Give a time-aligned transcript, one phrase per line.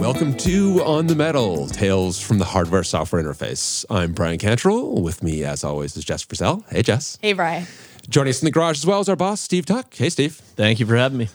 [0.00, 3.84] Welcome to On the Metal, Tales from the Hardware Software Interface.
[3.88, 5.00] I'm Bryan Cantrill.
[5.00, 6.68] With me, as always, is Jess Frazelle.
[6.70, 7.16] Hey, Jess.
[7.22, 7.64] Hey, Bryan.
[8.08, 9.94] Joining us in the garage as well as our boss, Steve Tuck.
[9.94, 10.34] Hey, Steve.
[10.34, 11.28] Thank you for having me.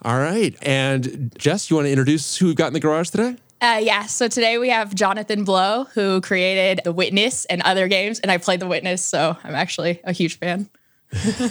[0.00, 0.56] All right.
[0.62, 3.36] And Jess, you want to introduce who we've got in the garage today?
[3.60, 8.20] Uh, yeah, so today we have Jonathan Blow, who created The Witness and other games,
[8.20, 10.68] and I played The Witness, so I'm actually a huge fan.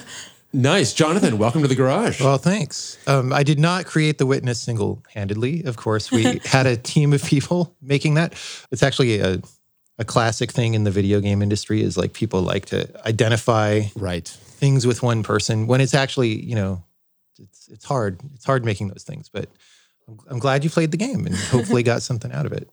[0.54, 0.94] Nice.
[0.94, 2.22] Jonathan, welcome to the garage.
[2.22, 2.98] Well, thanks.
[3.06, 5.64] Um, I did not create the witness single handedly.
[5.66, 8.34] Of course, we had a team of people making that.
[8.72, 9.42] It's actually a,
[10.00, 14.28] a classic thing in the video game industry is like people like to identify right.
[14.28, 16.82] things with one person when it's actually, you know,
[17.38, 18.20] it's, it's hard.
[18.34, 19.50] It's hard making those things, but
[20.30, 22.70] I'm, glad you played the game and hopefully got something out of it.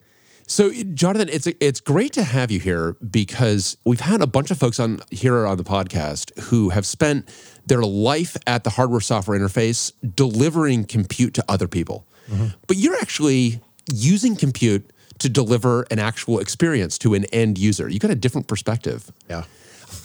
[0.46, 4.58] So, Jonathan, it's it's great to have you here because we've had a bunch of
[4.58, 7.28] folks on here on the podcast who have spent
[7.66, 12.06] their life at the hardware software interface delivering compute to other people.
[12.30, 12.48] Mm-hmm.
[12.66, 17.88] But you're actually using compute to deliver an actual experience to an end user.
[17.88, 19.10] You got a different perspective.
[19.28, 19.44] Yeah.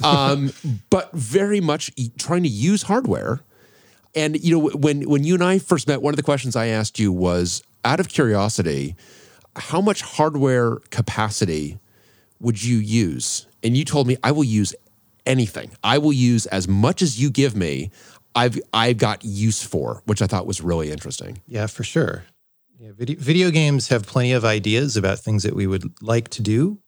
[0.03, 0.51] um,
[0.89, 3.41] but very much trying to use hardware.
[4.15, 6.67] And you know, when when you and I first met, one of the questions I
[6.67, 8.95] asked you was, out of curiosity,
[9.55, 11.79] how much hardware capacity
[12.39, 13.47] would you use?
[13.63, 14.73] And you told me I will use
[15.25, 15.71] anything.
[15.83, 17.91] I will use as much as you give me.
[18.35, 21.41] I've I've got use for, which I thought was really interesting.
[21.47, 22.25] Yeah, for sure.
[22.79, 26.41] Yeah, video, video games have plenty of ideas about things that we would like to
[26.41, 26.79] do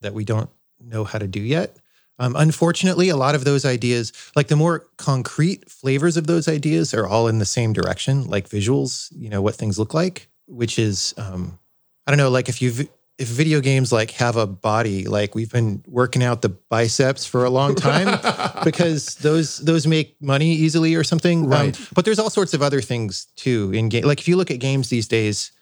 [0.00, 1.76] that we don't know how to do yet.
[2.18, 6.94] Um, unfortunately, a lot of those ideas, like the more concrete flavors of those ideas,
[6.94, 9.12] are all in the same direction, like visuals.
[9.14, 11.58] You know what things look like, which is um,
[12.06, 15.50] I don't know, like if you if video games like have a body, like we've
[15.50, 18.18] been working out the biceps for a long time
[18.64, 21.44] because those those make money easily or something.
[21.44, 21.78] Um, right.
[21.78, 24.04] Um, but there's all sorts of other things too in game.
[24.04, 25.52] Like if you look at games these days,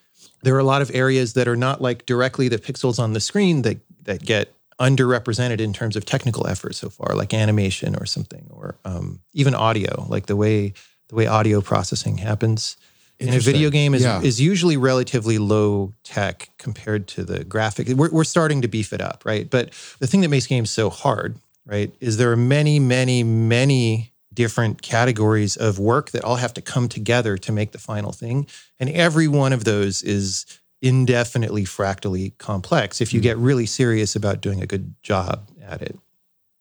[0.43, 3.21] there are a lot of areas that are not like directly the pixels on the
[3.21, 8.07] screen that that get underrepresented in terms of technical effort so far, like animation or
[8.07, 10.73] something, or um, even audio, like the way
[11.09, 12.77] the way audio processing happens
[13.19, 14.21] in a video game is, yeah.
[14.21, 17.89] is usually relatively low tech compared to the graphic.
[17.89, 19.49] We're, we're starting to beef it up, right?
[19.49, 19.71] But
[20.01, 24.83] the thing that makes games so hard, right, is there are many, many, many different
[24.83, 28.47] categories of work that all have to come together to make the final thing.
[28.81, 30.45] And every one of those is
[30.85, 33.25] indefinitely fractally complex if you mm-hmm.
[33.25, 35.99] get really serious about doing a good job at it.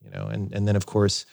[0.04, 1.26] You know, and and then of course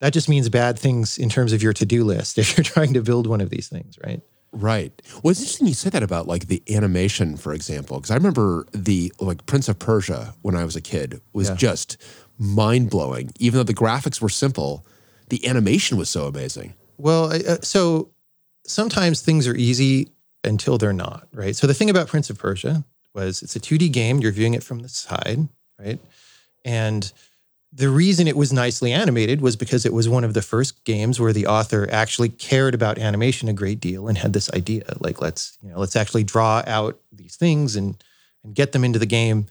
[0.00, 3.02] that just means bad things in terms of your to-do list if you're trying to
[3.02, 4.22] build one of these things, right?
[4.50, 5.02] Right.
[5.22, 8.66] Well, it's interesting you said that about like the animation, for example, because I remember
[8.72, 11.56] the like Prince of Persia when I was a kid was yeah.
[11.56, 11.98] just
[12.38, 13.30] mind blowing.
[13.38, 14.86] Even though the graphics were simple,
[15.28, 16.72] the animation was so amazing.
[16.96, 18.10] Well, uh, so
[18.64, 20.08] sometimes things are easy
[20.44, 21.56] until they're not, right?
[21.56, 22.84] So the thing about Prince of Persia
[23.14, 24.20] was it's a 2D game.
[24.20, 25.98] You're viewing it from the side, right?
[26.64, 27.10] And
[27.72, 31.20] the reason it was nicely animated was because it was one of the first games
[31.20, 35.20] where the author actually cared about animation a great deal and had this idea like
[35.20, 38.02] let's you know let's actually draw out these things and
[38.42, 39.46] and get them into the game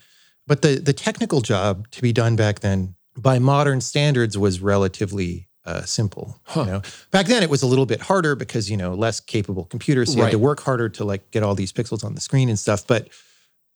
[0.47, 5.47] but the the technical job to be done back then by modern standards was relatively
[5.67, 6.61] uh, simple huh.
[6.61, 9.65] you know back then it was a little bit harder because you know less capable
[9.65, 10.27] computers so you right.
[10.27, 12.87] had to work harder to like get all these pixels on the screen and stuff
[12.87, 13.09] but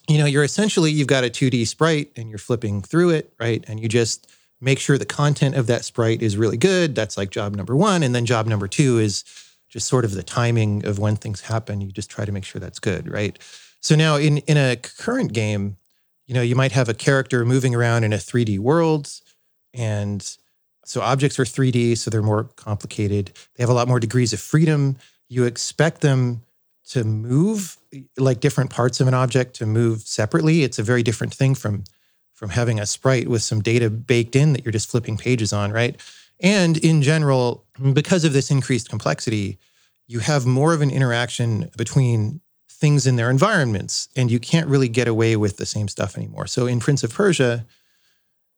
[0.08, 3.64] you know, you're essentially you've got a 2D sprite and you're flipping through it, right?
[3.68, 4.28] And you just
[4.60, 6.96] make sure the content of that sprite is really good.
[6.96, 8.04] That's like job number one.
[8.04, 9.24] And then job number two is
[9.70, 11.82] just sort of the timing of when things happen.
[11.82, 13.38] You just try to make sure that's good, right?
[13.80, 15.78] So now in in a current game,
[16.28, 19.10] you know, you might have a character moving around in a 3D world
[19.74, 20.38] and
[20.86, 23.32] so objects are 3D, so they're more complicated.
[23.56, 24.98] They have a lot more degrees of freedom.
[25.30, 26.42] You expect them
[26.90, 27.78] to move
[28.18, 30.64] like different parts of an object to move separately.
[30.64, 31.84] It's a very different thing from
[32.34, 35.72] from having a sprite with some data baked in that you're just flipping pages on,
[35.72, 35.96] right?
[36.40, 37.64] And in general,
[37.94, 39.60] because of this increased complexity,
[40.08, 44.90] you have more of an interaction between things in their environments, and you can't really
[44.90, 46.48] get away with the same stuff anymore.
[46.48, 47.64] So in Prince of Persia,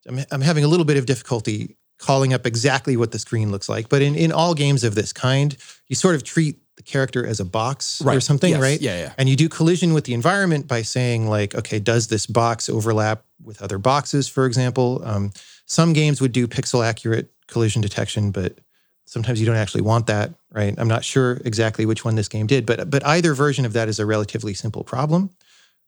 [0.08, 3.68] I'm, I'm having a little bit of difficulty calling up exactly what the screen looks
[3.68, 3.88] like.
[3.88, 5.56] But in, in all games of this kind,
[5.88, 8.16] you sort of treat the character as a box right.
[8.16, 8.60] or something, yes.
[8.60, 8.80] right?
[8.80, 9.12] Yeah, yeah.
[9.16, 13.24] And you do collision with the environment by saying like, okay, does this box overlap
[13.42, 15.00] with other boxes, for example?
[15.04, 15.32] Um,
[15.66, 18.58] some games would do pixel accurate collision detection, but
[19.06, 20.74] sometimes you don't actually want that, right?
[20.76, 23.88] I'm not sure exactly which one this game did, but but either version of that
[23.88, 25.30] is a relatively simple problem.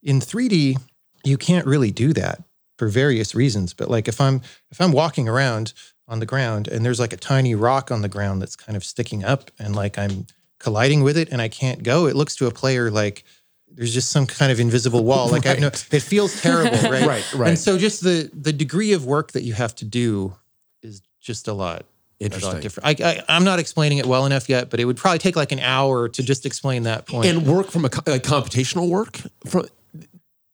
[0.03, 0.79] In 3D,
[1.25, 2.43] you can't really do that.
[2.79, 3.73] for various reasons.
[3.73, 5.73] But like if I'm if I'm walking around
[6.09, 8.85] on the ground and there's like a tiny rock on the ground that's kind of
[8.85, 10.27] sticking up and like I'm
[10.59, 13.25] colliding with it and I can't go, it looks to a player like
[13.69, 15.29] there's just some kind of invisible wall.
[15.29, 17.07] Like I have no, it feels terrible, right?
[17.07, 17.49] Right, right.
[17.51, 20.35] And so just the the degree of work that you have to do
[20.83, 21.85] is just a lot.
[22.21, 22.53] A Interesting.
[22.55, 23.01] lot different.
[23.01, 25.53] I, I, I'm not explaining it well enough yet, but it would probably take like
[25.53, 27.27] an hour to just explain that point.
[27.27, 29.67] And work from a like computational work from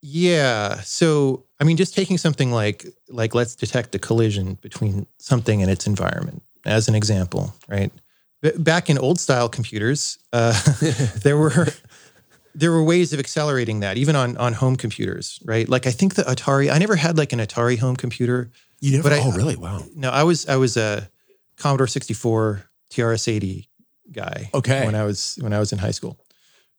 [0.00, 0.81] Yeah.
[0.81, 5.70] So, I mean, just taking something like like let's detect a collision between something and
[5.70, 7.93] its environment as an example, right?
[8.59, 10.61] Back in old style computers, uh,
[11.23, 11.69] there were
[12.53, 15.69] there were ways of accelerating that, even on on home computers, right?
[15.69, 16.69] Like I think the Atari.
[16.69, 18.50] I never had like an Atari home computer.
[18.81, 19.05] you never.
[19.05, 19.55] But I- oh, really?
[19.55, 19.85] Wow.
[19.94, 21.08] No, I was I was a
[21.58, 23.69] Commodore 64 TRS-80
[24.11, 24.50] guy.
[24.53, 24.85] Okay.
[24.85, 26.19] When I was when I was in high school,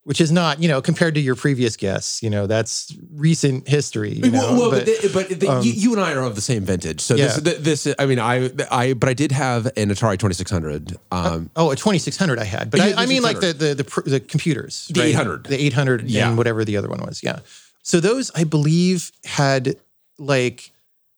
[0.06, 4.12] which is not you know compared to your previous guests, you know that's recent history.
[4.14, 6.36] You know, well, well, but, but- the- but the, you, you and I are of
[6.36, 7.02] the same vintage.
[7.02, 7.38] So Yeah.
[7.38, 10.98] this, this, I mean, I, I, but I did have an Atari Twenty Six Hundred.
[11.12, 14.02] Um, Oh, a 2600 I had, but Yeah, I, I mean like the the the,
[14.10, 15.10] the computers, The right?
[15.10, 15.46] 800.
[15.46, 16.28] the 800, Yeah.
[16.28, 17.22] and whatever the other one was.
[17.24, 17.40] Yeah,
[17.82, 19.76] so those I believe had
[20.18, 20.72] like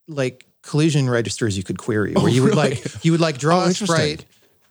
[0.08, 2.70] like collision registers you could query, where Oh, you would really?
[2.76, 4.24] like you would like draw Oh, a sprite,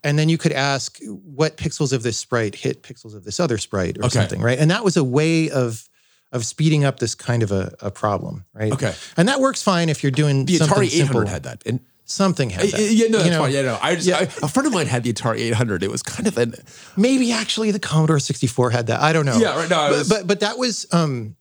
[0.06, 0.98] and then you could ask
[1.38, 4.10] what pixels of this sprite hit pixels of this other sprite or Okay.
[4.20, 4.58] something, right?
[4.60, 5.90] And that was a way of
[6.32, 8.72] of speeding up this kind of a, a problem, right?
[8.74, 8.94] Okay.
[9.18, 11.26] and that works fine if you're doing the something Atari Eight simple.
[11.26, 11.64] Had that.
[11.66, 12.80] And something had that.
[12.82, 13.40] yeah, no, you that's know?
[13.44, 13.54] fine.
[13.54, 13.80] Yeah, no.
[13.82, 15.82] I just, I, a friend of mine had the Atari Eight Hundred.
[15.84, 16.54] It was kind of an.
[16.98, 19.02] Maybe actually the Commodore 64 had that.
[19.02, 19.38] I don't know.
[19.38, 21.36] Yeah, right, no, I but, was- but but that was um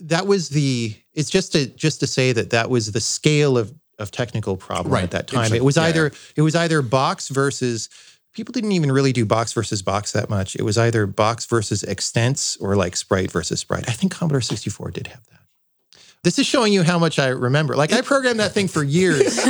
[0.00, 3.72] that was the it's just to just to say that that was the scale of
[3.98, 5.04] of technical problem Right.
[5.04, 5.38] at that time.
[5.38, 5.56] Interesting.
[5.56, 7.88] It was Yeah, either it was either box versus
[8.34, 10.54] people didn't even really do box versus box that much.
[10.54, 13.88] It was either box versus extents or like sprite versus sprite.
[13.88, 16.00] I think Commodore 64 did have that.
[16.24, 17.74] This is showing you how much I remember.
[17.76, 19.38] Like I programmed that thing for years.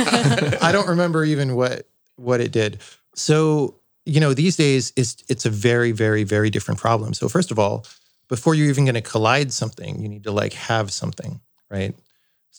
[0.61, 2.79] I don't remember even what what it did.
[3.15, 3.75] So,
[4.05, 7.13] you know, these days it's it's a very, very, very different problem.
[7.13, 7.85] So first of all,
[8.27, 11.95] before you're even going to collide something, you need to like have something, right?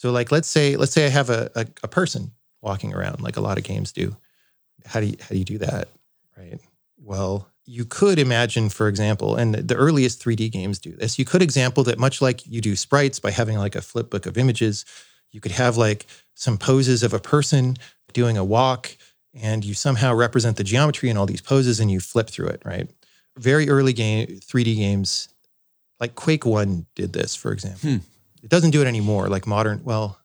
[0.00, 2.30] So like let's say let's say I have a, a, a person
[2.62, 4.16] walking around, like a lot of games do.
[4.86, 5.88] How do you how do you do that?
[6.38, 6.58] Right.
[7.02, 11.18] Well, you could imagine, for example, and the earliest 3D games do this.
[11.18, 14.24] You could example that much like you do sprites by having like a flip book
[14.24, 14.86] of images,
[15.32, 17.76] you could have like some poses of a person
[18.14, 18.96] doing a walk,
[19.34, 22.62] and you somehow represent the geometry in all these poses and you flip through it,
[22.64, 22.88] right?
[23.36, 25.28] Very early game 3D games,
[26.00, 27.90] like Quake 1 did this, for example.
[27.90, 27.96] Hmm.
[28.42, 30.18] It doesn't do it anymore, like modern, well,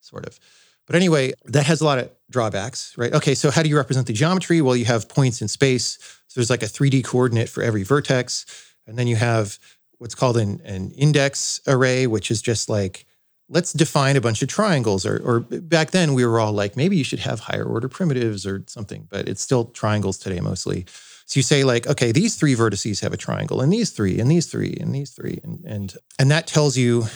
[0.00, 0.38] sort of.
[0.86, 3.12] But anyway, that has a lot of drawbacks, right?
[3.12, 4.60] Okay, so how do you represent the geometry?
[4.60, 5.98] Well, you have points in space.
[6.28, 8.46] So there's like a 3D coordinate for every vertex.
[8.86, 9.58] And then you have
[9.98, 13.04] what's called an, an index array, which is just like,
[13.48, 15.04] let's define a bunch of triangles.
[15.04, 18.46] Or, or back then, we were all like, maybe you should have higher order primitives
[18.46, 20.86] or something, but it's still triangles today mostly.
[21.26, 24.30] So you say like, okay, these three vertices have a triangle, and these three, and
[24.30, 27.06] these three, and these three, and and and that tells you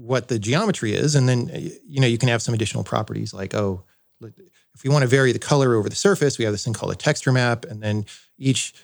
[0.00, 3.34] what the geometry is, and then eh, you know you can have some additional properties
[3.34, 3.84] like oh,
[4.74, 6.92] if we want to vary the color over the surface, we have this thing called
[6.92, 8.06] a texture map, and then
[8.38, 8.74] each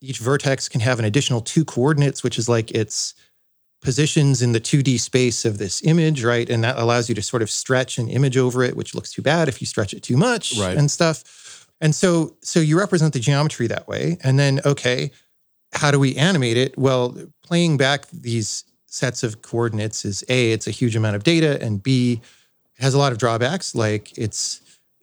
[0.00, 3.14] each vertex can have an additional two coordinates, which is like its
[3.82, 6.48] positions in the 2D space of this image, right?
[6.50, 9.22] And that allows you to sort of stretch an image over it, which looks too
[9.22, 10.76] bad if you stretch it too much Right.
[10.76, 11.66] and stuff.
[11.80, 14.18] And so so you represent the geometry that way.
[14.22, 15.10] And then okay,
[15.72, 16.76] how do we animate it?
[16.78, 18.64] Well, playing back these
[18.98, 22.20] sets of coordinates is A, it's a huge amount of data, and B,
[22.76, 24.60] it has a lot of drawbacks, like it's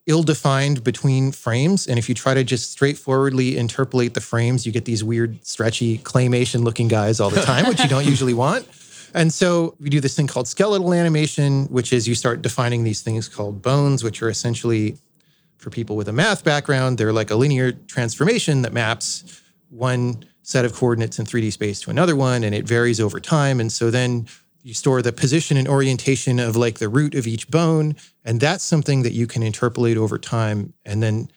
[0.07, 1.87] ill-defined between frames.
[1.87, 5.97] And if you try to just straightforwardly interpolate the frames, you get these weird, stretchy,
[5.97, 8.67] claymation-looking guys all the time, which you don't usually want.
[9.15, 13.01] And so we do this thing called skeletal animation, which is you start defining these
[13.01, 14.97] things called bones, which are essentially
[15.57, 20.63] for people with a math background, they're like a linear transformation that maps one set
[20.63, 23.59] of coordinates in 3D space to another one, and it varies over time.
[23.59, 24.27] And so then
[24.61, 28.63] you store the position and orientation of like the root of each bone, and that's
[28.63, 30.73] something that you can interpolate over time.
[30.85, 31.29] And then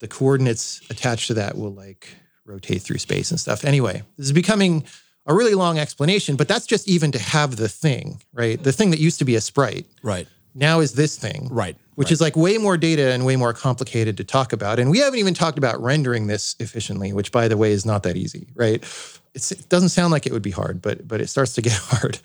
[0.00, 2.08] the coordinates attached to that will like
[2.44, 3.64] rotate through space and stuff.
[3.64, 4.84] Anyway, this is becoming
[5.26, 8.62] a really long explanation, but that's just even to have the thing, right?
[8.62, 10.28] The thing that used to be a sprite Right.
[10.54, 11.76] now is this thing Right.
[11.96, 14.78] Which is like way more data and way more complicated to talk about.
[14.78, 18.02] And we haven't even talked about rendering this efficiently, which by the way is not
[18.04, 18.82] that easy, right?
[19.34, 21.72] It's, it doesn't sound like it would be hard, but but it starts to get
[21.76, 22.18] hard.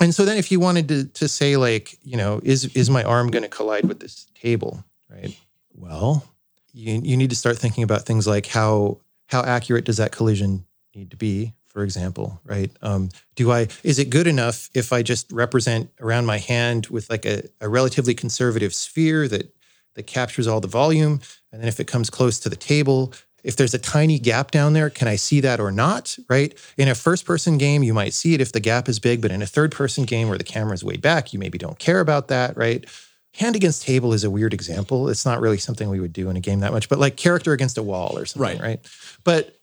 [0.00, 3.04] And so then if you wanted to to say like, you know, is is my
[3.04, 5.38] arm going to collide with this table, right?
[5.74, 6.24] Well,
[6.72, 10.64] you you need to start thinking about things like how how accurate does that collision
[10.94, 12.70] need to be for example, right?
[12.82, 17.08] Um, do I is it good enough if I just represent around my hand with
[17.08, 19.54] like a, a relatively conservative sphere that
[19.94, 21.20] that captures all the volume,
[21.52, 23.12] and then if it comes close to the table,
[23.42, 26.16] if there's a tiny gap down there, can I see that or not?
[26.28, 26.56] Right?
[26.76, 29.30] In a first person game, you might see it if the gap is big, but
[29.30, 32.00] in a third person game where the camera is way back, you maybe don't care
[32.00, 32.84] about that, right?
[33.34, 35.08] Hand against table is a weird example.
[35.08, 37.52] It's not really something we would do in a game that much, but like character
[37.52, 38.60] against a wall or something, Right.
[38.60, 38.80] right?
[39.22, 39.59] But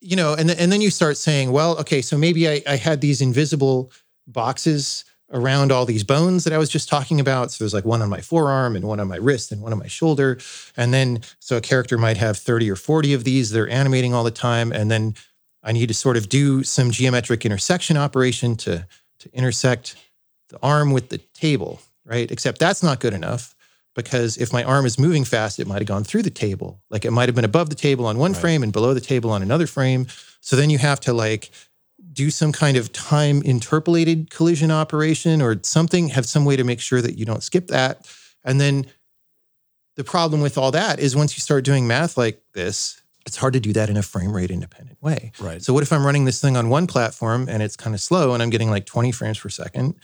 [0.00, 3.00] you know, and, and then you start saying, well, okay, so maybe I, I had
[3.00, 3.92] these invisible
[4.26, 7.52] boxes around all these bones that I was just talking about.
[7.52, 9.78] So there's like one on my forearm and one on my wrist and one on
[9.78, 10.38] my shoulder.
[10.76, 13.50] And then, so a character might have 30 or 40 of these.
[13.50, 14.72] They're animating all the time.
[14.72, 15.14] And then
[15.62, 18.86] I need to sort of do some geometric intersection operation to,
[19.20, 19.94] to intersect
[20.48, 22.30] the arm with the table, right?
[22.30, 23.54] Except that's not good enough
[23.94, 26.80] because if my arm is moving fast, it might have gone through the table.
[26.90, 28.40] Like it might have been above the table on one Right.
[28.40, 30.06] frame and below the table on another frame.
[30.40, 31.50] So then you have to like
[32.12, 36.80] do some kind of time interpolated collision operation or something, have some way to make
[36.80, 38.08] sure that you don't skip that.
[38.44, 38.86] And then
[39.96, 43.52] the problem with all that is once you start doing math like this, it's hard
[43.52, 45.32] to do that in a frame rate independent way.
[45.38, 45.62] Right.
[45.62, 48.32] So what if I'm running this thing on one platform and it's kind of slow
[48.32, 49.96] and I'm getting like 20 frames per second,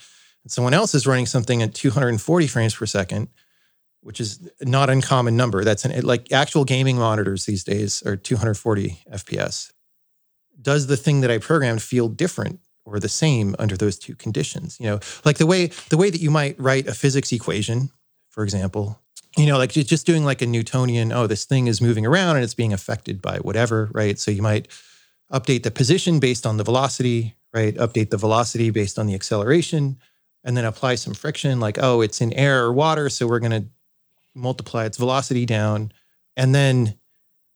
[0.43, 3.29] and someone else is running something at 240 frames per second,
[4.01, 5.63] which is not uncommon number.
[5.63, 9.71] That's an like actual gaming monitors these days are 240 FPS.
[10.61, 14.77] Does the thing that I programmed feel different or the same under those two conditions?
[14.79, 17.89] You know, like the way the way that you might write a physics equation,
[18.29, 18.99] for example,
[19.37, 22.43] you know, like just doing like a Newtonian, oh, this thing is moving around and
[22.43, 24.17] it's being affected by whatever, right?
[24.17, 24.67] So you might
[25.31, 27.75] update the position based on the velocity, right?
[27.75, 29.97] Update the velocity based on the acceleration,
[30.43, 33.51] and then apply some friction, like, oh, it's in air or water, so we're going
[33.51, 33.67] to
[34.37, 35.91] multiply its velocity down.
[36.35, 36.97] And then,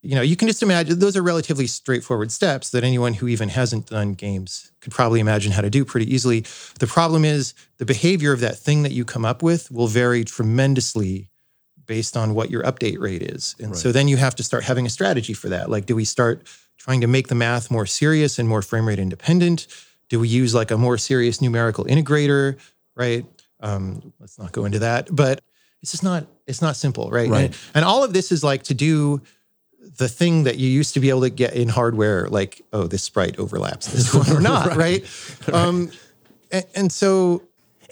[0.02, 3.50] you know, you can just imagine those are relatively straightforward steps that anyone who even
[3.50, 6.42] hasn't done games could probably imagine how to do pretty easily.
[6.80, 10.24] The problem is the behavior of that thing that you come up with will vary
[10.24, 11.30] tremendously
[11.86, 13.56] based on what your update rate is.
[13.60, 15.70] And so then you have to start having a strategy for that.
[15.70, 16.48] Like, do we start
[16.78, 19.68] trying to make the math more serious and more frame rate independent?
[20.10, 22.58] Do we use like a more serious numerical integrator?
[22.96, 23.26] Right.
[23.60, 25.42] Um, let's not go into that, but
[25.82, 27.30] it's just not it's not simple, right?
[27.30, 27.46] Right.
[27.46, 29.22] And, and all of this is like to do
[29.98, 33.04] the thing that you used to be able to get in hardware, like oh, this
[33.04, 35.06] sprite overlaps this one or not, right?
[35.52, 35.92] Um,
[36.52, 37.44] and, and so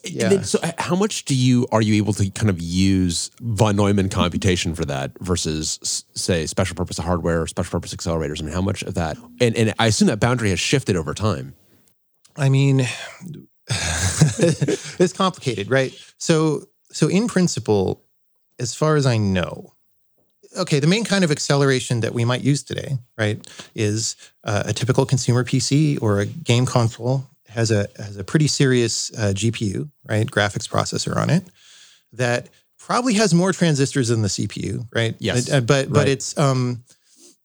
[0.05, 0.29] yeah.
[0.29, 4.09] Then, so how much do you are you able to kind of use von Neumann
[4.09, 8.41] computation for that versus say special purpose hardware or special purpose accelerators?
[8.41, 9.17] I mean, how much of that?
[9.41, 11.53] And and I assume that boundary has shifted over time.
[12.37, 12.79] I mean,
[13.69, 15.93] it's complicated, right?
[16.17, 18.03] So, so in principle,
[18.59, 19.73] as far as I know,
[20.57, 24.73] okay, the main kind of acceleration that we might use today, right, is uh, a
[24.73, 29.89] typical consumer PC or a game console has a has a pretty serious uh, GPU,
[30.07, 31.43] right, graphics processor on it
[32.13, 35.15] that probably has more transistors than the CPU, right?
[35.19, 35.51] Yes.
[35.51, 36.07] Uh, but but Right.
[36.09, 36.83] it's um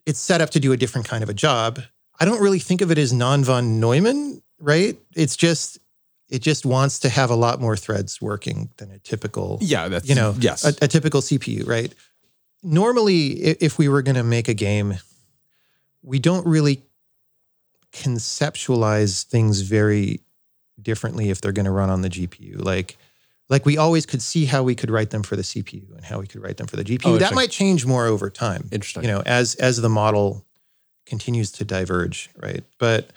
[0.07, 1.81] it's set up to do a different kind of a job.
[2.21, 4.99] I don't really think of it as non von Neumann, right?
[5.17, 5.79] It's just
[6.29, 10.09] it just wants to have a lot more threads working than a typical Yeah, that's
[10.09, 11.93] you know yes, a, a typical CPU, right?
[12.63, 14.95] Normally, if we were going to make a game,
[16.03, 16.83] we don't really
[17.93, 20.21] conceptualize things very
[20.81, 22.65] differently if they're going to run on the GPU.
[22.65, 22.97] Like,
[23.49, 26.19] like we always could see how we could write them for the CPU and how
[26.19, 27.03] we could write them for the GPU.
[27.05, 28.69] Oh, that might change more over time.
[28.73, 29.05] Interesting.
[29.05, 30.45] You know, as as the model
[31.07, 32.65] continues to diverge, right?
[32.79, 33.11] But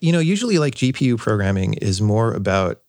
[0.00, 2.80] you know, usually like GPU programming is more about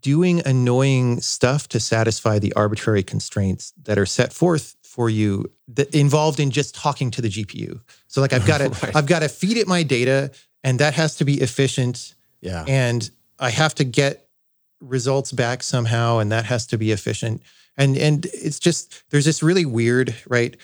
[0.00, 5.94] doing annoying stuff to satisfy the arbitrary constraints that are set forth for you that
[5.94, 7.80] involved in just talking to the GPU.
[8.08, 8.96] So like I've got to Right.
[8.96, 10.32] I've got to feed it my data
[10.64, 14.28] and that has to be efficient yeah, and I have to get
[14.80, 17.40] results back somehow and that has to be efficient.
[17.76, 20.56] And and it's just there's this really weird, right?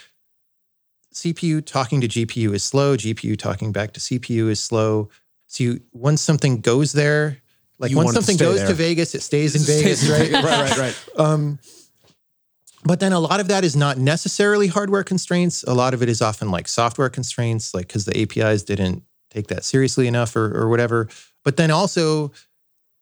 [1.15, 5.09] CPU talking to GPU is slow, GPU talking back to CPU is slow.
[5.49, 7.39] So you once something goes there,
[7.79, 8.69] like You once it to something goes there.
[8.69, 10.45] to Vegas, it stays in Vegas, right, right?
[10.45, 11.05] right, right, right.
[11.19, 11.59] Um,
[12.85, 15.65] but then a lot of that is not necessarily hardware constraints.
[15.65, 19.49] A lot of it is often like software constraints, like because the APIs didn't take
[19.49, 21.09] that seriously enough or, or whatever.
[21.45, 22.31] But then also,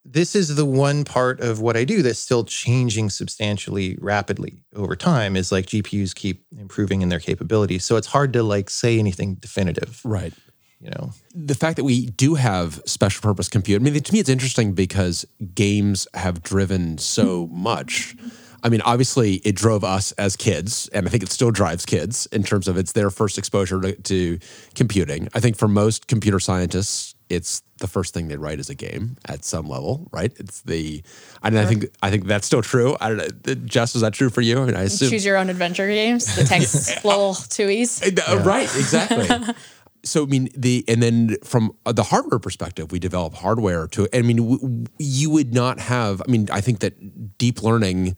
[0.05, 4.95] this is the one part of what I do that's still changing substantially rapidly over
[4.95, 7.85] time is like GPUs keep improving in their capabilities.
[7.85, 10.33] So it's hard to like say anything definitive, Right.
[10.81, 11.13] You know?
[11.35, 14.73] the fact that we do have special purpose compute, I mean, to me, it's interesting
[14.73, 18.15] because games have driven so much.
[18.63, 22.27] I mean, obviously, it drove us as kids, and I think it still drives kids
[22.33, 24.39] in terms of it's their first exposure to, to
[24.75, 25.29] computing.
[25.35, 29.17] I think for most computer scientists, it's the first thing they write is a game
[29.27, 30.33] at some level, right?
[30.39, 31.03] It's the,
[31.43, 32.97] and I think I think that's still true.
[33.01, 34.63] I don't know, Jess, is that true for you?
[34.63, 38.03] I mean, I assume Choose your own adventure games, the text little tuies.
[38.03, 39.55] Uh, Right, exactly.
[40.07, 44.09] so I mean the and then from uh, the hardware perspective, we develop hardware to.
[44.15, 46.23] I mean, w- you would not have.
[46.27, 48.17] I mean, I think that deep learning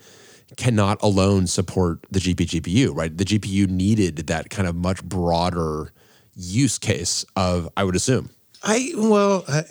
[0.56, 2.94] cannot alone support the GP GPU.
[2.94, 5.92] Right, the GPU needed that kind of much broader
[6.34, 7.68] use case of.
[7.76, 8.30] I would assume.
[8.62, 9.64] I well, I,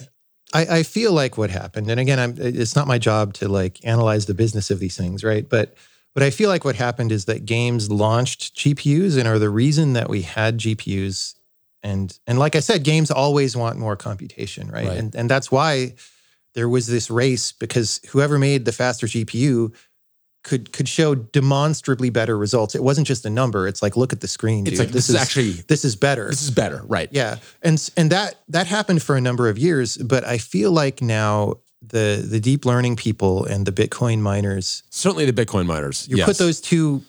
[0.53, 3.79] I I feel like what happened, and again, I'm it's not my job to like
[3.85, 5.47] analyze the business of these things, right?
[5.47, 5.75] But
[6.17, 9.93] but I feel like what happened is that games launched GPUs and are the reason
[9.93, 11.35] that we had GPUs.
[11.83, 14.87] And and like I said, games always want more computation, right?
[14.87, 14.97] Right.
[14.97, 15.93] And and that's why
[16.55, 19.73] there was this race because whoever made the faster GPU
[20.43, 22.73] could could show demonstrably better results.
[22.73, 23.67] It wasn't just a number.
[23.67, 24.65] It's like look at the screen.
[24.65, 26.29] It's like this, is actually this is better.
[26.29, 26.83] this is better.
[26.87, 27.09] Right.
[27.11, 31.01] Yeah, and and that that happened for a number of years, but I feel like
[31.01, 36.07] now the the deep learning people and the Bitcoin miners, Certainly the Bitcoin miners.
[36.09, 36.25] you yes.
[36.25, 37.03] put those two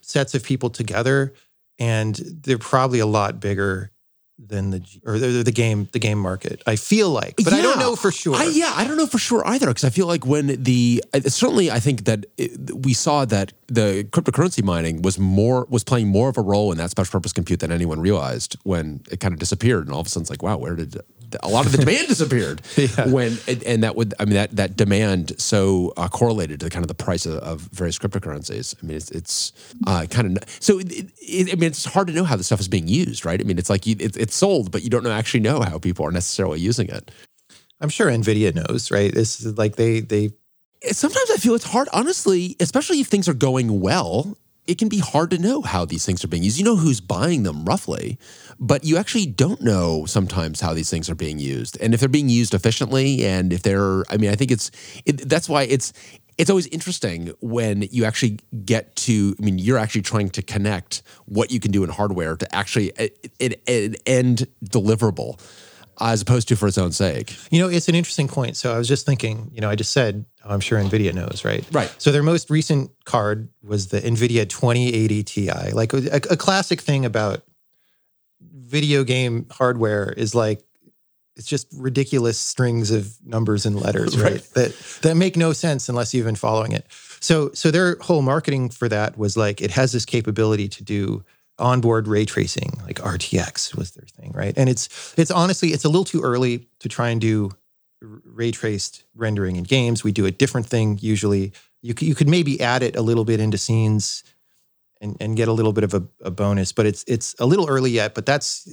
[0.00, 1.34] sets of people together,
[1.78, 3.90] and they're probably a lot bigger
[4.38, 6.62] than the or the, the game the game market.
[6.66, 8.34] I feel like, but I don't know for sure.
[8.34, 11.70] I, yeah, I don't know for sure either because I feel like when the certainly
[11.70, 16.28] I think that it, we saw that the cryptocurrency mining was more was playing more
[16.28, 19.40] of a role in that special purpose compute than anyone realized when it kind of
[19.40, 21.00] disappeared and all of a sudden it's like wow where did
[21.42, 23.08] a lot of the demand disappeared Yeah.
[23.08, 26.70] when and, and that would I mean that that demand so uh, correlated to the
[26.70, 28.74] kind of the price of, of various cryptocurrencies.
[28.82, 29.52] I mean it's it's
[29.86, 30.86] uh, kind of so it,
[31.20, 33.40] it, I mean it's hard to know how this stuff is being used, right?
[33.40, 35.78] I mean it's like you, it, it's sold, but you don't know actually know how
[35.78, 37.10] people are necessarily using it.
[37.80, 39.12] I'm sure Nvidia knows, right?
[39.12, 40.30] This is like they they
[40.92, 44.36] sometimes I feel it's hard, honestly, especially if things are going well.
[44.66, 46.58] It can be hard to know how these things are being used.
[46.58, 48.18] You know who's buying them roughly,
[48.58, 52.08] but you actually don't know sometimes how these things are being used and if they're
[52.08, 53.24] being used efficiently.
[53.24, 54.70] And if they're, I mean, I think it's
[55.04, 55.92] it, that's why it's
[56.38, 59.36] it's always interesting when you actually get to.
[59.38, 62.92] I mean, you're actually trying to connect what you can do in hardware to actually
[63.40, 65.38] an an end deliverable,
[66.00, 67.36] as opposed to for its own sake.
[67.50, 68.56] You know, it's an interesting point.
[68.56, 71.64] So I was just thinking, you know, I just said, I'm sure NVIDIA knows, right?
[71.72, 71.94] Right.
[71.98, 75.50] So their most recent card was the NVIDIA 2080 Ti.
[75.72, 77.42] Like a, a classic thing about
[78.40, 80.62] video game hardware is like,
[81.36, 84.32] it's just ridiculous strings of numbers and letters, right?
[84.32, 84.50] Right.
[84.54, 86.86] That that make no sense unless you've been following it.
[87.20, 91.24] So so their whole marketing for that was like it has this capability to do
[91.58, 94.54] onboard ray tracing, like RTX was their thing, right?
[94.56, 97.50] And it's it's honestly it's a little too early to try and do
[98.00, 100.04] ray traced rendering in games.
[100.04, 101.52] We do a different thing usually.
[101.82, 104.24] You could, you could maybe add it a little bit into scenes
[105.00, 107.68] and, and get a little bit of a, a bonus, but it's it's a little
[107.68, 108.14] early yet.
[108.14, 108.66] But that's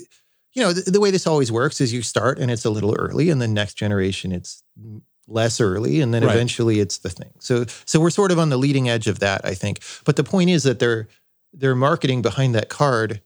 [0.53, 2.95] you know the, the way this always works is you start and it's a little
[2.97, 4.63] early, and then next generation it's
[5.27, 6.33] less early, and then Right.
[6.33, 7.31] eventually it's the thing.
[7.39, 9.81] So so we're sort of on the leading edge of that, I think.
[10.03, 11.07] But the point is that their
[11.53, 13.21] their marketing behind that card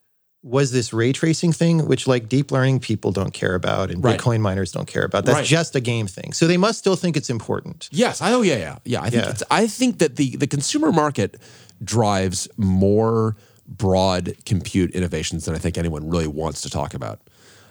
[0.46, 4.20] was this ray tracing thing, which like deep learning people don't care about and Right.
[4.20, 5.26] Bitcoin miners don't care about.
[5.26, 5.46] That's Right.
[5.46, 6.34] just a game thing.
[6.34, 7.90] So they must still think it's important.
[7.92, 8.22] Yes.
[8.22, 9.02] I, oh yeah, yeah, yeah.
[9.02, 9.32] I think Yeah.
[9.32, 11.38] It's, I think that the the consumer market
[11.84, 13.36] drives more
[13.68, 17.20] broad compute innovations than I think anyone really wants to talk about.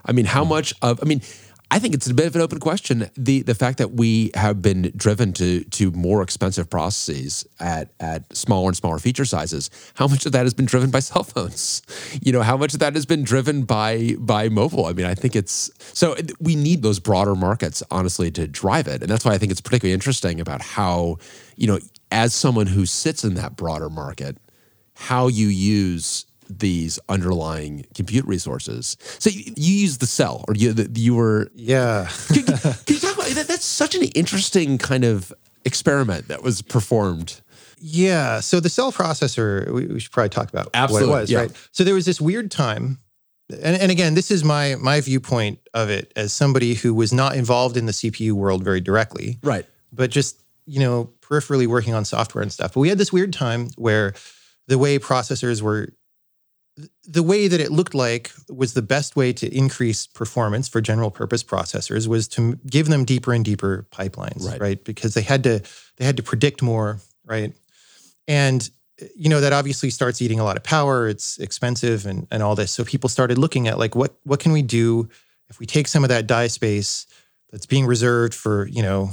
[0.04, 0.50] I mean, how hmm.
[0.50, 1.22] much of I mean,
[1.70, 3.10] I think it's a bit of an open question.
[3.16, 8.36] The the fact that we have been driven to to more expensive processes at at
[8.36, 11.82] smaller and smaller feature sizes, how much of that has been driven by cell phones?
[12.22, 14.86] You know, how much of that has been driven by by mobile?
[14.86, 19.02] I mean, I think it's so we need those broader markets honestly to drive it.
[19.02, 21.16] And that's why I think it's particularly interesting about how,
[21.56, 21.78] you know,
[22.12, 24.36] as someone who sits in that broader market,
[24.94, 28.96] how you use these underlying compute resources.
[29.18, 31.50] So you, you use the cell, or you the, you were.
[31.54, 32.08] Yeah.
[32.28, 33.46] Can, can you talk about that?
[33.48, 35.32] That's such an interesting kind of
[35.64, 37.40] experiment that was performed.
[37.78, 38.40] Yeah.
[38.40, 41.38] So the cell processor, we, we should probably talk about Absolutely, what it was, yeah.
[41.40, 41.68] right?
[41.72, 42.98] So there was this weird time,
[43.50, 47.36] and, and again, this is my my viewpoint of it as somebody who was not
[47.36, 49.66] involved in the CPU world very directly, Right.
[49.92, 52.72] but just you know peripherally working on software and stuff.
[52.74, 54.14] But we had this weird time where
[54.66, 55.88] the way processors were.
[57.06, 61.10] The way that it looked like was the best way to increase performance for general
[61.10, 64.60] purpose processors was to give them deeper and deeper pipelines, Right.
[64.60, 64.84] right?
[64.84, 65.62] Because they had to
[65.98, 67.52] they had to predict more, right?
[68.26, 68.68] And
[69.14, 71.06] you know that obviously starts eating a lot of power.
[71.06, 72.72] It's expensive and and all this.
[72.72, 75.08] So people started looking at like what what can we do
[75.48, 77.06] if we take some of that die space
[77.52, 79.10] that's being reserved for you know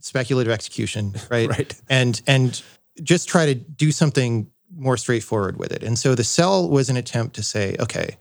[0.00, 1.48] speculative execution, right?
[1.58, 1.74] Right.
[1.88, 2.62] And and
[3.02, 5.82] just try to do something more straightforward with it.
[5.82, 8.16] And so the cell was an attempt to say, okay,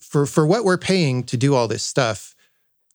[0.00, 2.34] for for what we're paying to do all this stuff,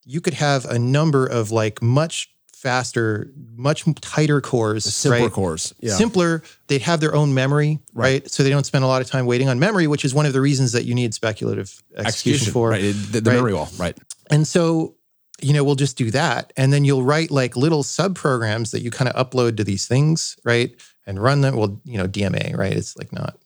[0.04, 5.32] you could have a number of like much faster, much tighter cores, Simpler right?
[5.32, 5.74] cores.
[5.82, 5.96] Yeah.
[5.96, 6.44] Simpler.
[6.68, 8.22] They'd have their own memory, Right.
[8.24, 8.32] right.
[8.32, 10.32] So they don't spend a lot of time waiting on memory, which is one of
[10.34, 12.70] the reasons that you need speculative execution, for.
[12.70, 12.82] Right.
[13.12, 13.70] The, the memory wall.
[13.78, 13.98] Right.
[14.32, 14.96] And so,
[15.42, 16.54] you know, we'll just do that.
[16.56, 19.86] And then you'll write like little sub programs that you kind of upload to these
[19.86, 20.74] things, right?
[21.06, 21.56] And run them.
[21.56, 22.74] Well, you know, DMA, right?
[22.74, 23.38] It's like not.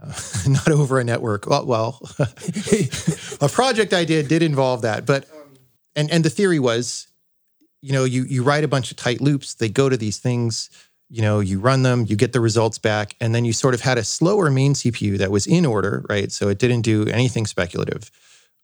[0.00, 0.12] Uh,
[0.48, 1.46] not over a network.
[1.46, 2.00] Well, well
[3.40, 5.26] a project I did did involve that, but
[5.94, 7.08] and and the theory was,
[7.80, 9.54] you know, you you write a bunch of tight loops.
[9.54, 10.68] They go to these things.
[11.08, 13.80] You know, you run them, you get the results back, and then you sort of
[13.80, 16.32] had a slower main CPU that was in order, right?
[16.32, 18.10] So it didn't do anything speculative.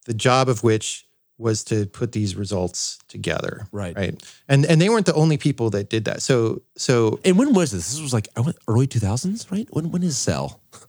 [0.07, 3.95] The job of which was to put these results together, Right.
[3.95, 6.21] Right, and and they weren't the only people that did that.
[6.21, 7.91] So so And when was this?
[7.91, 9.67] This was like went early 2000s, right?
[9.71, 10.61] When when is Cell?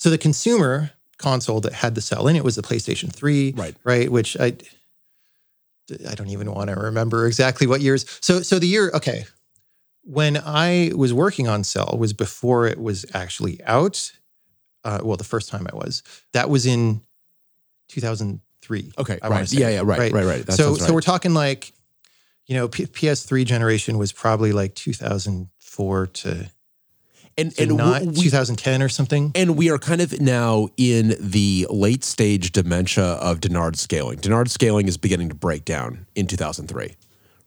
[0.00, 3.74] So the consumer console that had the cell in it was the PlayStation 3, Right.
[3.82, 4.52] Right, which I
[6.08, 8.04] I don't even want to remember exactly what years.
[8.20, 9.24] So so the year okay.
[10.02, 14.12] When I was working on Cell was before it was actually out.
[14.84, 16.02] Uh, well, the first time I was.
[16.32, 18.92] That was in 2003.
[18.98, 19.18] Okay.
[19.22, 19.52] I right.
[19.52, 19.68] Yeah.
[19.70, 19.78] Yeah.
[19.78, 19.98] Right.
[19.98, 20.12] Right.
[20.12, 20.24] Right.
[20.24, 20.46] Right.
[20.46, 21.72] That so sounds so we're talking like
[22.46, 26.50] you know P- PS3 generation was probably like 2004 to,
[27.36, 29.32] and and not we, 2010 or something.
[29.34, 34.18] and we are kind of now in the late stage dementia of Dennard scaling.
[34.18, 36.96] Dennard scaling is beginning to break down in 2003.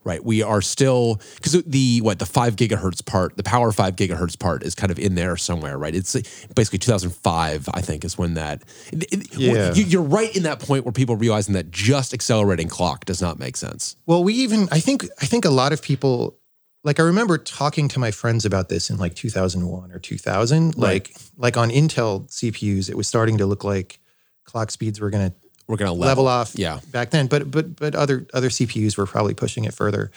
[0.04, 4.36] Right, we are still because the what the five gigahertz part, the power five gigahertz
[4.36, 5.94] part is kind of in there somewhere, right?
[5.94, 6.14] It's
[6.56, 8.64] basically 2005, I think, is when that.
[8.90, 9.72] it- Yeah.
[9.74, 13.22] you- you're right in that point where people are realizing that just accelerating clock does
[13.22, 13.94] not make sense.
[14.06, 16.36] Well, we even I think I think a lot of people
[16.82, 21.14] like I remember talking to my friends about this in like 2001 or 2000 like
[21.36, 24.00] like on Intel CPUs it was starting to look like
[24.44, 25.36] clock speeds were going to
[25.72, 29.06] We're gonna level, level, off Yeah, back then but but but other other CPUs were
[29.06, 30.10] probably pushing it further.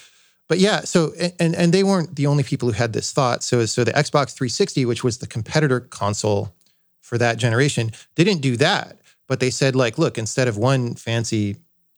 [0.49, 3.41] But yeah, so and and they weren't the only people who had this thought.
[3.41, 6.53] So so the Xbox 360 which was the competitor console
[6.99, 11.55] for that generation didn't do that, but they said like look, instead of one fancy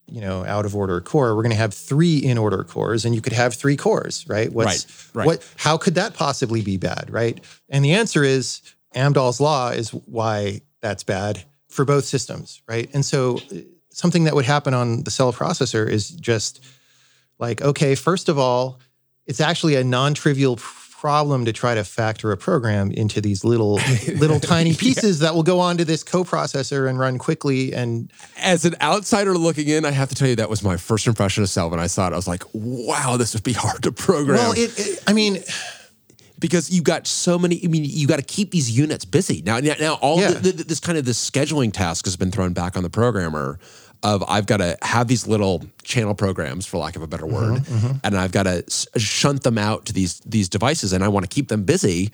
[0.09, 3.13] you know, out of order core, we're going to have three in order cores, and
[3.13, 4.53] you could have three cores, right?
[4.53, 5.25] What's, Right, right.
[5.25, 5.53] What?
[5.57, 7.43] How could that possibly be bad, right?
[7.67, 8.61] And the answer is
[8.95, 12.89] Amdahl's law is why that's bad for both systems, right?
[12.93, 13.57] And so, uh,
[13.89, 16.63] something that would happen on the cell processor is just
[17.39, 18.79] like, okay, first of all,
[19.25, 20.57] it's actually a non-trivial
[20.99, 23.75] problem to try to factor a program into these little
[24.15, 28.75] little tiny pieces that will go onto this coprocessor and run quickly and as an
[28.81, 31.69] outsider looking in, I have to tell you that was my first impression of Cell.
[31.69, 34.51] When I saw it, I was like, "Wow, this would be hard to program." well
[34.53, 35.43] it, it i mean
[36.39, 37.61] because you've got so many.
[37.63, 39.59] I mean, you got to keep these units busy now.
[39.59, 40.31] Now, now all Yeah.
[40.31, 43.59] the, the, this kind of this scheduling task has been thrown back on the programmer.
[44.03, 47.63] Of I've got to have these little channel programs, for lack of a better word,
[47.63, 47.97] mm-hmm, mm-hmm.
[48.03, 48.63] and I've got to
[48.99, 52.11] shunt them out to these these devices, and I want to keep them busy.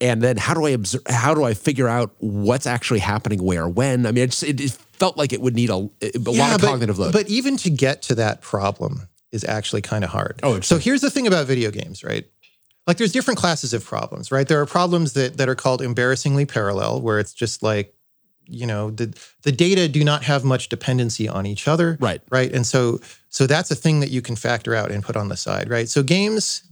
[0.00, 1.02] And then how do I observe?
[1.08, 4.04] How do I figure out what's actually happening where when?
[4.04, 6.60] I mean, it, just, it, it felt like it would need a, a lot of
[6.60, 7.12] but, cognitive load.
[7.12, 10.40] But even to get to that problem is actually kind of hard.
[10.42, 12.26] Oh, so here's the thing about video games, right?
[12.86, 14.46] Like there's different classes of problems, right?
[14.46, 17.94] There are problems that that are called embarrassingly parallel, where it's just like,
[18.46, 21.96] you know, the the data do not have much dependency on each other.
[22.00, 22.20] Right.
[22.30, 22.52] Right.
[22.52, 25.36] And so so that's a thing that you can factor out and put on the
[25.36, 25.88] side, right?
[25.88, 26.62] So games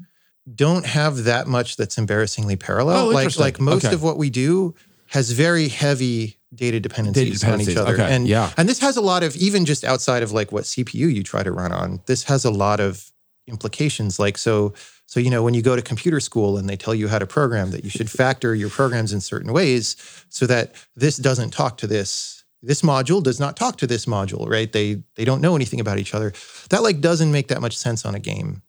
[0.54, 3.08] don't have that much that's embarrassingly parallel.
[3.08, 3.94] Oh, like like most Okay.
[3.94, 4.74] of what we do
[5.06, 7.94] has very heavy data dependencies, on each other.
[7.94, 8.14] Okay.
[8.14, 8.52] And Yeah.
[8.56, 11.42] and this has a lot of even just outside of like what CPU you try
[11.42, 12.00] to run on.
[12.06, 13.10] This has a lot of
[13.48, 14.18] implications.
[14.20, 14.72] Like so
[15.06, 17.26] so you know when you go to computer school and they tell you how to
[17.26, 19.96] program that you should factor your programs in certain ways
[20.28, 24.48] so that this doesn't talk to this this module does not talk to this module,
[24.48, 24.72] right?
[24.72, 26.32] They they don't know anything about each other.
[26.70, 28.62] That like doesn't make that much sense on a game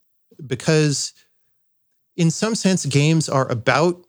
[0.46, 1.14] because
[2.16, 4.06] in some sense games are about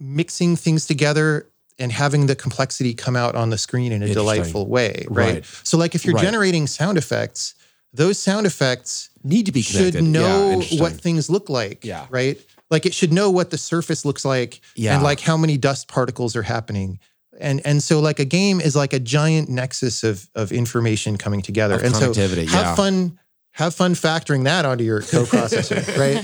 [0.00, 4.66] mixing things together and having the complexity come out on the screen in a delightful
[4.66, 5.34] way, right?
[5.34, 5.44] Right.
[5.62, 6.24] So like if you're Right.
[6.24, 7.54] generating sound effects,
[7.92, 10.04] those sound effects Need to be should connected.
[10.04, 10.80] Yeah, know interesting.
[10.80, 12.06] what things look like, Yeah.
[12.10, 12.38] right?
[12.70, 14.94] Like it should know what the surface looks like Yeah.
[14.94, 16.98] and like how many dust particles are happening.
[17.38, 21.42] And and so like a game is like a giant nexus of of information coming
[21.42, 21.74] together.
[21.74, 22.74] Of and so have yeah.
[22.74, 23.18] fun
[23.52, 26.22] have fun factoring that onto your co-processor, right?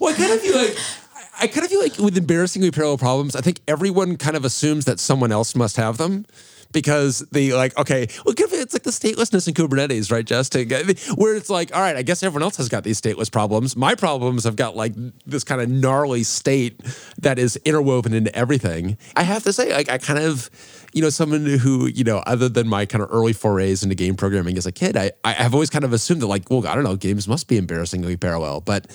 [0.00, 0.76] Well, I kind of feel like
[1.38, 4.84] I kind of feel like with embarrassingly parallel problems, I think everyone kind of assumes
[4.86, 6.24] that someone else must have them
[6.76, 10.68] because the like okay, well, it's like the statelessness in Kubernetes, right, Justin?
[11.16, 13.76] Where it's like, all right, I guess everyone else has got these stateless problems.
[13.76, 14.92] My problems have got like
[15.24, 16.78] this kind of gnarly state
[17.16, 18.98] that is interwoven into everything.
[19.16, 20.50] I have to say, like, I kind of
[20.96, 24.14] you know, someone who, you know, other than my kind of early forays into game
[24.14, 26.74] programming as a kid, I, I have always kind of assumed that, like, well, I
[26.74, 28.62] don't know, games must be embarrassingly parallel.
[28.62, 28.86] But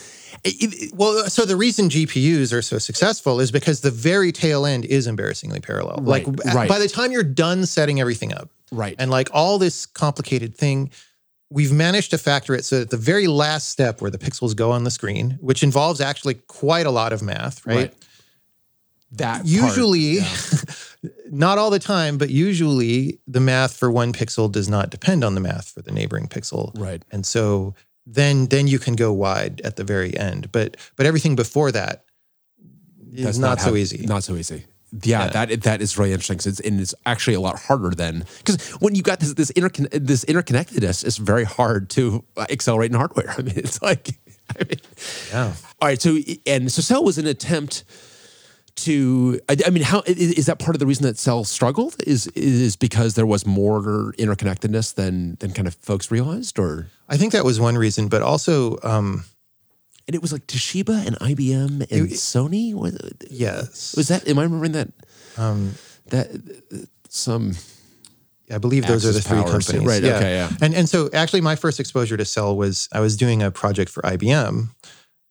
[0.43, 4.31] it, it, well, uh, so the reason GPUs are so successful is because the very
[4.31, 5.97] tail end is embarrassingly parallel.
[6.01, 6.67] Right, like, right.
[6.67, 10.89] by the time you're done setting everything up, right, and like all this complicated thing,
[11.51, 14.71] we've managed to factor it so that the very last step where the pixels go
[14.71, 17.75] on the screen, which involves actually quite a lot of math, right?
[17.75, 17.93] right.
[19.13, 20.35] That usually, yeah.
[21.31, 25.35] not all the time, but usually the math for one pixel does not depend on
[25.35, 26.71] the math for the neighboring pixel.
[26.79, 27.03] Right.
[27.11, 30.51] And so then then you can go wide at the very end.
[30.51, 32.05] But but everything before that
[33.11, 34.05] is That's not, not so easy.
[34.05, 34.65] Not so easy.
[35.03, 36.51] Yeah, yeah, that that is really interesting.
[36.51, 39.87] It's, and it's actually a lot harder than because when you got this this intercon-
[39.91, 43.29] this interconnectedness, it's very hard to uh, accelerate in hardware.
[43.37, 44.09] I mean, it's like,
[44.59, 44.79] I mean,
[45.29, 45.53] yeah.
[45.81, 47.85] All right, so and so Cell was an attempt
[48.75, 52.27] to I, I, mean how is that part of the reason that cell struggled is
[52.27, 57.33] is because there was more interconnectedness than than kind of folks realized or i think
[57.33, 59.25] that was one reason but also um
[60.07, 62.97] and it was like toshiba and ibm and it, sony was,
[63.29, 64.89] yes was that am i remembering that
[65.37, 65.73] um
[66.07, 66.29] that
[67.09, 67.53] some
[68.49, 69.85] I believe those are the three companies.
[69.85, 70.03] Right.
[70.03, 70.17] Yeah.
[70.17, 70.33] Okay.
[70.33, 70.49] Yeah.
[70.61, 73.89] And and so actually, my first exposure to Cell was I was doing a project
[73.89, 74.67] for IBM,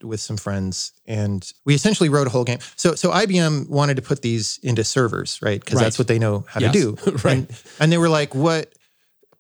[0.02, 2.58] with some friends and we essentially wrote a whole game.
[2.76, 5.60] So so IBM wanted to put these into servers, right?
[5.60, 5.84] Because right.
[5.84, 6.72] that's what they know how yes.
[6.72, 7.12] to do.
[7.24, 7.38] right.
[7.38, 8.72] And, and, they were like, what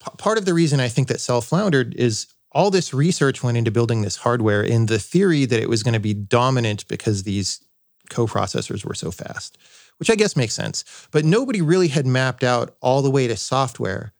[0.04, 3.56] p- part of the reason I think that Cell floundered is all this research went
[3.56, 7.22] into building this hardware in the theory that it was going to be dominant because
[7.22, 7.60] these
[8.08, 9.56] co-processors were so fast,
[9.98, 10.84] which I guess makes sense.
[11.12, 14.12] But nobody really had mapped out all the way to software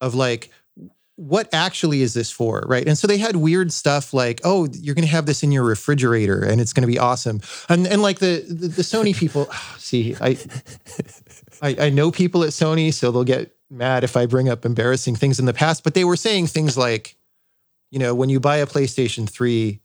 [0.00, 0.50] of like
[1.16, 2.86] what actually is this for right?
[2.86, 5.64] And so they had weird stuff like oh you're going to have this in your
[5.64, 7.40] refrigerator and it's going to be awesome.
[7.68, 10.38] And and like the the, the sony people ah, see I,
[11.60, 15.16] I i know people at sony so they'll get mad if i bring up embarrassing
[15.16, 17.16] things in the past but they were saying things like
[17.90, 19.80] you know when you buy a playstation 3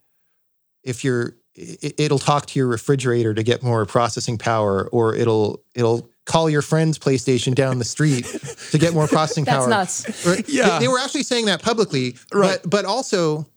[0.83, 6.09] if you're it'll talk to your refrigerator to get more processing power or it'll it'll
[6.27, 8.25] call your friend's PlayStation down the street
[8.71, 9.69] to get more processing That's power.
[9.69, 10.25] That's nuts.
[10.25, 10.47] Right?
[10.57, 10.77] Yeah.
[10.77, 12.59] They, they, were actually saying that publicly, right.
[12.61, 13.47] but, but also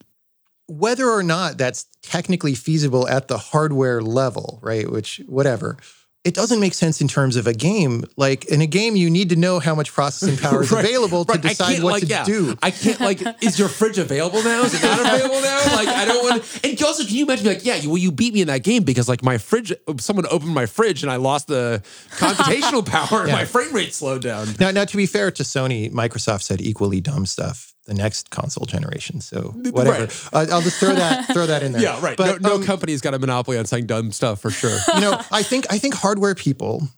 [0.67, 4.91] whether or not that's technically feasible at the hardware level, right?
[4.91, 5.77] Which, whatever
[6.23, 8.05] it doesn't make sense in terms of a game.
[8.17, 11.25] Like in a game, you need to know how much processing power is right, available
[11.25, 11.41] right.
[11.41, 12.57] to decide what like, to yeah, do.
[12.63, 14.63] I can't like, is your fridge available now?
[14.63, 15.59] Is it not available now?
[15.81, 16.43] Like, I don't want.
[16.43, 16.69] to...
[16.69, 17.47] And also, can you imagine?
[17.47, 20.53] Like, yeah, well, you beat me in that game because like my fridge, someone opened
[20.53, 24.49] my fridge and I lost the computational power and my frame rate slowed down.
[24.59, 28.67] Now, now to be fair to Sony, Microsoft said equally dumb stuff the next console
[28.67, 29.21] generation.
[29.21, 30.05] So whatever.
[30.05, 30.29] Right.
[30.33, 31.83] Uh, I'll just throw that throw that in there.
[31.83, 32.17] Yeah, right.
[32.17, 34.71] But, no, no um, company's got a monopoly on saying dumb stuff for sure.
[34.95, 36.89] you know, I think I think hardware people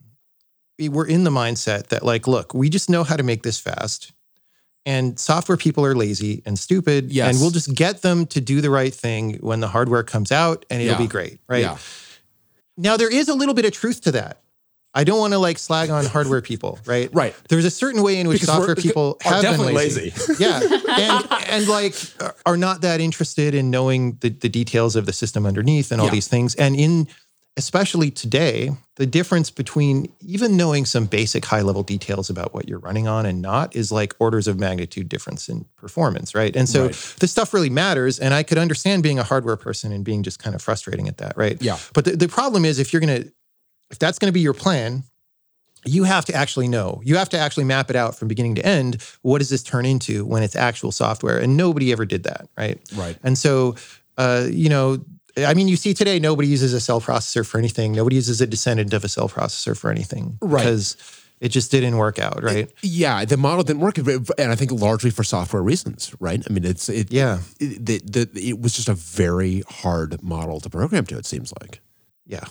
[0.78, 4.12] were in the mindset that like, look, we just know how to make this fast.
[4.84, 7.10] And software people are lazy and stupid.
[7.10, 7.32] Yes.
[7.32, 10.66] And we'll just get them to do the right thing when the hardware comes out
[10.68, 10.98] and it'll yeah.
[10.98, 11.38] be great.
[11.48, 11.62] Right.
[11.62, 11.78] Yeah.
[12.76, 14.42] Now there is a little bit of truth to that.
[14.94, 17.10] I don't want to like slag on hardware people, right?
[17.22, 17.34] Right.
[17.48, 20.10] There's a certain way in which because software people have been lazy.
[20.10, 20.34] lazy.
[20.38, 20.60] yeah.
[20.62, 21.94] And and like
[22.46, 26.06] are not that interested in knowing the, the details of the system underneath and all
[26.06, 26.12] yeah.
[26.12, 26.54] these things.
[26.54, 27.06] And in
[27.56, 32.78] especially today, the difference between even knowing some basic high level details about what you're
[32.78, 36.56] running on and not is like orders of magnitude difference in performance, right?
[36.56, 37.14] And so right.
[37.20, 38.18] this stuff really matters.
[38.18, 41.18] And I could understand being a hardware person and being just kind of frustrating at
[41.18, 41.60] that, right?
[41.60, 41.78] Yeah.
[41.92, 43.32] But the, the problem is if you're going to
[43.92, 45.04] if that's going to be your plan,
[45.84, 47.00] you have to actually know.
[47.04, 49.02] You have to actually map it out from beginning to end.
[49.22, 51.38] What does this turn into when it's actual software?
[51.38, 52.80] And nobody ever did that, right?
[52.94, 53.16] Right.
[53.22, 53.76] And so,
[54.16, 55.04] uh, you know,
[55.36, 57.92] I mean, you see today nobody uses a cell processor for anything.
[57.92, 60.58] Nobody uses a descendant of a cell processor for anything, right?
[60.58, 60.96] Because
[61.40, 62.68] it just didn't work out, right?
[62.68, 66.42] It, yeah, the model didn't work, and I think largely for software reasons, right?
[66.48, 67.10] I mean, it's it.
[67.10, 71.16] Yeah, it, the, the, it was just a very hard model to program to.
[71.16, 71.80] It seems like.
[72.26, 72.40] Yeah.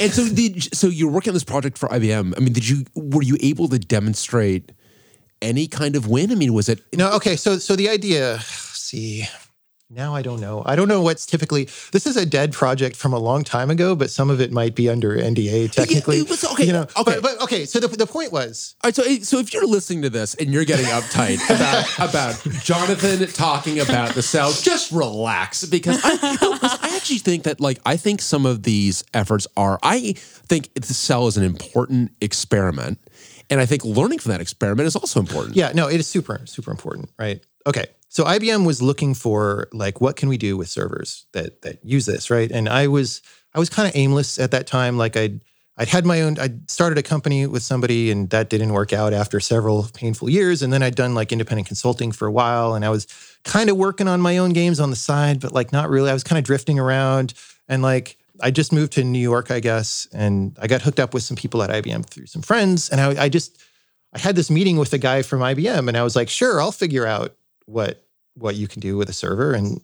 [0.00, 2.34] and so did so you're working on this project for IBM.
[2.36, 4.72] I mean, did you were you able to demonstrate
[5.40, 6.32] any kind of win?
[6.32, 7.36] I mean, was it No, okay.
[7.36, 9.26] So so the idea, see,
[9.94, 10.62] now I don't know.
[10.66, 11.64] I don't know what's typically.
[11.92, 14.74] This is a dead project from a long time ago, but some of it might
[14.74, 16.22] be under NDA technically.
[16.22, 17.64] Was, okay, you know, okay, but, but, okay.
[17.64, 18.74] So the, the point was.
[18.82, 18.94] All right.
[18.94, 23.80] So so if you're listening to this and you're getting uptight about about Jonathan talking
[23.80, 26.18] about the cell, just relax because I,
[26.82, 29.78] I actually think that like I think some of these efforts are.
[29.82, 30.14] I
[30.46, 32.98] think the cell is an important experiment
[33.50, 35.56] And I think learning from that experiment is also important.
[35.56, 37.44] Yeah, no, it is super, super important, right?
[37.66, 37.86] Okay.
[38.14, 42.06] So IBM was looking for like what can we do with servers that that use
[42.06, 42.48] this, right?
[42.48, 43.20] And I was
[43.52, 44.96] I was kind of aimless at that time.
[44.96, 45.40] Like I'd
[45.76, 49.12] I'd had my own, I'd started a company with somebody and that didn't work out
[49.12, 50.62] after several painful years.
[50.62, 53.08] And then I'd done like independent consulting for a while and I was
[53.42, 56.08] kind of working on my own games on the side, but like not really.
[56.08, 57.34] I was kind of drifting around
[57.66, 61.14] and like I just moved to New York, I guess, and I got hooked up
[61.14, 62.90] with some people at IBM through some friends.
[62.90, 63.60] And I, I just,
[64.12, 66.70] I had this meeting with a guy from IBM and I was like, sure, I'll
[66.70, 67.34] figure out
[67.66, 69.52] what what you can do with a server.
[69.52, 69.80] And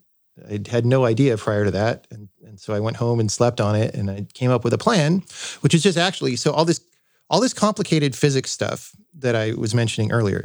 [0.49, 2.07] I had no idea prior to that.
[2.11, 4.73] And, and so I went home and slept on it and I came up with
[4.73, 5.23] a plan,
[5.61, 6.81] which is just actually so all this
[7.29, 10.43] all this complicated physics stuff that I was mentioning earlier.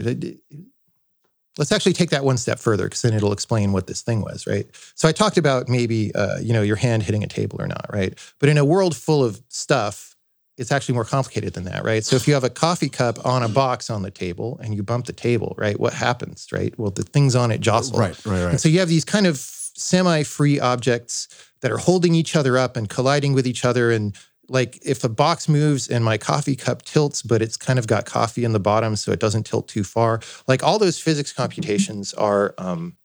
[1.58, 4.45] Let's actually take that one step further because then it'll explain what this thing was,
[4.45, 4.67] right?
[4.93, 7.88] So I talked about maybe uh, you know your hand hitting a table or not,
[7.91, 8.13] right?
[8.39, 10.14] But in a world full of stuff,
[10.58, 12.04] it's actually more complicated than that, right?
[12.04, 14.84] So if you have a coffee cup on a box on the table and you
[14.84, 15.78] bump the table, right?
[15.80, 16.78] What happens, right?
[16.80, 18.00] Well, the things on it jostle.
[18.00, 18.52] Right, right, right.
[18.52, 21.28] And so you have these kind of semi-free objects
[21.62, 24.15] that are holding each other up and colliding with each other and
[24.48, 28.06] like if a box moves and my coffee cup tilts but it's kind of got
[28.06, 32.13] coffee in the bottom so it doesn't tilt too far like all those physics computations
[32.13, 32.96] are um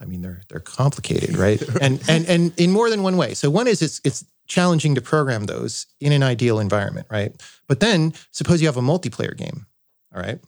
[0.00, 3.50] i mean they're they're complicated right and and and in more than one way so
[3.50, 8.12] one is it's it's challenging to program those in an ideal environment right but then
[8.30, 9.66] suppose you have a multiplayer game
[10.14, 10.40] all right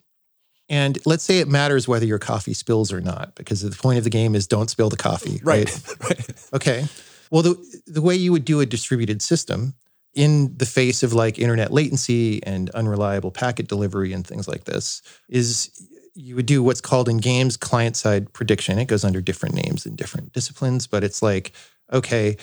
[0.69, 4.05] and let's say it matters whether your coffee spills or not, because the point of
[4.05, 5.41] the game is don't spill the coffee.
[5.43, 5.71] Right.
[6.03, 6.31] right.
[6.53, 6.87] Okay.
[7.31, 9.75] Well, the, the way you would do a distributed system
[10.15, 15.03] in the face of like internet latency and unreliable packet delivery and things like this
[15.29, 15.71] is
[16.15, 18.79] you would do what's called in games client side prediction.
[18.79, 21.53] It goes under different names in different disciplines, but it's like,
[21.93, 22.37] okay,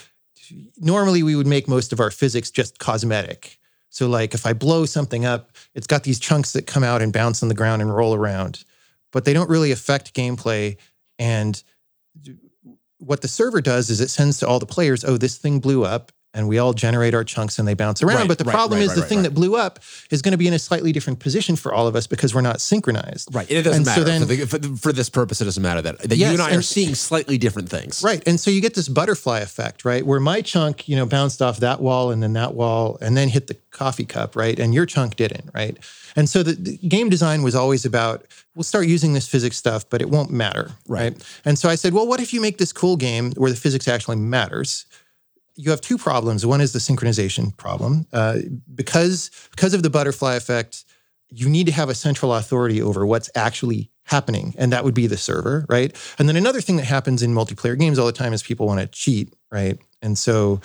[0.77, 3.59] normally we would make most of our physics just cosmetic.
[3.89, 7.13] So, like, if I blow something up, it's got these chunks that come out and
[7.13, 8.63] bounce on the ground and roll around,
[9.11, 10.77] but they don't really affect gameplay.
[11.19, 11.61] And
[12.97, 15.85] what the server does is it sends to all the players, oh, this thing blew
[15.85, 18.17] up and we all generate our chunks and they bounce around.
[18.17, 20.37] Right, but the right, problem right, is the thing that blew up is going to
[20.37, 23.33] be in a slightly different position for all of us because we're not synchronized.
[23.33, 23.47] Right.
[23.49, 25.61] And it doesn't And so then- for, the, for, the- for this purpose, it doesn't
[25.61, 28.01] matter that, that you and I are seeing slightly different things.
[28.03, 28.23] Right.
[28.27, 30.05] And so you get this butterfly effect, right?
[30.05, 33.29] Where my chunk, you know, bounced off that wall and then that wall and then
[33.29, 34.57] hit the coffee cup, right?
[34.59, 35.77] And your chunk didn't, right?
[36.15, 39.89] And so the, the game design was always about we'll start using this physics stuff,
[39.89, 41.13] but it won't matter, Right.
[41.13, 41.39] right?
[41.43, 43.87] And so I said, well, what if you make this cool game where the physics
[43.87, 44.85] actually matters?
[45.55, 46.45] You have two problems.
[46.45, 48.07] One is the synchronization problem.
[48.11, 48.37] Uh,
[48.73, 50.85] because because of the butterfly effect,
[51.29, 55.07] you need to have a central authority over what's actually happening, and that would be
[55.07, 55.95] the server, right?
[56.19, 58.79] And then another thing that happens in multiplayer games all the time is people want
[58.81, 59.79] to cheat, right?
[60.01, 60.59] And so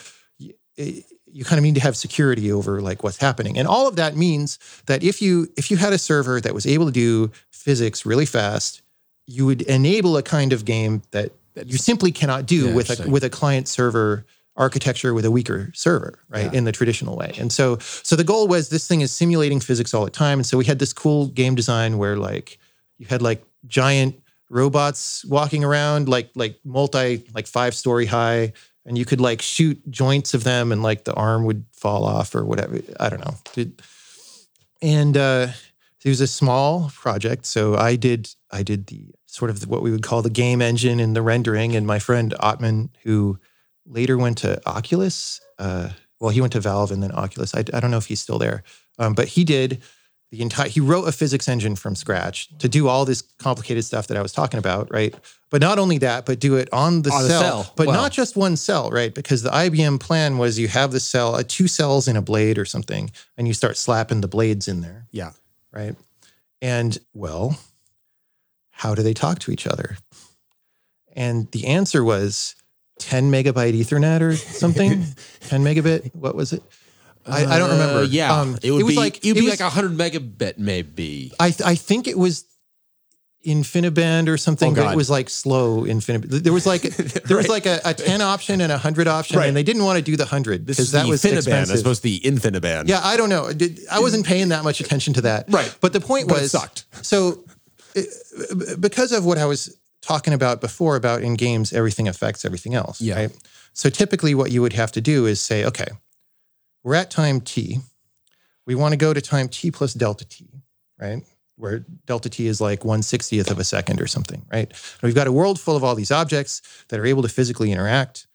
[0.76, 3.58] it- you kind of need to have security over like what's happening.
[3.58, 6.66] And all of that means that if you if you had a server that was
[6.66, 8.80] able to do physics really fast,
[9.26, 11.32] you would enable a kind of game that
[11.66, 14.24] you simply cannot do Yeah, with a with a client server
[14.58, 16.52] architecture with a weaker server, right?
[16.52, 17.32] In the traditional way.
[17.38, 20.40] And so so the goal was this thing is simulating physics all the time.
[20.40, 22.58] And so we had this cool game design where like
[22.98, 28.52] you had like giant robots walking around like like multi like five story high
[28.84, 32.34] and you could like shoot joints of them and like the arm would fall off
[32.34, 33.66] or whatever i don't know
[34.80, 35.48] and uh
[36.02, 39.90] it was a small project so i did i did the sort of what we
[39.90, 43.38] would call the game engine and the rendering and my friend Atman who
[43.88, 45.88] later went to oculus uh
[46.20, 48.38] well he went to valve and then oculus i, I don't know if he's still
[48.38, 48.62] there
[48.98, 49.80] um, but he did
[50.30, 54.08] the entire he wrote a physics engine from scratch to do all this complicated stuff
[54.08, 55.14] that I was talking about, right?
[55.48, 57.72] But not only that, but do it on the On the cell, cell.
[57.76, 57.94] but Wow.
[57.94, 59.14] not just one cell, right?
[59.14, 62.58] Because the IBM plan was you have the cell, uh, two cells in a blade
[62.58, 65.30] or something, and you start slapping the blades in there, Yeah.
[65.72, 65.96] right?
[66.60, 67.56] And well,
[68.70, 69.96] how do they talk to each other?
[71.16, 72.54] And the answer was
[72.98, 75.04] 10 megabyte Ethernet or something,
[75.48, 76.14] 10 megabit.
[76.14, 76.62] What was it?
[77.26, 78.00] I, I don't remember.
[78.00, 78.32] Uh, yeah.
[78.40, 81.32] Um, it would it was be, like it would be was- like 100 megabit, maybe.
[81.38, 82.44] I th- I think it was
[83.46, 86.42] InfiniBand or something, Oh, but it was like slow InfiniBand.
[86.42, 86.82] There was like
[87.26, 89.46] there was like a, a ten option and a hundred option, Right.
[89.46, 91.74] and they didn't want to do the hundred because that was InfiniBand expensive.
[91.74, 92.88] as opposed to the InfiniBand.
[92.88, 93.50] yeah, I don't know.
[93.90, 95.46] I wasn't paying that much attention to that.
[95.52, 95.72] Right.
[95.80, 96.86] But the point But it was, sucked.
[97.02, 97.44] So
[97.94, 98.08] it-
[98.80, 99.76] because of what I was
[100.08, 102.98] talking about before about in games, everything affects everything else.
[103.00, 103.16] Yeah.
[103.16, 103.30] Right.
[103.74, 105.88] So typically, what you would have to do is say, okay,
[106.82, 107.78] we're at time t.
[108.66, 110.48] We want to go to time t plus delta t,
[110.98, 111.22] right?
[111.56, 114.68] Where delta t is like 160th of a second or something, right?
[114.70, 117.70] And we've got a world full of all these objects that are able to physically
[117.70, 118.26] interact.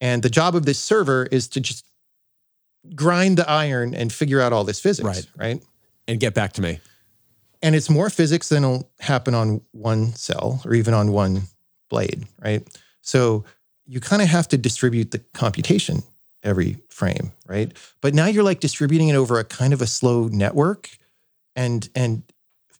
[0.00, 1.84] And the job of this server is to just
[2.96, 5.26] grind the iron and figure out all this physics, Right.
[5.36, 5.62] right?
[6.08, 6.80] And get back to me.
[7.62, 11.42] And it's more physics than will happen on one cell or even on one
[11.88, 12.66] blade, right?
[13.00, 13.44] So
[13.86, 16.02] you kind of have to distribute the computation
[16.42, 17.72] every frame, right?
[18.00, 20.90] But now you're like distributing it over a kind of a slow network
[21.54, 22.22] and and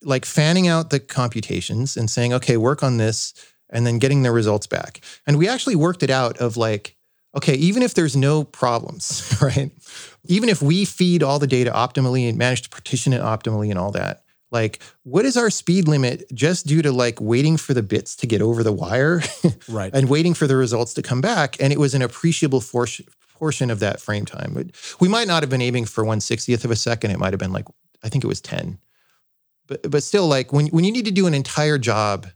[0.02, 3.34] like fanning out the computations and saying, okay, work on this,
[3.70, 5.00] and then getting the results back.
[5.26, 6.96] And we actually worked it out of like,
[7.36, 9.70] okay, even if there's no problems, right?
[10.26, 13.78] Even if we feed all the data optimally and manage to partition it optimally and
[13.78, 17.82] all that, like what is our speed limit just due to like waiting for the
[17.82, 19.22] bits to get over the wire
[19.68, 19.90] Right.
[19.92, 21.56] and waiting for the results to come back?
[21.60, 22.86] And it was an appreciable for-
[23.34, 24.70] portion of that frame time.
[25.00, 27.10] We might not have been aiming for 160th of a second.
[27.10, 27.66] It might have been like
[28.04, 28.78] i think it was 10
[29.68, 32.26] but but still like when, when you need to do an entire job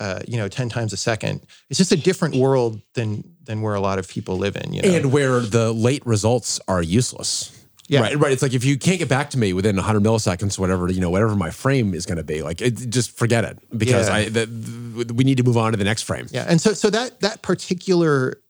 [0.00, 3.74] uh, you know 10 times a second it's just a different world than than where
[3.74, 4.88] a lot of people live in you know?
[4.88, 7.56] And where the late results are useless.
[7.88, 8.00] Yeah.
[8.00, 8.32] Right, right.
[8.32, 11.10] It's like if you can't get back to me within 100 milliseconds, whatever you know,
[11.10, 14.14] whatever my frame is going to be, like it, just forget it because Yeah.
[14.14, 16.26] I the, we need to move on to the next frame.
[16.30, 18.40] Yeah, and so so that that particular,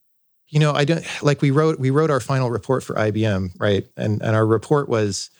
[0.48, 3.86] you know, I don't like we wrote we wrote our final report for IBM, right?
[3.96, 5.30] And and our report was,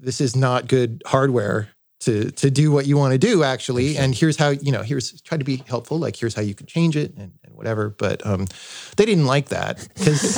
[0.00, 1.68] this is not good hardware
[2.00, 5.20] to to do what you want to do actually, and here's how you know here's
[5.22, 7.90] try to be helpful, like here's how you could change it and whatever.
[7.90, 8.46] But um,
[8.96, 10.36] they didn't like that because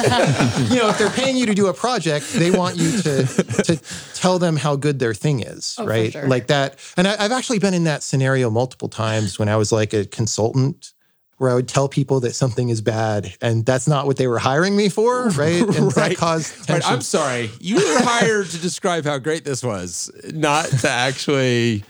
[0.70, 3.26] you know if they're paying you to do a project, they want you to
[3.64, 3.80] to
[4.14, 6.12] tell them how good their thing is, Oh, right?
[6.12, 6.26] sure.
[6.26, 6.78] Like that.
[6.96, 10.04] And I, I've actually been in that scenario multiple times when I was like a
[10.04, 10.92] consultant
[11.38, 14.38] where I would tell people that something is bad and that's not what they were
[14.38, 15.62] hiring me for, right?
[15.62, 16.16] And that Right.
[16.16, 16.82] caused Right.
[16.86, 17.50] I'm sorry.
[17.60, 21.82] You were hired to describe how great this was, not to actually.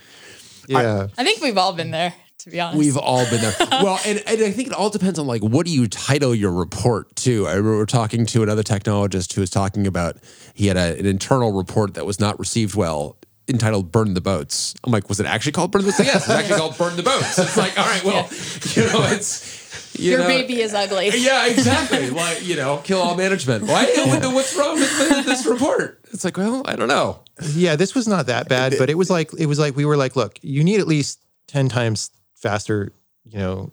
[0.69, 1.09] yeah.
[1.19, 2.15] I think we've all been there,
[2.45, 2.79] to be honest.
[2.79, 3.55] We've all been there.
[3.71, 6.53] well, and, and I think it all depends on like what do you title your
[6.53, 7.47] report to.
[7.47, 10.17] I remember talking to another technologist who was talking about
[10.55, 13.17] he had a, an internal report that was not received well.
[13.49, 15.99] Entitled "Burn the Boats." I'm like, was it actually called "Burn the Boats"?
[15.99, 18.29] Yes, it's actually called "Burn the Boats." It's like, all right, well,
[18.75, 21.11] you know, it's you Your know, baby is ugly.
[21.15, 22.11] Yeah, exactly.
[22.11, 23.65] like you know, kill all management.
[23.65, 23.87] Why?
[24.33, 26.01] What's wrong with this report?
[26.13, 27.21] It's like, well, I don't know.
[27.55, 29.97] Yeah, this was not that bad, but it was like it was like we were
[29.97, 32.11] like, look, you need at least 10 times
[32.41, 32.93] faster,
[33.25, 33.73] you know,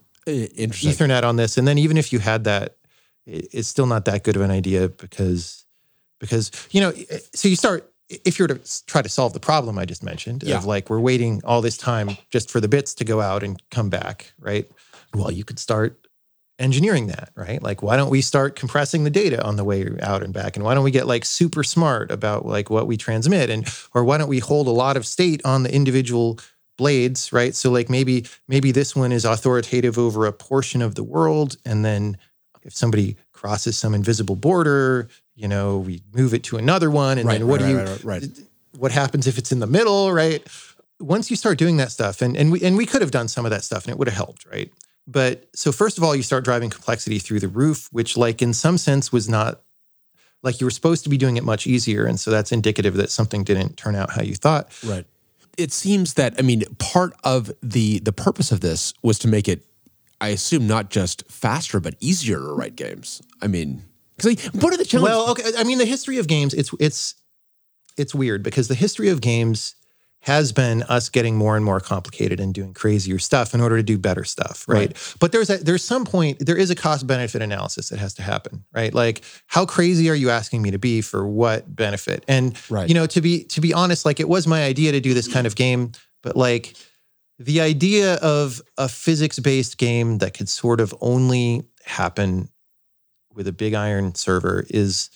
[0.92, 1.58] Ethernet on this.
[1.58, 2.76] And then even if you had that,
[3.26, 5.66] it's still not that good of an idea because
[6.20, 6.92] because you know,
[7.34, 10.58] so you start if you're to try to solve the problem I just mentioned Yeah.
[10.58, 13.62] of like we're waiting all this time just for the bits to go out and
[13.70, 14.70] come back, right?
[15.14, 16.08] Well, you could start
[16.60, 17.62] engineering that, right?
[17.62, 20.66] Like why don't we start compressing the data on the way out and back and
[20.66, 24.18] why don't we get like super smart about like what we transmit and or why
[24.18, 26.40] don't we hold a lot of state on the individual
[26.78, 27.54] blades, right?
[27.56, 31.84] So like maybe maybe this one is authoritative over a portion of the world and
[31.84, 32.18] then
[32.64, 37.28] if somebody crosses some invisible border, you know, we move it to another one and
[37.28, 38.30] Right, then what right, do you right,
[38.78, 40.46] what happens if it's in the middle, right?
[41.00, 43.46] Once you start doing that stuff, and and we and we could have done some
[43.46, 44.72] of that stuff, and it would have helped, right?
[45.06, 48.54] But so first of all, you start driving complexity through the roof, which, like in
[48.54, 49.62] some sense, was not
[50.44, 53.10] like you were supposed to be doing it much easier, and so that's indicative that
[53.10, 54.74] something didn't turn out how you thought.
[54.84, 55.06] Right.
[55.58, 59.48] It seems that I mean part of the the purpose of this was to make
[59.48, 59.66] it,
[60.22, 63.22] I assume, not just faster but easier to write games.
[63.42, 63.84] I mean,
[64.16, 65.16] because what are the challenges?
[65.16, 65.44] Well, okay.
[65.58, 67.16] I mean, the history of games, it's it's
[67.98, 69.76] it's weird because the history of games
[70.28, 73.84] has been us getting more and more complicated and doing crazier stuff in order to
[73.84, 74.92] do better stuff, right?
[75.22, 78.22] But there's a there's some point there is a cost benefit analysis that has to
[78.22, 78.94] happen, right?
[78.94, 82.26] Like how crazy are you asking me to be for what benefit?
[82.28, 82.90] And Right.
[82.90, 85.32] you know, to be to be honest, like it was my idea to do this
[85.32, 86.76] kind of game, but like
[87.40, 92.50] the idea of a physics-based game that could sort of only happen
[93.34, 95.10] with a big iron server is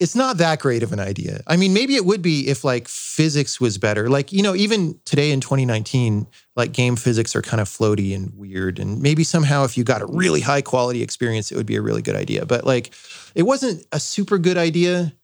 [0.00, 1.42] it's not that great of an idea.
[1.46, 4.08] I mean, maybe it would be if like physics was better.
[4.08, 6.26] Like, you know, even today in 2019,
[6.56, 8.78] like game physics are kind of floaty and weird.
[8.78, 11.82] And maybe somehow if you got a really high quality experience, it would be a
[11.82, 12.44] really good idea.
[12.44, 12.92] But like,
[13.34, 15.14] it wasn't a super good idea,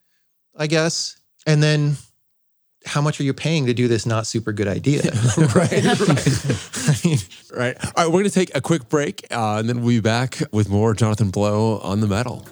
[0.56, 1.18] I guess.
[1.46, 1.96] And then
[2.86, 5.02] how much are you paying to do this not super good idea?
[5.36, 5.72] right, right,
[6.86, 7.18] I mean,
[7.52, 7.76] right.
[7.84, 10.40] All right, we're going to take a quick break, uh, and then we'll be back
[10.52, 12.46] with more Jonathan Blow on the metal.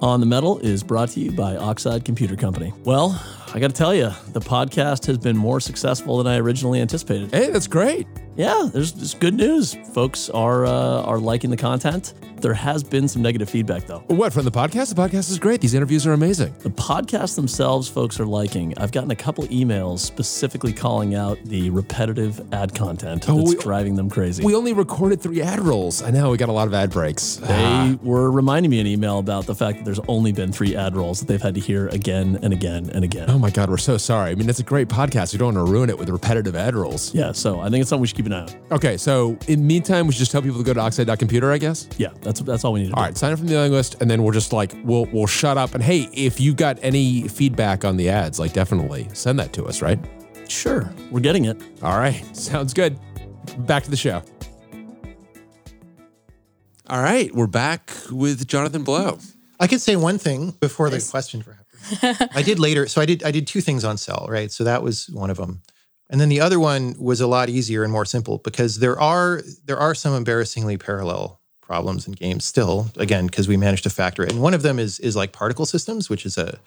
[0.00, 2.72] On the Metal is brought to you by Oxide Computer Company.
[2.84, 3.18] Well,
[3.54, 7.30] I got to tell you, the podcast has been more successful than I originally anticipated.
[7.32, 8.06] Hey, that's great.
[8.36, 9.74] Yeah, there's, good news.
[9.94, 12.12] Folks are uh, are liking the content.
[12.40, 14.00] There has been some negative feedback though.
[14.08, 14.94] What from the podcast?
[14.94, 15.62] The podcast is great.
[15.62, 16.54] These interviews are amazing.
[16.58, 18.76] The podcast themselves, folks are liking.
[18.76, 23.96] I've gotten a couple emails specifically calling out the repetitive ad content that's we- driving
[23.96, 24.44] them crazy.
[24.44, 26.02] We only recorded three ad rolls.
[26.02, 27.36] I know we got a lot of ad breaks.
[27.36, 30.94] they were reminding me in email about the fact that there's only been three ad
[30.94, 33.30] rolls that they've had to hear again and again and again.
[33.30, 34.32] Oh my God, we're so sorry.
[34.32, 35.32] I mean, it's a great podcast.
[35.32, 37.14] We don't want to ruin it with repetitive ad rolls.
[37.14, 38.50] Yeah, so I think it's something we should keep an eye on.
[38.72, 41.58] Okay, so in the meantime, we should just tell people to go to oxide.computer, I
[41.58, 41.88] guess.
[41.98, 43.06] Yeah, that's that's all we need to All do.
[43.06, 45.56] right, sign up from the mailing list, and then we'll just like we'll we'll shut
[45.58, 45.74] up.
[45.74, 49.64] And hey, if you got any feedback on the ads, like definitely send that to
[49.66, 49.98] us, right?
[50.48, 51.60] Sure, we're getting it.
[51.82, 52.98] All right, sounds good.
[53.58, 54.22] Back to the show.
[56.88, 59.18] All right, we're back with Jonathan Blow.
[59.58, 61.56] I could say one thing before the question for
[62.34, 62.86] I did later.
[62.86, 64.50] So I did I did two things on cell, right?
[64.50, 65.62] So that was one of them.
[66.08, 69.42] And then the other one was a lot easier and more simple because there are
[69.64, 74.22] there are some embarrassingly parallel problems in games still, again, because we managed to factor
[74.22, 74.30] it.
[74.32, 76.58] And one of them is is like particle systems, which is a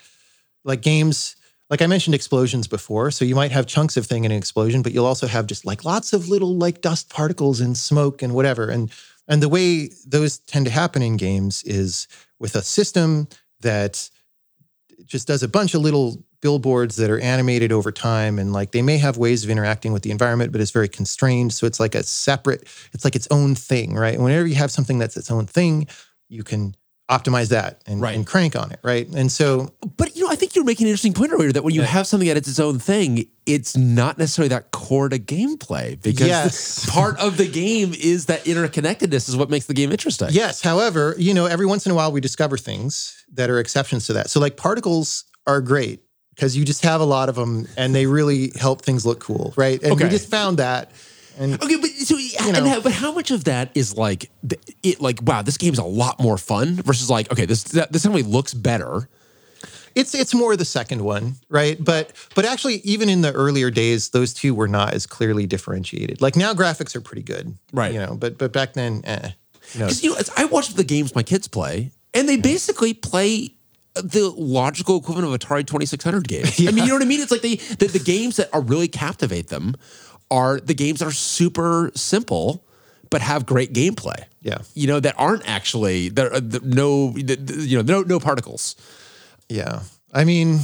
[0.65, 1.35] like games
[1.69, 3.11] like I mentioned explosions before.
[3.11, 5.65] So you might have chunks of thing in an explosion, but you'll also have just
[5.65, 8.69] like lots of little like dust particles and smoke and whatever.
[8.69, 8.91] And
[9.27, 12.07] and the way those tend to happen in games is
[12.39, 13.27] with a system
[13.61, 14.09] that
[15.05, 18.81] just does a bunch of little billboards that are animated over time and like they
[18.81, 21.95] may have ways of interacting with the environment but it's very constrained so it's like
[21.95, 25.29] a separate it's like its own thing right and whenever you have something that's its
[25.29, 25.87] own thing
[26.29, 26.75] you can
[27.11, 28.15] optimize that and, Right.
[28.15, 30.89] and crank on it right and so But you know, I think you're making an
[30.91, 34.17] interesting point earlier that when you have something that it's its own thing, it's not
[34.19, 36.85] necessarily that core to gameplay because Yes.
[36.89, 40.27] part of the game is that interconnectedness is what makes the game interesting.
[40.31, 40.61] Yes.
[40.61, 44.13] However, you know, every once in a while we discover things that are exceptions to
[44.13, 44.29] that.
[44.29, 46.01] So, like particles are great
[46.39, 49.53] because you just have a lot of them and they really help things look cool,
[49.57, 49.83] right?
[49.83, 50.05] And Okay.
[50.05, 50.91] we just found that.
[51.37, 52.69] And Okay, but so and know.
[52.69, 54.31] how, but how much of that is like
[54.81, 58.23] it like wow, this game's a lot more fun versus like okay, this this definitely
[58.23, 59.09] looks better.
[59.95, 61.77] it's it's more the second one, right?
[61.83, 66.21] But but actually, even in the earlier days, those two were not as clearly differentiated.
[66.21, 67.91] Like now, graphics are pretty good, Right.
[67.93, 69.31] You know, but but back then, eh,
[69.73, 72.93] you know, Because you know, I watch the games my kids play, and they basically
[72.93, 73.55] play
[74.02, 76.60] the logical equivalent of Atari Twenty Six Hundred games.
[76.60, 77.22] I mean, you know what I mean?
[77.22, 79.76] It's like they the, the games that are really captivate them
[80.32, 82.64] are the games that are super simple
[83.10, 84.24] but have great gameplay.
[84.41, 84.60] Yeah.
[84.76, 86.32] you know that aren't actually there.
[86.32, 88.76] are the- No, the- the- you know, no no particles.
[89.50, 89.82] yeah.
[90.14, 90.60] I mean,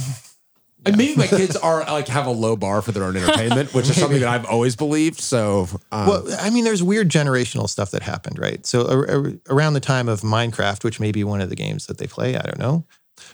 [0.84, 3.88] And maybe my kids are like have a low bar for their own entertainment, which
[3.90, 5.20] is something that I've always believed.
[5.20, 8.64] So, um, Well, I mean, there's weird generational stuff that happened, right?
[8.66, 11.86] So ar- ar- around the time of Minecraft, which may be one of the games
[11.86, 12.84] that they play, I don't know.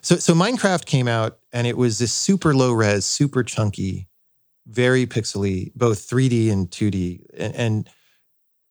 [0.03, 4.09] So so Minecraft came out, and it was this super low res, super chunky,
[4.67, 7.91] very pixely, both 3D and 2D, and, and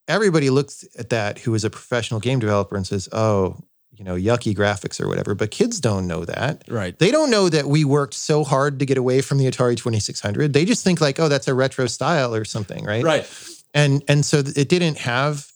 [0.07, 3.57] everybody looks at that who is a professional game developer and says, "Oh,
[3.91, 6.63] you know, yucky graphics or whatever." But kids don't know that.
[6.67, 6.97] right.
[6.97, 10.53] They don't know that we worked so hard to get away from the Atari 2600.
[10.53, 13.03] They just think like, "Oh, that's a retro style or something," right?
[13.03, 13.29] Right.
[13.73, 15.47] and and so it didn't have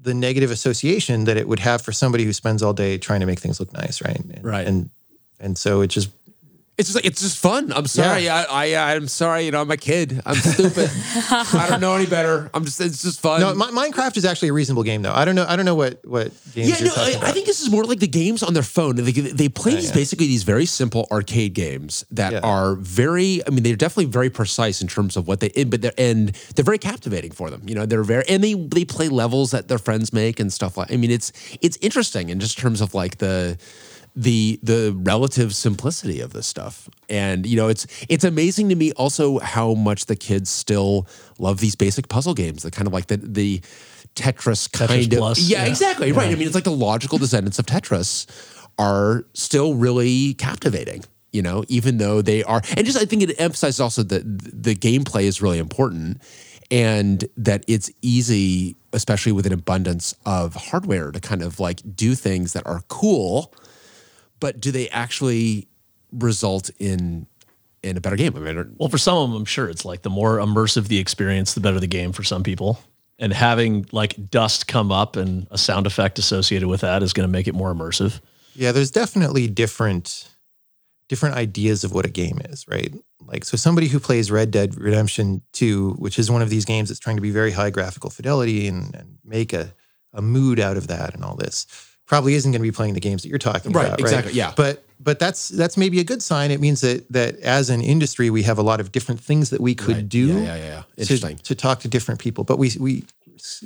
[0.00, 3.26] the negative association that it would have for somebody who spends all day trying to
[3.26, 4.16] make things look nice, right?
[4.16, 4.66] And, Right.
[4.66, 4.90] And
[5.40, 6.10] and so it just
[6.78, 7.72] It's just like it's just fun.
[7.72, 8.28] I'm sorry.
[8.28, 9.44] I, I I'm sorry.
[9.46, 10.20] You know, I'm a kid.
[10.24, 10.88] I'm stupid.
[11.28, 12.48] I don't know any better.
[12.54, 12.80] I'm just.
[12.80, 13.40] It's just fun.
[13.40, 13.52] no.
[13.52, 15.12] Mi- Minecraft is actually a reasonable game, though.
[15.12, 15.44] I don't know.
[15.48, 17.24] I don't know what what games yeah, you're no, I, about.
[17.24, 18.94] I think this is more like the games on their phone.
[18.94, 19.94] They, they play these yeah.
[20.02, 22.40] basically these very simple arcade games that Yeah.
[22.44, 23.42] are very.
[23.44, 25.50] I mean, they're definitely very precise in terms of what they.
[25.64, 27.62] But they're and they're very captivating for them.
[27.66, 30.76] You know, they're very and they they play levels that their friends make and stuff
[30.76, 30.92] like.
[30.92, 33.58] I mean, it's it's interesting in just terms of like the
[34.18, 36.88] the the relative simplicity of this stuff.
[37.08, 41.06] And you know it's it's amazing to me also how much the kids still
[41.38, 43.60] love these basic puzzle games the kind of like the the
[44.16, 45.70] tetris kind Tetris of Plus, yeah, yeah.
[45.70, 46.30] exactly right.
[46.30, 48.26] I mean it's like the logical descendants of tetris
[48.76, 53.34] are still really captivating you know even though they are and just i think it
[53.40, 56.22] emphasizes also that the gameplay is really important
[56.70, 62.14] and that it's easy especially with an abundance of hardware to kind of like do
[62.14, 63.52] things that are cool
[64.40, 65.68] but do they actually
[66.12, 67.26] result in
[67.82, 68.36] in a better game?
[68.36, 70.98] I mean, Well, for some of them, I'm sure it's like the more immersive the
[70.98, 72.80] experience, the better the game for some people.
[73.20, 77.26] And having like dust come up and a sound effect associated with that is going
[77.28, 78.20] to make it more immersive.
[78.54, 80.28] Yeah, there's definitely different
[81.08, 82.92] different ideas of what a game is, right?
[83.24, 86.90] Like so somebody who plays Red Dead Redemption 2, which is one of these games
[86.90, 89.74] that's trying to be very high graphical fidelity and, and make a,
[90.12, 91.66] a mood out of that and all this.
[92.08, 94.00] Probably isn't going to be playing the games that you're talking about, Right, about.
[94.00, 94.52] exactly, yeah.
[94.56, 96.50] But but that's that's maybe a good sign.
[96.50, 99.60] It means that that as an industry, we have a lot of different things that
[99.60, 100.08] we could Right.
[100.08, 100.26] do.
[100.26, 100.80] Yeah, yeah, yeah, yeah.
[100.80, 101.36] To, Interesting.
[101.44, 102.42] to talk to different people.
[102.44, 103.04] But we we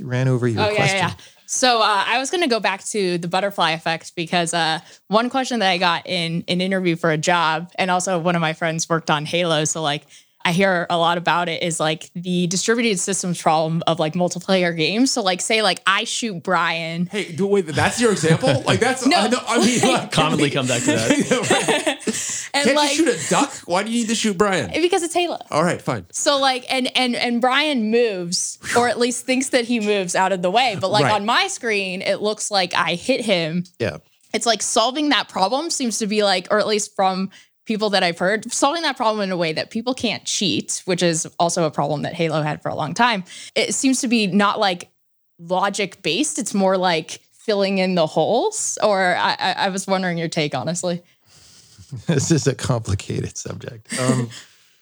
[0.03, 0.99] ran over your Oh yeah, question.
[0.99, 1.15] yeah, yeah.
[1.47, 5.29] So uh, I was going to go back to the butterfly effect because uh, one
[5.31, 8.53] question that I got in an interview for a job, and also one of my
[8.55, 10.03] friends worked on Halo, so like
[10.45, 14.77] I hear a lot about it is like the distributed systems problem of like multiplayer
[14.77, 15.11] games.
[15.13, 17.07] So like say like I shoot Bryan.
[17.07, 18.63] Hey, do, wait, that's your example?
[18.67, 19.17] Like that's No.
[19.19, 21.99] I, know, I mean, like, Commonly come back to that.
[22.55, 23.51] And Can't like you shoot a duck?
[23.65, 24.71] Why do you need to shoot Bryan?
[24.75, 25.39] because it's Halo.
[25.51, 26.05] All right, fine.
[26.13, 30.33] So like and and and Bryan moves or at least thinks that he moves out
[30.33, 31.15] of the way, but like Right.
[31.15, 33.99] on my screen it looks like I hit him Yeah.
[34.35, 37.31] it's like solving that problem seems to be like, or at least from
[37.65, 41.03] people that I've heard, solving that problem in a way that people can't cheat, which
[41.03, 43.25] is also a problem that Halo had for a long time.
[43.55, 44.91] It seems to be not like
[45.39, 46.39] logic based.
[46.39, 48.79] It's more like filling in the holes.
[48.83, 51.03] Or I, I, I was wondering your take, honestly.
[52.07, 54.31] this is a complicated subject um,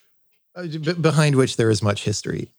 [0.55, 0.65] uh,
[1.01, 2.49] behind which there is much history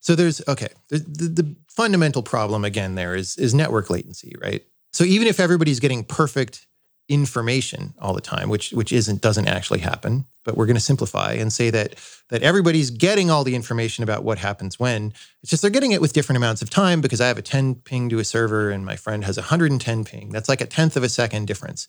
[0.00, 4.64] so there's okay the, the, the fundamental problem again there is is network latency right
[4.92, 6.66] so even if everybody's getting perfect
[7.08, 11.32] information all the time which which isn't doesn't actually happen but we're going to simplify
[11.32, 11.94] and say that
[12.30, 15.12] that everybody's getting all the information about what happens when.
[15.42, 17.76] It's just they're getting it with different amounts of time because i have a 10
[17.76, 20.30] ping to a server and my friend has a 110 ping.
[20.30, 21.86] That's like a tenth of a second difference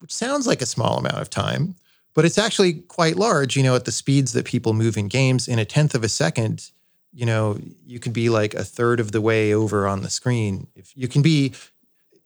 [0.00, 1.74] which sounds like a small amount of time,
[2.14, 5.48] but it's actually quite large, you know, at the speeds that people move in games.
[5.48, 6.70] In a tenth of a second,
[7.12, 10.68] you know, you could be like a third of the way over on the screen.
[10.74, 11.52] If you can be,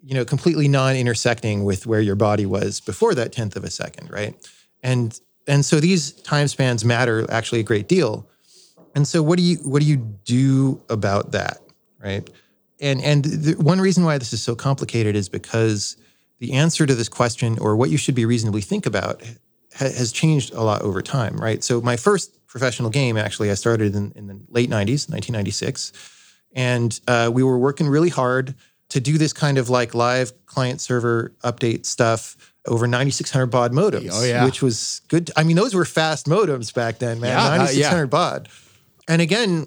[0.04, 4.10] you know, completely non-intersecting with where your body was before that tenth of a second,
[4.10, 4.34] right?
[4.82, 8.28] And and so these time spans matter actually a great deal.
[8.94, 11.58] And so what do you what do you do about that,
[12.02, 12.28] right?
[12.80, 15.96] And and the, one reason why this is so complicated is because
[16.40, 20.10] the answer to this question or what you should be reasonably think about ha- has
[20.10, 21.62] changed a lot over time, right?
[21.62, 25.92] So my first professional game, actually, I started in, in the late 90s, 1996.
[26.54, 28.54] And uh, we were working really hard
[28.92, 32.36] to do this kind of like live client server update stuff
[32.66, 34.44] over 9600 baud modems, Oh, yeah.
[34.44, 35.30] which was good.
[35.36, 37.30] I mean, those were fast modems back then, man.
[37.30, 38.48] Yeah, uh, 9600 baud.
[39.08, 39.66] And again,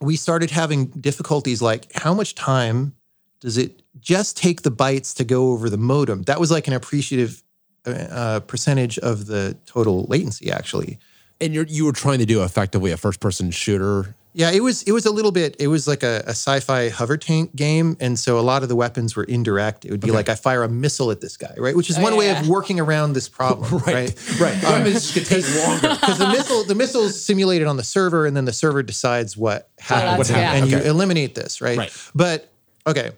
[0.00, 2.94] we started having difficulties like how much time
[3.40, 6.22] does it just take the bytes to go over the modem?
[6.22, 7.42] That was like an appreciative
[7.86, 10.98] uh, percentage of the total latency, actually.
[11.40, 14.14] And you're you were trying to do effectively a first person shooter.
[14.36, 15.54] Yeah, it was it was a little bit.
[15.60, 18.74] It was like a, a sci-fi hover tank game, and so a lot of the
[18.74, 19.84] weapons were indirect.
[19.84, 21.76] It would be like I fire a missile at this guy, right?
[21.76, 22.40] Which is Oh, one yeah, way yeah.
[22.40, 24.12] of working around this problem, right?
[24.40, 24.60] Right.
[24.60, 25.88] The um, weapons could take longer.
[26.00, 29.70] Because the missile the missile's simulated on the server, and then the server decides what
[29.78, 30.76] happened, What happened, and yeah.
[30.78, 30.88] you Okay.
[30.90, 31.78] eliminate this, right?
[31.78, 32.10] Right.
[32.14, 32.48] But
[32.88, 33.12] okay,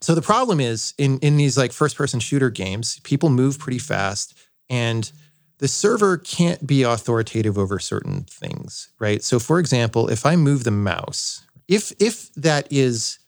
[0.00, 3.78] so the problem is in in these like first person shooter games, people move pretty
[3.78, 4.34] fast,
[4.68, 5.10] and
[5.58, 9.22] the server can't be authoritative over certain things, right?
[9.22, 13.18] So for example, if I move the mouse, if if that is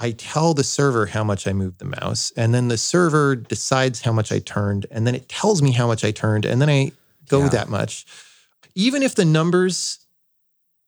[0.00, 4.02] I tell the server how much I moved the mouse, and then the server decides
[4.02, 6.70] how much I turned, and then it tells me how much I turned, and then
[6.70, 6.92] I
[7.28, 7.48] go Yeah.
[7.48, 8.06] that much.
[8.76, 9.98] Even if the numbers,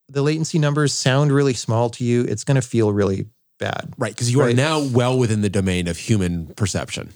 [0.08, 3.26] the latency numbers sound really small to you, it's going to feel really
[3.58, 3.92] bad.
[3.98, 7.10] Right, because you are now well within the domain of human perception.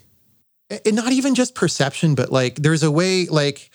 [0.69, 3.69] and not even just perception, but like there's a way, like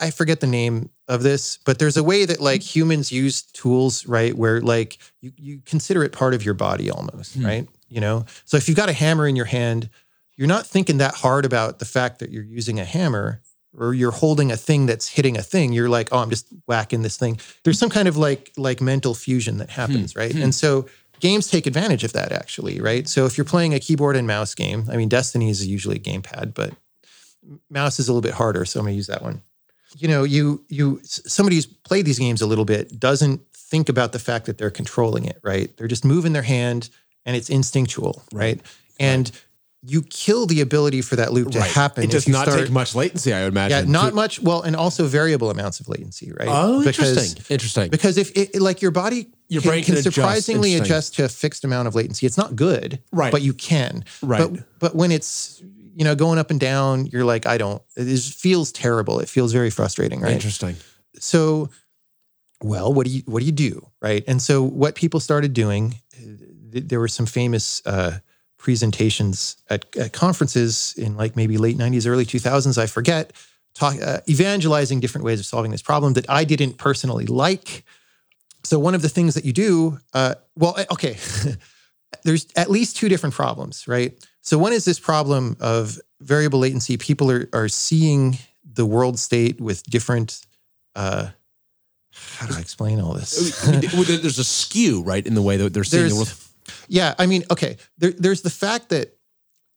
[0.00, 4.06] I- forget the name of this, but there's a way that like humans use tools,
[4.06, 4.36] right?
[4.36, 7.46] Where like you, you consider it part of your body almost, hmm.
[7.46, 7.68] right?
[7.88, 9.88] You know, so if you've got a hammer in your hand,
[10.36, 13.40] you're not thinking that hard about the fact that you're using a hammer
[13.76, 15.72] or you're holding a thing that's hitting a thing.
[15.72, 17.38] You're like, oh, I'm just whacking this thing.
[17.64, 19.80] There's some kind of like like mental fusion that hmm.
[19.80, 20.32] happens, right?
[20.32, 20.42] Hmm.
[20.42, 20.86] And so
[21.20, 23.08] games take advantage of that actually, right?
[23.08, 26.00] So if you're playing a keyboard and mouse game, I mean, Destiny is usually a
[26.00, 26.72] gamepad, but
[27.70, 29.42] mouse is a little bit harder, so I'm gonna use that one.
[29.96, 34.12] You know, you you somebody who's played these games a little bit doesn't think about
[34.12, 35.74] the fact that they're controlling it, right?
[35.76, 36.90] They're just moving their hand
[37.26, 38.60] and it's instinctual, right?
[39.00, 39.30] And
[39.86, 42.02] you kill the ability for that loop to happen.
[42.04, 43.86] It does not start- take much latency, I would imagine.
[43.86, 44.40] Yeah, not to- much.
[44.42, 46.48] Well, and also variable amounts of latency, right?
[46.50, 47.44] Oh, Because- interesting.
[47.48, 47.90] Interesting.
[47.90, 50.14] because if it like your body Your can, brain can adjust.
[50.16, 50.82] surprisingly Interesting.
[50.94, 52.26] adjust to a fixed amount of latency.
[52.26, 53.30] It's not good, Right.
[53.30, 54.40] But you can, Right.
[54.52, 55.62] But but when it's
[55.98, 57.82] you know going up and down, you're like, I don't.
[57.96, 59.18] It just feels terrible.
[59.18, 60.32] It feels very frustrating, right?
[60.32, 60.76] Interesting.
[61.18, 61.70] So,
[62.62, 64.22] well, what do you what do you do, right?
[64.28, 65.96] And so what people started doing,
[66.70, 68.20] th- there were some famous uh,
[68.58, 72.78] presentations at, at conferences in like maybe late '90s, early 2000s.
[72.78, 73.32] I forget.
[73.74, 77.84] Talk, uh, evangelizing different ways of solving this problem that I didn't personally like.
[78.64, 81.16] So one of the things that you do, uh, well, eh, okay,
[82.24, 84.12] there's at least two different problems, right?
[84.48, 86.96] So one is this problem of variable latency.
[86.96, 90.46] People are are seeing the world state with different.
[90.96, 91.28] Uh,
[92.14, 93.62] how do I explain all this?
[93.68, 96.32] Mean, there's a skew, right, in the way that they're seeing the world.
[96.88, 97.76] Yeah, I mean, okay.
[97.98, 99.18] There, there's the fact that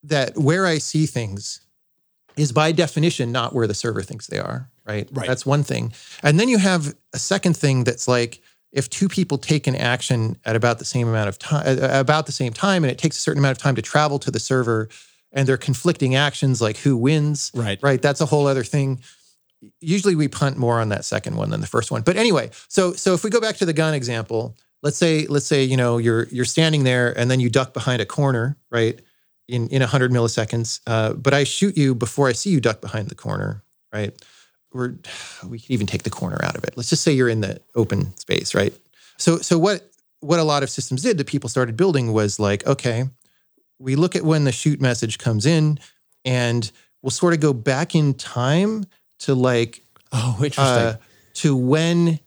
[0.03, 1.59] that where I see things
[2.37, 4.69] is by definition not where the server thinks they are.
[4.87, 5.09] Right.
[5.11, 5.27] Right.
[5.27, 5.91] That's one thing.
[6.23, 8.41] And then you have a second thing that's like
[8.71, 12.31] if two people take an action at about the same amount of time, about the
[12.31, 14.87] same time, and it takes a certain amount of time to travel to the server,
[15.31, 17.51] and they're conflicting actions like who wins.
[17.53, 17.79] Right.
[17.81, 18.01] Right.
[18.01, 19.01] That's a whole other thing.
[19.79, 22.01] Usually we punt more on that second one than the first one.
[22.01, 25.45] But anyway, so so if we go back to the gun example, let's say let's
[25.45, 28.99] say you know you're you're standing there and then you duck behind a corner, right?
[29.47, 33.09] In in 100 milliseconds, uh, but I shoot you before I see you duck behind
[33.09, 33.63] the corner,
[33.93, 34.13] right?
[34.73, 34.95] Or
[35.45, 36.73] we could even take the corner out of it.
[36.77, 38.73] Let's just say you're in the open space, right?
[39.17, 39.89] So so what
[40.21, 43.05] what a lot of systems did that people started building was like, okay,
[43.79, 45.79] we look at when the shoot message comes in,
[46.23, 48.85] and we'll sort of go back in time
[49.19, 49.81] to like
[50.13, 50.63] Oh, interesting.
[50.83, 50.97] uh,
[51.35, 52.19] to when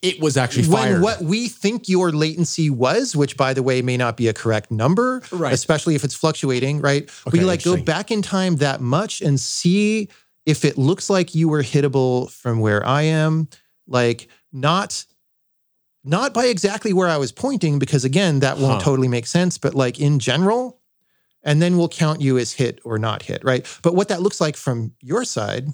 [0.00, 0.92] it was actually fired.
[0.94, 4.32] when what we think your latency was, which by the way may not be a
[4.32, 5.52] correct number, Right.
[5.52, 7.10] especially if it's fluctuating, right?
[7.26, 10.08] Okay, we like go back in time that much and see
[10.46, 13.48] if it looks like you were hittable from where I am,
[13.86, 15.04] like not
[16.04, 18.86] not by exactly where I was pointing, because again, that won't Huh.
[18.90, 20.80] totally make sense, but like in general,
[21.44, 23.64] and then we'll count you as hit or not hit, right?
[23.82, 25.68] But what that looks like from your side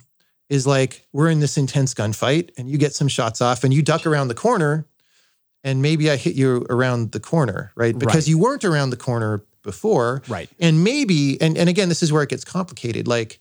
[0.51, 3.81] is like we're in this intense gunfight and you get some shots off and you
[3.83, 4.87] duck around the corner
[5.65, 7.99] and maybe I hit you around the corner, right?
[7.99, 8.29] Because Right.
[8.29, 10.23] you weren't around the corner before.
[10.29, 10.49] right.
[10.61, 13.07] And maybe, and, and again, this is where it gets complicated.
[13.09, 13.41] Like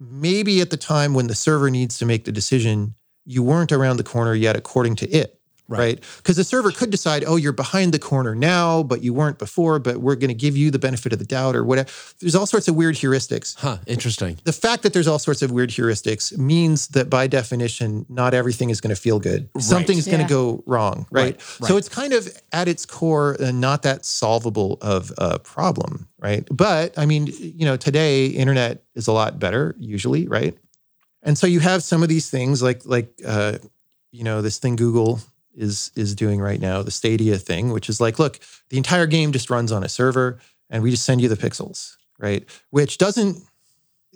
[0.00, 2.94] maybe at the time when the server needs to make the decision,
[3.24, 5.39] you weren't around the corner yet according to it.
[5.70, 5.78] Right.
[5.78, 6.04] Right.
[6.16, 9.78] Because the server could decide, oh, you're behind the corner now, but you weren't before,
[9.78, 11.88] but we're going to give you the benefit of the doubt or whatever.
[12.20, 13.78] There's all sorts of weird heuristics Huh.
[13.86, 14.38] Interesting.
[14.44, 18.68] the fact that there's all sorts of weird heuristics means that by definition, not everything
[18.70, 19.48] is going to feel good.
[19.60, 21.36] Something's going to go wrong, right?
[21.36, 26.08] Right, So it's kind of at its core uh, not that solvable of a problem,
[26.18, 26.46] right?
[26.50, 30.58] But I mean, you know, today internet is a lot better usually, right?
[31.22, 33.58] And so you have some of these things like like uh,
[34.10, 35.20] you know this thing Google
[35.54, 38.38] is is doing right now, the Stadia thing, which is like, look,
[38.68, 40.38] the entire game just runs on a server,
[40.68, 42.44] and we just send you the pixels, right?
[42.70, 43.38] Which doesn't.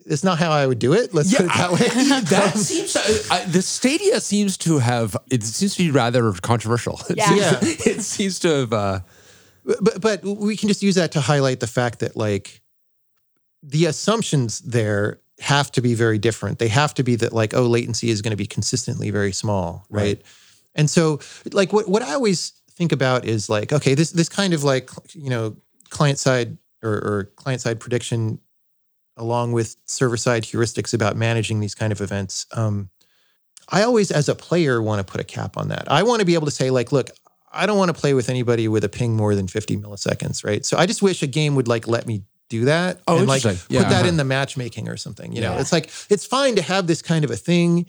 [0.07, 1.15] It's not how I would do it.
[1.15, 1.79] Let's put it that way.
[2.29, 7.01] that seems uh, I, the Stadia seems to have it seems to be rather controversial.
[7.09, 7.29] It Yeah.
[7.29, 7.59] seems, Yeah.
[7.93, 8.73] it seems to have.
[8.73, 9.01] Uh,
[9.65, 12.61] but but we can just use that to highlight the fact that like
[13.63, 16.59] the assumptions there have to be very different.
[16.59, 19.87] They have to be that like oh latency is going to be consistently very small,
[19.89, 20.19] right?
[20.19, 20.23] Right.
[20.75, 21.21] And so
[21.53, 24.91] like what what I always think about is like okay this this kind of like
[25.13, 25.57] you know
[25.91, 28.41] client side or, or client side prediction
[29.17, 32.47] along with server side heuristics about managing these kind of events.
[32.53, 32.91] Um,
[33.69, 35.91] I always, as a player, want to put a cap on that.
[35.91, 37.11] I want to be able to say, like, look,
[37.53, 40.65] I don't want to play with anybody with a ping more than 50 milliseconds, right?
[40.67, 43.45] So I just wish a game would like let me do that Oh, and like
[43.45, 43.79] interesting.
[43.79, 44.09] put that uh-huh.
[44.09, 45.33] in the matchmaking or something.
[45.33, 45.61] You know, Yeah.
[45.61, 47.87] it's like it's fine to have this kind of a thing,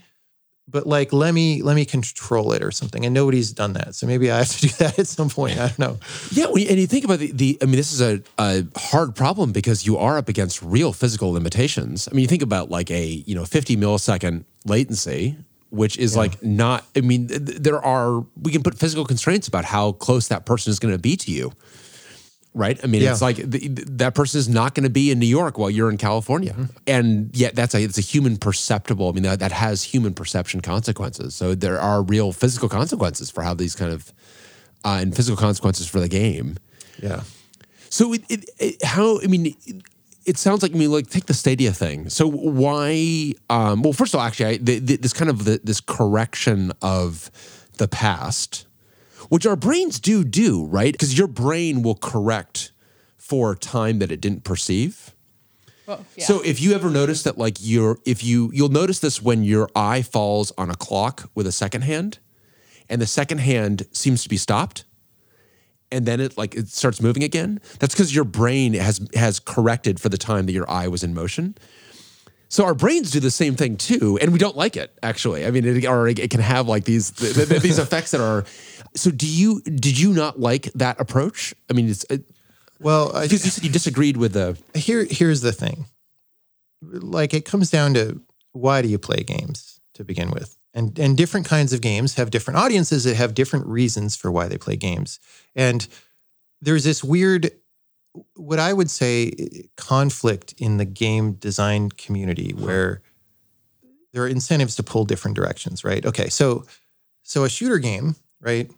[0.67, 3.05] but like let me let me control it or something.
[3.05, 5.59] And nobody's done that, so maybe I have to do that at some point.
[5.59, 5.99] I don't know.
[6.31, 9.15] yeah, you, and you think about the, the I mean, this is a, a hard
[9.15, 12.07] problem because you are up against real physical limitations.
[12.09, 15.37] I mean, you think about like a you know 50 millisecond latency,
[15.69, 16.85] which is like not.
[16.95, 20.45] I mean, th- th- there are we can put physical constraints about how close that
[20.45, 21.51] person is going to be to you.
[22.57, 22.79] Right.
[22.81, 23.11] I mean, Yeah.
[23.11, 25.89] it's like the, that person is not going to be in New York while you're
[25.91, 26.77] in California, Mm-hmm.
[26.87, 29.09] and yet that's a it's a human perceptible.
[29.09, 31.35] I mean, that that has human perception consequences.
[31.35, 34.13] So there are real physical consequences for how these kind of
[34.85, 36.57] uh, and physical consequences for the game.
[37.03, 37.23] Yeah.
[37.89, 39.47] So it, it, it how I mean.
[39.47, 39.83] It,
[40.25, 42.09] it sounds like I mean, like take the Stadia thing.
[42.09, 43.33] So why?
[43.51, 46.71] Um, well, first of all, actually, I, the, the, this kind of the, this correction
[46.81, 47.29] of
[47.77, 48.65] the past,
[49.29, 50.91] which our brains do do, right?
[50.91, 52.71] Because your brain will correct
[53.17, 55.15] for time that it didn't perceive.
[55.87, 56.25] Well, yeah.
[56.25, 59.69] So if you ever notice that, like you're, if you you'll notice this when your
[59.75, 62.19] eye falls on a clock with a second hand,
[62.89, 64.85] and the second hand seems to be stopped,
[65.91, 67.59] and then it like it starts moving again.
[67.79, 71.13] That's because your brain has has corrected for the time that your eye was in
[71.13, 71.55] motion.
[72.49, 74.97] So our brains do the same thing too, and we don't like it.
[75.01, 78.21] Actually, I mean, it, or it can have like these th- th- these effects that
[78.21, 78.45] are.
[78.95, 81.53] So do you did you not like that approach?
[81.69, 82.23] I mean, it's it,
[82.79, 85.85] Well, I, because you said you disagreed with the here here's the thing
[86.81, 88.21] like it comes down to
[88.51, 92.31] why do you play games to begin with and and different kinds of games have
[92.31, 95.19] different audiences that have different reasons for why they play games
[95.55, 95.87] and
[96.61, 97.51] there's this weird
[98.35, 102.65] what I would say conflict in the game design community uh-huh.
[102.65, 103.01] where
[104.13, 106.05] there are incentives to pull different directions, right?
[106.05, 106.65] Okay, so
[107.23, 108.71] so a shooter game, right,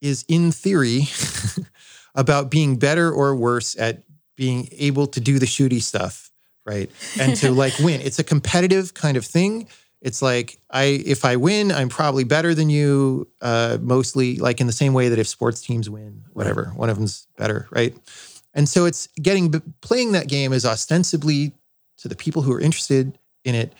[0.00, 1.08] is in theory
[2.14, 4.02] about being better or worse at
[4.36, 6.30] being able to do the shooty stuff,
[6.66, 6.90] right?
[7.18, 8.00] And to like win.
[8.00, 9.68] It's a competitive kind of thing.
[10.00, 13.28] It's like I if I win, I'm probably better than you.
[13.40, 16.96] Uh, mostly like in the same way that if sports teams win, whatever, one of
[16.96, 17.94] them's better, right?
[18.54, 21.52] And so it's getting playing that game is ostensibly
[21.98, 23.74] to the people who are interested in it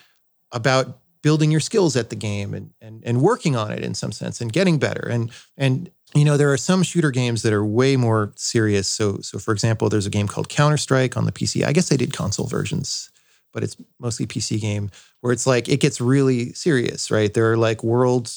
[0.53, 4.13] about building your skills at the game and and and working on it in some
[4.13, 7.65] sense and getting better and and you know there are some shooter games that are
[7.65, 11.65] way more serious so so for example there's a game called counter-strike on the pc
[11.65, 13.10] i guess they did console versions
[13.53, 14.91] but it's mostly pc game
[15.21, 17.33] where it's like it gets really serious right?
[17.35, 18.31] There are like world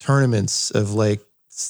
[0.00, 1.20] tournaments of like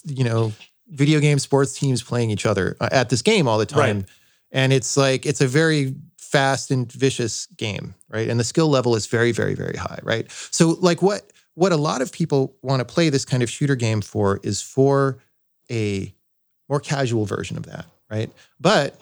[0.05, 0.53] you know
[0.88, 3.99] video game sports teams playing each other uh, at this game all the time.
[3.99, 4.09] Right.
[4.53, 8.28] and it's like it's a very fast and vicious game right?
[8.28, 10.30] And the skill level is very very very high right?
[10.51, 11.22] So like what
[11.55, 14.62] what a lot of people want to play this kind of shooter game for is
[14.62, 15.18] for
[15.70, 16.14] a
[16.68, 18.30] more casual version of that right?
[18.61, 19.01] But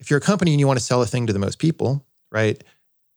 [0.00, 2.04] if you're a company and you want to sell a thing to the most people
[2.30, 2.62] right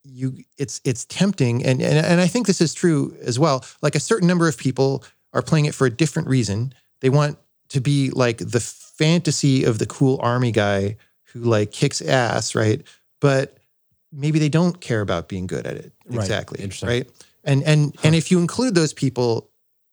[0.04, 3.94] you it's it's tempting and, and and I think this is true as well like
[3.96, 7.38] a certain number of people are playing it for a different reason they want
[7.70, 10.98] to be like the fantasy of the cool army guy
[11.34, 12.82] who like kicks ass right
[13.20, 13.58] but
[14.12, 16.16] maybe they don't care about being good at it Right.
[16.22, 16.90] exactly Interesting.
[16.90, 17.10] right
[17.44, 19.50] and and and if you include those people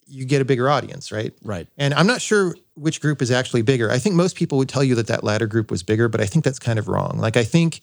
[0.06, 1.68] you get a bigger audience right Right.
[1.76, 3.90] and I'm not sure which group is actually bigger.
[3.90, 6.26] I think most people would tell you that that latter group was bigger, but I
[6.26, 7.18] think that's kind of wrong.
[7.18, 7.80] Like I think,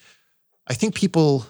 [0.68, 1.46] I think people,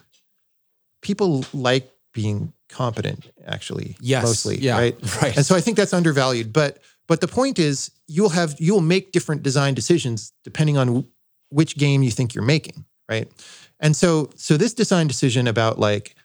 [1.05, 3.95] people like being competent actually.
[4.01, 4.23] Yes.
[4.23, 4.57] Mostly.
[4.57, 4.77] Yeah.
[4.77, 4.97] Right.
[5.21, 5.37] Right.
[5.37, 6.51] And so I think that's undervalued.
[6.51, 11.07] But but the point is, you'll have you'll make different design decisions depending on w-
[11.49, 12.83] which game you think you're making.
[13.07, 13.31] Right.
[13.79, 16.15] And so so this design decision about like,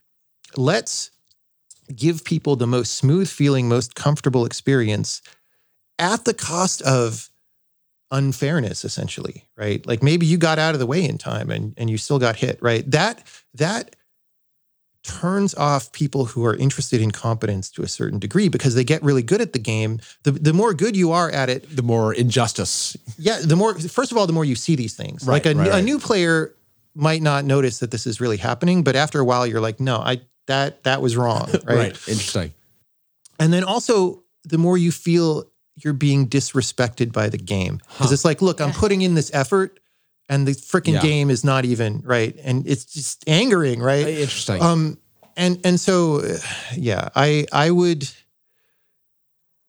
[0.57, 1.11] let's
[1.95, 5.20] give people the most smooth feeling, most comfortable experience
[5.99, 7.31] at the cost of
[8.12, 11.89] unfairness essentially right like maybe you got out of the way in time and and
[11.89, 13.22] you still got hit right that
[13.55, 13.95] that
[15.03, 19.03] turns off people who are interested in competence to a certain degree because they get
[19.03, 19.98] really good at the game.
[20.24, 22.96] The the more good you are at it the more injustice.
[23.18, 25.24] yeah the more first of all the more you see these things.
[25.26, 26.55] Right, like a, right, a new player
[26.94, 29.96] might not notice that this is really happening but after a while you're like no
[29.98, 31.96] i that that was wrong right.
[32.09, 32.53] Interesting.
[33.38, 35.44] and then also, the more you feel
[35.76, 38.12] you're being disrespected by the game, because Huh.
[38.14, 39.78] it's like, look, I'm putting in this effort,
[40.31, 41.01] and the freaking Yeah.
[41.03, 44.07] game is not even right, and it's just angering, right?
[44.07, 44.62] Interesting.
[44.62, 44.99] Um,
[45.37, 46.39] and and so, uh,
[46.76, 48.09] yeah, I I would,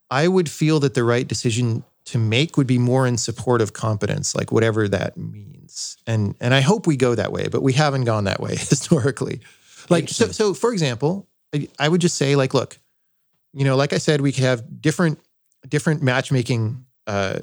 [0.09, 3.73] I would feel that the right decision to make would be more in support of
[3.73, 7.73] competence, like whatever that means, and and I hope we go that way, but we
[7.73, 9.41] haven't gone that way historically.
[9.89, 12.77] Like so, so for example, I, I would just say like, look,
[13.51, 15.19] you know, like I said, we could have different
[15.67, 17.39] different matchmaking uh,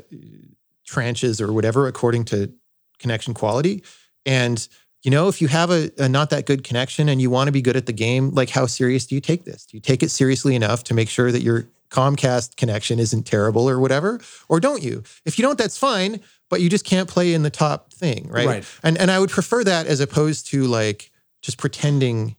[0.86, 2.52] tranches or whatever according to
[2.98, 3.82] connection quality.
[4.26, 4.66] And
[5.02, 7.52] you know, if you have a, a not that good connection and you want to
[7.52, 9.64] be good at the game, like how serious do you take this?
[9.64, 13.70] Do you take it seriously enough to make sure that your Comcast connection isn't terrible
[13.70, 15.02] or whatever, or don't you?
[15.24, 16.20] If you don't, that's fine.
[16.50, 18.46] But you just can't play in the top thing, right?
[18.46, 18.64] Right.
[18.82, 21.10] And and I would prefer that as opposed to like
[21.42, 22.36] just pretending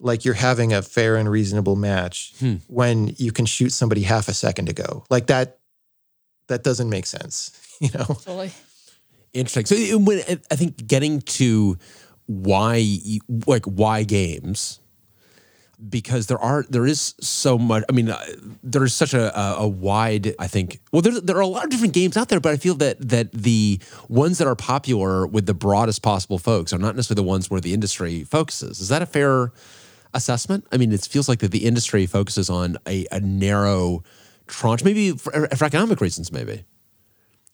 [0.00, 2.56] like you're having a fair and reasonable match Hmm.
[2.68, 5.04] when you can shoot somebody half a second ago.
[5.10, 5.58] Like that,
[6.46, 7.50] that doesn't make sense,
[7.80, 8.04] you know?
[8.04, 8.52] Totally.
[9.32, 9.66] Interesting.
[9.66, 10.20] So when
[10.50, 11.76] I think getting to
[12.26, 12.84] why
[13.46, 14.80] like why games
[15.88, 18.22] because there are there is so much I mean uh,
[18.62, 21.64] there is such a, a, a wide I think well there there are a lot
[21.64, 25.26] of different games out there but I feel that that the ones that are popular
[25.26, 28.80] with the broadest possible folks are not necessarily the ones where the industry focuses.
[28.80, 29.52] Is that a fair
[30.12, 30.66] assessment?
[30.72, 34.02] I mean it feels like that the industry focuses on a, a narrow
[34.48, 36.64] tranche maybe for, for economic reasons maybe.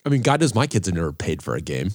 [0.04, 1.90] I mean, God knows my kids have never paid for a game.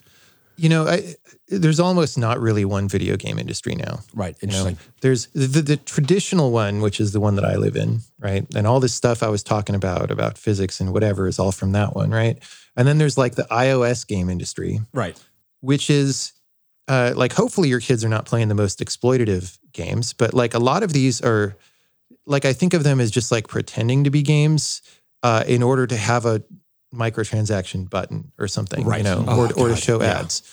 [0.57, 1.15] You know, I,
[1.47, 3.99] there's almost not really one video game industry now.
[4.13, 4.35] Right.
[4.41, 4.77] You know, Interesting.
[5.01, 8.45] there's the, the traditional one, which is the one that I live in, right?
[8.53, 11.71] And all this stuff I was talking about, about physics and whatever, is all from
[11.73, 12.37] that one, right?
[12.75, 15.17] And then there's like the iOS game industry, Right.
[15.61, 16.33] which is
[16.89, 20.59] uh, like hopefully your kids are not playing the most exploitative games, but like a
[20.59, 21.55] lot of these are
[22.25, 24.81] like I think of them as just like pretending to be games
[25.23, 26.43] uh, in order to have a
[26.93, 28.99] microtransaction button or something, Right.
[28.99, 30.19] you know, Oh, or, or to show yeah.
[30.19, 30.43] ads.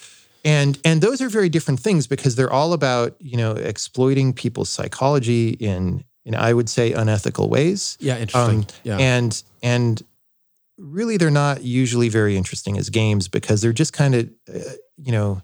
[0.45, 4.69] And and those are very different things because they're all about you know exploiting people's
[4.71, 7.97] psychology in in I would say unethical ways.
[8.01, 8.19] Yeah.
[8.19, 8.59] Interesting.
[8.61, 8.99] Um, yeah.
[8.99, 10.03] And and
[10.79, 14.59] really they're not usually very interesting as games because they're just kind of, uh,
[14.99, 15.41] you know,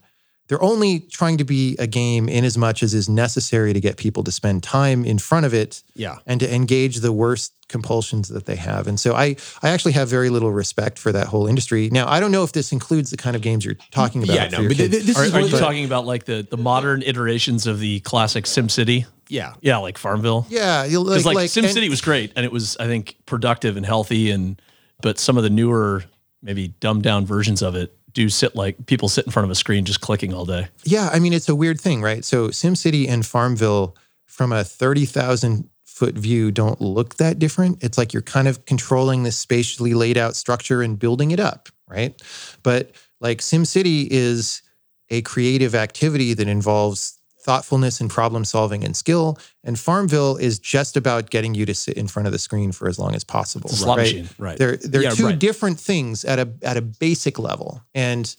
[0.52, 3.96] they're only trying to be a game in as much as is necessary to get
[3.96, 6.16] people to spend time in front of it Yeah.
[6.26, 8.86] and to engage the worst compulsions that they have.
[8.86, 11.88] And so I, I actually have very little respect for that whole industry.
[11.90, 14.36] Now, I don't know if this includes the kind of games you're talking about.
[14.36, 15.06] Yeah, no, but th- kids.
[15.06, 17.80] this Are, is are you of the- talking about like the the modern iterations of
[17.80, 19.06] the classic SimCity?
[19.30, 19.54] Yeah.
[19.62, 20.44] Yeah, like Farmville.
[20.50, 23.16] yeah, you'll Because like, like, like SimCity and- was great and it was I think
[23.24, 24.60] productive and healthy and
[25.00, 26.04] but some of the newer
[26.42, 29.54] maybe dumbed down versions of it do sit like people sit in front of a
[29.54, 30.68] screen just clicking all day.
[30.84, 32.24] Yeah, I mean it's a weird thing, right?
[32.24, 33.96] So SimCity and Farmville
[34.26, 37.82] from a 30,000 foot view don't look that different.
[37.84, 41.68] It's like you're kind of controlling this spatially laid out structure and building it up,
[41.86, 42.20] right?
[42.62, 44.62] But like SimCity is
[45.10, 50.96] a creative activity that involves thoughtfulness and problem solving and skill, and Farmville is just
[50.96, 53.68] about getting you to sit in front of the screen for as long as possible.
[53.70, 54.04] It's a slot right?
[54.04, 54.28] machine.
[54.38, 54.58] Right.
[54.58, 55.38] They're they're Yeah, two right.
[55.38, 58.34] different things at a at a basic level, and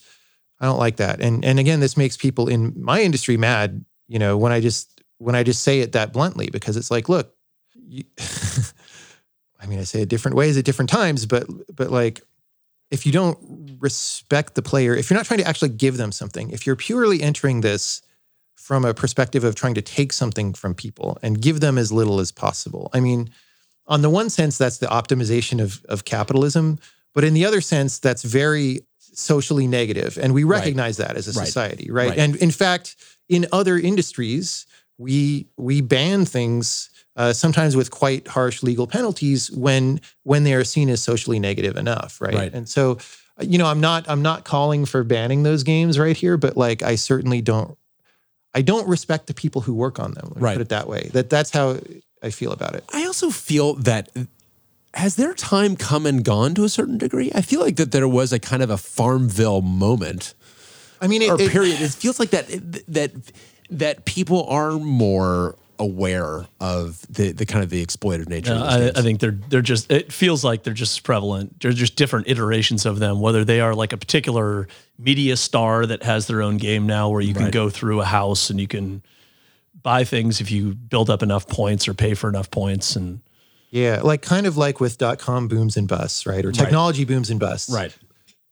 [0.60, 1.20] I don't like that.
[1.20, 3.84] And and again, this makes people in my industry mad.
[4.08, 7.08] You know, when I just when I just say it that bluntly, because it's like,
[7.08, 7.34] look,
[7.74, 8.04] you,
[9.60, 12.22] I mean, I say it different ways at different times, but but like,
[12.90, 16.50] if you don't respect the player, if you're not trying to actually give them something,
[16.50, 18.02] if you're purely entering this
[18.64, 22.18] from a perspective of trying to take something from people and give them as little
[22.18, 23.30] as possible, I mean
[23.86, 26.78] on the one sense, that's the optimization of, of capitalism.
[27.14, 28.80] But in the other sense, that's very
[29.12, 30.18] socially negative.
[30.20, 31.46] And we recognize that as a Right.
[31.46, 32.08] society, right?
[32.08, 32.18] Right.
[32.18, 32.96] And in fact,
[33.28, 34.64] in other industries,
[34.96, 40.64] we we ban things uh, sometimes with quite harsh legal penalties when when they are
[40.64, 42.34] seen as socially negative enough, right?
[42.34, 42.54] Right.
[42.54, 42.98] And so,
[43.40, 46.82] you know, I'm not I'm not calling for banning those games right here, but like
[46.82, 47.76] I certainly don't
[48.54, 50.32] I don't respect the people who work on them.
[50.36, 50.54] Right.
[50.54, 51.10] Put it that way.
[51.12, 51.78] That that's how
[52.22, 52.84] I feel about it.
[52.92, 54.08] I also feel that
[54.94, 57.32] has their time come and gone to a certain degree?
[57.34, 60.34] I feel like that there was a kind of a Farmville moment
[61.00, 61.80] I mean, it, or it- period.
[61.80, 62.46] It feels like that
[62.88, 63.12] that
[63.70, 68.96] that people are more aware of the the kind of the exploitative nature of those
[68.96, 69.00] I.
[69.00, 69.90] I think they're they're just.
[69.90, 71.60] It feels like they're just prevalent.
[71.60, 73.20] They're just different iterations of them.
[73.20, 74.68] Whether they are like a particular
[74.98, 77.52] media star that has their own game now, where you can Right.
[77.52, 79.02] go through a house and you can
[79.82, 82.96] buy things if you build up enough points or pay for enough points.
[82.96, 83.20] And
[83.70, 86.44] Yeah, like kind of like with dot com booms and busts, right?
[86.44, 87.70] Or technology booms and busts.
[87.70, 87.94] right.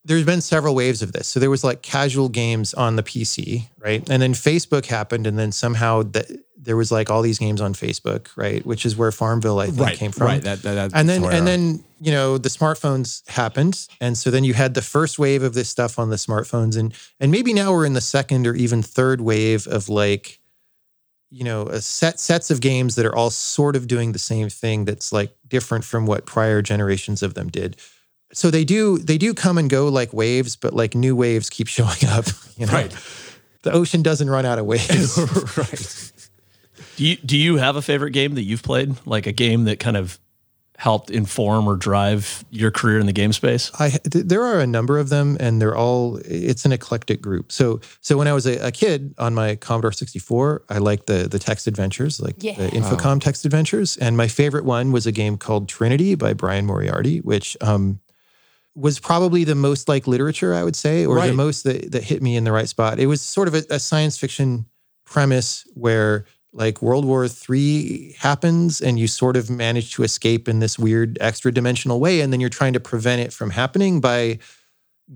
[0.05, 1.28] There's been several waves of this.
[1.28, 4.09] So there was like casual games on the PC, right?
[4.11, 7.72] And then Facebook happened, and then somehow the, there was like all these games on
[7.74, 8.64] Facebook, right?
[8.66, 9.96] Which is where Farmville I think Right.
[9.96, 10.26] came from.
[10.26, 10.42] Right.
[10.42, 14.42] That, that, and then and uh, then you know the smartphones happened and so then
[14.42, 17.70] you had the first wave of this stuff on the smartphones and and maybe now
[17.72, 20.40] we're in the second or even third wave of like
[21.30, 24.48] you know a set sets of games that are all sort of doing the same
[24.48, 27.76] thing that's like different from what prior generations of them did
[28.33, 31.66] so they do they do come and go like waves but like new waves keep
[31.76, 32.24] showing up
[32.57, 32.97] you know Right.
[33.62, 35.16] the ocean doesn't run out of waves
[35.57, 36.12] right.
[36.97, 38.95] do you do you have a favorite game that you've played?
[39.07, 40.18] Like a game that kind of
[40.78, 43.70] helped inform or drive your career in the game space?
[43.78, 46.18] I th- there are a number of them, and they're all.
[46.24, 47.53] It's an eclectic group.
[47.53, 51.28] So so when I was a, a kid on my Commodore 64, I liked the
[51.28, 52.55] the text adventures, like Yeah.
[52.57, 56.66] the Infocom text adventures, and my favorite one was a game called Trinity by Brian
[56.66, 58.01] Moriarty, which um
[58.74, 62.22] was probably the most like literature I would say, or the most that that hit
[62.22, 62.98] me in the right spot.
[62.98, 64.66] It was sort of a, a science fiction
[65.04, 70.58] premise where like World War III happens and you sort of manage to escape in
[70.58, 72.20] this weird extra dimensional way.
[72.20, 74.38] And then you're trying to prevent it from happening by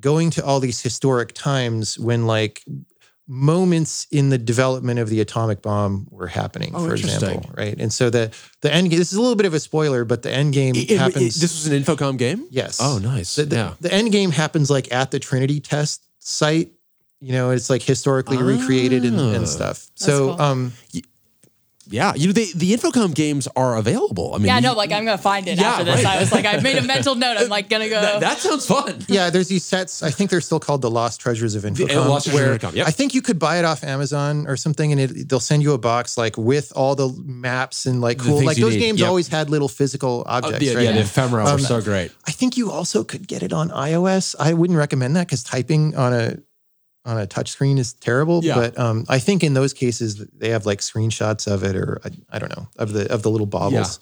[0.00, 2.64] going to all these historic times when like
[3.28, 7.50] moments in the development of the atomic bomb were happening, Oh, for example.
[7.56, 7.76] Right.
[7.78, 10.22] And so the the end game, this is a little bit of a spoiler, but
[10.22, 11.36] the end game It- it- happens.
[11.36, 12.46] it- this was an Infocom game?
[12.50, 12.78] yes.
[12.80, 13.34] Oh, nice.
[13.34, 13.74] The, the, yeah.
[13.80, 16.70] the end game happens like at the Trinity test site.
[17.20, 19.32] You know, it's like historically recreated and, Ah.
[19.32, 19.86] and stuff.
[19.94, 20.42] So, cool.
[20.42, 20.72] um,
[21.88, 22.14] Yeah.
[22.14, 24.34] You know, the, the Infocom games are available.
[24.34, 26.04] I mean, Yeah, you- no, like I'm gonna find it Yeah, after this.
[26.04, 26.16] right.
[26.16, 27.36] I was like, I made a mental note.
[27.38, 28.00] I'm like gonna go.
[28.00, 29.04] that, that sounds fun.
[29.08, 30.02] yeah, there's these sets.
[30.02, 31.94] I think they're still called the Lost Treasures of Infocom.
[32.08, 32.86] Lost Treasures of where Infocom, yep.
[32.86, 35.72] I think you could buy it off Amazon or something, and it, they'll send you
[35.72, 38.44] a box like with all the maps and like cool.
[38.44, 39.08] Like those need, games yep.
[39.08, 40.58] always had little physical Oh, objects.
[40.60, 40.84] the, right?
[40.84, 42.10] yeah, the ephemera were Um, so great.
[42.26, 44.34] I think you also could get it on iOS.
[44.38, 46.36] I wouldn't recommend that because typing on a
[47.06, 48.44] on a touchscreen is terrible.
[48.44, 48.56] Yeah.
[48.56, 52.10] But um, I think in those cases they have like screenshots of it, or I,
[52.30, 53.98] I don't know of the of the little baubles.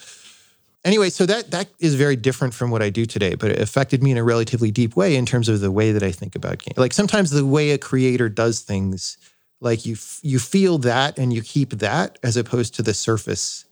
[0.84, 4.02] Anyway, so that that is very different from what I do today, but it affected
[4.02, 6.58] me in a relatively deep way in terms of the way that I think about
[6.58, 6.76] games.
[6.76, 9.16] Like sometimes the way a creator does things,
[9.60, 13.64] like you f- you feel that and you keep that as opposed to the surface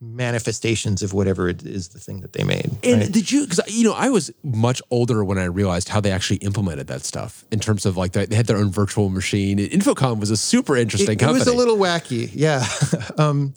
[0.00, 2.70] manifestations of whatever it is the thing that they made.
[2.84, 3.12] And right?
[3.12, 3.42] did you?
[3.42, 7.04] Because you know, I was much older when I realized how they actually implemented that
[7.04, 9.58] stuff in terms of like they had their own virtual machine.
[9.58, 12.30] Infocom was a super interesting it, it was a little wacky.
[12.32, 12.64] Yeah.
[13.18, 13.54] um,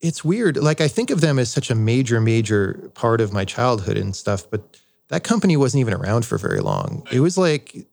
[0.00, 0.56] it's weird.
[0.56, 4.14] Like I think of them as such a major, major part of my childhood and
[4.14, 7.06] stuff, but that company wasn't even around for very long.
[7.10, 7.86] It was like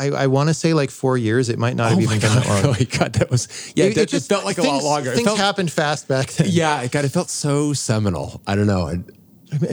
[0.00, 1.48] I, I want to say like four years.
[1.48, 2.42] It might not have Oh even my been god!
[2.44, 2.72] that long.
[2.72, 2.84] Really?
[2.86, 3.84] God, that was yeah.
[3.86, 5.10] It- that it just felt like a lot things- longer.
[5.12, 6.48] It Things felt- happened fast back then.
[6.50, 8.40] Yeah, God, it felt so seminal.
[8.46, 8.86] I don't know.
[8.88, 8.98] I,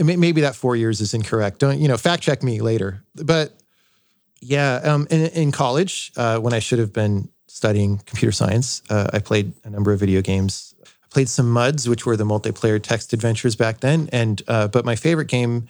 [0.02, 1.60] Maybe that four years is incorrect.
[1.60, 1.96] Don't you know?
[1.96, 3.04] Fact check me later.
[3.14, 3.52] But
[4.40, 9.06] yeah, um, in, in college, uh, when I should have been studying computer science, uh,
[9.12, 10.74] I played a number of video games.
[10.84, 14.08] I played some MUDs, which were the multiplayer text adventures back then.
[14.12, 15.68] And uh, but my favorite game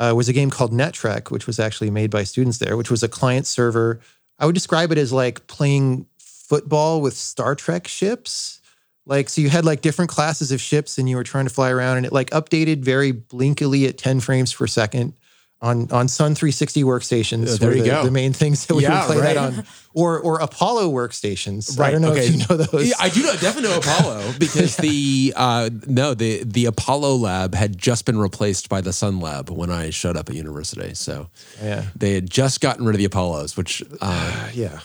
[0.00, 3.02] uh, was a game called Netrek, which was actually made by students there, which was
[3.02, 4.00] a client server.
[4.38, 8.60] I would describe it as like playing football with Star Trek ships.
[9.06, 11.70] Like, so you had like different classes of ships and you were trying to fly
[11.70, 15.14] around and it like updated very blinkily at 10 frames per second
[15.62, 17.54] on, on Sun 360 workstations.
[17.54, 18.04] Uh, there you the, go.
[18.04, 19.64] The main things that we Yeah, would play that on.
[19.92, 21.78] Or, or Apollo workstations.
[21.80, 22.88] I don't know if you know those.
[22.88, 27.54] Yeah, I do know, definitely know Apollo because the uh, no the the Apollo lab
[27.54, 30.94] had just been replaced by the Sun lab when I showed up at university.
[30.94, 31.28] So
[31.62, 31.86] Yeah.
[31.96, 34.80] they had just gotten rid of the Apollos, which uh, yeah.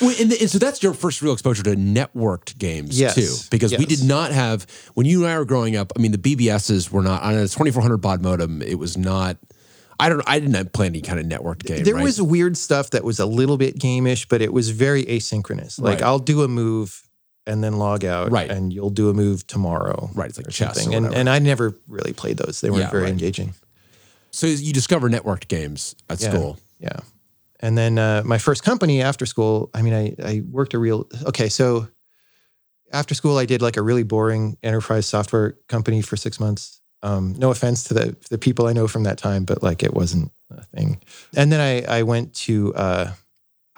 [0.00, 3.76] Well, and, and so that's your first real exposure to networked games Yes, too, because
[3.76, 5.92] we did not have when you and I were growing up.
[5.96, 8.62] I mean, the BBSs were not on a 2400 baud modem.
[8.62, 9.36] It was not.
[10.00, 10.22] I don't.
[10.26, 11.84] I didn't play any kind of networked game.
[11.84, 12.02] There right?
[12.02, 15.80] was weird stuff that was a little bit gameish, but it was very asynchronous.
[15.80, 16.02] Like Right.
[16.02, 17.02] I'll do a move
[17.46, 18.50] and then log out, Right.
[18.50, 20.86] And you'll do a move tomorrow, Right, it's like or chess.
[20.86, 22.60] And and I never really played those.
[22.60, 23.12] They weren't Yeah, very right.
[23.12, 23.54] engaging.
[24.30, 26.30] so you discover networked games at Yeah.
[26.30, 26.58] school.
[26.80, 27.00] Yeah.
[27.62, 31.06] And then uh, my first company after school, I mean, I, I worked a real,
[31.26, 31.86] okay, so
[32.92, 36.80] after school, I did like a really boring enterprise software company for six months.
[37.04, 39.94] Um, no offense to the, the people I know from that time, but like it
[39.94, 41.00] wasn't a thing.
[41.36, 43.12] And then I, I went to, uh,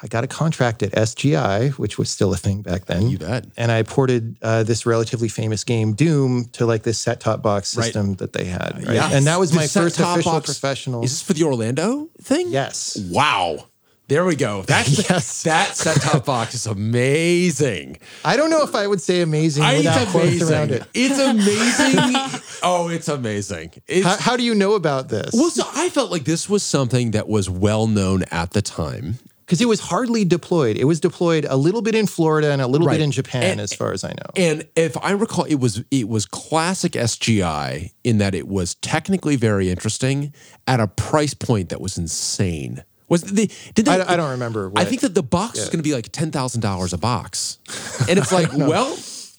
[0.02, 3.08] I got a contract at SGI, which was still a thing back then.
[3.08, 3.46] You bet.
[3.56, 7.76] and I ported uh, this relatively famous game, Doom, to like this set top box
[7.76, 7.84] Right.
[7.84, 8.82] system that they had.
[8.84, 8.96] Right?
[8.96, 9.10] yeah.
[9.12, 11.04] And that was The my first official box- professional.
[11.04, 12.48] Is this for the Orlando thing?
[12.50, 12.96] yes.
[13.10, 13.66] Wow.
[14.08, 14.62] There we go.
[14.62, 15.42] That's Yes.
[15.44, 17.98] that set top box is amazing.
[18.24, 20.82] I don't know if I would say amazing I, without it's quotes around amazing.
[20.82, 20.88] it.
[20.94, 22.40] It's amazing.
[22.62, 23.72] oh, it's amazing.
[23.86, 25.30] It's, How, how do you know about this?
[25.32, 29.18] well, so I felt like this was something that was well known at the time.
[29.46, 30.78] Because it was hardly deployed.
[30.78, 32.94] It was deployed a little bit in Florida and a little Right.
[32.94, 34.30] bit in Japan, And- as far as I know.
[34.36, 39.36] And if I recall, it was it was classic SGI in that it was technically
[39.36, 40.32] very interesting
[40.66, 42.84] at a price point that was insane.
[43.14, 43.92] Was the did they?
[43.92, 44.68] I, I don't remember.
[44.68, 46.98] What, I think that the box is going to be like ten thousand dollars a
[46.98, 47.58] box,
[48.08, 48.96] and it's like, well,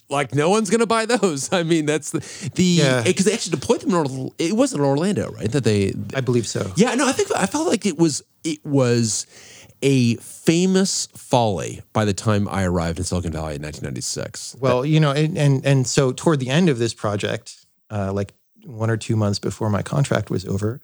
[0.08, 1.52] like no one's going to buy those.
[1.60, 2.20] I mean, that's the
[2.54, 3.02] the Yeah.
[3.02, 4.34] because they actually deployed them in Orlando.
[4.38, 5.50] It wasn't Orlando, right?
[5.52, 6.72] That they, I believe so.
[6.76, 9.26] yeah, no, I think I felt like it was it was
[9.82, 14.56] a famous folly by the time I arrived in Silicon Valley in 1996.
[14.58, 18.32] Well, you know, and, and and so toward the end of this project, uh, like
[18.64, 20.80] one or two months before my contract was over,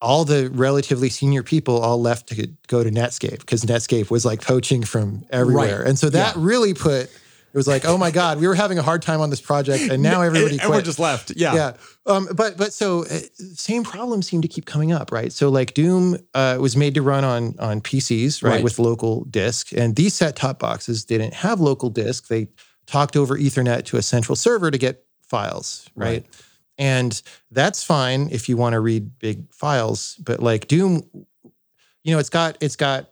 [0.00, 4.42] all the relatively senior people all left to go to Netscape because Netscape was like
[4.42, 5.88] poaching from everywhere, Right.
[5.88, 6.42] and so that Yeah.
[6.44, 7.10] really put
[7.54, 9.84] it was like, oh my god, we were having a hard time on this project,
[9.90, 11.32] and now everybody and, and we're just left.
[11.34, 11.54] Yeah.
[11.54, 11.72] yeah
[12.04, 15.72] um but but so uh, same problems seem to keep coming up right so like
[15.72, 18.62] doom uh, was made to run on on pcs right, Right.
[18.64, 22.48] with local disk and these set top boxes didn't have local disk they
[22.86, 26.26] talked over ethernet to a central server to get files right, Right.
[26.78, 31.02] And that's fine if you want to read big files but like doom
[32.04, 33.10] you know it's got it's got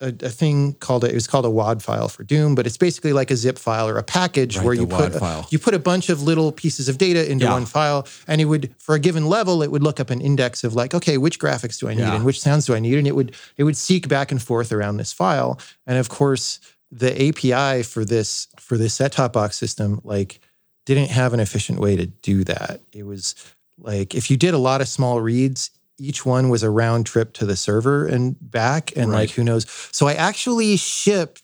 [0.00, 2.76] a, a thing called a, it was called a WAD file for Doom, but it's
[2.76, 5.46] basically like a zip file or a package Right, where you put file.
[5.48, 7.54] you put a bunch of little pieces of data into Yeah.
[7.54, 10.64] one file, and it would for a given level it would look up an index
[10.64, 12.14] of like okay which graphics do I need Yeah.
[12.14, 14.70] and which sounds do I need, and it would it would seek back and forth
[14.70, 16.60] around this file, and of course
[16.90, 20.40] the API for this for this set top box system like
[20.86, 22.80] didn't have an efficient way to do that.
[22.92, 23.34] It was
[23.78, 27.32] like if you did a lot of small reads, each one was a round trip
[27.34, 29.20] to the server and back, and Right.
[29.20, 29.66] like who knows.
[29.92, 31.42] So I actually shipped.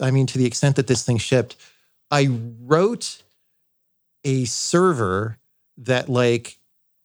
[0.00, 1.56] I mean, to the extent that this thing shipped,
[2.10, 2.28] I
[2.62, 3.22] wrote
[4.24, 5.38] a server
[5.78, 6.58] that like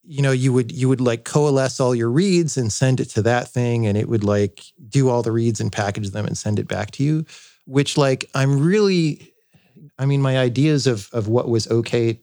[0.04, 3.22] you know you would you would like coalesce all your reads and send it to
[3.22, 6.60] that thing and it would like do all the reads and package them and send
[6.60, 7.26] it back to you
[7.66, 9.34] which like i'm really
[10.00, 12.20] i mean my ideas of of what was okay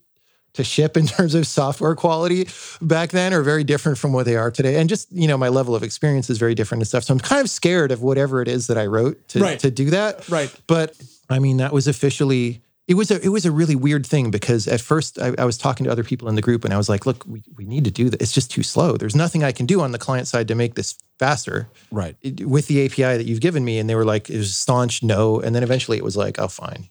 [0.55, 2.47] to ship in terms of software quality
[2.81, 5.49] back then are very different from what they are today and just you know my
[5.49, 8.43] level of experience is very different and stuff so i'm kind of scared of whatever
[8.43, 9.59] it is that i wrote to, Right.
[9.61, 10.51] to do that Right.
[10.67, 10.95] but
[11.31, 14.69] I mean, that was officially it was a it was a really weird thing because
[14.69, 16.91] at first I, I was talking to other people in the group and I was
[16.91, 18.21] like, look, we, we need to do this.
[18.21, 18.99] It's just too slow.
[18.99, 22.17] There's nothing I can do on the client side to make this faster Right.
[22.21, 23.79] it- with the API that you've given me.
[23.79, 25.41] And they were like, it was staunch no.
[25.41, 26.91] And then eventually it was like, oh fine.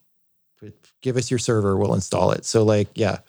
[1.01, 2.45] Give us your server, we'll install it.
[2.45, 3.19] So like, yeah,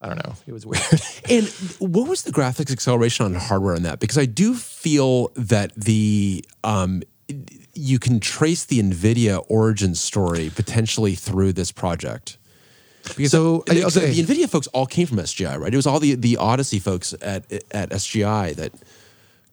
[0.00, 0.34] I don't know.
[0.46, 0.82] It was weird.
[1.30, 1.46] And
[1.78, 4.00] what was the graphics acceleration on hardware on that?
[4.00, 7.02] Because I do feel that the um,
[7.74, 12.38] you can trace the NVIDIA origin story potentially through this project.
[13.16, 14.10] Because So, the, okay.
[14.12, 15.72] the NVIDIA folks all came from SGI, right?
[15.72, 18.72] It was all the the Odyssey folks at at SGI that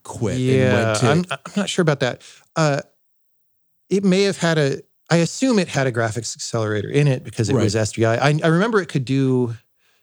[0.03, 2.21] quit and Yeah, went to I'm, I'm not sure about that.
[2.55, 2.81] Uh,
[3.89, 4.81] it may have had a.
[5.10, 8.19] I assume it had a graphics accelerator in it because it was SGI.
[8.19, 9.56] I, I remember it could do,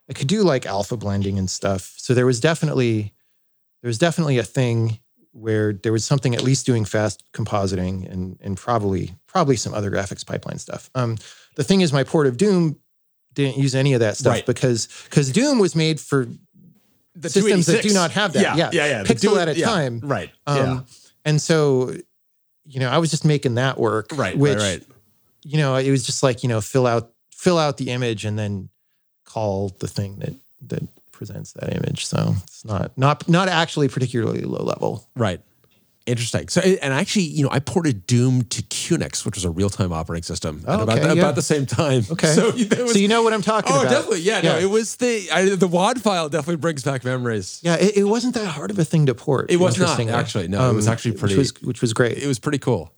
[0.08, 1.94] it could do like alpha blending and stuff.
[1.96, 3.12] So there was definitely,
[3.82, 4.98] there was definitely a thing
[5.32, 9.90] where there was something at least doing fast compositing and and probably probably some other
[9.90, 10.88] graphics pipeline stuff.
[10.94, 11.18] Um,
[11.56, 12.78] the thing is, my port of Doom
[13.34, 14.46] didn't use any of that stuff Right.
[14.46, 16.26] because because Doom was made for
[17.14, 18.42] the systems that do not have that.
[18.42, 19.04] Yeah, Yeah, yeah, yeah.
[19.04, 20.00] Pixel two- at a yeah, time.
[20.00, 20.30] Right.
[20.46, 20.80] Um, yeah.
[21.26, 21.94] And so,
[22.64, 24.08] you know, I was just making that work.
[24.14, 24.36] Right.
[24.36, 24.62] Which, right.
[24.80, 24.95] Right.
[25.46, 28.38] You know, it was just like, you know, fill out fill out the image and
[28.38, 28.68] then
[29.24, 30.34] call the thing that
[30.68, 30.82] that
[31.12, 32.06] presents that image.
[32.06, 35.08] So it's not not not actually particularly low level.
[35.14, 35.40] Right.
[36.06, 36.46] Interesting.
[36.46, 40.22] So, and actually, you know, I ported Doom to QNX, which was a real-time operating
[40.22, 41.22] system, Oh, about, okay, the, yeah.
[41.22, 42.04] about the same time.
[42.12, 42.28] Okay.
[42.28, 43.90] So, was, so you know what I'm talking oh, about.
[43.90, 44.20] Oh, definitely.
[44.20, 47.60] Yeah, No, it was the I, the WAD file definitely brings back memories.
[47.64, 49.50] Yeah, it, it wasn't that hard of a thing to port.
[49.50, 49.98] It was not.
[49.98, 50.46] Um, actually.
[50.46, 52.18] No, it was actually which pretty- was, which was great.
[52.18, 52.92] It was pretty cool.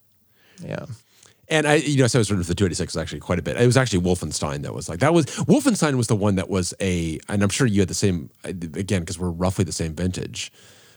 [0.63, 0.85] yeah.
[1.51, 3.43] And I, you know, so I was sort of the 286 was actually quite a
[3.43, 3.57] bit.
[3.57, 6.75] It was actually Wolfenstein that was like that was Wolfenstein was the one that was
[6.81, 10.53] a, and I'm sure you had the same again because we're roughly the same vintage.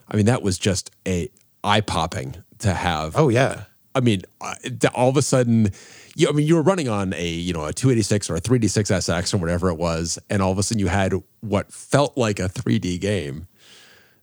[0.09, 1.29] I mean, that was just a
[1.63, 3.15] eye popping to have.
[3.15, 3.63] Oh yeah.
[3.93, 4.55] I mean, uh,
[4.93, 5.69] all of a sudden,
[6.15, 8.91] you, I mean, you were running on a you know a 286 or a 386
[8.91, 12.39] SX or whatever it was, and all of a sudden you had what felt like
[12.39, 13.47] a 3D game.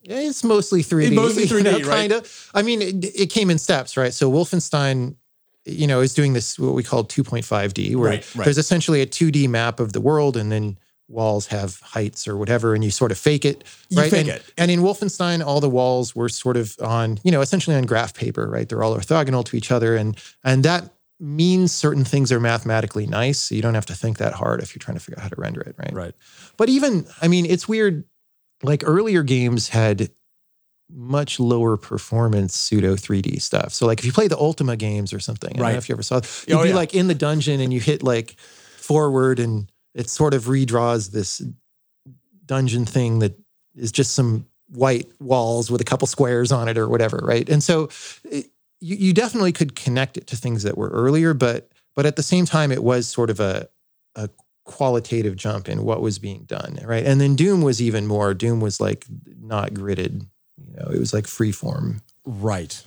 [0.03, 1.07] Yeah, it's mostly 3D.
[1.09, 1.85] It's mostly you 3D, know, right?
[1.85, 2.51] Kind of.
[2.55, 4.13] I mean, it, it came in steps, right?
[4.13, 5.17] So Wolfenstein,
[5.69, 8.45] you know, is doing this what we call 2.5D, where Right, right.
[8.45, 10.79] there's essentially a 2D map of the world, and then
[11.11, 14.11] walls have heights or whatever, and you sort of fake it, You right?
[14.11, 14.53] fake and, it.
[14.59, 18.13] and in Wolfenstein, all the walls were sort of on, you know, essentially on graph
[18.15, 18.69] paper, right?
[18.69, 20.91] They're all orthogonal to each other, and and that
[21.21, 23.39] means certain things are mathematically nice.
[23.39, 25.29] So you don't have to think that hard if you're trying to figure out how
[25.31, 25.93] to render it, right?
[25.93, 26.15] Right.
[26.57, 28.05] But even, I mean, it's weird.
[28.63, 30.11] Like earlier games had
[30.91, 33.73] much lower performance pseudo 3D stuff.
[33.75, 35.73] So like if you play the Ultima games or something, I don't Right.
[35.73, 36.75] know if you ever saw, oh, you'd Oh, be yeah.
[36.75, 38.37] like in the dungeon and you hit like
[38.79, 41.43] forward and it sort of redraws this
[42.47, 43.39] dungeon thing that
[43.75, 47.49] is just some white walls with a couple squares on it or whatever, right?
[47.49, 47.89] And so
[48.25, 48.47] it,
[48.81, 52.23] you, you definitely could connect it to things that were earlier, but but at the
[52.23, 53.69] same time, it was sort of a
[54.15, 54.29] a
[54.65, 57.05] qualitative jump in what was being done, right?
[57.05, 58.35] And then Doom was even more.
[58.35, 59.07] Doom was like
[59.41, 60.27] not gridded,
[60.67, 62.03] you know, it was like free form.
[62.25, 62.85] Right.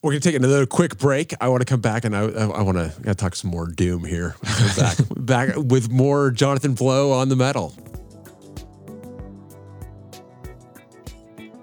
[0.00, 1.34] We're gonna take another quick break.
[1.40, 3.66] I want to come back and I, I, I want to gotta talk some more
[3.66, 4.36] Doom here.
[4.76, 7.74] Back, back with more Jonathan Blow on the metal.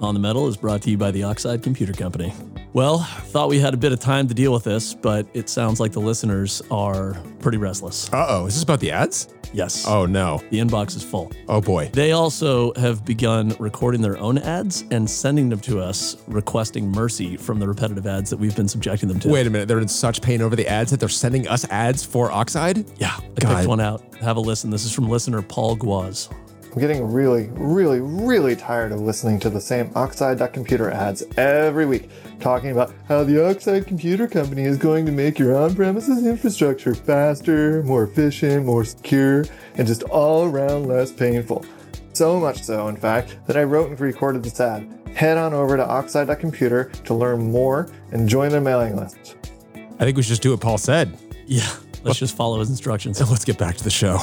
[0.01, 2.33] On the Metal is brought to you by the Oxide Computer Company.
[2.73, 5.79] Well, thought we had a bit of time to deal with this, but it sounds
[5.79, 8.11] like the listeners are pretty restless.
[8.13, 9.27] Uh oh, is this about the ads?
[9.51, 9.87] Yes.
[9.87, 10.41] Oh no.
[10.51, 11.31] The inbox is full.
[11.47, 11.89] Oh boy.
[11.91, 17.35] They also have begun recording their own ads and sending them to us, requesting mercy
[17.35, 19.29] from the repetitive ads that we've been subjecting them to.
[19.29, 19.67] Wait a minute.
[19.67, 22.85] They're in such pain over the ads that they're sending us ads for Oxide.
[22.99, 23.55] Yeah, I God.
[23.57, 24.03] picked one out.
[24.21, 24.69] Have a listen.
[24.69, 26.29] This is from listener Paul Guaz.
[26.71, 32.09] I'm getting really, really, really tired of listening to the same Oxide.computer ads every week,
[32.39, 36.93] talking about how the Oxide Computer Company is going to make your on premises infrastructure
[36.93, 41.65] faster, more efficient, more secure, and just all around less painful.
[42.13, 44.87] So much so, in fact, that I wrote and recorded this ad.
[45.15, 49.37] Head on over to Oxide.computer to learn more and join their mailing list.
[49.73, 51.17] I think we should just do what Paul said.
[51.47, 51.67] Yeah,
[52.03, 53.17] let's just follow his instructions.
[53.17, 54.19] So let's get back to the show.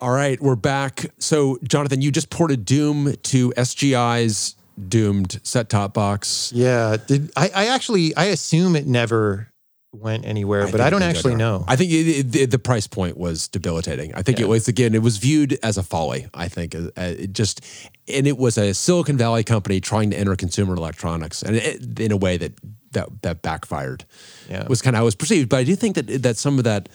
[0.00, 1.06] All right, we're back.
[1.18, 4.54] So, Jonathan, you just ported Doom to SGI's
[4.88, 6.52] doomed set top box.
[6.54, 6.98] Yeah.
[7.06, 9.50] Did I, I actually I assume it never
[9.92, 11.64] went anywhere, but I don't it did go actually know.
[11.66, 14.14] I think it, it- the, the price point was debilitating.
[14.14, 16.28] I think it was again, it was viewed as a folly.
[16.34, 17.62] I think uh, uh, it just,
[18.06, 22.12] and it was a Silicon Valley company trying to enter consumer electronics, and it, in
[22.12, 22.52] a way that
[22.92, 24.04] that that backfired.
[24.50, 24.66] Yeah.
[24.68, 25.48] was kind of how it was perceived.
[25.48, 26.90] But I do think that that some of that.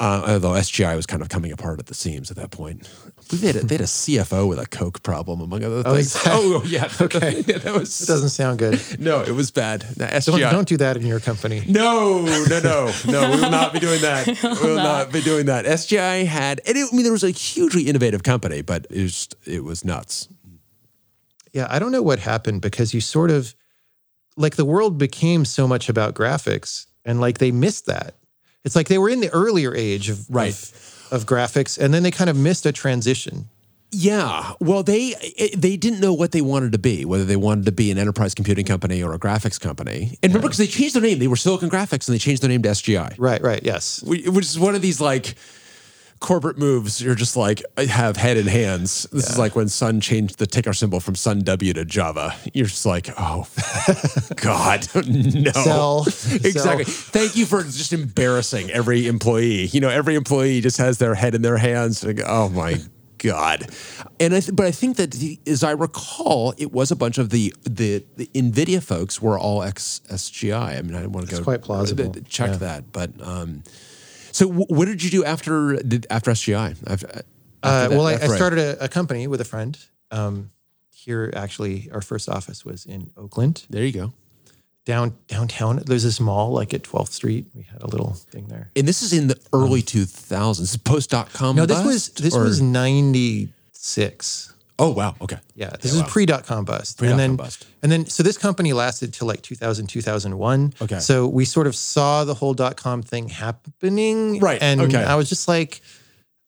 [0.00, 2.88] Uh, although SGI was kind of coming apart at the seams at that point.
[3.28, 6.16] They had a, they had a CFO with a coke problem, among other Oh, things.
[6.16, 6.32] exactly.
[6.54, 6.90] Oh, yeah.
[7.00, 7.42] Okay.
[7.42, 8.80] that was It doesn't sound good.
[8.98, 9.84] no, it was bad.
[9.98, 11.62] No, Don't, don't do that in your company.
[11.68, 13.30] No, no, no, no.
[13.30, 14.26] We will not be doing that.
[14.42, 15.66] We will not be doing that.
[15.66, 19.28] SGI had, and it, I mean, there was a hugely innovative company, but it was
[19.46, 20.28] it was nuts.
[21.52, 23.54] Yeah, I don't know what happened because you sort of
[24.38, 28.14] like the world became so much about graphics and like they missed that.
[28.64, 30.52] It's like they were in the earlier age of Right.
[30.52, 33.48] of, of graphics and then they kind of missed a transition.
[33.92, 34.52] Yeah.
[34.60, 35.14] Well, they
[35.56, 38.34] they didn't know what they wanted to be, whether they wanted to be an enterprise
[38.34, 40.16] computing company or a graphics company.
[40.22, 42.48] And remember, because they changed their name, they were Silicon Graphics, and they changed their
[42.50, 44.00] name to SGI, Right, right, yes.
[44.04, 45.34] which is one of these like
[46.20, 47.00] corporate moves.
[47.02, 49.06] You're just like have head and hands.
[49.10, 52.34] This is like when Sun changed the ticker symbol from Sun W to Java.
[52.52, 53.46] You're just like, oh
[54.36, 55.50] God, no.
[55.52, 56.84] Sell, Exactly.
[56.84, 56.84] sell.
[56.84, 59.66] Thank you for just embarrassing every employee.
[59.66, 62.04] You know, every employee just has their head in their hands.
[62.04, 62.76] Like, oh my
[63.18, 63.68] God.
[64.18, 67.18] And I th- but I think that the, as I recall, it was a bunch
[67.18, 70.78] of the the, the Nvidia folks were all ex SGI.
[70.78, 72.14] I mean, I want to go quite plausible.
[72.28, 72.56] check Yeah.
[72.56, 73.62] that, but um,
[74.32, 76.76] so w- what did you do after did after SGI?
[76.86, 77.24] After, after
[77.62, 79.76] Uh, that- well, I, I started a, a company with a friend.
[80.10, 80.50] Um,
[80.90, 84.12] here, actually, our first office was in Oakland, There you go.
[84.84, 85.82] down downtown.
[85.86, 87.46] There's this mall, like at 12th Street.
[87.54, 88.70] We had a little thing there.
[88.76, 90.76] And this is in the early two thousands.
[90.76, 91.56] Post dot com.
[91.56, 94.52] No, this was this or- was 96.
[94.80, 95.14] Oh wow.
[95.20, 95.36] Okay.
[95.54, 96.98] Yeah, this is pre dot com bust.
[96.98, 97.66] Pre-dot-com and then, bust.
[97.82, 100.74] And then, so this company lasted till like 2000, 2001.
[100.80, 100.98] Okay.
[100.98, 104.40] So we sort of saw the whole dot com thing happening.
[104.40, 105.04] Right, And okay.
[105.04, 105.82] I was just like,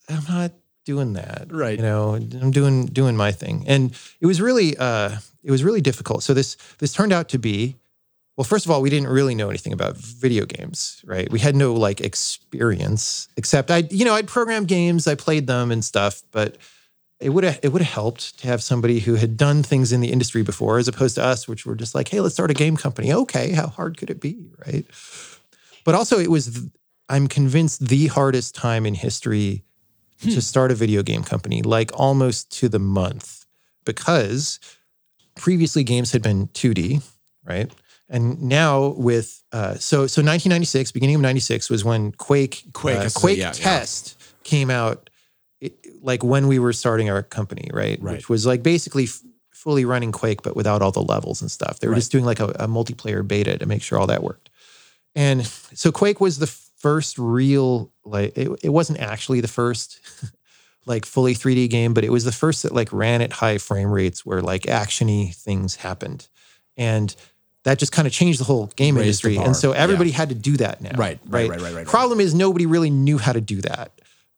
[0.08, 0.52] I'm not
[0.86, 1.48] doing that.
[1.50, 1.76] Right.
[1.76, 3.64] You know, I'm doing doing my thing.
[3.66, 6.22] And it was really uh it was really difficult.
[6.22, 7.76] So this this turned out to be
[8.36, 11.30] well, first of all, we didn't really know anything about video games, right?
[11.30, 15.70] We had no like experience, except I, you know, I'd programmed games, I played them
[15.70, 16.56] and stuff, but
[17.22, 20.00] it would have it would have helped to have somebody who had done things in
[20.00, 22.54] the industry before, as opposed to us, which were just like, hey, let's start a
[22.54, 23.12] game company.
[23.12, 24.84] Okay, how hard could it be, right?
[25.84, 26.66] But also, it was
[27.08, 29.64] I'm convinced the hardest time in history
[30.22, 33.44] to start a video game company, like almost to the month,
[33.84, 34.60] because
[35.34, 37.02] previously games had been 2D,
[37.44, 37.70] right?
[38.08, 43.08] And now with uh, so so 1996, beginning of 96 was when Quake Quake, uh,
[43.14, 43.52] Quake yeah, yeah.
[43.52, 45.08] Test came out,
[46.02, 47.98] like when we were starting our company, right?
[48.02, 48.16] Right.
[48.16, 49.20] Which was like basically f-
[49.52, 51.78] fully running Quake, but without all the levels and stuff.
[51.78, 51.98] They were Right.
[52.00, 54.50] just doing like a, a multiplayer beta to make sure all that worked.
[55.14, 60.00] And so Quake was the first real like it, it wasn't actually the first
[60.86, 63.90] like fully 3D game, but it was the first that like ran at high frame
[63.90, 66.26] rates where like actiony things happened.
[66.76, 67.14] And
[67.62, 69.36] that just kind of changed the whole game Raised industry.
[69.36, 70.16] And so everybody yeah.
[70.16, 70.96] had to do that now.
[70.96, 73.92] Right, right, right, right, right, Problem is nobody really knew how to do that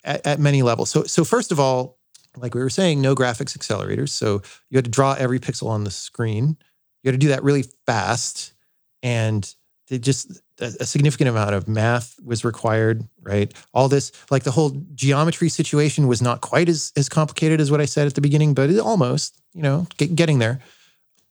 [0.05, 0.91] at, at many levels.
[0.91, 1.99] So so first of all,
[2.37, 4.11] like we were saying, no graphics accelerators.
[4.11, 6.57] So you had to draw every pixel on the screen.
[7.03, 8.55] You had to do that really fast.
[9.03, 9.53] And
[9.91, 13.53] just a, a significant amount of math was required, right?
[13.73, 17.81] All this, like the whole geometry situation was not quite as, as complicated as what
[17.81, 20.61] I said at the beginning, but it almost, you know, get, getting there.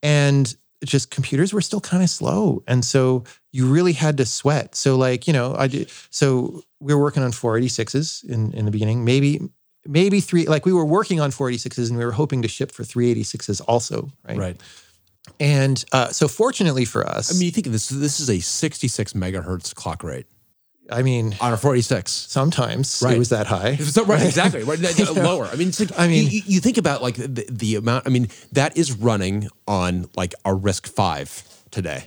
[0.02, 2.62] And just computers were still kind of slow.
[2.66, 4.74] And so you really had to sweat.
[4.74, 8.70] So like, you know, I did, so we were working on 486s in, in the
[8.70, 9.40] beginning, maybe,
[9.86, 12.82] maybe three, like we were working on 486s and we were hoping to ship for
[12.82, 14.10] 386s also.
[14.26, 14.38] Right.
[14.38, 14.60] Right.
[15.40, 19.14] And uh, so fortunately for us, I mean, you think this this is a 66
[19.14, 20.26] megahertz clock rate
[20.90, 22.10] I mean, on a 46.
[22.12, 23.16] sometimes Right.
[23.16, 23.76] it was that high.
[23.76, 24.64] So, right, exactly.
[24.64, 25.46] Right, no, lower.
[25.46, 28.06] I mean, like, I mean- you, you think about like the, the amount.
[28.06, 32.04] I mean, that is running on like a RISC-V today,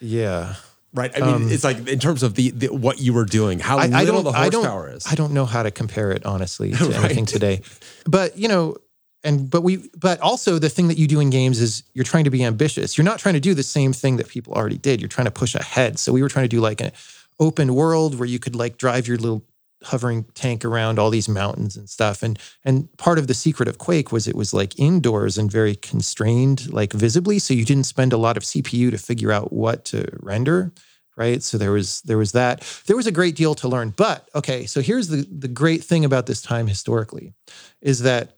[0.00, 0.54] Yeah.
[0.94, 1.10] right?
[1.16, 3.78] I mean, um, it's like in terms of the, the what you were doing, how
[3.78, 5.06] I, I little don't, the I don't, horsepower is.
[5.10, 7.04] I don't know how to compare it honestly to Right.
[7.04, 7.62] anything today.
[8.06, 8.76] But you know,
[9.24, 12.24] and but we, but also the thing that you do in games is you're trying
[12.24, 12.96] to be ambitious.
[12.96, 15.00] You're not trying to do the same thing that people already did.
[15.00, 15.98] You're trying to push ahead.
[15.98, 16.92] So we were trying to do like an
[17.40, 19.44] open world where you could like drive your little
[19.82, 22.22] hovering tank around all these mountains and stuff.
[22.22, 25.74] And and part of the secret of Quake was it was like indoors and very
[25.74, 27.38] constrained, like visibly.
[27.38, 30.72] So you didn't spend a lot of CPU to figure out what to render
[31.16, 34.28] right so there was there was that there was a great deal to learn but
[34.34, 37.34] okay so here's the the great thing about this time historically
[37.80, 38.36] is that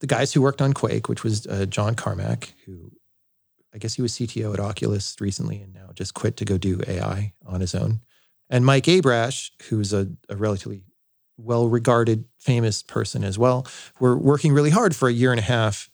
[0.00, 2.90] the guys who worked on quake which was uh, john carmack who
[3.74, 6.80] i guess he was cto at oculus recently and now just quit to go do
[6.88, 8.00] ai on his own
[8.52, 10.84] and mike abrash who's a, a relatively
[11.36, 13.66] well regarded famous person as well
[13.98, 15.90] were working really hard for a year and a half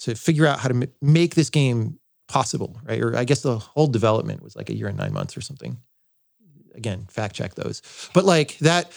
[0.00, 1.98] to figure out how to m- make this game
[2.30, 3.00] possible, right?
[3.00, 5.76] Or I guess the whole development was like a year and nine months or something.
[6.74, 7.82] again, fact check those.
[8.14, 8.92] But like that,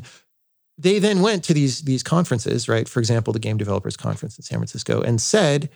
[0.78, 2.88] they then went to these these conferences, right?
[2.88, 5.68] For example, the Game Developers Conference in San Francisco, and said,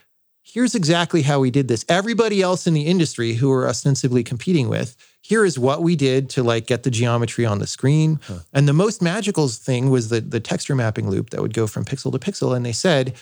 [0.42, 1.84] "Here's exactly how we did this.
[1.88, 6.28] Everybody else in the industry who we're ostensibly competing with, here is what we did
[6.30, 8.20] to like get the geometry on the screen."
[8.52, 11.84] And the most magical thing was the the texture mapping loop that would go from
[11.84, 12.54] pixel to pixel.
[12.56, 13.14] And they said,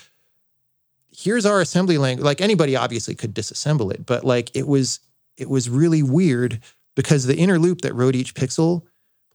[1.11, 4.99] "Here's our assembly language." Like anybody obviously could disassemble it, but like it was
[5.37, 6.59] it was really weird
[6.95, 8.83] because the inner loop that wrote each pixel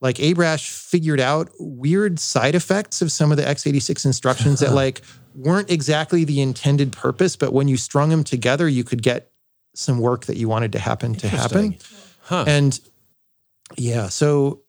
[0.01, 5.03] like Abrash figured out weird side effects of some of the x86 instructions that like
[5.37, 9.31] weren't exactly the intended purpose, but when you strung them together, you could get
[9.75, 11.77] some work that you wanted to happen to happen.
[12.23, 12.45] Huh.
[12.49, 12.79] And
[13.77, 14.63] yeah, so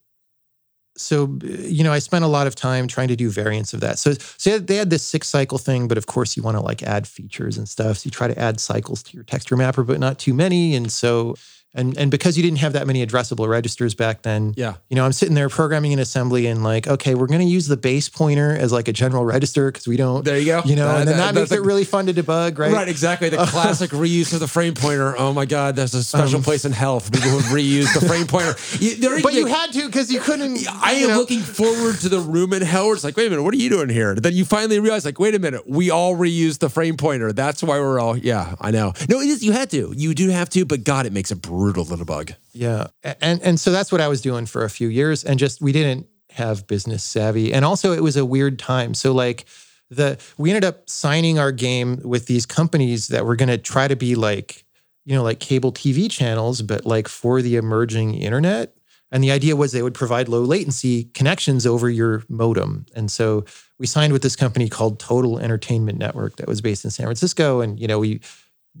[0.96, 3.98] so you know, I spent a lot of time trying to do variants of that.
[3.98, 6.82] So so they had this six cycle thing, but of course you want to like
[6.82, 7.98] add features and stuff.
[7.98, 10.74] So you try to add cycles to your texture mapper, but not too many.
[10.74, 11.36] And so
[11.74, 14.74] and and because you didn't have that many addressable registers back then, Yeah.
[14.88, 17.68] you know, I'm sitting there programming in assembly and like, okay, we're going to use
[17.68, 20.62] the base pointer as like a general register because we don't, There you go.
[20.64, 22.72] you know, That- and then that- that, makes that's it really fun to debug, right?
[22.72, 23.28] Right, exactly.
[23.28, 25.14] The classic reuse of the frame pointer.
[25.18, 28.06] Oh my God, there's a special um, place in hell for people who reuse the
[28.06, 28.54] frame pointer.
[28.80, 30.58] You, there- But you you- had to because you couldn't.
[30.82, 31.18] I you am know.
[31.18, 33.58] looking forward to the room in hell where it's like, wait a minute, what are
[33.58, 34.14] you doing here?
[34.14, 37.32] Then you finally realize, like, wait a minute, we all reuse the frame pointer.
[37.32, 38.92] That's why we're all, yeah, I know.
[39.08, 39.92] No, it is, you had to.
[39.96, 42.34] You do have to, but God, it makes a brutal little bug.
[42.52, 42.86] Yeah.
[43.20, 45.72] And and so that's what I was doing for a few years and just we
[45.72, 47.52] didn't have business savvy.
[47.52, 48.94] And also it was a weird time.
[48.94, 49.44] So like
[49.90, 53.88] the we ended up signing our game with these companies that were going to try
[53.88, 54.64] to be like,
[55.04, 58.74] you know, like cable TV channels but like for the emerging internet.
[59.10, 62.86] And the idea was they would provide low latency connections over your modem.
[62.94, 63.46] And so
[63.78, 67.60] we signed with this company called Total Entertainment Network that was based in San Francisco
[67.60, 68.20] and you know, we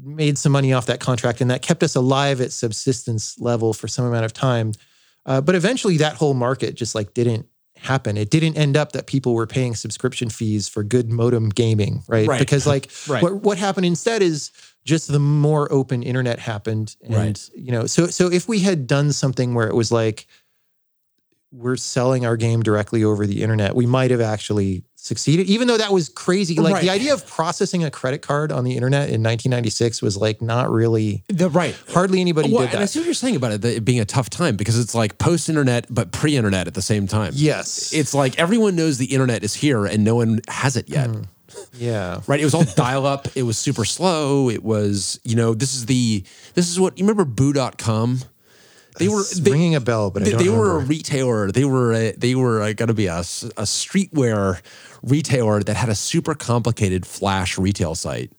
[0.02, 3.88] made some money off that contract, and that kept us alive at subsistence level for
[3.88, 4.72] some amount of time.
[5.26, 7.46] Uh, but eventually, that whole market just like didn't
[7.76, 8.16] happen.
[8.16, 12.26] It didn't end up that people were paying subscription fees for good modem gaming, right?
[12.26, 12.38] Right.
[12.38, 13.22] Because like Right.
[13.22, 14.50] what what happened instead is
[14.84, 17.50] just the more open internet happened, and Right.
[17.54, 20.26] you know, so so if we had done something where it was like
[21.52, 25.76] we're selling our game directly over the internet, we might have actually succeeded, even though
[25.76, 26.56] that was crazy.
[26.56, 26.82] Like Right.
[26.82, 30.70] the idea of processing a credit card on the internet in 1996 was like not
[30.70, 31.76] really, The, right.
[31.92, 34.04] hardly anybody Well, did and I see what you're saying about it, it being a
[34.04, 37.32] tough time because it's like post internet, but pre internet at the same time.
[37.36, 37.92] Yes.
[37.92, 41.08] It's like everyone knows the internet is here and no one has it yet.
[41.08, 41.22] Hmm.
[41.74, 42.20] yeah.
[42.26, 42.40] Right.
[42.40, 43.28] It was all dial up.
[43.36, 44.50] It was super slow.
[44.50, 48.18] It was, you know, this is the, this is what, you remember boo.com?
[48.98, 51.52] They were, they, ringing a bell, but they, they were a retailer.
[51.52, 53.22] They were a, they were uh, going to be a, a
[53.62, 54.60] streetwear
[55.02, 58.32] retailer that had a super complicated flash retail site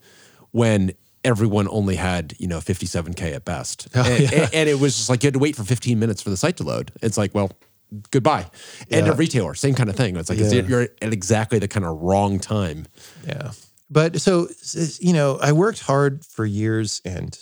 [0.52, 0.92] when
[1.24, 4.30] everyone only had you know 57k at best, and, Oh, yeah.
[4.44, 6.38] and- and it was just like you had to wait for 15 minutes for the
[6.38, 6.92] site to load.
[7.02, 7.52] It's like well.
[8.12, 8.46] Goodbye.
[8.92, 9.14] And Yeah.
[9.14, 10.16] a retailer, same kind of thing.
[10.16, 12.86] It's like it's- you're at exactly the kind of wrong time.
[13.28, 13.54] Yeah.
[13.90, 14.48] But so,
[15.00, 17.36] you know, I worked hard for years and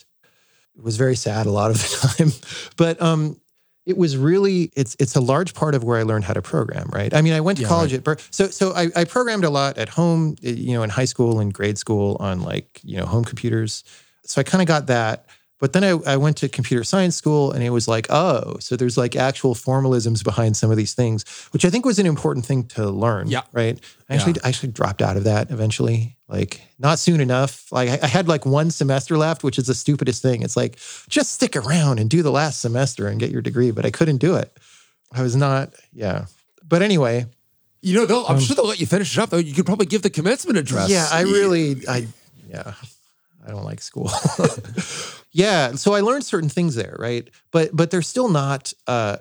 [0.81, 2.31] was very sad a lot of the time.
[2.77, 3.41] But um,
[3.87, 6.89] it was really, it's it's a large part of where I learned how to program,
[6.91, 7.13] right?
[7.13, 9.49] I mean, I went to Yeah, college at, Ber- so so I, I programmed a
[9.49, 13.05] lot at home, you know, in high school and grade school on like, you know,
[13.05, 13.85] home computers.
[14.25, 15.25] So I kind of got that.
[15.59, 18.75] But then I, I went to computer science school and it was like, oh, so
[18.75, 22.45] there's like actual formalisms behind some of these things, which I think was an important
[22.45, 23.27] thing to learn.
[23.27, 23.41] Yeah.
[23.53, 23.79] Right.
[24.07, 26.15] I actually, I actually dropped out of that eventually.
[26.27, 27.71] Like not soon enough.
[27.71, 30.43] Like I, I had like one semester left, which is the stupidest thing.
[30.43, 30.77] It's like,
[31.09, 33.71] just stick around and do the last semester and get your degree.
[33.71, 34.55] But I couldn't do it.
[35.11, 36.25] I was not, yeah.
[36.67, 37.25] But anyway,
[37.81, 39.29] You know, they'll, I'm sure they'll let you finish it up.
[39.29, 40.85] Though you could probably give the commencement address.
[40.85, 42.07] Um, Yeah, I really, I,
[42.49, 42.73] yeah,
[43.45, 44.11] I don't like school.
[45.31, 47.29] yeah, so I learned certain things there, right?
[47.51, 49.17] But but they're still not uh,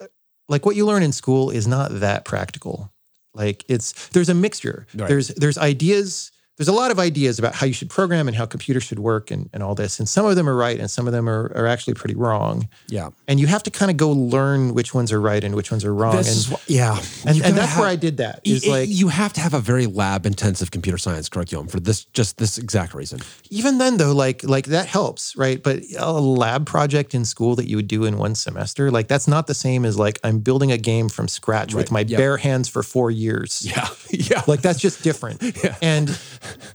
[0.48, 2.92] like what you learn in school is not that practical.
[3.34, 4.86] Like it's there's a mixture.
[4.94, 5.08] Right.
[5.08, 6.30] There's there's ideas.
[6.56, 9.30] There's a lot of ideas about how you should program and how computers should work
[9.30, 9.98] and, and all this.
[9.98, 12.68] And some of them are right and some of them are, are actually pretty wrong.
[12.88, 13.10] yeah.
[13.28, 15.84] And you have to kind of go learn which ones are right and which ones
[15.84, 16.16] are wrong.
[16.16, 18.40] This and what, yeah, and, and that's have- where I did that.
[18.44, 21.78] Is it- like you have to have a very lab intensive computer science curriculum for
[21.80, 23.20] this just this exact reason.
[23.50, 27.68] even then though like like that helps right but a lab project in school that
[27.68, 30.72] you would do in one semester like that's not the same as like i'm building
[30.72, 32.16] a game from scratch with my yeah.
[32.16, 34.42] bare hands for four years Yeah, yeah.
[34.46, 35.76] like that's just different yeah.
[35.82, 36.18] and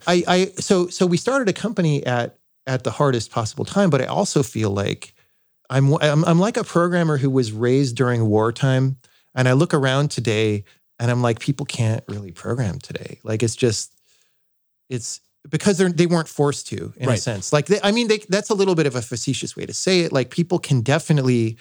[0.07, 2.37] i i so so we started a company at
[2.67, 5.13] at the hardest possible time but i also feel like
[5.69, 8.97] i'm i'm, I'm like a programmer who was raised during wartime
[9.35, 10.63] and i look around today
[11.01, 13.19] and i'm like people can't really program today.
[13.23, 13.93] Like it's just
[14.89, 15.19] it's
[15.49, 17.51] because they're they weren't forced to in a sense.
[17.51, 20.01] Like they, i mean they, that's a little bit of a facetious way to say
[20.01, 20.13] it.
[20.13, 21.57] Like people can definitely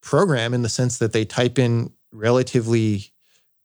[0.00, 3.10] program in the sense that they type in relatively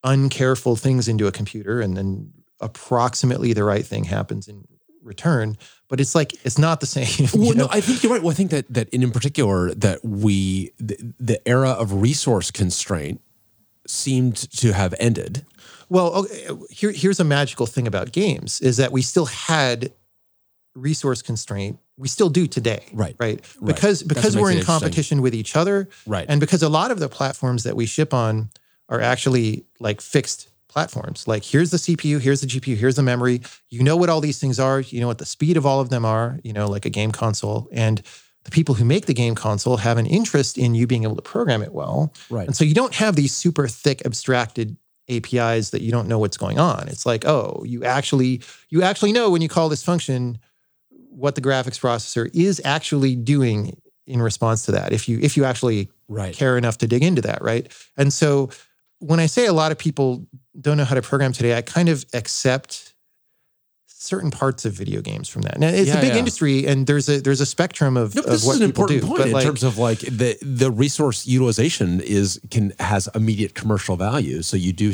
[0.04, 4.66] uncareful things into a computer and then approximately the right thing happens in
[5.04, 5.58] return
[5.92, 7.66] but it's like it's not the same Well, know?
[7.66, 8.22] no, I think you're right.
[8.22, 13.22] Well, I think that that in particular that we the, the era of resource constraint
[13.86, 15.46] seemed to have ended.
[15.90, 19.92] Well, okay, here, here's a magical thing about games is that we still had
[20.74, 21.80] resource constraint.
[21.98, 22.86] We still do today.
[22.94, 23.18] Right.
[23.20, 23.42] Right.
[23.60, 23.76] Right.
[23.76, 25.90] Because That's because we're in competition with each other.
[26.08, 26.26] Right.
[26.30, 28.50] And because a lot of the platforms that we ship on
[28.88, 31.28] are actually like fixed platforms.
[31.28, 33.42] Like here's the CPU, here's the GPU, here's the memory.
[33.70, 34.80] You know what all these things are.
[34.82, 37.12] You know what the speed of all of them are, you know, like a game
[37.12, 37.68] console.
[37.72, 38.02] And
[38.44, 41.22] the people who make the game console have an interest in you being able to
[41.22, 42.14] program it well.
[42.30, 42.48] Right.
[42.48, 44.78] And so you don't have these super thick abstracted
[45.10, 46.88] APIs that you don't know what's going on.
[46.88, 50.40] It's like, oh, you actually you actually know when you call this function
[50.90, 54.94] what the graphics processor is actually doing in response to that.
[54.94, 56.36] If you if you actually Right.
[56.36, 57.72] care enough to dig into that, right?
[57.96, 58.50] And so
[59.02, 60.26] when I say a lot of people
[60.60, 62.94] don't know how to program today, I kind of accept
[63.88, 65.60] certain parts of video games from that.
[65.60, 66.20] Now it's Yeah, a big yeah.
[66.20, 69.02] industry and there's a there's a spectrum of, No, of this is an people important
[69.02, 69.08] do.
[69.08, 73.54] point but in like, terms of like the the resource utilization is can has immediate
[73.54, 74.42] commercial value.
[74.42, 74.94] So you do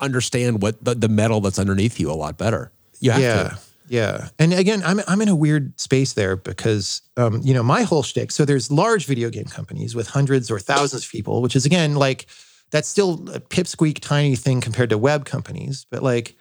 [0.00, 2.70] understand what the, the metal that's underneath you a lot better.
[3.00, 3.42] You have yeah.
[3.44, 3.58] to.
[3.88, 4.28] Yeah.
[4.38, 8.02] And again, I'm I'm in a weird space there because um, you know, my whole
[8.02, 8.30] shtick.
[8.30, 11.94] So there's large video game companies with hundreds or thousands of people, which is again
[11.94, 12.26] like
[12.70, 16.36] that's still a pipsqueak tiny thing compared to web companies, but like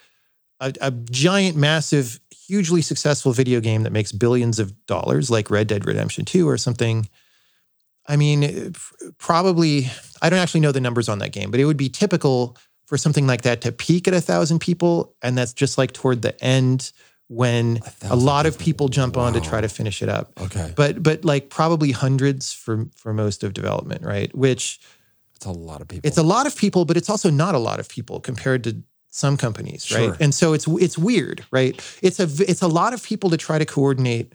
[0.59, 5.67] a, a giant, massive, hugely successful video game that makes billions of dollars, like Red
[5.67, 7.07] Dead Redemption 2 or something.
[8.07, 8.69] I mean, eh,
[9.17, 9.89] probably,
[10.21, 12.97] I don't actually know the numbers on that game, but it would be typical for
[12.97, 15.13] something like that to peak at a thousand people.
[15.21, 16.91] And that's just like toward the end
[17.27, 20.31] when a, thousand lot of people jump on to try to finish it up.
[20.39, 20.73] Okay.
[20.75, 24.33] But but like probably hundreds for for most of development, right?
[24.35, 24.79] Which
[25.37, 26.07] It's a lot of people.
[26.07, 28.81] it's a lot of people, but it's also not a lot of people compared to
[29.09, 30.09] some companies, Sure.
[30.11, 30.19] right?
[30.19, 31.79] And so it's it's weird, right?
[32.01, 34.33] It's a it's a lot of people to try to coordinate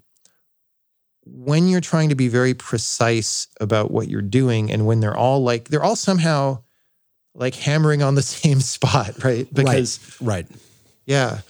[1.25, 5.43] when you're trying to be very precise about what you're doing and when they're all
[5.43, 6.63] like they're all somehow
[7.35, 9.53] like hammering on the same spot, right?
[9.53, 10.47] Because right.
[11.07, 11.41] yeah.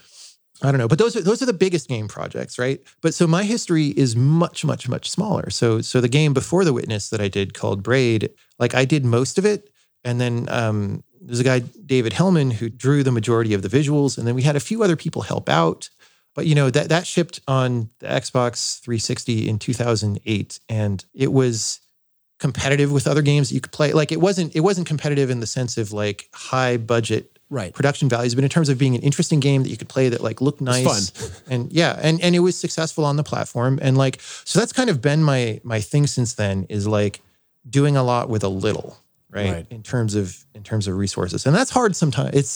[0.63, 2.81] I don't know, but those are those are the biggest game projects, right?
[3.01, 5.49] But so my history is much, much, much smaller.
[5.49, 8.29] So so the game before the witness that I did called Braid,
[8.59, 9.69] like I did most of it,
[10.05, 14.17] and then um, there's a guy David Hellman who drew the majority of the visuals,
[14.17, 15.89] and then we had a few other people help out.
[16.33, 21.81] But you know that that shipped on the Xbox 360 in 2008, and it was
[22.43, 23.93] competitive with other games that you could play.
[23.93, 27.71] Like it wasn't it wasn't competitive in the sense of like high budget Right.
[27.73, 30.21] production values, but in terms of being an interesting game that you could play that
[30.21, 31.11] like looked nice,
[31.51, 34.89] and yeah, and and it was successful on the platform, and like so that's kind
[34.89, 37.21] of been my my thing since then is like
[37.69, 38.97] doing a lot with a little,
[39.29, 39.51] right?
[39.51, 39.67] Right.
[39.69, 42.35] In terms of in terms of resources, and that's hard sometimes.
[42.35, 42.55] It's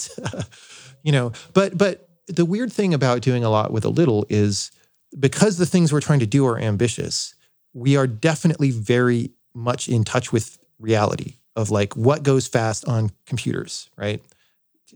[1.04, 4.72] you know, but but the weird thing about doing a lot with a little is
[5.18, 7.34] because the things we're trying to do are ambitious,
[7.72, 13.10] we are definitely very much in touch with reality of like what goes fast on
[13.26, 14.22] computers, right?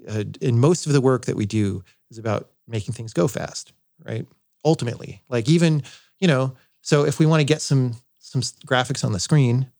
[0.08, 3.72] Uh, and most of the work that we do is about making things go fast,
[4.04, 4.26] right?
[4.64, 5.82] Ultimately, like even
[6.18, 9.70] you know, so if we want to get some some graphics on the screen,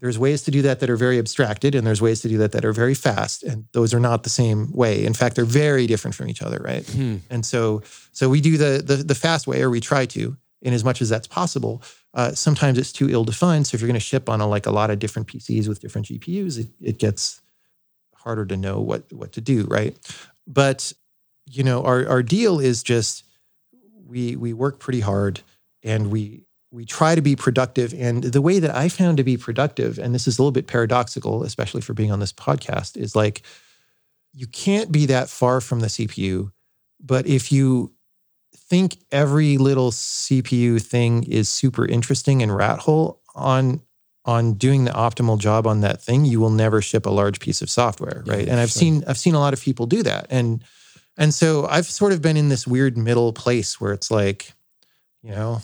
[0.00, 2.52] there's ways to do that that are very abstracted, and there's ways to do that
[2.52, 5.04] that are very fast, and those are not the same way.
[5.04, 6.86] In fact, they're very different from each other, right?
[6.86, 7.16] Hmm.
[7.30, 7.82] And so,
[8.12, 11.00] so we do the the, the fast way, or we try to, in as much
[11.00, 11.82] as that's possible.
[12.16, 13.66] Uh, sometimes it's too ill defined.
[13.66, 15.80] So if you're going to ship on a, like a lot of different PCs with
[15.80, 17.42] different GPUs, it, it gets
[18.14, 19.94] harder to know what what to do, right?
[20.46, 20.94] But
[21.44, 23.22] you know, our our deal is just
[24.06, 25.40] we we work pretty hard
[25.84, 27.94] and we we try to be productive.
[27.94, 30.66] And the way that I found to be productive, and this is a little bit
[30.66, 33.42] paradoxical, especially for being on this podcast, is like
[34.32, 36.50] you can't be that far from the CPU,
[36.98, 37.92] but if you
[38.68, 43.82] think every little CPU thing is super interesting and rat hole on
[44.24, 47.62] on doing the optimal job on that thing, you will never ship a large piece
[47.62, 48.48] of software, Yeah, right?
[48.48, 48.80] and I've sure.
[48.80, 50.64] seen I've seen a lot of people do that, and
[51.16, 54.52] and so I've sort of been in this weird middle place where it's like,
[55.22, 55.60] you know,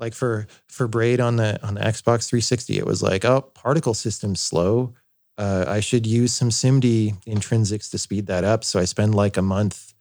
[0.00, 3.94] like for for Braid on the on the Xbox 360, it was like, oh, particle
[3.94, 4.92] system's slow.
[5.38, 8.62] Uh, I should use some SIMD intrinsics to speed that up.
[8.64, 9.93] So I spend like a month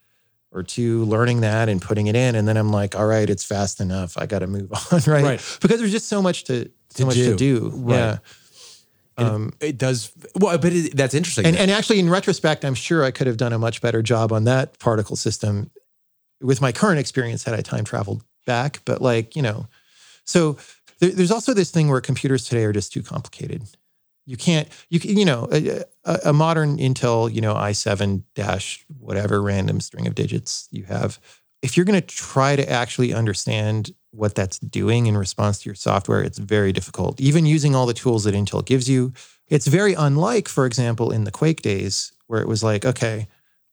[0.54, 3.44] or two learning that and putting it in, and then I'm like, all right, it's
[3.44, 4.18] fast enough.
[4.18, 5.24] I got to move on, right?
[5.24, 5.58] Right.
[5.62, 7.32] Because there's just so much to so To much do.
[7.32, 7.72] to do.
[7.74, 7.96] Right.
[7.98, 8.18] Yeah.
[9.16, 11.46] Um, it does well, but it, that's interesting.
[11.46, 14.32] and, and actually, in retrospect, I'm sure I could have done a much better job
[14.32, 15.70] on that particle system
[16.42, 18.82] with my current experience had I time traveled back.
[18.86, 19.68] But like, you know,
[20.26, 20.58] so
[21.00, 23.64] there, there's also this thing where computers today are just too complicated.
[24.26, 25.84] You can't, you can, you know, a,
[26.26, 31.20] a, modern Intel, you know, i7 dash whatever random string of digits you have.
[31.62, 35.76] If you're going to try to actually understand what that's doing in response to your
[35.76, 37.20] software, it's very difficult.
[37.20, 39.14] Even using all the tools that Intel gives you,
[39.48, 43.28] it's very unlike, for example, in the Quake days, where it was like, okay,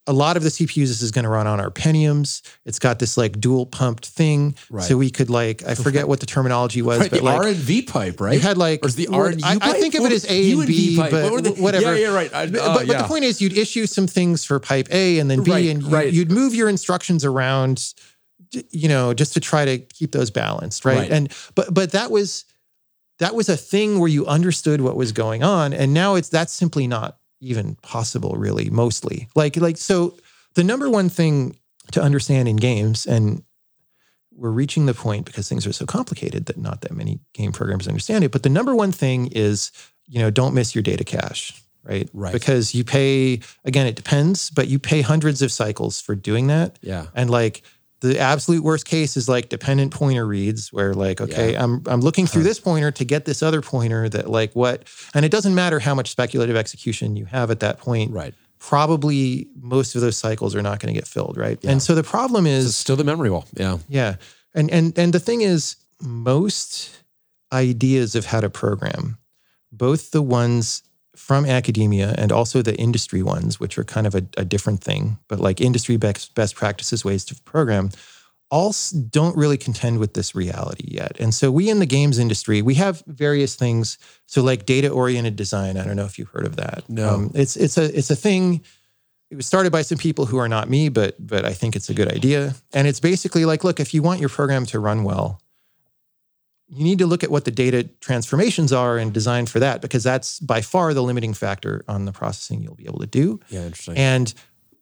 [0.07, 2.41] a lot of the CPUs this is going to run on are Pentiums.
[2.65, 4.83] It's got this like dual pumped thing, Right.
[4.83, 7.47] so we could like I forget what the terminology was, Right, but the like R
[7.49, 8.35] and V pipe, right?
[8.35, 9.63] you had like or is the R and I, pipe?
[9.75, 11.11] I think of it as A and B, pipe.
[11.11, 11.95] but What whatever.
[11.95, 12.35] Yeah, yeah, right.
[12.35, 13.03] I- But, uh, but, but yeah.
[13.03, 15.83] the point is, you'd issue some things for pipe A and then B, Right, and
[15.83, 16.13] you, right.
[16.13, 17.93] you'd move your instructions around,
[18.71, 20.99] you know, just to try to keep those balanced, right?
[21.01, 21.11] Right.
[21.13, 22.47] And but but that was
[23.19, 26.55] that was a thing where you understood what was going on, and now it's that's
[26.55, 28.71] simply not even possible, really.
[28.71, 30.17] Mostly, like like so,
[30.55, 31.57] the number one thing
[31.93, 33.43] to understand in games and
[34.41, 37.87] we're reaching the point because things are so complicated that not that many game programmers
[37.87, 38.33] understand it.
[38.33, 39.71] But the number one thing is,
[40.07, 42.09] you know, don't miss your data cache, right?
[42.15, 42.33] Right.
[42.33, 46.79] Because you pay, again, it depends, but you pay hundreds of cycles for doing that.
[46.81, 47.07] Yeah.
[47.15, 47.63] And like
[48.01, 52.27] the absolute worst case is like dependent pointer reads where like, okay, I'm I'm looking
[52.27, 55.79] through this pointer to get this other pointer that like what and it doesn't matter
[55.79, 58.13] how much speculative execution you have at that point.
[58.13, 58.35] Right.
[58.59, 61.63] Probably most of those cycles are not going to get filled, right?
[61.65, 63.47] And so the problem is It's still the memory wall.
[63.55, 63.79] Yeah.
[63.89, 64.17] yeah.
[64.55, 66.91] And and and the thing is most
[67.53, 69.19] ideas of how to program,
[69.73, 70.83] both the ones
[71.21, 75.19] from academia and also the industry ones, which are kind of a, a different thing,
[75.29, 77.91] but like industry best, best practices ways to program,
[78.51, 78.75] all
[79.11, 81.17] don't really contend with this reality yet.
[81.21, 83.99] And so we in the games industry, we have various things.
[84.27, 85.77] So like data oriented design.
[85.77, 86.79] I don't know if you've heard of that.
[86.89, 87.31] Um, No.
[87.35, 88.63] it's it's a it's a thing
[89.31, 91.89] it was started by some people who are not me, but but I think it's
[91.91, 92.55] a good idea.
[92.73, 95.41] And it's basically like, look, if you want your program to run well,
[96.73, 100.05] you need to look at what the data transformations are and design for that, because
[100.05, 103.41] that's by far the limiting factor on the processing you'll be able to do.
[103.49, 103.65] Yeah.
[103.67, 103.97] Interesting.
[103.97, 104.33] And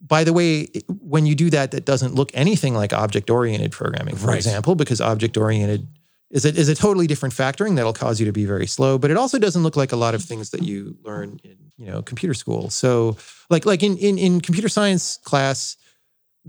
[0.01, 0.69] by the way,
[1.01, 4.37] when you do that, that doesn't look anything like object oriented programming, for Right.
[4.37, 5.89] example, because object oriented
[6.31, 8.99] is a, is a totally different factoring that'll cause you to be very slow.
[8.99, 11.87] But it also doesn't look like a lot of things that you learn in you
[11.87, 12.69] know computer school.
[12.69, 13.17] So
[13.49, 15.78] like like in in, in computer science class,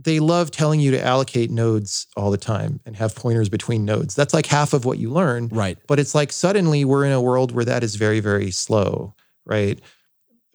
[0.02, 4.16] they love telling you to allocate nodes all the time and have pointers between nodes.
[4.16, 5.50] That's like half of what you learn.
[5.50, 5.78] right.
[5.88, 9.14] But it's like suddenly we're in a world where that is very, very slow,
[9.46, 9.80] right?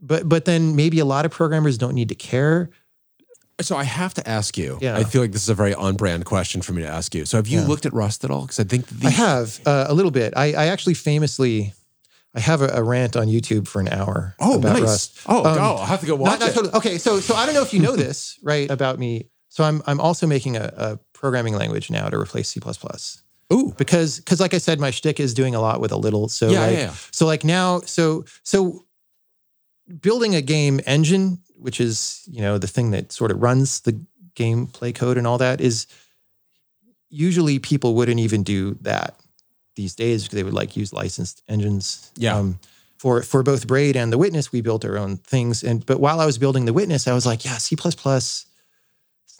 [0.00, 2.70] But but then maybe a lot of programmers don't need to care.
[3.60, 4.78] So I have to ask you.
[4.80, 4.96] Yeah.
[4.96, 7.24] I feel like this is a very on-brand question for me to ask you.
[7.24, 7.66] So have you Yeah.
[7.68, 8.42] looked at Rust at all?
[8.42, 10.32] Because I think the, I have uh, a little bit.
[10.36, 11.72] I, I actually famously,
[12.34, 14.82] I have a, a rant on YouTube for an hour Oh, about nice.
[14.82, 15.18] Rust.
[15.26, 16.54] Oh, Um, oh, I'll have to go Not- watch not it.
[16.54, 19.28] totally- Okay, so so I don't know if you know this, right, about me.
[19.54, 22.60] So I'm I'm also making a, a programming language now to replace C++.
[23.52, 23.72] Ooh.
[23.78, 26.28] because because like I said, my shtick is doing a lot with a little.
[26.28, 26.94] So Yeah, like, yeah, yeah.
[27.12, 28.84] so like now, so so
[30.00, 34.04] building a game engine, which is you know the thing that sort of runs the
[34.34, 35.86] gameplay code and all that, is
[37.08, 39.14] usually people wouldn't even do that
[39.76, 40.24] these days.
[40.24, 42.10] Because they would like use licensed engines.
[42.16, 42.36] Yeah.
[42.36, 42.58] Um,
[42.98, 45.62] for for both Braid and the Witness, we built our own things.
[45.62, 48.46] And but while I was building the Witness, I was like, yeah, C it's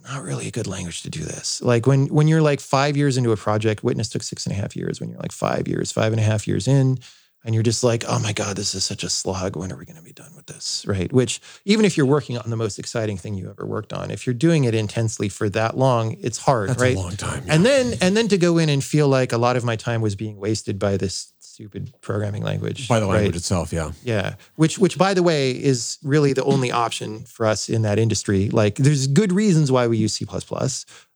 [0.04, 1.62] not really a good language to do this.
[1.62, 4.56] Like when when you're like five years into a project, Witness took six and a
[4.56, 5.00] half years.
[5.00, 6.98] When you're like five years, five and a half years in,
[7.44, 9.54] and you're just like, oh my God, this is such a slog.
[9.54, 10.84] When are we going to be done with this?
[10.88, 11.12] Right.
[11.12, 14.26] Which even if you're working on the most exciting thing you ever worked on, if
[14.26, 16.96] you're doing it intensely for that long, it's hard, That's right?
[16.96, 17.44] a long time.
[17.46, 20.00] And then and then to go in and feel like a lot of my time
[20.00, 22.88] was being wasted by this stupid programming language.
[22.88, 23.14] by the right?
[23.14, 23.92] language itself, yeah.
[24.02, 27.96] Yeah, which which by the way is really the only option for us in that
[27.96, 28.50] industry.
[28.50, 30.26] Like there's good reasons why we use C++,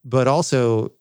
[0.05, 0.93] but also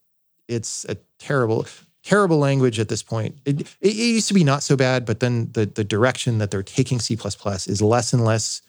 [0.48, 1.68] it's a terrible
[2.04, 3.38] terrible language at this point.
[3.46, 6.50] It, it, it used to be not so bad, but then the the direction that
[6.50, 8.64] they're taking C++ is less and less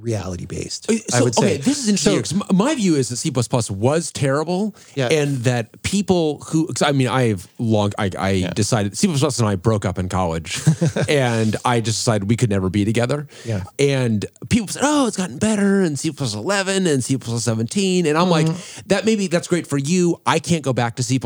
[0.00, 0.86] reality based.
[0.90, 2.40] I So, would say okay, this is interesting.
[2.40, 3.30] So- my view is that C
[3.70, 5.08] was terrible, Yeah.
[5.08, 9.84] and that people who, I mean, I've long, I, I decided C and I broke
[9.84, 10.60] up in college,
[11.08, 13.26] and I just decided we could never be together.
[13.44, 13.64] Yeah.
[13.78, 18.28] and people said, "Oh, it's gotten better," and C 11 and C 17, and I'm
[18.30, 18.88] like, Mm-hmm.
[18.88, 20.20] that maybe that's great for you.
[20.26, 21.18] I can't go back to C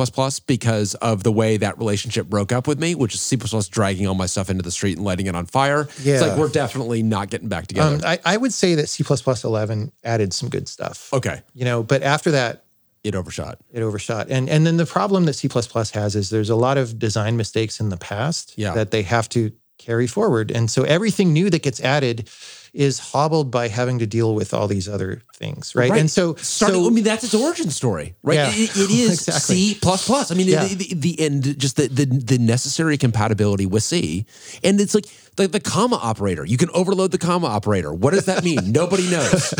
[0.46, 3.36] because of the way that relationship broke up with me, which is C
[3.70, 5.88] dragging all my stuff into the street and lighting it on fire.
[6.02, 6.14] Yeah.
[6.14, 7.96] it's like we're definitely not getting back together.
[7.96, 9.04] um, I, I would say that C
[9.44, 11.12] 11 added some good stuff.
[11.12, 12.64] okay, You know, but after that,
[13.02, 13.58] it overshot.
[13.70, 14.30] it overshot.
[14.30, 17.36] And and then the problem that C plus has is there's a lot of design
[17.36, 18.72] mistakes in the past Yeah.
[18.72, 19.52] that they have to
[19.84, 20.50] carry forward.
[20.50, 22.28] And so everything new that gets added
[22.72, 25.92] is hobbled by having to deal with all these other things, right?
[25.92, 28.34] And so, starting, so I mean, that's its origin story, right?
[28.34, 29.54] Yeah, It, it is exactly.
[29.56, 30.32] C plus plus.
[30.32, 30.64] I mean, Yeah.
[30.64, 34.26] the, the, the and just the, the the necessary compatibility with C,
[34.64, 35.06] and it's like
[35.36, 36.44] the, the comma operator.
[36.44, 37.94] You can overload the comma operator.
[37.94, 38.58] What does that mean?
[38.72, 39.54] Nobody knows.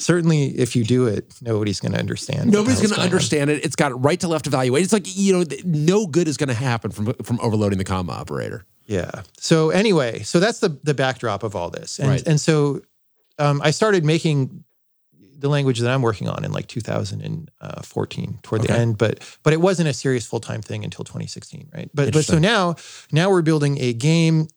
[0.00, 2.52] certainly, if you do it, nobody's going to understand.
[2.52, 3.04] Nobody's going to on.
[3.06, 3.64] understand it.
[3.64, 4.84] It's got right to left evaluate.
[4.84, 8.12] It's like you know, no good is going to happen from from overloading the comma
[8.12, 8.66] operator.
[8.86, 9.22] Yeah.
[9.38, 12.26] So anyway, so that's the the backdrop of all this, and Right.
[12.26, 12.82] and so
[13.38, 14.64] um, I started making
[15.38, 19.60] the language that I'm working on in like 2014 toward the end, but but it
[19.60, 21.90] wasn't a serious full time thing until 2016, right?
[21.94, 22.76] But but so now
[23.12, 24.48] now we're building a game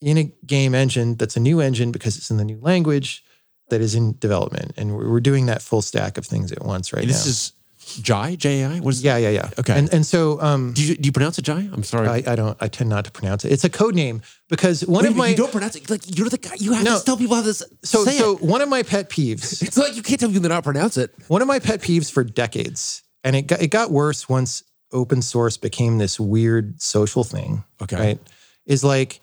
[0.00, 3.24] in a game engine that's a new engine because it's in the new language
[3.70, 6.92] that is in development, and we're, we're doing that full stack of things at once
[6.92, 7.30] right This now.
[7.30, 7.52] is
[8.00, 8.78] Jai J I.
[8.80, 9.02] What is?
[9.02, 9.50] yeah, yeah, yeah.
[9.58, 9.76] Okay.
[9.78, 11.68] and and so um, Do you, do you pronounce it Jai?
[11.72, 12.08] I'm sorry.
[12.08, 13.52] I, I don't I tend not to pronounce it.
[13.52, 16.28] It's a code name because one Wait, of my you don't pronounce it like you're
[16.28, 16.54] the guy.
[16.58, 16.98] You have No.
[16.98, 17.62] to tell people how this.
[17.84, 18.42] So, so it.
[18.42, 21.14] one of my pet peeves, it's like you can't tell people to not pronounce it.
[21.28, 24.62] one of my pet peeves for decades, and it got, it got worse once
[24.92, 27.64] open source became this weird social thing.
[27.82, 27.96] Okay.
[27.96, 28.20] Right.
[28.66, 29.20] Is like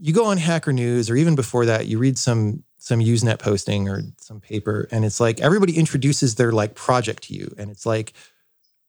[0.00, 3.88] you go on Hacker News or even before that, you read some some Usenet posting
[3.88, 7.84] or some paper, and it's like everybody introduces their like project to you, and it's
[7.84, 8.14] like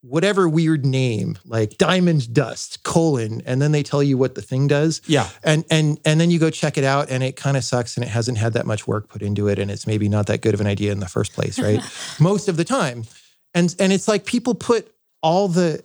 [0.01, 4.67] whatever weird name, like Diamond Dust colon, and then they tell you what the thing
[4.67, 5.01] does.
[5.05, 5.27] Yeah.
[5.43, 8.05] and and and then you go check it out and it kind of sucks and
[8.05, 10.53] it hasn't had that much work put into it and it's maybe not that good
[10.53, 11.81] of an idea in the first place right?
[12.19, 13.03] Most of the time.
[13.53, 15.83] And and it's like people put all the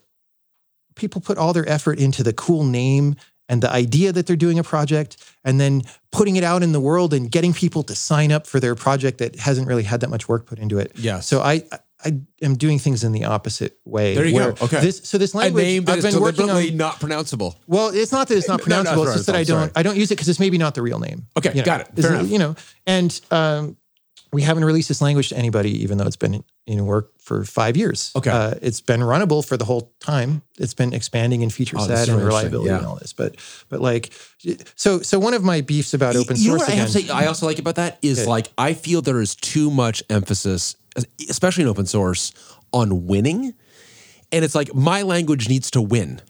[0.94, 3.16] people put all their effort into the cool name
[3.48, 6.80] and the idea that they're doing a project and then putting it out in the
[6.80, 10.10] world and getting people to sign up for their project that hasn't really had that
[10.10, 11.20] much work put into it Yeah.
[11.20, 11.62] so i
[12.06, 14.14] I am doing things in the opposite way.
[14.14, 14.54] There you go.
[14.60, 14.80] Okay.
[14.82, 16.76] This, so this a language name that I've is been working on.
[16.76, 17.56] not pronounceable.
[17.66, 18.94] Well, it's not that it's not No, no, pronounceable.
[18.96, 20.82] sorry, it's just that I don't I don't use it because it's maybe not the
[20.82, 21.26] real name.
[21.34, 21.88] Okay, You know, got it.
[21.96, 22.28] Fair enough.
[22.28, 22.56] You know,
[22.86, 23.78] and um,
[24.34, 27.76] we haven't released this language to anybody, even though it's been in work for five
[27.76, 28.10] years.
[28.16, 28.30] Okay.
[28.30, 30.42] uh, it's been runnable for the whole time.
[30.58, 32.78] It's been expanding in feature Oh, set and reliability Yeah.
[32.78, 33.12] and all this.
[33.12, 33.36] But
[33.68, 34.12] but like,
[34.74, 37.08] so so one of my beefs about open you source I have to again.
[37.08, 37.14] say?
[37.14, 40.76] I also like about that is like I feel there is too much emphasis,
[41.30, 42.32] especially in open source,
[42.72, 43.54] on winning,
[44.32, 46.20] and it's like my language needs to win.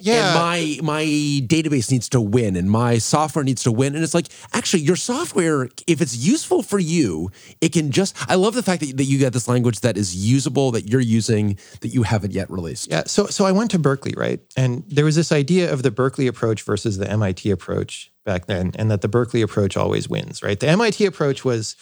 [0.00, 4.04] Yeah, and my my database needs to win and my software needs to win and
[4.04, 7.30] it's like actually your software if it's useful for you
[7.60, 10.14] it can just i love the fact that, that you got this language that is
[10.16, 13.04] usable that you're using that you haven't yet released Yeah.
[13.06, 14.40] So so I went to Berkeley, right?
[14.56, 18.72] And there was this idea of the Berkeley approach versus the MIT approach back then,
[18.74, 20.58] and that the Berkeley approach always wins, right?
[20.58, 21.76] The MIT approach was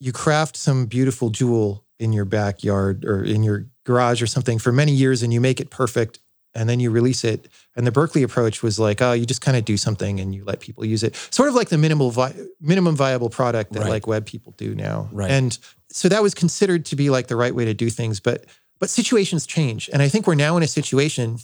[0.00, 4.70] you craft some beautiful jewel in your backyard or in your garage or something for
[4.70, 6.20] many years and you make it perfect
[6.54, 7.48] and then you release it.
[7.76, 10.44] And the Berkeley approach was like, oh, you just kind of do something and you
[10.44, 11.14] let people use it.
[11.30, 13.90] Sort of like the minimal vi- minimum viable product that Right.
[13.90, 15.08] like web people do now.
[15.12, 15.30] Right.
[15.30, 15.56] And
[15.90, 18.44] so that was considered to be like the right way to do things, but
[18.80, 19.90] but situations change.
[19.92, 21.38] And I think we're now in a situation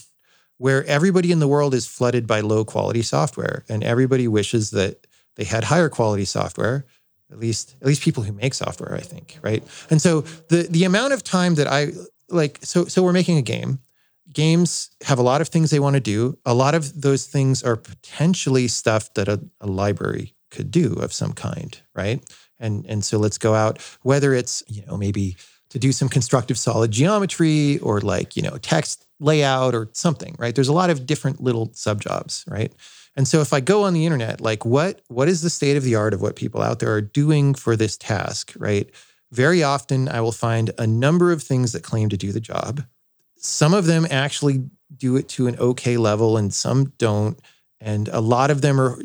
[0.59, 5.07] where everybody in the world is flooded by low quality software and everybody wishes that
[5.37, 6.87] they had higher quality software
[7.33, 10.85] at least at least people who make software i think right and so the the
[10.85, 11.89] amount of time that i
[12.29, 13.81] like so so we're making a game
[14.35, 16.39] games have a lot of things they want to do.
[16.45, 21.13] A lot of those things are potentially stuff that a, a library could do of
[21.13, 22.23] some kind right?
[22.59, 25.37] And and so let's go out whether it's you know maybe
[25.71, 30.55] to do some constructive solid geometry or like you know text layout or something right?
[30.55, 32.73] There's a lot of different little sub jobs right?
[33.17, 35.85] And so if i go on the internet like what what is the state of
[35.85, 38.91] the art of what people out there are doing for this task right?
[39.33, 42.85] Very often i will find a number of things that claim to do the job
[43.45, 44.65] some of them actually
[44.97, 47.39] do it to an okay level and some don't
[47.79, 48.99] and a lot of them are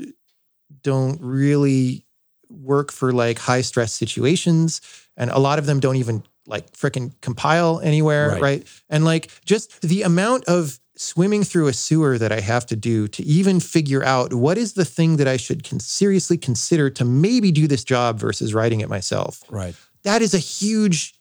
[0.82, 2.06] don't really
[2.49, 4.80] work for like high stress situations
[5.18, 8.41] and a lot of them don't even like frickin' compile anywhere Right.
[8.41, 8.68] right.
[8.90, 13.07] and like just the amount of swimming through a sewer that i have to do
[13.10, 17.03] to even figure out what is the thing that i should con- seriously consider to
[17.03, 21.14] maybe do this job versus writing it myself right that is a huge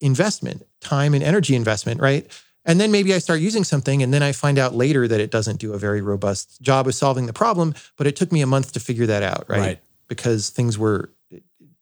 [0.00, 2.26] investment, time and energy investment, right?
[2.64, 5.30] And then maybe I start using something and then I find out later that it
[5.30, 8.46] doesn't do a very robust job of solving the problem, but it took me a
[8.46, 9.58] month to figure that out, right?
[9.60, 9.80] Right.
[10.08, 11.10] Because things were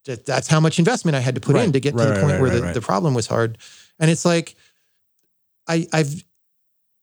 [0.05, 2.21] that's how much investment I had to put Right, in to get right, to the
[2.21, 3.59] point where the, the problem was hard.
[4.01, 4.57] And it's like
[5.69, 6.25] I I've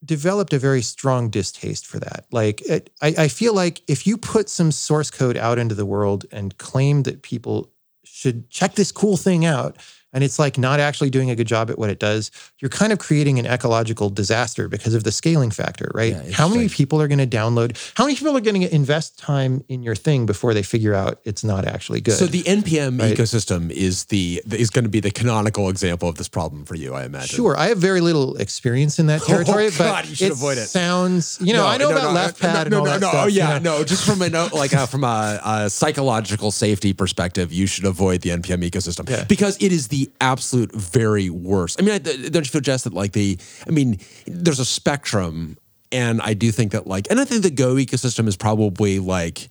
[0.03, 2.25] developed a very strong distaste for that.
[2.31, 5.85] Like it, I, I feel like if you put some source code out into the
[5.85, 7.71] world and claim that people
[8.03, 9.77] should check this cool thing out,
[10.13, 12.91] and it's like not actually doing a good job at what it does, you're kind
[12.91, 16.13] of creating an ecological disaster because of the scaling factor, right?
[16.13, 17.77] Yeah, how many people are going to download?
[17.95, 21.19] How many people are going to invest time in your thing before they figure out
[21.23, 22.15] it's not actually good?
[22.15, 23.15] So the NPM Right.
[23.15, 26.93] ecosystem is the is going to be the canonical example of this problem for you,
[26.93, 27.35] I imagine.
[27.35, 30.31] Sure, I have very little experience in that territory, Oh, God, but you should it
[30.33, 30.67] avoid it.
[30.67, 31.37] sounds.
[31.41, 32.91] You know, No, I know no, about no, left pad no, and no, all no,
[32.91, 33.09] that no.
[33.09, 33.23] stuff.
[33.25, 33.79] Oh you yeah, know.
[33.79, 33.83] no.
[33.83, 38.29] Just from a like uh, from a, a psychological safety perspective, you should avoid the
[38.31, 39.23] NPM ecosystem Yeah.
[39.25, 41.81] because it is the absolute very worst.
[41.81, 43.37] I mean, I, don't you feel, Jess, that like the?
[43.67, 45.57] I mean, there's a spectrum,
[45.91, 49.49] and I do think that like, and I think the Go ecosystem is probably like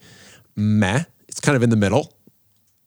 [0.57, 1.05] meh.
[1.29, 2.13] It's kind of in the middle.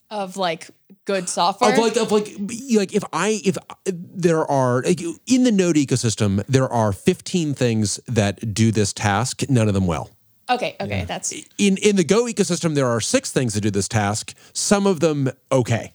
[0.10, 0.70] of like
[1.06, 1.72] good software.
[1.74, 2.28] Of like of like
[2.76, 8.00] like if I if there are like in the Node ecosystem there are 15 things
[8.08, 10.10] that do this task, none of them well.
[10.50, 13.88] okay, okay, that's In in the Go ecosystem there are six things that do this
[13.88, 15.94] task, some of them okay.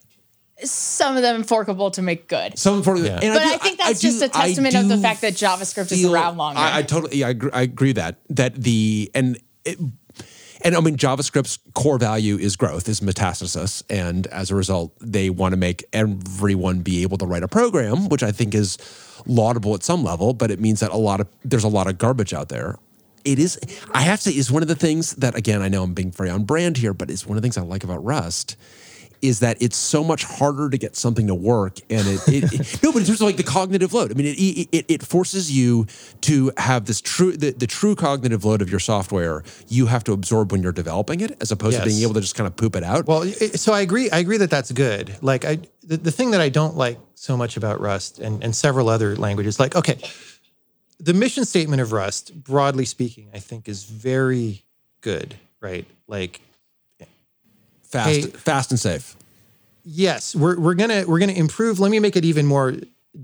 [0.65, 2.59] Some of them forkable to make good.
[2.59, 3.19] Some for Yeah.
[3.23, 5.93] and But do- I think that's do- just a testament of the fact that JavaScript
[5.93, 6.59] is around longer.
[6.59, 9.79] I, I totally I agree, I agree that that the and it,
[10.63, 15.29] and I mean JavaScript's core value is growth, is metastasis, and as a result, they
[15.29, 18.79] want to make everyone be able to write a program, which I think is
[19.27, 21.99] laudable at some level, but it means that a lot of there's a lot of
[21.99, 22.79] garbage out there.
[23.25, 23.59] It is,
[23.93, 26.13] I have to say, is one of the things that again I know I'm being
[26.13, 28.57] very on brand here, but it's one of the things I like about Rust
[29.29, 32.83] is that it's so much harder to get something to work and it, it, it-
[32.83, 35.51] no but in terms of like the cognitive load i mean it, it, it forces
[35.51, 35.87] you
[36.21, 40.13] to have this true the, the true cognitive load of your software you have to
[40.13, 42.75] absorb when you're developing it as opposed to being able to just kind of poop
[42.77, 44.11] it out Well, so I agree.
[44.11, 45.17] I agree that that's good.
[45.23, 48.55] Like I, the, the thing that I don't like so much about Rust and, and
[48.55, 49.99] several other languages, like okay,
[50.99, 54.65] the mission statement of Rust, broadly speaking, I think is very
[55.01, 55.35] good.
[55.61, 55.87] Right?
[56.07, 56.41] Like
[57.97, 59.17] fast hey- fast and safe
[59.87, 61.79] yes, we're we're gonna we're gonna improve.
[61.79, 62.75] Let me make it even more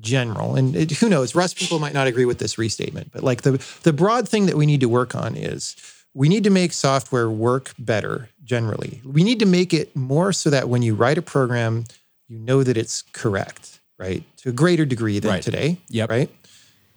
[0.00, 0.54] general.
[0.54, 1.34] And it, who knows?
[1.34, 4.56] Rust people might not agree with this restatement, but like the the broad thing that
[4.56, 5.76] we need to work on is
[6.14, 9.00] we need to make software work better generally.
[9.04, 11.84] We need to make it more so that when you write a program,
[12.28, 14.22] you know that it's correct, right?
[14.38, 15.42] To a greater degree than Right.
[15.42, 15.78] today.
[15.88, 16.10] Yep.
[16.10, 16.30] Right.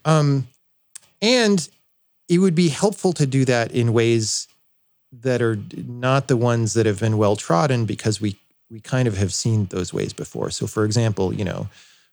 [0.04, 0.48] Um,
[1.22, 1.68] and
[2.30, 4.48] it would be helpful to do that in ways
[5.12, 8.38] that are not the ones that have been well trodden because we
[8.70, 10.50] we kind of have seen those ways before.
[10.50, 11.70] So, for example, you know,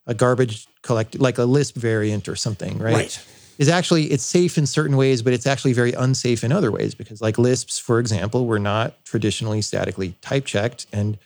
[0.06, 2.94] a garbage collect like a Lisp variant or something, right?
[2.94, 3.26] Right.
[3.58, 6.94] Is actually it's safe in certain ways, but it's actually very unsafe in other ways
[6.94, 11.18] because, like Lisps, for example, were not traditionally statically type checked, and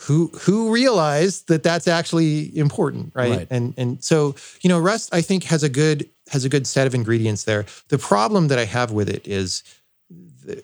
[0.00, 3.30] who who realized that that's actually important, right?
[3.30, 3.46] Right.
[3.50, 6.86] And and so you know, Rust I think has a good has a good set
[6.86, 7.64] of ingredients there.
[7.88, 9.62] The problem that I have with it is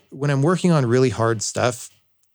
[0.09, 1.89] when I'm working on really hard stuff,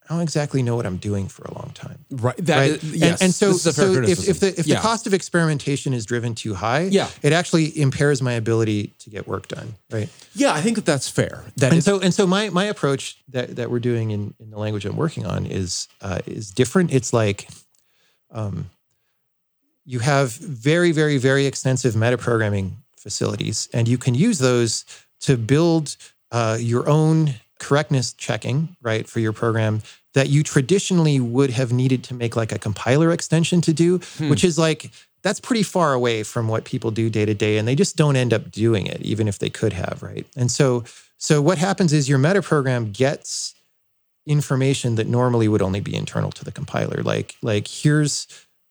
[0.09, 2.05] I don't exactly know what I'm doing for a long time.
[2.10, 2.70] right that Right.
[2.70, 4.74] is- yes and, and so, this is a fair so if, if the if Yeah.
[4.77, 7.09] the cost of experimentation is driven too high, Yeah.
[7.22, 9.74] it actually impairs my ability to get work done.
[9.90, 10.09] Right.
[10.35, 13.18] yeah i think that that's fair that And is- so and so my my approach
[13.28, 16.93] that that we're doing in, in the language I'm working on is uh, is different.
[16.93, 17.48] It's like
[18.32, 18.70] um,
[19.85, 24.85] you have very very very extensive metaprogramming facilities, and you can use those
[25.20, 25.97] to build
[26.31, 29.82] uh, your own correctness checking right for your program
[30.15, 33.98] that you traditionally would have needed to make like a compiler extension to do,
[34.28, 34.90] which is like
[35.23, 38.16] that's pretty far away from what people do day to day and they just don't
[38.16, 40.27] end up doing it even if they could have right?
[40.36, 40.85] And so
[41.19, 43.55] so what happens is your meta program gets
[44.27, 47.02] information that normally would only be internal to the compiler.
[47.02, 48.27] Like like here's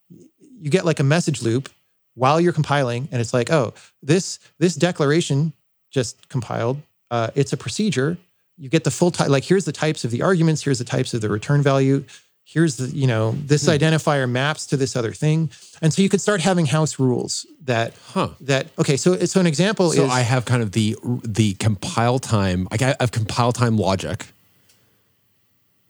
[0.10, 1.70] you get like a message loop
[2.16, 3.74] while you're compiling and it's like oh
[4.04, 5.54] this this declaration
[5.92, 6.82] just compiled
[7.12, 8.18] uh, it's a procedure
[8.58, 11.14] you get the full type like here's the types of the arguments here's the types
[11.14, 12.04] of the return value
[12.44, 13.72] here's the you know this Hmm.
[13.72, 15.50] identifier maps to this other thing
[15.82, 18.30] and so you could start having house rules that Huh.
[18.42, 22.20] that okay so so an example so is i have kind of the the compile
[22.20, 24.26] time like i have compile time logic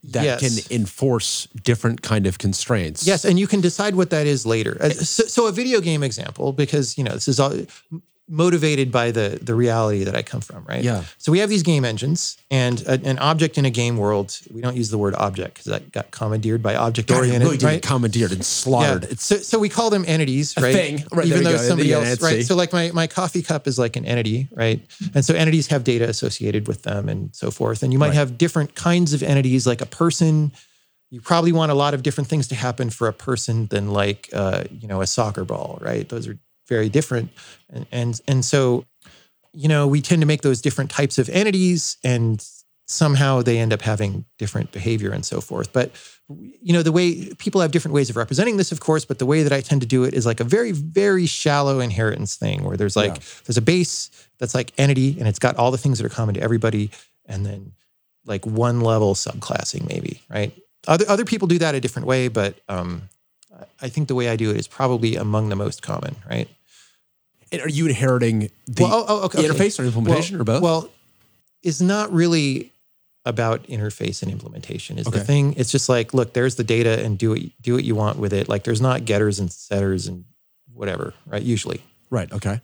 [0.04, 0.40] that Yes.
[0.40, 4.78] can enforce different kind of constraints Yes, and you can decide what that is later.
[4.82, 7.54] Uh, So, so a video game example, because you know this is all
[8.30, 10.84] motivated by the the reality that I come from, right?
[10.84, 11.04] Yeah.
[11.18, 14.40] So we have these game engines, and a, an object in a game world.
[14.54, 17.82] We don't use the word object because that got commandeered by object oriented, really right?
[17.82, 19.04] commandeered and slaughtered.
[19.10, 19.16] Yeah.
[19.18, 20.74] So, so we call them entities, right?
[20.74, 21.04] thing.
[21.12, 21.58] Right, Even though go.
[21.58, 22.24] somebody else, entity.
[22.38, 22.46] right?
[22.46, 24.80] So like my, my coffee cup is like an entity, right?
[25.16, 27.82] And so entities have data associated with them and so forth.
[27.84, 28.16] And you might Right.
[28.16, 30.52] have different kinds of entities, like a person.
[31.12, 34.30] You probably want a lot of different things to happen for a person than like,
[34.34, 36.08] uh, you know, a soccer ball, right?
[36.08, 36.38] Those are
[36.70, 37.32] very different.
[37.70, 38.86] And, and, and so,
[39.54, 42.42] you know, we tend to make those different types of entities and
[42.86, 45.74] somehow they end up having different behavior and so forth.
[45.74, 45.92] But
[46.62, 49.26] you know, the way people have different ways of representing this, of course, but the
[49.26, 52.64] way that I tend to do it is like a very, very shallow inheritance thing
[52.64, 55.98] where there's like there's a base that's like entity and it's got all the things
[55.98, 56.92] that are common to everybody,
[57.26, 57.72] and then
[58.26, 60.56] like one level subclassing, maybe, right?
[60.88, 63.10] Other other people do that a different way, but um
[63.82, 66.48] I think the way I do it is probably among the most common, right?
[67.52, 69.48] And are you inheriting the Well, oh, oh, okay, okay.
[69.48, 70.62] interface or implementation well, or both?
[70.62, 70.90] Well,
[71.64, 72.72] it's not really
[73.26, 75.54] about interface and implementation is the thing.
[75.58, 78.34] It's just like, look, there's the data and do what do what you want with
[78.34, 78.48] it.
[78.48, 80.26] Like there's not getters and setters and
[80.74, 81.44] whatever, right?
[81.44, 81.82] Usually.
[82.10, 82.32] right.
[82.32, 82.62] Okay.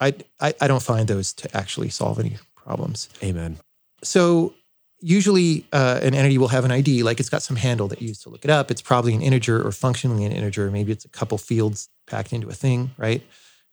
[0.00, 3.08] I I, I don't find those to actually solve any problems.
[3.22, 3.58] Amen.
[4.02, 4.54] So
[5.00, 8.08] usually uh, an entity will have an ID, like it's got some handle that you
[8.08, 8.70] use to look it up.
[8.70, 10.70] It's probably an integer or functionally an integer.
[10.70, 13.22] Maybe it's a couple fields packed into a thing, right?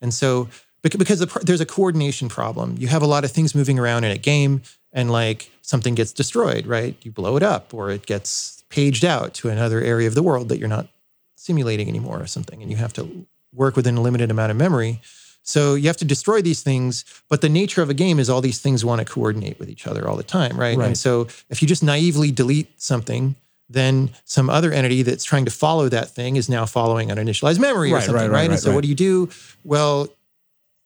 [0.02, 0.50] And so
[0.82, 4.18] because there's a coordination problem, you have a lot of things moving around in a
[4.18, 4.62] game,
[4.94, 6.96] and like something gets destroyed, right?
[7.02, 10.50] You blow it up, or it gets paged out to another area of the world
[10.50, 10.88] that you're not
[11.36, 15.02] simulating anymore, or something, and you have to work within a limited amount of memory.
[15.42, 18.42] So you have to destroy these things, but the nature of a game is all
[18.42, 20.78] these things want to coordinate with each other all the time, right?
[20.78, 20.88] Right.
[20.88, 23.36] And so if you just naively delete something,
[23.70, 27.94] then some other entity that's trying to follow that thing is now following uninitialized memory
[27.94, 28.32] or something, right, right?
[28.42, 28.76] right, And so right.
[28.76, 29.30] what do you do?
[29.64, 30.10] Well,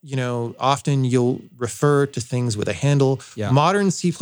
[0.02, 3.22] you know, often you'll refer to things with a handle.
[3.36, 3.52] Yeah.
[3.52, 4.14] Modern C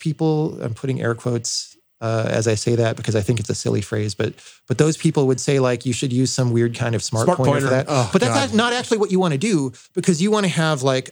[0.00, 3.54] people, I'm putting air quotes uh, as I say that because I think it's a
[3.54, 4.34] silly phrase, but
[4.68, 7.36] but those people would say like you should use some weird kind of smart, Smart
[7.38, 7.66] pointer, pointer.
[7.66, 7.86] for that.
[7.88, 8.54] Oh, but that's God.
[8.56, 11.10] not actually what you want to do because you want to have like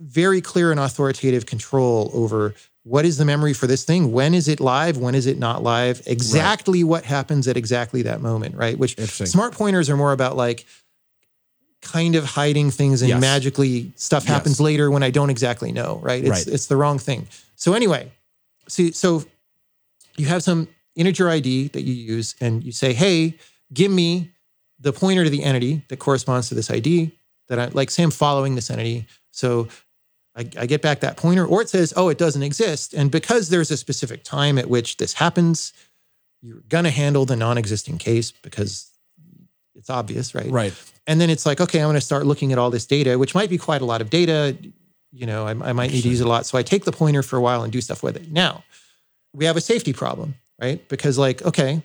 [0.00, 2.54] very clear and authoritative control over
[2.84, 5.62] what is the memory for this thing, when is it live, when is it not
[5.62, 8.78] live, exactly what happens at exactly that moment, right?
[8.78, 10.66] Which smart pointers are more about like
[11.80, 13.20] kind of hiding things and Yes.
[13.20, 14.64] magically stuff happens Yes.
[14.64, 16.22] later when I don't exactly know, right?
[16.22, 16.46] It's Right.
[16.46, 17.26] it's the wrong thing.
[17.56, 18.10] So anyway,
[18.68, 19.24] see so
[20.16, 23.34] you have some integer ID that you use and you say, "Hey,
[23.72, 24.30] give me
[24.78, 27.12] the pointer to the entity that corresponds to this ID
[27.48, 29.68] that I like say I'm following this entity." So
[30.36, 33.48] I, I get back that pointer, or it says, "Oh, it doesn't exist." And because
[33.50, 35.72] there's a specific time at which this happens,
[36.42, 38.90] you're gonna handle the non-existing case because
[39.76, 40.50] it's obvious, right?
[40.50, 40.72] Right.
[41.06, 43.34] And then it's like, okay, I'm going to start looking at all this data, which
[43.34, 44.56] might be quite a lot of data.
[45.12, 46.46] You know, I, I might need to use it a lot.
[46.46, 48.32] So I take the pointer for a while and do stuff with it.
[48.32, 48.64] Now,
[49.34, 50.86] we have a safety problem, right?
[50.88, 51.82] Because, like, okay,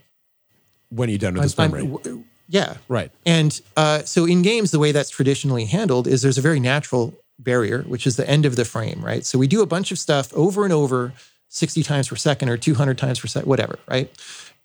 [0.89, 1.87] When are you done with I'm- this I'm- memory?
[1.87, 2.77] w- yeah.
[2.87, 3.11] right.
[3.25, 7.13] And uh, so in games, the way that's traditionally handled is there's a very natural
[7.39, 9.25] barrier, which is the end of the frame, right?
[9.25, 11.13] So we do a bunch of stuff over and over
[11.47, 14.11] 60 times per second or 200 times per second, whatever, right?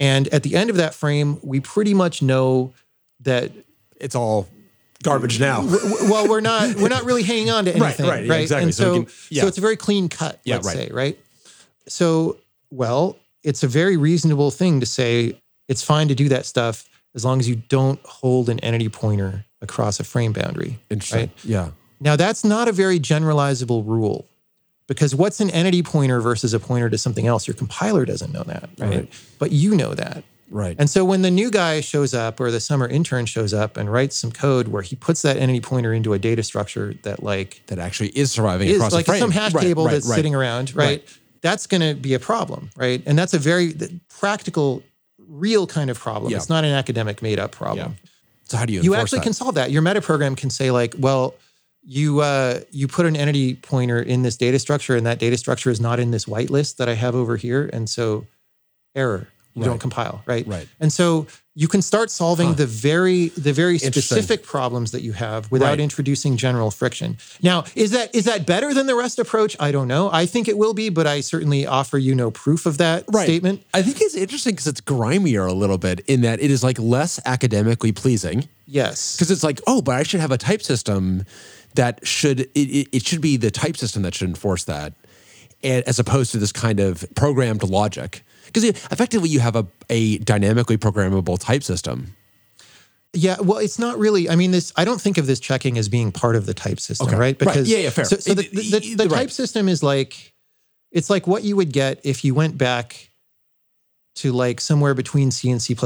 [0.00, 2.72] And at the end of that frame, we pretty much know
[3.20, 3.52] that
[4.00, 4.48] It's all
[5.02, 5.62] garbage now.
[5.62, 8.64] well, we're not we're not really hanging on to Right, anything, right, yeah, exactly.
[8.64, 9.42] And So so, can- yeah.
[9.42, 10.40] so it's a very clean cut.
[10.44, 10.76] Yeah, let's right.
[10.76, 11.18] say, right?
[11.88, 12.38] So,
[12.70, 15.38] well, it's a very reasonable thing to say
[15.68, 19.44] it's fine to do that stuff as long as you don't hold an entity pointer
[19.62, 20.78] across a frame boundary.
[20.90, 21.20] Interesting.
[21.20, 21.30] Right?
[21.44, 21.70] Yeah.
[22.00, 24.26] Now, that's not a very generalizable rule
[24.86, 27.46] because what's an entity pointer versus a pointer to something else?
[27.46, 28.90] Your compiler doesn't know that, right?
[28.90, 29.12] Right.
[29.38, 30.24] But you know that.
[30.50, 30.76] Right.
[30.78, 33.90] And so when the new guy shows up or the summer intern shows up and
[33.90, 37.62] writes some code where he puts that entity pointer into a data structure that like
[37.66, 40.74] that actually is surviving is across like some hash Right, table right, that's sitting around,
[40.76, 41.02] right?
[41.40, 43.02] That's going to be a problem, right?
[43.04, 43.74] And that's a very
[44.08, 44.82] practical,
[45.28, 46.30] real kind of problem.
[46.30, 46.36] Yeah.
[46.36, 47.96] It's not an academic made up problem.
[48.44, 49.24] So how do you You actually that?
[49.24, 49.70] can solve that.
[49.70, 51.34] Your meta program can say like, well,
[51.86, 55.70] you uh, you put an entity pointer in this data structure, and that data structure
[55.70, 58.26] is not in this whitelist that I have over here, and so
[58.94, 59.28] error.
[59.56, 60.44] You don't compile, right?
[60.48, 60.66] Right.
[60.80, 65.48] And so you can start solving the very the very specific problems that you have
[65.52, 65.78] without Right.
[65.80, 67.18] introducing general friction.
[67.40, 69.56] Now, is that is that better than the Rust approach?
[69.60, 70.10] I don't know.
[70.12, 73.22] I think it will be, but I certainly offer you no proof of that Right.
[73.22, 73.62] statement.
[73.72, 76.80] I think it's interesting because it's grimier a little bit in that it is like
[76.80, 79.14] less academically pleasing Yes.
[79.14, 81.24] because it's like, oh, but I should have a type system
[81.74, 84.94] that should it, it, it should be the type system that should enforce that,
[85.62, 88.22] and as opposed to this kind of programmed logic.
[88.46, 92.14] Because effectively, you have a, a dynamically programmable type system.
[93.12, 94.28] Yeah, well, it's not really.
[94.28, 94.72] I mean, this.
[94.76, 97.16] I don't think of this checking as being part of the type system, Okay.
[97.16, 97.42] right?
[97.42, 97.64] Right.
[97.64, 98.04] Yeah, yeah, fair.
[98.04, 99.20] So, so the, the, it- the right.
[99.20, 100.32] type system is like,
[100.92, 103.10] it's like what you would get if you went back
[104.16, 105.76] to like somewhere between C and C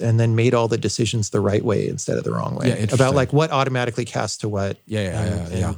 [0.00, 2.94] and then made all the decisions the right way instead of the wrong way Yeah,
[2.94, 4.78] about like what automatically casts to what.
[4.86, 5.68] Yeah, yeah, yeah, yeah.
[5.68, 5.76] and-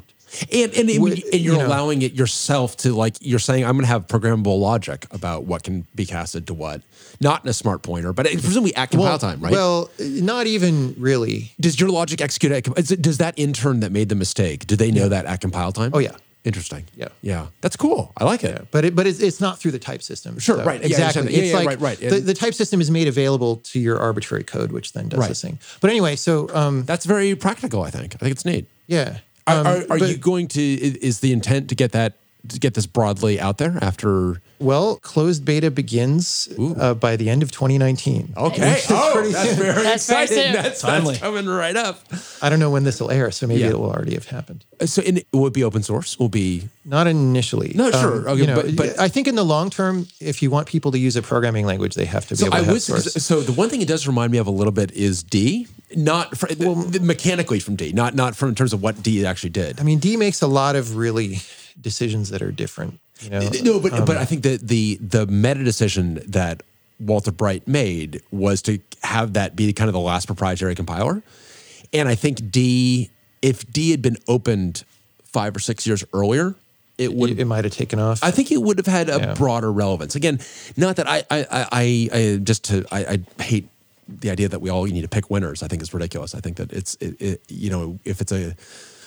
[0.53, 3.65] And and, and, Would- and you're you know- allowing it yourself to like you're saying
[3.65, 6.83] I'm going to have programmable logic about what can be casted to what,
[7.21, 9.53] not in a smart pointer, but it, presumably at compile Well, time, right?
[9.53, 11.53] Well, not even really.
[11.61, 12.53] does your logic execute?
[12.53, 12.65] At,
[13.01, 14.67] does that intern that made the mistake?
[14.67, 15.93] Do they know that at compile time?
[15.95, 16.17] Oh yeah.
[16.47, 16.85] Interesting.
[16.95, 17.09] Yeah.
[17.23, 17.49] Yeah.
[17.61, 18.13] That's cool.
[18.17, 18.69] I like it.
[18.71, 20.39] but it, but it's, it's not through the type system.
[20.39, 20.83] Sure, So, right.
[20.83, 21.23] Exactly.
[21.33, 21.99] Yeah, it's yeah, like right, right.
[21.99, 25.29] The, the type system is made available to your arbitrary code, which then does Right.
[25.29, 25.59] this thing.
[25.81, 28.15] But anyway, so um, That's very practical, I think.
[28.15, 28.69] I think it's neat.
[28.87, 29.19] yeah.
[29.49, 32.15] Are, Um, are, are but- you going to, is the intent to get that,
[32.61, 34.41] get this broadly out there after?
[34.59, 38.33] Well, closed beta begins uh, by the end of 2019.
[38.37, 38.73] Okay.
[38.73, 39.59] Which Oh, pretty that's soon.
[39.59, 40.37] very That's exciting.
[40.37, 40.53] soon.
[40.55, 41.13] That's, Timely.
[41.15, 42.01] that's coming right up.
[42.41, 43.69] I don't know when this will air, so maybe Yeah.
[43.71, 44.65] it will already have happened.
[44.87, 46.19] So in, it will be open source.
[46.19, 47.73] Will be Not initially.
[47.73, 48.29] Um, No, sure.
[48.31, 50.91] Okay, you know, but- but- I think in the long term, if you want people
[50.93, 52.85] to use a programming language, they have to be So able I to have was
[52.85, 53.13] source.
[53.13, 56.35] so the one thing it does remind me of a little bit is D, not
[56.37, 59.79] fr- the- mechanically from D, not not from in terms of what D actually did.
[59.81, 61.41] I mean, D makes a lot of really
[61.81, 63.01] decisions that are different.
[63.21, 66.63] You know, No, but Um, but I think that the the meta decision that
[67.01, 71.23] Walter Bright made was to have that be kind of the last proprietary compiler,
[71.93, 73.11] and I think D,
[73.43, 74.85] if D had been opened
[75.25, 76.55] five or six years earlier,
[76.99, 78.23] it would it, might have taken off.
[78.23, 79.35] I think it would have had a Yeah.
[79.35, 80.15] broader relevance.
[80.15, 80.41] Again,
[80.77, 83.69] not that I I I, I, I just to I, I hate
[84.09, 85.63] the idea that we all need to pick winners.
[85.63, 86.35] I think is ridiculous.
[86.35, 88.55] I think that it's it, it, you know if it's a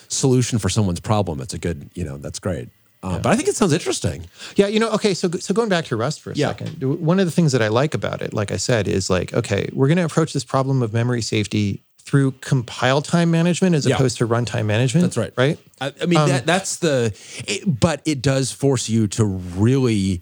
[0.10, 2.68] solution for someone's problem, it's a good you know that's great.
[3.02, 4.26] Uh, But I think it sounds interesting.
[4.58, 6.50] Yeah, you know, okay, so so going back to Rust for a Yeah.
[6.50, 9.34] second, one of the things that I like about it, like I said, is like,
[9.34, 13.86] okay, we're going to approach this problem of memory safety through compile time management as
[13.86, 13.96] Yeah.
[13.96, 15.04] opposed to runtime management.
[15.04, 15.34] That's right.
[15.38, 15.58] Right?
[15.80, 17.14] I, I mean that that's the,
[17.48, 20.20] it, but it does force you to really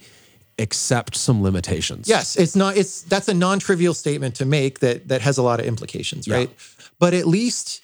[0.59, 2.07] accept some limitations.
[2.07, 2.77] Yes, it's not.
[2.77, 6.35] It's that's a non-trivial statement to make that that has a lot of implications, Yeah.
[6.35, 6.49] right?
[6.99, 7.81] But at least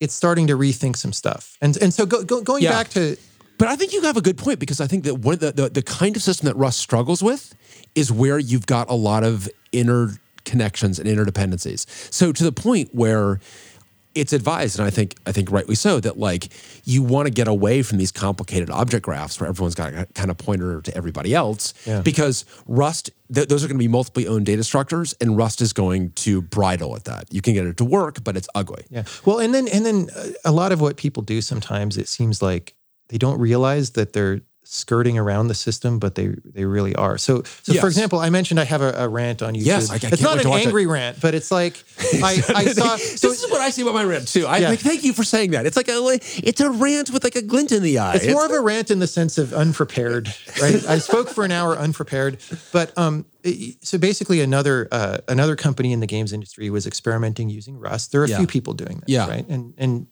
[0.00, 1.56] it's starting to rethink some stuff.
[1.60, 2.72] And and so go, go, going Yeah.
[2.72, 3.16] back to
[3.58, 5.52] But I think you have a good point because I think that one of the,
[5.52, 7.54] the the kind of system that Rust struggles with
[7.94, 11.86] is where you've got a lot of interconnections and interdependencies.
[12.12, 13.40] So to the point where
[14.16, 16.48] it's advised, and I think I think rightly so, that like
[16.84, 20.30] you want to get away from these complicated object graphs where everyone's got a kind
[20.30, 22.00] of pointer to everybody else, Yeah.
[22.00, 25.72] because Rust th- those are going to be multiply owned data structures, and Rust is
[25.72, 27.32] going to bridle at that.
[27.32, 28.84] You can get it to work, but it's ugly.
[28.90, 29.04] Yeah.
[29.24, 32.40] Well, and then and then uh, a lot of what people do sometimes it seems
[32.42, 32.74] like
[33.08, 37.16] they don't realize that they're skirting around the system, but they they really are.
[37.18, 37.80] So so Yes.
[37.80, 39.64] for example, I mentioned I have a, a rant on YouTube.
[39.66, 40.66] Yes, I- I it's not an to watch it.
[40.66, 41.82] angry rant, but it's like
[42.22, 42.96] I, I saw.
[42.96, 44.46] So this is what I see about my rant too.
[44.46, 44.70] I Yeah.
[44.70, 45.66] like, thank you for saying that.
[45.66, 48.16] It's like a it's a rant with like a glint in the eye.
[48.16, 50.84] it's more of a rant in the sense of unprepared, right?
[50.88, 52.38] I spoke for an hour unprepared,
[52.72, 53.24] but um,
[53.82, 58.10] so basically another uh, another company in the games industry was experimenting using Rust.
[58.12, 58.38] There are a Yeah.
[58.38, 59.28] few people doing this, Yeah.
[59.28, 59.46] right?
[59.48, 60.06] And and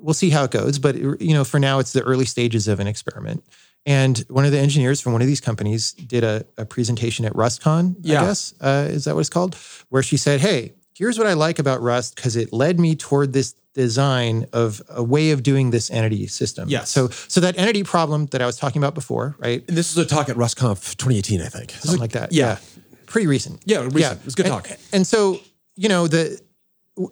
[0.00, 2.78] we'll see how it goes, but you know, for now, it's the early stages of
[2.80, 3.42] an experiment.
[3.88, 7.32] And one of the engineers from one of these companies did a, a presentation at
[7.32, 8.20] RustConf, Yeah.
[8.20, 9.56] I guess, uh, is that what it's called?
[9.88, 13.32] Where she said, "Hey, here's what I like about Rust because it led me toward
[13.32, 16.68] this design of a way of doing this entity system.
[16.68, 16.90] Yes.
[16.90, 19.64] So so that entity problem that I was talking about before, right?
[19.68, 21.70] And this was a talk at RustConf 2018, I think.
[21.70, 22.32] Something like that.
[22.32, 22.58] Yeah.
[23.06, 23.62] Pretty recent.
[23.64, 24.20] Yeah, recent.
[24.20, 24.70] It was a good and, talk.
[24.92, 25.40] And so,
[25.76, 26.40] you know, the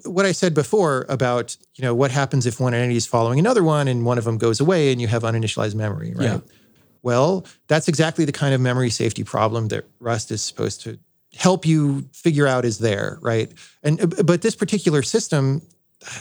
[0.04, 3.62] what I said before about, you know, what happens if one entity is following another
[3.62, 6.24] one and one of them goes away and you have uninitialized memory, right?
[6.24, 6.38] Yeah.
[7.06, 10.98] Well, that's exactly the kind of memory safety problem that Rust is supposed to
[11.36, 13.48] help you figure out is there, right?
[13.84, 15.62] And uh, but this particular system,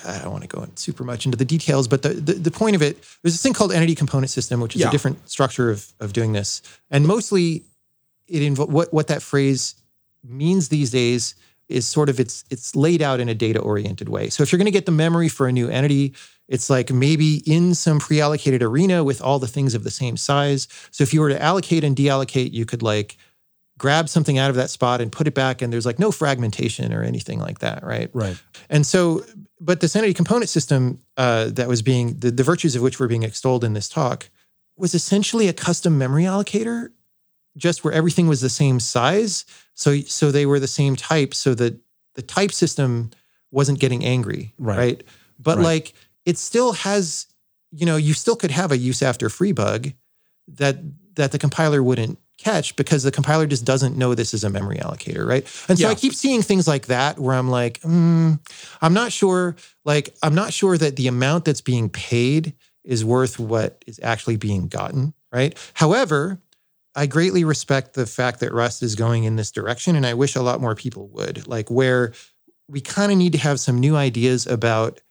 [0.05, 2.51] I don't want to go in super much into the details, but the, the, the
[2.51, 4.89] point of it, there's this thing called entity component system, which is Yeah.
[4.89, 6.61] a different structure of, of doing this.
[6.91, 7.63] And mostly
[8.27, 9.73] it invo- what, what that phrase
[10.23, 11.33] means these days
[11.67, 14.29] is sort of it's it's laid out in a data oriented way.
[14.29, 16.13] So if you're going to get the memory for a new entity,
[16.47, 20.67] it's like maybe in some pre-allocated arena with all the things of the same size.
[20.91, 23.17] So if you were to allocate and deallocate, you could like
[23.77, 26.93] grab something out of that spot and put it back and there's like no fragmentation
[26.93, 28.09] or anything like that, right?
[28.13, 28.41] Right.
[28.69, 29.25] And so,
[29.59, 33.07] but this entity component system uh, that was being, the, the virtues of which were
[33.07, 34.29] being extolled in this talk
[34.77, 36.89] was essentially a custom memory allocator,
[37.57, 39.45] just where everything was the same size.
[39.73, 41.33] So, so they were the same type.
[41.33, 41.79] So that
[42.13, 43.11] the type system
[43.51, 44.77] wasn't getting angry, Right.
[44.77, 45.03] right?
[45.39, 45.63] But Right.
[45.63, 45.93] like
[46.25, 47.27] it still has,
[47.71, 49.91] you know, you still could have a use after free bug
[50.47, 50.77] that
[51.15, 54.77] that the compiler wouldn't catch because the compiler just doesn't know this is a memory
[54.77, 55.43] allocator, right?
[55.69, 55.91] And so Yeah.
[55.91, 58.37] I keep seeing things like that where I'm like, mm,
[58.81, 59.55] I'm not sure.
[59.85, 62.53] Like, I'm not sure that the amount that's being paid
[62.83, 65.57] is worth what is actually being gotten, right?
[65.73, 66.39] However,
[66.93, 70.35] I greatly respect the fact that Rust is going in this direction, and I wish
[70.35, 71.47] a lot more people would.
[71.47, 72.13] Like, where
[72.67, 75.01] we kind of need to have some new ideas about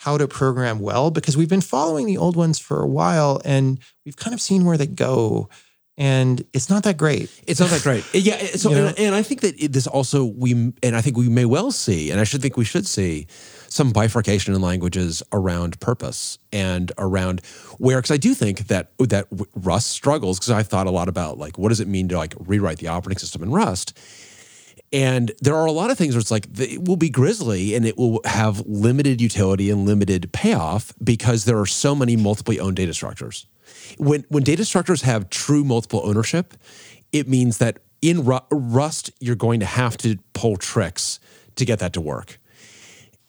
[0.00, 3.80] how to program well because we've been following the old ones for a while and
[4.04, 5.48] we've kind of seen where they go
[5.98, 7.28] and it's not that great.
[7.48, 8.04] It's not that great.
[8.14, 8.36] Yeah.
[8.36, 8.86] So, You know?
[8.86, 12.12] and, and I think that this also we, and I think we may well see,
[12.12, 13.26] and I should think we should see
[13.68, 17.44] some bifurcation in languages around purpose and around
[17.78, 21.36] where because I do think that that Rust struggles because I've thought a lot about
[21.36, 23.98] like what does it mean to like rewrite the operating system in Rust.
[24.92, 27.84] And there are a lot of things where it's like it will be grisly and
[27.84, 32.76] it will have limited utility and limited payoff because there are so many multiply owned
[32.76, 33.46] data structures.
[33.98, 36.54] When when data structures have true multiple ownership,
[37.12, 41.20] it means that in Rust you're going to have to pull tricks
[41.56, 42.38] to get that to work.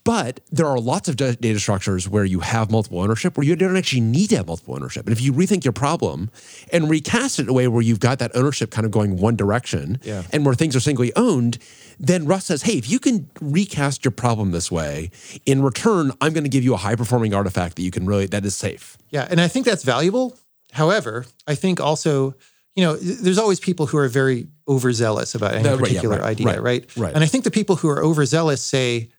[0.10, 3.78] But there are lots of data structures where you have multiple ownership, where you don't
[3.78, 5.06] actually need to have multiple ownership.
[5.06, 6.32] And if you rethink your problem
[6.74, 9.36] and recast it in a way where you've got that ownership kind of going one
[9.36, 10.24] direction yeah.
[10.34, 11.60] and where things are singly owned,
[12.00, 15.12] then Rust says, hey, if you can recast your problem this way,
[15.46, 18.26] in return, I'm going to give you a high performing artifact that you can really,
[18.26, 18.98] that is safe.
[19.12, 19.28] Yeah.
[19.30, 20.36] And I think that's valuable.
[20.72, 22.34] However, I think also,
[22.74, 26.48] you know, there's always people who are very overzealous about any particular yeah, right, idea,
[26.48, 26.98] right, right?
[26.98, 27.14] Right.
[27.14, 29.10] And I think the people who are overzealous say,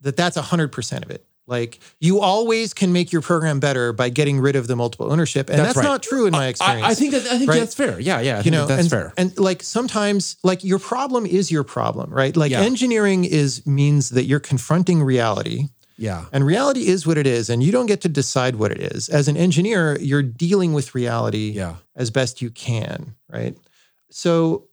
[0.00, 1.24] that that's 100% of it.
[1.48, 5.48] Like you always can make your program better by getting rid of the multiple ownership,
[5.48, 5.90] and that's, that's right.
[5.90, 6.86] not true in my experience.
[6.86, 7.58] I, I think that I think right?
[7.58, 7.98] that's fair.
[7.98, 8.40] Yeah, yeah.
[8.40, 9.14] I you know, that's and, fair.
[9.16, 12.36] And like sometimes, like your problem is your problem, right?
[12.36, 12.60] Like yeah.
[12.60, 15.68] engineering is means that you're confronting reality.
[15.96, 16.26] Yeah.
[16.32, 19.08] And reality is what it is, and you don't get to decide what it is.
[19.08, 21.76] As an engineer, you're dealing with reality yeah.
[21.96, 23.56] as best you can, right?
[24.10, 24.68] So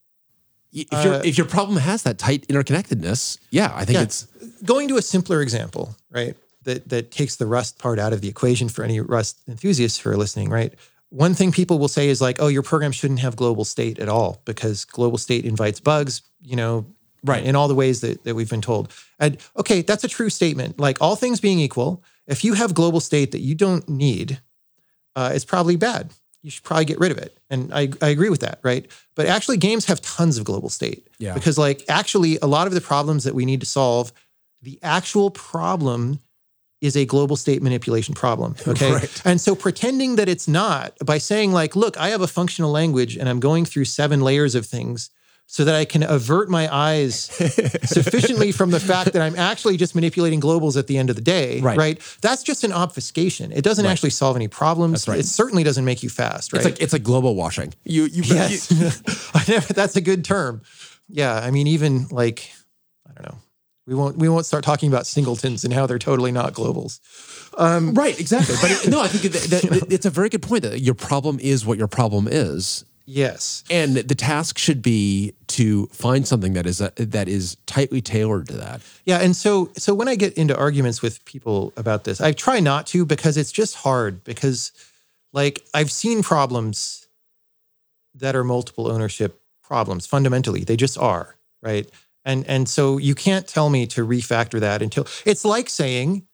[0.75, 4.03] if, uh, if your problem has that tight interconnectedness, yeah, I think yeah.
[4.03, 4.27] it's
[4.65, 6.35] going to a simpler example, right?
[6.63, 10.09] That that takes the Rust part out of the equation for any Rust enthusiasts who
[10.09, 10.73] are listening, right?
[11.09, 14.09] One thing people will say is like, "Oh, your program shouldn't have global state at
[14.09, 16.85] all because global state invites bugs." You know,
[17.23, 17.43] right?
[17.43, 18.91] In all the ways that that we've been told.
[19.19, 20.79] And okay, that's a true statement.
[20.79, 24.39] Like all things being equal, if you have global state that you don't need,
[25.15, 26.09] uh, it's probably bad
[26.45, 27.35] you should probably get rid of it.
[27.49, 28.85] And I, I agree with that, right?
[29.15, 31.07] But actually, games have tons of global state.
[31.17, 31.33] Yeah.
[31.33, 34.13] Because, like, actually, a lot of the problems that we need to solve,
[34.65, 36.19] the actual problem
[36.81, 38.55] is a global state manipulation problem.
[38.67, 38.91] Okay.
[38.91, 39.21] right.
[39.23, 43.15] And so pretending that it's not by saying, like, look, I have a functional language
[43.15, 45.11] and I'm going through seven layers of things
[45.47, 47.15] so that I can avert my eyes
[47.83, 51.21] sufficiently from the fact that I'm actually just manipulating globals at the end of the
[51.21, 51.61] day.
[51.61, 51.77] Right.
[51.77, 52.17] right?
[52.21, 53.51] That's just an obfuscation.
[53.51, 53.91] It doesn't right.
[53.91, 55.07] actually solve any problems.
[55.07, 55.19] Right.
[55.19, 56.51] It certainly doesn't make you fast.
[56.51, 56.57] Right.
[56.57, 57.73] It's like it's like global washing.
[57.83, 58.71] You you yes.
[58.71, 60.63] You, that's a good term.
[61.07, 61.35] Yeah.
[61.35, 62.51] I mean, even like
[63.07, 63.39] I don't know.
[63.87, 66.99] We won't we won't start talking about singletons and how they're totally not globals.
[67.57, 68.55] Um, right, exactly.
[68.61, 69.87] But it, no, I think that, that, you know?
[69.89, 73.63] it's a very good point that your problem is what your problem is, Yes.
[73.69, 78.47] And the task should be to find something that is a, that is tightly tailored
[78.47, 78.81] to that.
[79.05, 82.59] Yeah, and so so when I get into arguments with people about this, I try
[82.59, 84.71] not to because it's just hard because
[85.33, 87.07] like I've seen problems
[88.15, 90.63] that are multiple ownership problems fundamentally.
[90.63, 91.89] They just are, right?
[92.25, 96.25] And and so you can't tell me to refactor that until it's like saying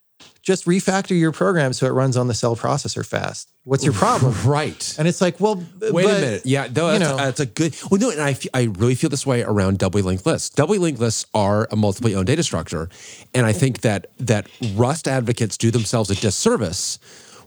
[0.41, 3.51] just refactor your program so it runs on the cell processor fast.
[3.63, 4.33] What's your problem?
[4.45, 4.95] Right.
[4.97, 6.41] And it's like, well, wait but, a minute.
[6.45, 7.75] Yeah, no, that's, know, that's, a good.
[7.89, 10.49] Well, no, and I, I really feel this way around doubly linked lists.
[10.49, 12.89] Doubly linked lists are a multiply owned data structure,
[13.35, 16.97] and I think that that Rust advocates do themselves a disservice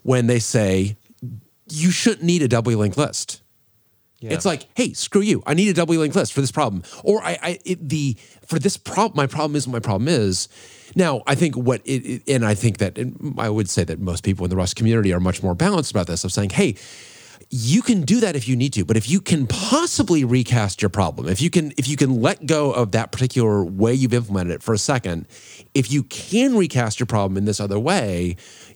[0.02, 0.96] when they say
[1.68, 3.42] you shouldn't need a doubly linked list.
[4.24, 4.32] Yeah.
[4.32, 5.42] It's like, hey, screw you.
[5.46, 8.58] I need a doubly linked list for this problem, or I, I it, the for
[8.58, 9.16] this problem.
[9.16, 10.48] My problem is what my problem is
[10.96, 12.98] now, I think what it, and I think that
[13.36, 16.06] I would say that most people in the Rust community are much more balanced about
[16.06, 16.76] this of saying, hey,
[17.50, 20.88] you can do that if you need to but if you can possibly recast your
[20.88, 24.54] problem if you can if you can let go of that particular way you've implemented
[24.54, 25.26] it for a second
[25.74, 28.34] if you can recast your problem in this other way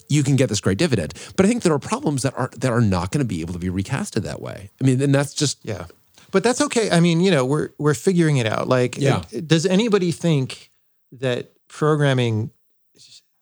[0.09, 2.73] you can get this great dividend but i think there are problems that are that
[2.73, 5.35] are not going to be able to be recasted that way i mean and that's
[5.35, 5.87] just yeah
[6.31, 9.23] but that's okay i mean you know we're we're figuring it out like yeah.
[9.47, 10.71] does anybody think
[11.13, 12.51] that programming,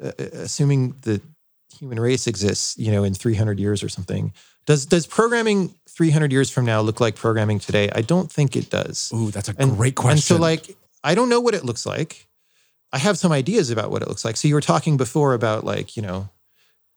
[0.03, 1.21] uh, uh, assuming the
[1.79, 4.33] human race exists, you know, in 300 years or something,
[4.67, 7.89] does does programming 300 years from now look like programming today?
[7.95, 9.11] I don't think it does.
[9.15, 10.15] Ooh, that's a and, great question.
[10.15, 12.27] And so, like, I don't know what it looks like.
[12.93, 14.37] I have some ideas about what it looks like.
[14.37, 16.29] So you were talking before about like, you know,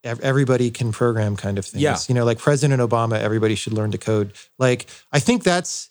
[0.04, 1.82] everybody can program kind of things.
[1.82, 1.98] Yeah.
[2.08, 4.34] You know, like President Obama, everybody should learn to code.
[4.58, 5.90] Like, I think that's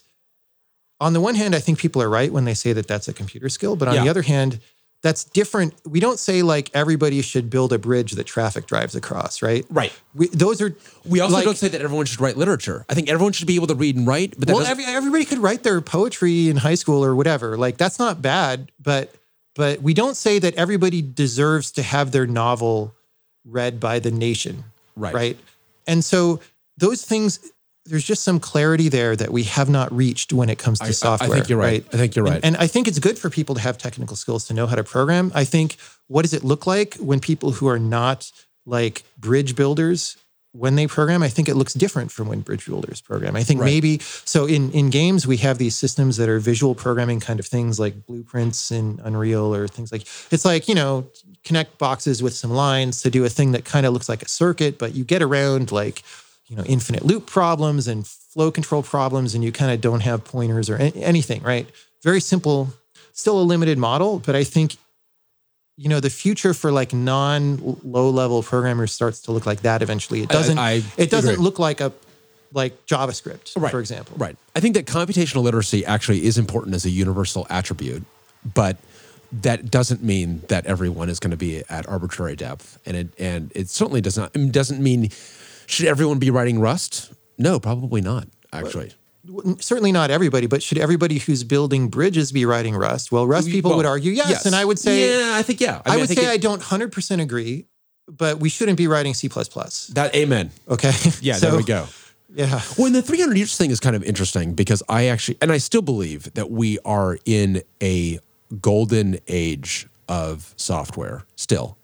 [1.01, 3.13] on the one hand, I think people are right when they say that that's a
[3.13, 4.05] computer skill, but on yeah.
[4.05, 4.61] the other hand,
[5.01, 5.75] that's different.
[5.87, 9.65] We don't say like everybody should build a bridge that traffic drives across, right?
[9.71, 9.93] Right.
[10.13, 10.75] We, those are.
[11.05, 12.85] We also like, don't say that everyone should write literature.
[12.89, 14.35] I think everyone should be able to read and write.
[14.37, 17.57] But well, every, everybody could write their poetry in high school or whatever.
[17.57, 19.15] Like that's not bad, but
[19.55, 22.95] but we don't say that everybody deserves to have their novel
[23.45, 24.65] read by the nation.
[24.97, 25.15] Right.
[25.15, 25.39] Right.
[25.87, 26.41] And so
[26.77, 27.41] those things
[27.87, 30.89] there's just some clarity there that we have not reached when it comes to I-
[30.89, 31.31] I software.
[31.31, 31.83] think you're right.
[31.91, 32.45] I think you're And- right.
[32.45, 34.85] And, I think it's good for people to have technical skills to know how to
[34.85, 35.33] program.
[35.35, 38.31] I think what does it look like when people who are not
[38.67, 40.19] like bridge builders
[40.53, 43.37] when they program, I think it looks different from when bridge builders program.
[43.37, 43.67] I think Right.
[43.67, 47.47] maybe so in in games we have these systems that are visual programming kind of
[47.47, 51.07] things like blueprints in Unreal or things like it's like, you know,
[51.45, 54.29] connect boxes with some lines to do a thing that kind of looks like a
[54.29, 56.03] circuit, but you get around like,
[56.49, 60.25] you know, infinite loop problems and flow control problems and you kind of don't have
[60.25, 61.67] pointers or anything, right?
[62.03, 62.69] Very simple,
[63.13, 64.77] still a limited model, but I think
[65.81, 69.81] you know the future for like non low level programmers starts to look like that
[69.81, 71.45] eventually it doesn't I it doesn't agree.
[71.45, 71.93] look like a
[72.53, 73.71] like javascript Right.
[73.71, 74.37] for example Right.
[74.57, 78.03] I think that computational literacy actually is important as a universal attribute,
[78.55, 78.77] but
[79.33, 83.53] that doesn't mean that everyone is going to be at arbitrary depth, and it and
[83.55, 85.11] it certainly does not it doesn't mean
[85.67, 87.13] should everyone be writing Rust?
[87.37, 88.27] No, probably not.
[88.53, 88.93] Actually,
[89.61, 93.71] certainly not everybody but should everybody who's building bridges be writing rust well rust people
[93.73, 95.83] Well, would argue yes, and i would say yeah, I think yeah.
[95.85, 97.67] i, mean, would think say it- i don't 100% agree
[98.07, 100.51] but we shouldn't be writing c++ that amen.
[100.67, 101.87] okay Yeah, So, there we go.
[102.35, 105.53] yeah Well, and the 300 years thing is kind of interesting because I actually, and
[105.53, 108.21] I still believe that we are in a
[108.61, 111.77] golden age of software still.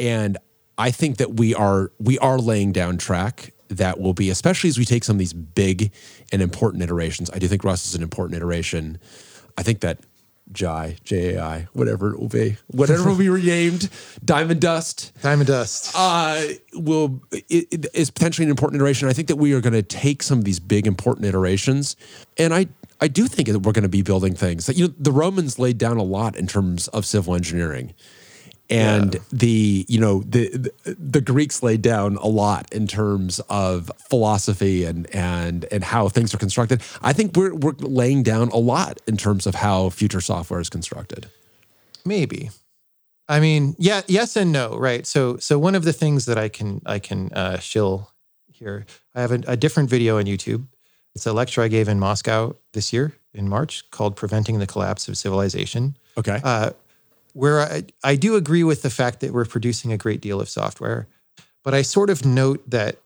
[0.00, 0.38] And
[0.78, 4.78] I think that we are we are laying down track that will be, especially as
[4.78, 5.92] we take some of these big
[6.32, 7.30] and important iterations.
[7.30, 8.98] I do think Rust is an important iteration.
[9.58, 9.98] I think that
[10.50, 13.90] Jai, J A I, whatever it will be, whatever will be renamed,
[14.24, 16.42] Diamond Dust diamond dust uh,
[16.72, 19.08] will it, it is potentially an important iteration.
[19.08, 21.96] I think that we are going to take some of these big important iterations,
[22.38, 22.68] and I
[23.00, 25.58] I do think that we're going to be building things that you know the Romans
[25.58, 27.94] laid down a lot in terms of civil engineering,
[28.68, 33.90] and the you know the, the the Greeks laid down a lot in terms of
[34.08, 36.82] philosophy and and and how things are constructed.
[37.02, 40.68] I think we're we're laying down a lot in terms of how future software is
[40.68, 41.28] constructed.
[42.04, 42.50] Maybe.
[43.28, 45.06] I mean, yeah, yes and no, right?
[45.06, 48.10] So, so one of the things that I can I can uh, shill
[48.50, 50.66] here, I have a, a different video on YouTube.
[51.18, 55.08] It's a lecture I gave in Moscow this year in March called "Preventing the Collapse
[55.08, 56.40] of Civilization," Okay.
[56.44, 56.70] uh,
[57.32, 60.48] where I, I do agree with the fact that we're producing a great deal of
[60.48, 61.08] software,
[61.64, 62.98] but I sort of note that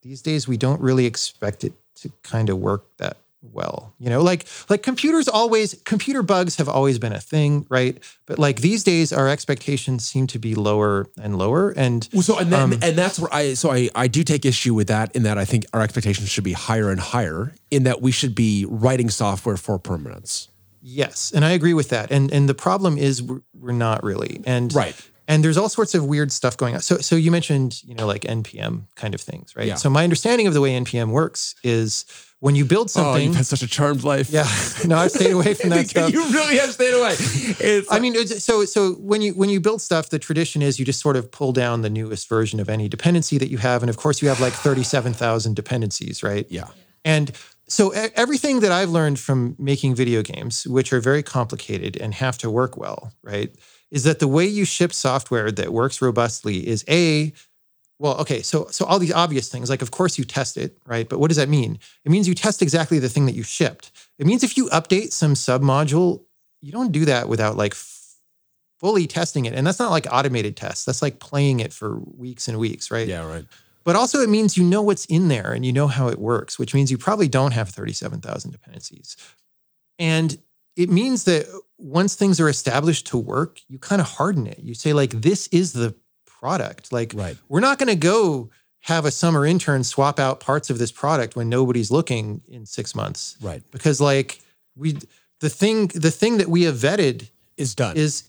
[0.00, 4.20] these days we don't really expect it to kind of work that well you know
[4.20, 8.82] like like computers always computer bugs have always been a thing right but like these
[8.82, 12.72] days our expectations seem to be lower and lower and Well, so and then, Um,
[12.82, 15.44] and that's where I so I I do take issue with that in that I
[15.44, 19.56] think our expectations should be higher and higher in that we should be writing software
[19.56, 20.48] for permanence.
[20.82, 24.40] yes and i agree with that and and the problem is we're, we're not really
[24.46, 24.96] and Right.
[25.26, 28.06] and there's all sorts of weird stuff going on so so you mentioned you know
[28.06, 29.74] like npm kind of things right Yeah.
[29.76, 32.04] so my understanding of the way npm works is
[32.40, 34.30] when you build something, Oh, you've had such a charmed life.
[34.30, 34.46] yeah
[34.86, 37.14] no i've stayed away from that stuff you really have stayed away.
[37.18, 40.78] It's I mean, it's- so so when you when you build stuff, the tradition is
[40.78, 43.82] you just sort of pull down the newest version of any dependency that you have,
[43.82, 46.46] and of course you have like thirty seven thousand dependencies, right?
[46.50, 46.68] yeah.
[47.04, 47.32] And
[47.68, 52.38] so everything that I've learned from making video games, which are very complicated and have
[52.38, 53.50] to work well, right,
[53.90, 57.32] is that the way you ship software that works robustly is a
[57.98, 61.08] well, okay, so so all these obvious things, like of course you test it, right?
[61.08, 61.78] But what does that mean?
[62.04, 63.90] It means you test exactly the thing that you shipped.
[64.18, 66.24] It means if you update some submodule,
[66.60, 67.74] you don't do that without like
[68.78, 69.54] fully testing it.
[69.54, 70.84] And that's not like automated tests.
[70.84, 73.08] That's like playing it for weeks and weeks, right?
[73.08, 73.44] Yeah, right.
[73.84, 76.58] But also, it means you know what's in there and you know how it works,
[76.58, 79.16] which means you probably don't have 37,000 dependencies.
[79.98, 80.38] And
[80.76, 81.46] it means that
[81.78, 84.58] once things are established to work, you kind of harden it.
[84.58, 85.94] You say, like, this is the
[86.38, 86.92] product.
[86.92, 87.36] Like, Right.
[87.48, 88.50] we're not going to go
[88.80, 92.94] have a summer intern swap out parts of this product when nobody's looking in six
[92.94, 93.62] months Right.
[93.70, 94.40] because, like,
[94.76, 94.96] we,
[95.40, 97.96] the thing, the thing that we have vetted Is done.
[97.96, 98.24] is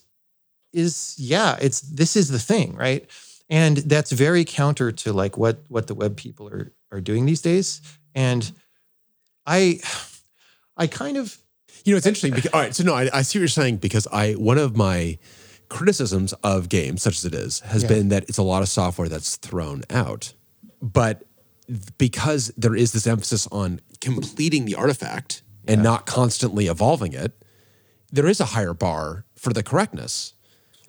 [0.71, 3.09] is yeah it's this is the thing right
[3.49, 7.41] and that's very counter to like what what the web people are are doing these
[7.41, 7.81] days
[8.13, 8.51] and
[9.47, 9.79] i
[10.77, 11.37] i kind of
[11.85, 12.33] You know, it's interesting.
[12.35, 14.75] Because, all right, so no, I, I see what you're saying because I one of
[14.75, 15.17] my
[15.69, 17.89] criticisms of games, such as it is, has Yeah.
[17.89, 20.33] been that it's a lot of software that's thrown out.
[20.81, 21.23] But
[21.97, 27.43] because there is this emphasis on completing the artifact and not constantly evolving it,
[28.11, 30.33] there is a higher bar for the correctness.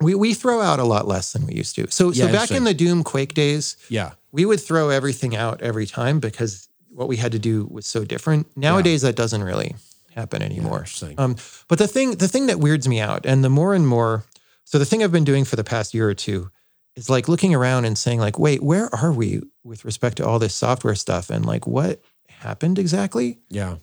[0.01, 2.49] we we throw out a lot less than we used to so Yeah, so back
[2.49, 4.13] in the doom quake days Yeah.
[4.31, 8.03] we would throw everything out every time because what we had to do was so
[8.03, 9.75] different nowadays that doesn't really
[10.15, 10.85] happen anymore
[11.19, 11.35] um,
[11.67, 14.23] but the thing the thing that weirds me out and the more and more
[14.71, 16.49] so the thing i've been doing for the past year or two
[16.95, 20.39] is like looking around and saying like wait where are we with respect to all
[20.39, 22.01] this software stuff and like what
[22.41, 23.39] happened exactly.
[23.49, 23.77] Yeah.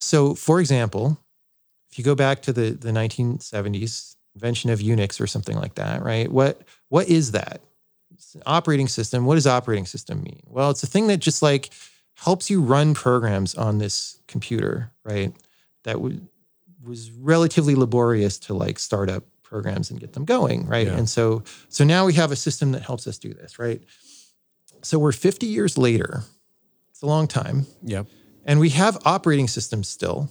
[0.00, 1.18] So, for example,
[1.90, 6.02] if you go back to the, the 1970s, invention of Unix or something like that,
[6.02, 6.30] right?
[6.30, 7.60] What what is that?
[8.14, 9.26] It's an operating system.
[9.26, 10.40] What does operating system mean?
[10.46, 11.70] Well, it's a thing that just like
[12.14, 15.32] helps you run programs on this computer, right?
[15.84, 16.20] That w-
[16.84, 20.86] was relatively laborious to like start up programs and get them going, right?
[20.86, 20.96] Yeah.
[20.98, 23.82] And so so now we have a system that helps us do this, right?
[24.82, 26.22] So we're 50 years later.
[26.90, 28.06] It's a long time Yep.
[28.44, 30.28] and we have operating systems still.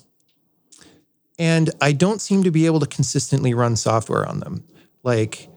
[1.39, 4.63] And I don't seem to be able to consistently run software on them.
[5.03, 5.49] Like,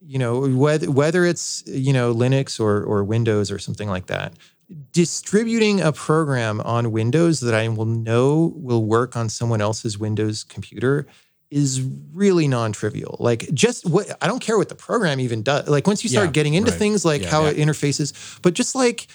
[0.00, 4.34] you know, whether whether it's you know Linux or or Windows or something like that,
[4.92, 10.44] distributing a program on Windows that I will know will work on someone else's Windows
[10.44, 11.06] computer
[11.54, 11.80] is
[12.12, 13.16] really non-trivial.
[13.20, 15.68] Like just what I don't care what the program even does.
[15.68, 16.78] Like once you start Yeah, getting into right.
[16.78, 17.50] things like Yeah, how yeah.
[17.50, 19.06] it interfaces, but just like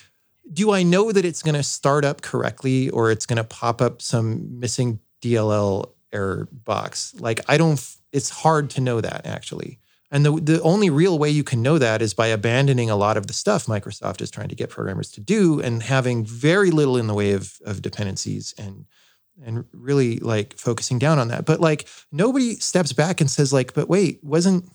[0.52, 3.84] do I know that it's going to start up correctly or it's going to pop
[3.84, 7.14] up some missing DLL error box?
[7.20, 7.80] Like I don't
[8.14, 9.80] it's hard to know that actually.
[10.10, 13.18] And the the only real way you can know that is by abandoning a lot
[13.18, 16.95] of the stuff Microsoft is trying to get programmers to do and having very little
[16.95, 18.86] in the way of of dependencies and
[19.44, 21.45] and really like focusing down on that.
[21.45, 24.66] But like nobody steps back and says like, but wait, wasn't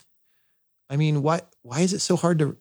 [0.91, 2.57] I mean, why why is it so hard to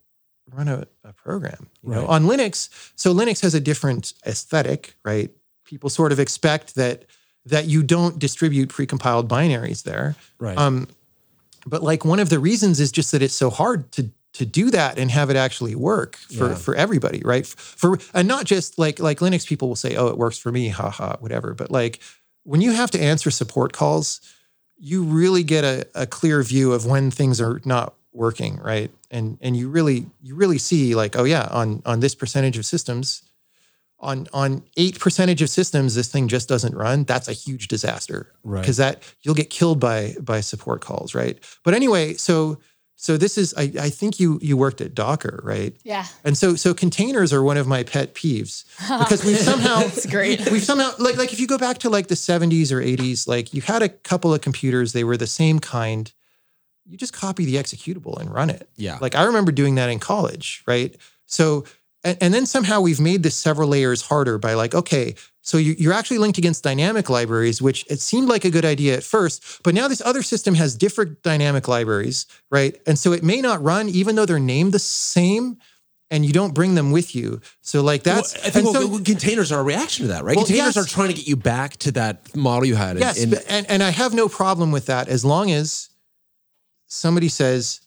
[0.51, 1.69] run a, a program?
[1.84, 5.31] You know, on Linux, so Linux has a different aesthetic, right?
[5.65, 7.05] People sort of expect that
[7.45, 10.15] that you don't distribute precompiled binaries there.
[10.39, 10.57] Right.
[10.57, 10.88] Um,
[11.65, 14.72] but like one of the reasons is just that it's so hard to to do
[14.72, 16.55] that and have it actually work for Yeah.
[16.55, 17.45] for everybody, right?
[17.45, 20.69] For and not just like like Linux people will say, "Oh, it works for me,"
[20.69, 21.53] haha, whatever.
[21.53, 21.99] But like
[22.43, 24.19] when you have to answer support calls,
[24.77, 28.91] you really get a, a clear view of when things are not working, right?
[29.11, 32.65] And and you really you really see like, oh yeah, on on this percentage of
[32.65, 33.22] systems,
[33.99, 37.03] on on eight percentage of systems, this thing just doesn't run.
[37.05, 38.61] That's a huge disaster, Right.
[38.61, 41.38] Because that you'll get killed by by support calls, right?
[41.64, 42.57] But anyway, so
[42.95, 45.75] so this is I, I think you you worked at Docker, right?
[45.83, 46.05] Yeah.
[46.23, 48.63] And so so containers are one of my pet peeves
[48.99, 50.49] because we've somehow That's great.
[50.51, 53.53] we've somehow like like if you go back to like the 70s or 80s, like
[53.53, 56.11] you had a couple of computers, they were the same kind.
[56.85, 58.69] You just copy the executable and run it.
[58.75, 58.97] Yeah.
[59.01, 60.95] Like I remember doing that in college, right?
[61.25, 61.65] So
[62.03, 65.75] and, and then somehow we've made this several layers harder by like, okay, so you,
[65.77, 69.61] you're actually linked against dynamic libraries, which it seemed like a good idea at first,
[69.63, 72.80] but now this other system has different dynamic libraries, right?
[72.88, 75.57] And so it may not run even though they're named the same,
[76.11, 77.41] and you don't bring them with you.
[77.61, 80.23] So like that's Well, I think and well, so- containers are a reaction to that,
[80.23, 80.35] right?
[80.35, 80.85] Well, containers yes.
[80.85, 82.97] are trying to get you back to that model you had.
[82.97, 85.89] in- Yes, in- but- and, and I have no problem with that as long as
[86.88, 87.81] somebody says,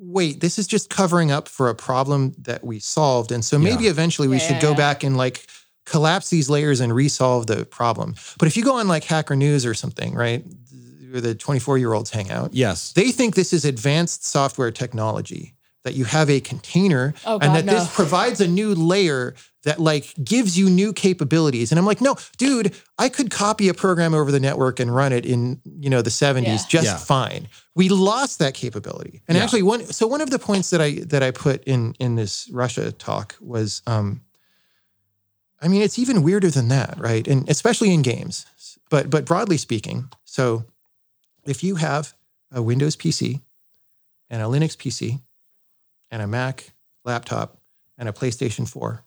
[0.00, 3.30] wait, this is just covering up for a problem that we solved.
[3.30, 4.76] And so maybe eventually we Yeah, should yeah, go yeah.
[4.76, 5.46] back and like
[5.84, 8.14] collapse these layers and resolve the problem.
[8.38, 10.42] But if you go on like Hacker News or something, right,
[11.10, 12.92] where the 24 year olds hang out, yes.
[12.92, 17.56] they think this is advanced software technology that you have a container Oh, and God,
[17.56, 19.34] that this provides a new layer
[19.64, 23.74] that like gives you new capabilities and i'm like no dude i could copy a
[23.74, 26.56] program over the network and run it in you know the 70s Yeah.
[26.68, 26.96] just Yeah.
[26.96, 29.44] fine we lost that capability and Yeah.
[29.44, 32.48] actually one so one of the points that i that i put in in this
[32.52, 34.22] russia talk was um
[35.60, 38.46] i mean it's even weirder than that right and especially in games
[38.88, 40.64] but but broadly speaking so
[41.44, 42.14] if you have
[42.52, 43.40] a Windows PC
[44.28, 45.20] and a Linux PC
[46.10, 46.72] and a Mac
[47.04, 47.60] laptop
[47.98, 49.04] and a PlayStation 4,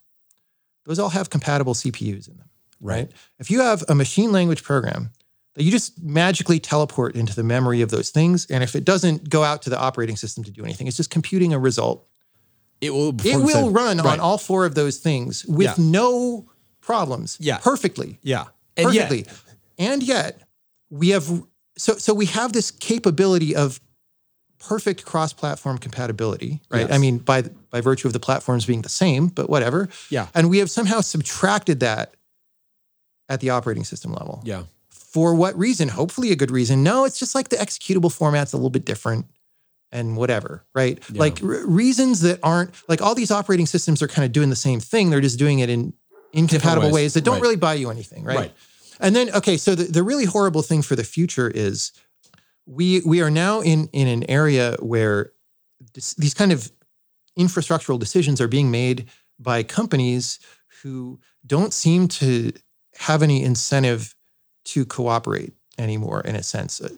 [0.85, 2.49] those all have compatible CPUs in them,
[2.79, 3.11] right?
[3.39, 5.11] If you have a machine language program
[5.55, 9.29] that you just magically teleport into the memory of those things, and if it doesn't
[9.29, 12.07] go out to the operating system to do anything, it's just computing a result,
[12.81, 13.09] It will.
[13.09, 14.05] it will same- run Right.
[14.13, 15.75] on all four of those things with Yeah.
[15.77, 16.49] no
[16.81, 17.57] problems, Yeah.
[17.59, 18.45] perfectly Yeah.
[18.75, 19.33] And yet- perfectly.
[19.77, 20.41] and yet,
[20.89, 21.43] we have
[21.77, 23.79] so so we have this capability of
[24.67, 26.81] perfect cross-platform compatibility, right?
[26.87, 26.91] Yes.
[26.91, 29.89] I mean, by by virtue of the platforms being the same, but whatever.
[30.09, 30.27] Yeah.
[30.33, 32.13] And we have somehow subtracted that
[33.29, 34.41] at the operating system level.
[34.45, 34.63] yeah.
[34.89, 35.89] For what reason?
[35.89, 36.81] Hopefully, a good reason.
[36.81, 39.27] No, it's just like the executable format's a little bit different
[39.91, 40.97] and whatever, right?
[41.11, 41.19] Yeah.
[41.19, 44.55] Like r- reasons that aren't like all these operating systems are kind of doing the
[44.55, 45.11] same thing.
[45.11, 45.93] They're just doing it in
[46.31, 46.93] incompatible ways.
[46.93, 47.13] ways.
[47.13, 47.41] that don't Right.
[47.43, 48.37] really buy you anything, right?
[48.37, 48.53] Right.
[48.99, 51.91] And then, okay, so the, the really horrible thing for the future is
[52.65, 55.31] we we are now in in an area where
[55.93, 56.71] this, these kind of
[57.37, 59.09] infrastructural decisions are being made
[59.39, 60.39] by companies
[60.81, 62.51] who don't seem to
[62.95, 64.15] have any incentive
[64.65, 66.79] to cooperate anymore in a sense.
[66.81, 66.89] Uh,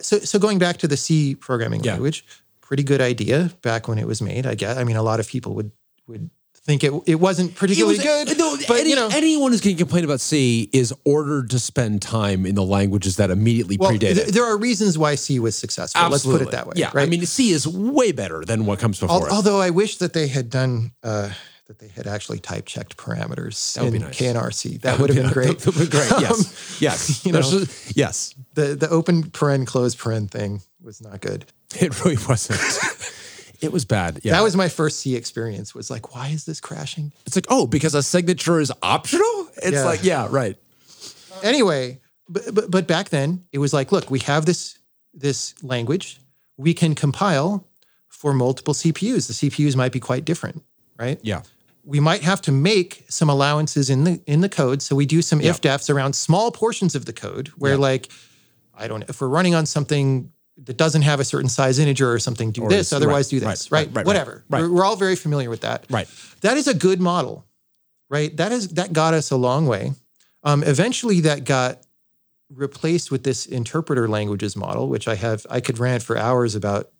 [0.00, 1.92] So so going back to the C programming Yeah.
[1.92, 2.24] language,
[2.60, 4.76] pretty good idea back when it was made, I guess.
[4.76, 5.70] I mean, a lot of people would
[6.06, 6.30] would
[6.64, 8.38] think it it wasn't particularly was- good.
[8.38, 11.58] No, but any- you know, anyone who's going to complain about C is ordered to
[11.58, 14.34] spend time in the languages that immediately well, predate th- it.
[14.34, 16.08] there are reasons why C was successful.
[16.08, 16.74] Let's put it that way.
[16.76, 17.06] Yeah, right?
[17.06, 19.32] I mean, C is way better than what comes before Al- it.
[19.32, 21.30] although I wish that they had done uh,
[21.66, 24.16] that they had actually type checked parameters That would in be nice.
[24.18, 24.76] K&R C.
[24.78, 25.58] That would have been great.
[25.60, 26.10] That would be great.
[26.20, 27.40] Yes, yes, you know.
[27.40, 28.34] There's- yes.
[28.54, 31.44] the the open paren closed paren thing was not good.
[31.80, 32.60] It really wasn't.
[33.62, 34.20] it was bad.
[34.22, 35.74] Yeah, That was my first C experience.
[35.74, 37.12] Was like, why is this crashing?
[37.26, 39.48] It's like, oh, because a signature is optional.
[39.62, 39.84] It's Yeah.
[39.84, 40.56] like, yeah, right.
[41.42, 44.78] Anyway, but, but but back then it was like, look, we have this
[45.14, 46.18] this language.
[46.56, 47.66] We can compile
[48.08, 49.26] for multiple CPUs.
[49.26, 50.62] The CPUs might be quite different,
[50.98, 51.18] right?
[51.22, 51.42] Yeah,
[51.84, 54.82] we might have to make some allowances in the in the code.
[54.82, 57.78] So we do some if defs around small portions of the code where Yeah.
[57.90, 58.08] like
[58.74, 62.12] I don't know if we're running on something that doesn't have a certain size integer
[62.12, 63.96] or something, do Or this, otherwise right, do this, right, right?
[63.96, 64.44] right, Whatever.
[64.50, 64.62] right.
[64.62, 65.86] We're, we're all very familiar with that.
[65.90, 66.08] right.
[66.42, 67.46] That is a good model,
[68.10, 68.36] right?
[68.36, 69.92] That is that got us a long way.
[70.44, 71.78] Um, eventually, that got
[72.50, 76.90] replaced with this interpreter languages model, which I have I could rant for hours about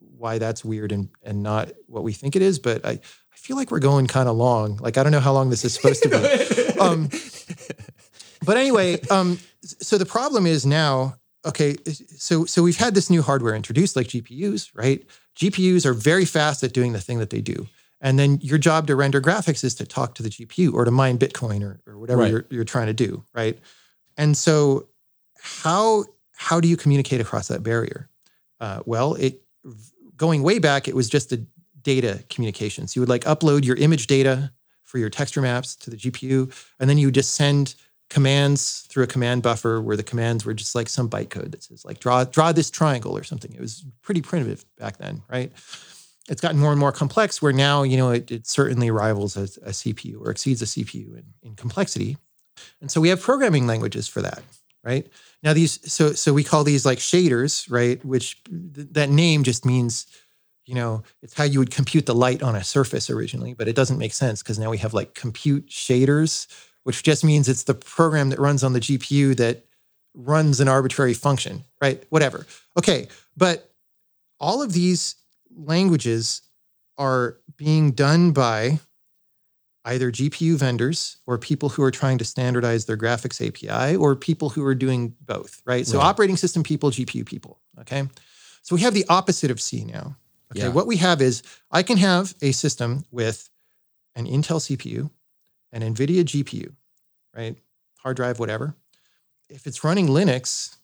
[0.00, 2.58] why that's weird and and not what we think it is.
[2.58, 4.76] But I I feel like we're going kind of long.
[4.78, 6.78] Like I don't know how long this is supposed to be.
[6.80, 7.08] um,
[8.44, 11.16] but anyway, um, so the problem is now
[11.48, 11.76] okay.
[12.16, 15.04] So so we've had this new hardware introduced, like GPUs, right?
[15.36, 17.66] GPUs are very fast at doing the thing that they do.
[18.00, 20.90] And then your job to render graphics is to talk to the GPU or to
[20.92, 22.30] mine Bitcoin or, or whatever Right.
[22.30, 23.58] you're, you're trying to do, right?
[24.16, 24.86] And so,
[25.40, 26.04] how
[26.36, 28.08] how do you communicate across that barrier?
[28.60, 29.42] Uh, well, it
[30.16, 31.40] going way back, it was just a
[31.82, 32.86] data communication.
[32.86, 34.52] So you would like upload your image data
[34.84, 37.74] for your texture maps to the GPU, and then you just send
[38.10, 41.84] commands through a command buffer where the commands were just like some bytecode that says
[41.84, 43.52] like draw draw this triangle or something.
[43.52, 45.52] It was pretty primitive back then, right?
[46.28, 49.44] It's gotten more and more complex where now, you know, it, it certainly rivals a,
[49.66, 52.18] a CPU or exceeds a CPU in, in complexity.
[52.80, 54.42] And so we have programming languages for that,
[54.82, 55.06] right?
[55.42, 58.02] Now these, so so we call these like shaders, right?
[58.04, 60.06] Which th- that name just means,
[60.66, 63.76] you know, it's how you would compute the light on a surface originally, but it
[63.76, 66.46] doesn't make sense because now we have like compute shaders,
[66.84, 69.64] which just means it's the program that runs on the GPU that
[70.14, 72.04] runs an arbitrary function, right?
[72.10, 72.46] Whatever.
[72.78, 73.70] Okay, but
[74.40, 75.16] all of these
[75.54, 76.42] languages
[76.96, 78.80] are being done by
[79.84, 84.50] either GPU vendors or people who are trying to standardize their graphics API or people
[84.50, 85.86] who are doing both, right?
[85.86, 86.04] So Right.
[86.04, 88.06] operating system people, GPU people, okay?
[88.62, 90.16] So we have the opposite of C now.
[90.52, 90.72] Okay, Yeah.
[90.72, 93.48] what we have is I can have a system with
[94.14, 95.10] an Intel CPU,
[95.72, 96.74] an NVIDIA GPU,
[97.34, 97.56] right?
[98.02, 98.74] Hard drive, whatever.
[99.48, 100.76] If it's running Linux,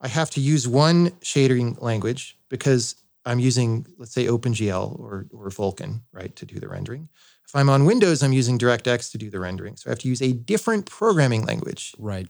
[0.00, 5.50] I have to use one shading language because I'm using, let's say, OpenGL or, or
[5.50, 7.08] Vulkan, right, to do the rendering.
[7.46, 9.76] If I'm on Windows, I'm using DirectX to do the rendering.
[9.76, 11.94] So I have to use a different programming language.
[11.98, 12.28] Right.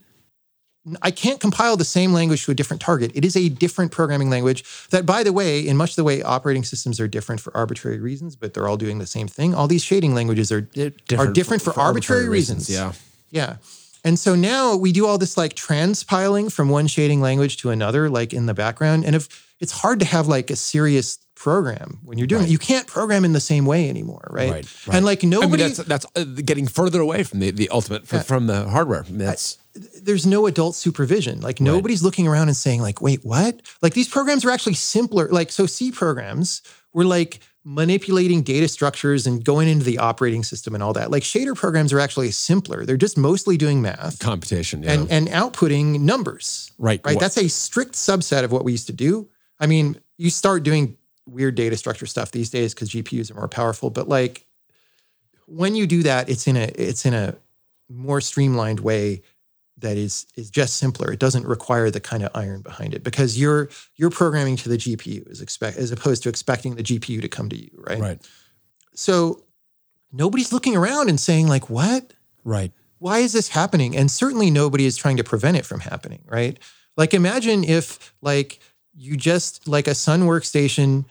[1.02, 3.12] I can't compile the same language to a different target.
[3.14, 6.64] It is a different programming language that, by the way, in much the way operating
[6.64, 9.54] systems are different for arbitrary reasons, but they're all doing the same thing.
[9.54, 10.68] All these shading languages are
[11.16, 12.68] are different for, arbitrary, reasons.
[12.68, 12.92] Yeah.
[13.30, 13.56] Yeah.
[14.04, 18.08] And so now we do all this like transpiling from one shading language to another,
[18.08, 19.04] like in the background.
[19.04, 22.58] And if it's hard to have like a serious program when you're doing it, you
[22.58, 24.50] can't program in the same way anymore, right?
[24.50, 24.96] Right, right.
[24.96, 28.06] And like I mean, nobody, that's that's uh, getting further away from the, the ultimate
[28.06, 29.04] from, from the hardware.
[29.06, 31.40] I mean, That's there's no adult supervision.
[31.40, 33.62] Like nobody's looking around and saying like, wait, what?
[33.82, 35.28] Like these programs are actually simpler.
[35.28, 40.74] Like so C programs were like manipulating data structures and going into the operating system
[40.74, 41.10] and all that.
[41.10, 42.84] Like shader programs are actually simpler.
[42.84, 44.82] They're just mostly doing math computation.
[44.82, 44.92] Yeah.
[44.94, 46.72] and and outputting numbers.
[46.78, 47.00] right.
[47.04, 47.14] Right?
[47.14, 49.28] What- That's a strict subset of what we used to do.
[49.60, 53.46] I mean, you start doing weird data structure stuff these days because GPUs are more
[53.48, 54.46] powerful, but like
[55.46, 57.36] when you do that, it's in a it's in a
[57.88, 59.22] more streamlined way
[59.80, 61.12] that is is just simpler.
[61.12, 64.76] It doesn't require the kind of iron behind it because you're you're programming to the
[64.76, 68.00] GPU as expect as opposed to expecting the GPU to come to you, right?
[68.00, 68.28] right.
[68.94, 69.44] So
[70.12, 72.12] nobody's looking around and saying like, "What?
[72.44, 72.72] Right.
[72.98, 73.96] why is this happening?
[73.96, 76.58] And certainly nobody is trying to prevent it from happening, right?
[76.96, 78.60] Like imagine if like
[78.94, 81.04] you just like a Sun workstation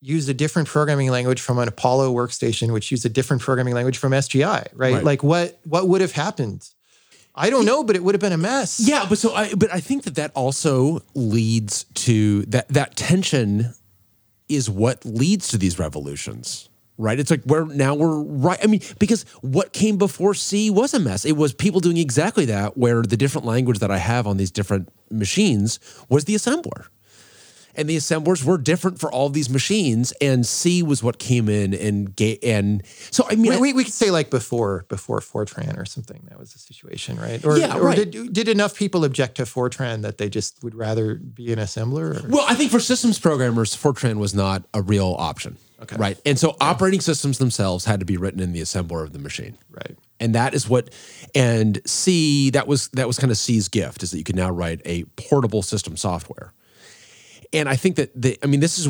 [0.00, 3.98] used a different programming language from an Apollo workstation, which used a different programming language
[3.98, 4.94] from SGI, right?
[4.94, 5.04] Right.
[5.04, 6.68] Like what what would have happened?
[7.40, 8.78] I don't know, but it would have been a mess.
[8.80, 13.72] Yeah, but so I but I think that that also leads to that that tension
[14.48, 16.68] is what leads to these revolutions.
[16.98, 17.18] Right?
[17.18, 18.58] It's like we're now we're right.
[18.62, 21.24] I mean, because what came before C was a mess.
[21.24, 24.50] It was people doing exactly that, where the different language that I have on these
[24.50, 25.80] different machines
[26.10, 26.88] was the assembler.
[27.74, 31.74] And the assemblers were different for all these machines, and C was what came in
[31.74, 35.78] and ga- and so I mean, We, we, we could say like before before Fortran
[35.78, 36.26] or something.
[36.28, 37.44] That was the situation, right?
[37.44, 38.10] Or, Yeah, or right.
[38.10, 42.24] Did, did enough people object to Fortran that they just would rather be an assembler?
[42.24, 42.28] Or?
[42.28, 45.56] Well, I think for systems programmers, Fortran was not a real option.
[45.82, 45.96] Okay.
[45.96, 46.20] Right.
[46.26, 49.56] And so operating systems themselves had to be written in the assembler of the machine.
[49.70, 49.96] Right.
[50.18, 50.90] And that is what
[51.34, 54.50] and C, that was that was kind of C's gift, is that you can now
[54.50, 56.52] write a portable system software.
[57.52, 58.88] And I think that the I mean, this is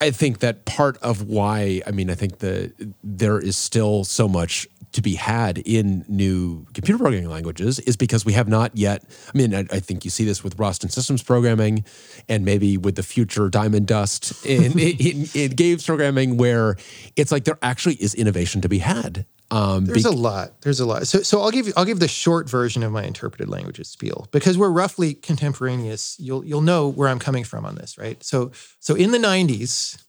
[0.00, 2.72] I think that part of why I mean, I think the
[3.02, 8.24] there is still so much to be had in new computer programming languages is because
[8.24, 9.04] we have not yet.
[9.32, 11.84] I mean, I, I think you see this with Rust and systems programming,
[12.30, 16.76] and maybe with the future Diamond Dust in, in, in games programming, where
[17.14, 19.26] it's like there actually is innovation to be had.
[19.50, 20.60] Um, There's be- a lot.
[20.62, 21.06] There's a lot.
[21.06, 24.26] So, so I'll give you, I'll give the short version of my interpreted languages spiel
[24.32, 26.16] because we're roughly contemporaneous.
[26.18, 28.22] You'll you'll know where I'm coming from on this, right?
[28.24, 28.50] So,
[28.80, 30.02] so in the '90s,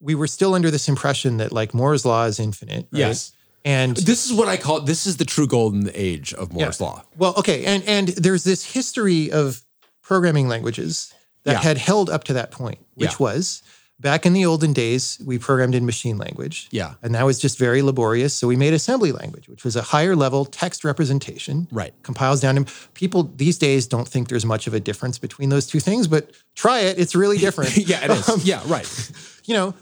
[0.00, 2.88] we were still under this impression that like Moore's law is infinite.
[2.90, 3.00] Right?
[3.00, 3.32] Yes.
[3.64, 6.86] And this is what I call this is the true golden age of Moore's Yeah.
[6.86, 7.02] law.
[7.18, 9.62] Well, okay, and and there's this history of
[10.02, 11.12] programming languages
[11.44, 11.60] that Yeah.
[11.62, 13.16] had held up to that point, which Yeah.
[13.18, 13.62] was
[13.98, 16.68] back in the olden days we programmed in machine language.
[16.70, 16.94] Yeah.
[17.02, 18.34] and that was just very laborious.
[18.34, 21.66] So we made assembly language, which was a higher level text representation.
[21.72, 21.94] Right.
[22.02, 25.66] compiles down to people these days don't think there's much of a difference between those
[25.66, 27.76] two things, but try it; it's really different.
[27.86, 28.28] Yeah, it is.
[28.28, 29.10] Um, yeah, right.
[29.44, 29.74] you know,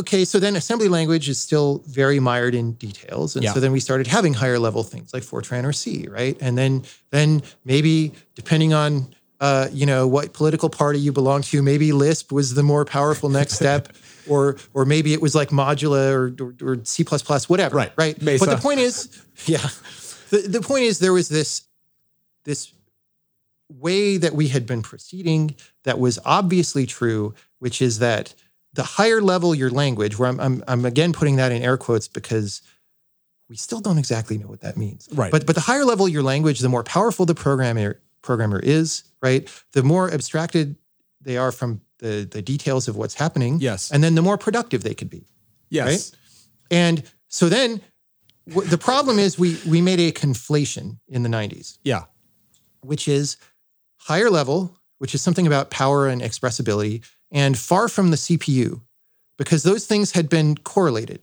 [0.00, 3.36] okay, so then assembly language is still very mired in details.
[3.36, 3.52] And Yeah.
[3.54, 6.36] so then we started having higher level things like Fortran or C, right?
[6.40, 11.60] And then then maybe depending on uh, you know, what political party you belong to,
[11.62, 13.88] maybe Lisp was the more powerful next step.
[14.28, 17.76] Or, or maybe it was like Modula or, or, or C++, whatever.
[17.76, 17.92] Right.
[17.96, 18.22] Right.
[18.22, 18.46] Mesa.
[18.46, 19.68] But the point is, yeah,
[20.30, 21.62] the, the point is there was this,
[22.44, 22.72] this
[23.68, 28.32] way that we had been proceeding that was obviously true, which is that
[28.74, 32.06] the higher level your language, where I'm, I'm, I'm again putting that in air quotes
[32.06, 32.62] because
[33.48, 35.08] we still don't exactly know what that means.
[35.12, 35.32] Right.
[35.32, 39.48] But but the higher level your language, the more powerful the programmer programmer is, right?
[39.72, 40.76] The more abstracted
[41.20, 43.58] they are from the the details of what's happening.
[43.60, 43.90] Yes.
[43.92, 45.24] And then the more productive they could be.
[45.70, 46.12] Yes.
[46.70, 47.80] And so then
[48.48, 52.04] w- the problem is we we made a conflation in the 90s Yeah.
[52.80, 53.36] which is
[53.98, 58.80] higher level, which is something about power and expressibility, and far from the CPU,
[59.38, 61.20] because those things had been correlated.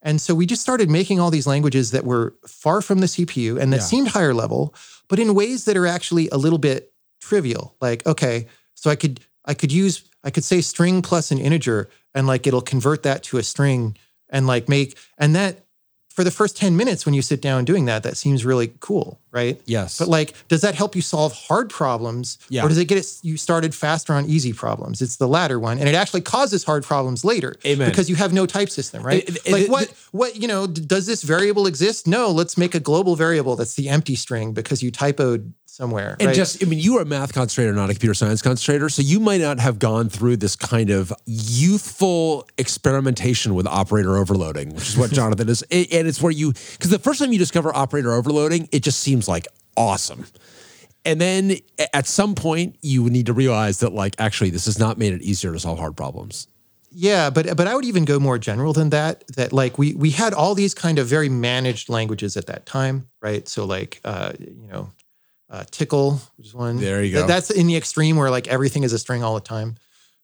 [0.00, 3.58] And so we just started making all these languages that were far from the CPU
[3.60, 3.86] and that Yeah.
[3.86, 4.74] seemed higher level,
[5.08, 7.74] but in ways that are actually a little bit trivial.
[7.80, 11.88] Like, okay, so I could I could use I could say string plus an integer
[12.14, 13.96] and like it'll convert that to a string
[14.28, 15.64] and like make and that
[16.10, 19.20] for the first 10 minutes when you sit down doing that, that seems really cool,
[19.30, 19.60] right?
[19.66, 19.98] Yes.
[20.00, 22.64] But like, does that help you solve hard problems, Yeah.
[22.64, 25.00] or does it get it, you started faster on easy problems?
[25.00, 27.88] It's the latter one, and it actually causes hard problems later Amen.
[27.88, 29.28] because you have no type system, right?
[29.28, 30.66] And- and like it- what what you know?
[30.66, 32.08] Does this variable exist?
[32.08, 32.32] No.
[32.32, 36.16] Let's make a global variable that's the empty string because you typoed somewhere.
[36.18, 36.36] And right?
[36.36, 38.88] just, I mean, you are a math concentrator, not a computer science concentrator.
[38.88, 44.74] So you might not have gone through this kind of youthful experimentation with operator overloading,
[44.74, 45.62] which is what Jonathan is.
[45.62, 49.28] And it's where you, because the first time you discover operator overloading, it just seems
[49.28, 49.46] like
[49.76, 50.26] awesome.
[51.04, 51.58] And then
[51.94, 55.22] at some point, you need to realize that, like, actually, this has not made it
[55.22, 56.48] easier to solve hard problems.
[56.90, 59.22] Yeah, but but I would even go more general than that.
[59.36, 63.08] That like we we had all these kind of very managed languages at that time,
[63.20, 63.46] right?
[63.46, 64.90] So like uh, you know,
[65.50, 66.78] uh, Tcl, which is one.
[66.78, 67.26] There you go.
[67.26, 69.76] That's in the extreme where like everything is a string all the time,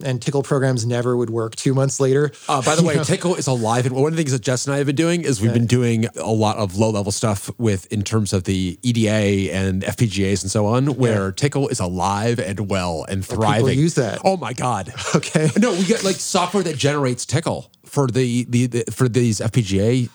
[0.02, 2.30] and Tcl programs never would work two months later.
[2.48, 3.02] Uh, by the way, know?
[3.02, 3.86] Tcl is alive.
[3.86, 5.66] And one of the things that Jess and I have been doing is we've been
[5.66, 10.42] doing a lot of low level stuff with in terms of the EDA and FPGAs
[10.42, 13.78] and so on, where Tcl is alive and well and thriving.
[13.78, 14.20] use that.
[14.24, 14.92] Oh my God.
[15.14, 15.50] okay.
[15.58, 20.10] No, we get like software that generates Tcl for the, the, the for these FPGA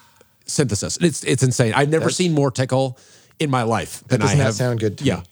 [0.46, 0.98] synthesis.
[0.98, 1.74] It's it's insane.
[1.74, 2.98] I've never seen more Tcl
[3.40, 4.54] in my life than I Doesn't that have.
[4.56, 5.16] sound good to yeah.
[5.18, 5.24] me?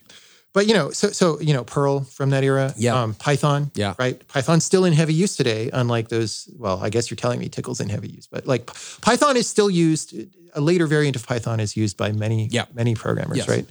[0.54, 3.00] But you know, so so you know, Perl from that era, Yeah.
[3.02, 3.94] um, Python, Yeah.
[4.00, 4.26] right?
[4.28, 6.50] Python's still in heavy use today, unlike those.
[6.58, 8.66] Well, I guess you're telling me Tcl's in heavy use, but like
[9.02, 10.16] Python is still used.
[10.54, 12.66] A later variant of Python is used by many Yeah.
[12.74, 13.48] many programmers, Yes.
[13.50, 13.66] right?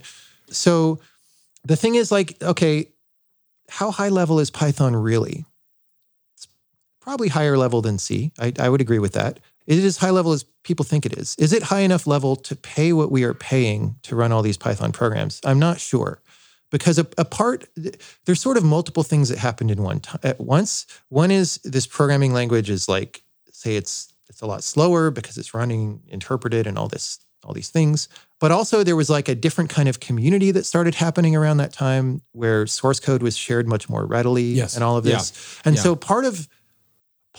[0.49, 0.99] So
[1.65, 2.87] the thing is, like, okay,
[3.69, 5.43] how high level is Python really?
[6.35, 6.47] It's
[7.01, 8.31] probably higher level than C.
[8.39, 9.39] I, I would agree with that.
[9.67, 11.35] Is it as high level as people think it is?
[11.37, 14.57] Is it high enough level to pay what we are paying to run all these
[14.57, 15.39] Python programs?
[15.43, 16.21] I'm not sure.
[16.71, 17.65] Because a, a part,
[18.25, 20.85] there's sort of multiple things that happened in one time at once.
[21.09, 25.53] One is this programming language is like, say it's it's a lot slower because it's
[25.53, 28.09] running interpreted and all this all these things.
[28.39, 31.71] But also there was like a different kind of community that started happening around that
[31.71, 34.75] time where source code was shared much more readily Yes.
[34.75, 35.17] and all of Yeah.
[35.19, 35.31] this.
[35.63, 35.81] And Yeah.
[35.81, 36.49] so part of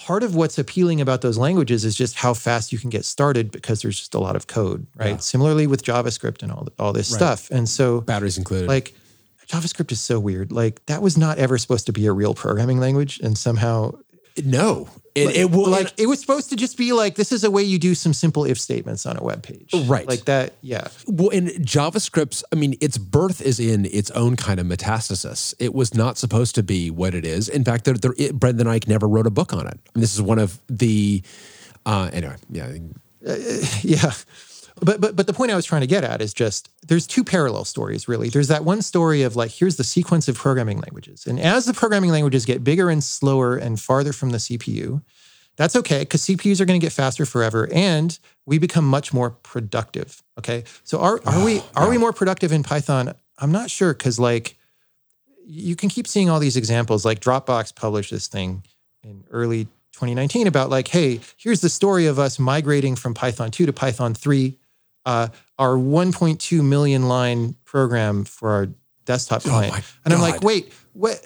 [0.06, 3.50] part of what's appealing about those languages is just how fast you can get started
[3.50, 5.10] because there's just a lot of code, right?
[5.10, 5.16] Yeah.
[5.18, 7.16] Similarly with JavaScript and all all this Right.
[7.18, 7.50] stuff.
[7.50, 8.68] And so Batteries included.
[8.68, 8.94] like
[9.48, 10.52] JavaScript is so weird.
[10.52, 13.92] Like that was not ever supposed to be a real programming language, and somehow
[14.44, 17.50] no, it, it will like it was supposed to just be like this is a
[17.50, 20.06] way you do some simple if statements on a web page, Right.
[20.06, 20.54] Like that.
[20.62, 25.54] Yeah, Well, and JavaScript's, I mean, its birth is in its own kind of metastasis.
[25.58, 27.48] It was not supposed to be what it is.
[27.48, 29.78] In fact, there, there, it, Brendan Eich never wrote a book on it.
[29.94, 31.22] And this is one of the,
[31.86, 32.72] uh, anyway, yeah.
[33.82, 34.12] yeah.
[34.80, 37.24] But but but the point I was trying to get at is just there's two
[37.24, 38.28] parallel stories really.
[38.28, 41.74] There's that one story of like here's the sequence of programming languages, and as the
[41.74, 45.02] programming languages get bigger and slower and farther from the CPU,
[45.56, 49.30] that's okay because CPUs are going to get faster forever, and we become much more
[49.30, 50.22] productive.
[50.38, 53.14] Okay, so are are we ah, are we more productive in Python?
[53.38, 54.56] I'm not sure because like
[55.44, 57.04] you can keep seeing all these examples.
[57.04, 58.64] Like Dropbox published this thing
[59.02, 59.64] in early
[59.98, 64.14] 2019 about like, hey, here's the story of us migrating from Python 2 to Python
[64.14, 64.56] 3.
[65.08, 65.28] Uh,
[65.58, 68.68] our 1.2 million line program for our
[69.06, 71.18] desktop client, my and I'm like, wait, what?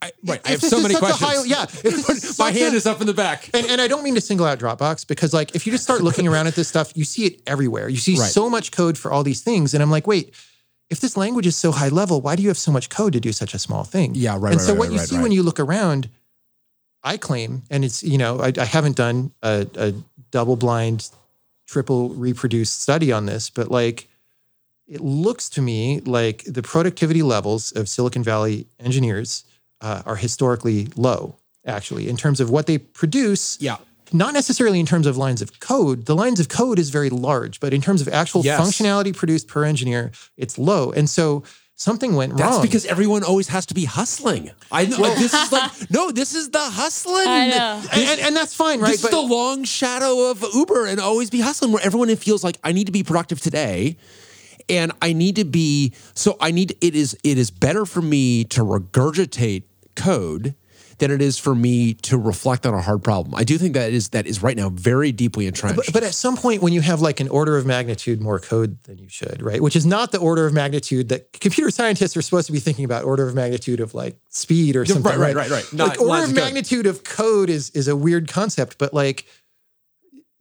[0.00, 0.40] I, right.
[0.44, 1.30] I have so many such questions.
[1.30, 3.50] high- yeah, if My hand a- is up in the back.
[3.54, 6.00] And, and I don't mean to single out Dropbox because, like, if you just start
[6.02, 7.88] looking around at this stuff, you see it everywhere.
[7.88, 8.30] You see Right.
[8.30, 9.74] so much code for all these things.
[9.74, 10.32] And I'm like, wait,
[10.90, 13.20] if this language is so high level, why do you have so much code to
[13.20, 14.12] do such a small thing?
[14.14, 16.08] Yeah, right, And right, so right, what you see when you look around,
[17.02, 19.92] I claim, and it's, you know, I, I haven't done a, a
[20.30, 21.10] double blind,
[21.66, 24.08] triple reproduced study on this, but like,
[24.88, 29.44] it looks to me like the productivity levels of Silicon Valley engineers
[29.80, 31.36] uh, are historically low,
[31.66, 33.76] actually, in terms of what they produce Yeah.
[34.12, 36.06] not necessarily in terms of lines of code.
[36.06, 38.60] The lines of code is very large, but in terms of actual Yes.
[38.60, 40.92] functionality produced per engineer, it's low.
[40.92, 41.42] And so
[41.76, 42.38] something went wrong.
[42.38, 42.62] That's wrong.
[42.62, 44.50] because everyone always has to be hustling.
[44.72, 44.96] I know.
[44.96, 47.28] like, this is like, no, this is the hustling.
[47.28, 47.82] I know.
[47.92, 48.90] and, and, and that's fine, right?
[48.90, 52.58] This is the long shadow of Uber and always be hustling where everyone feels like
[52.64, 53.96] I need to be productive today.
[54.68, 58.42] And I need to be so I need it is it is better for me
[58.46, 59.62] to regurgitate
[59.94, 60.56] code
[60.98, 63.34] than it is for me to reflect on a hard problem.
[63.34, 65.76] I do think that is that is right now very deeply entrenched.
[65.76, 68.82] but, but at some point, when you have like an order of magnitude more code
[68.84, 69.60] than you should, right?
[69.60, 72.84] Which is not the order of magnitude that computer scientists are supposed to be thinking
[72.84, 73.04] about.
[73.04, 75.04] Order of magnitude of like speed or something.
[75.04, 75.72] right, right, right, right.
[75.72, 79.26] Not Like order of of magnitude of code is is a weird concept, but like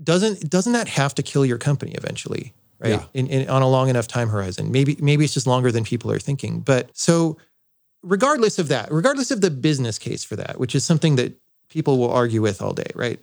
[0.02, 2.54] doesn't doesn't that have to kill your company eventually?
[2.80, 2.90] Right.
[2.90, 3.04] Yeah.
[3.14, 4.72] In, in on a long enough time horizon.
[4.72, 6.60] Maybe maybe it's just longer than people are thinking.
[6.60, 7.38] But so
[8.06, 11.38] regardless of that, regardless of the business case for that, which is something that
[11.70, 13.20] people will argue with all day, right?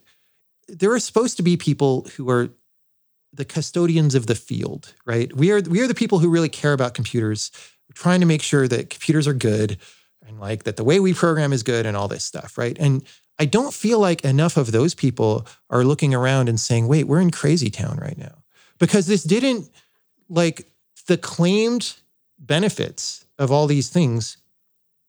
[0.68, 2.50] There are supposed to be people who are
[3.32, 5.34] the custodians of the field, right?
[5.34, 7.50] We are we are the people who really care about computers.
[7.88, 9.78] We're trying to make sure that computers are good
[10.26, 12.76] and like that the way we program is good and all this stuff, right?
[12.78, 13.04] And
[13.38, 17.20] I don't feel like enough of those people are looking around and saying, "Wait, we're
[17.20, 18.42] in crazy town right now."
[18.78, 19.70] Because this didn't
[20.28, 20.70] like
[21.06, 21.94] the claimed
[22.38, 24.36] benefits of all these things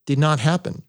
[0.05, 0.83] did not happen.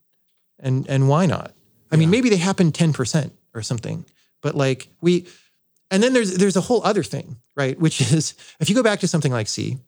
[0.59, 1.53] And and why not?
[1.91, 4.05] I mean, maybe they happened 10% or something.
[4.43, 5.27] But like we
[5.91, 7.79] and then there's there's a whole other thing, right?
[7.79, 9.79] Which is if you go back to something like C,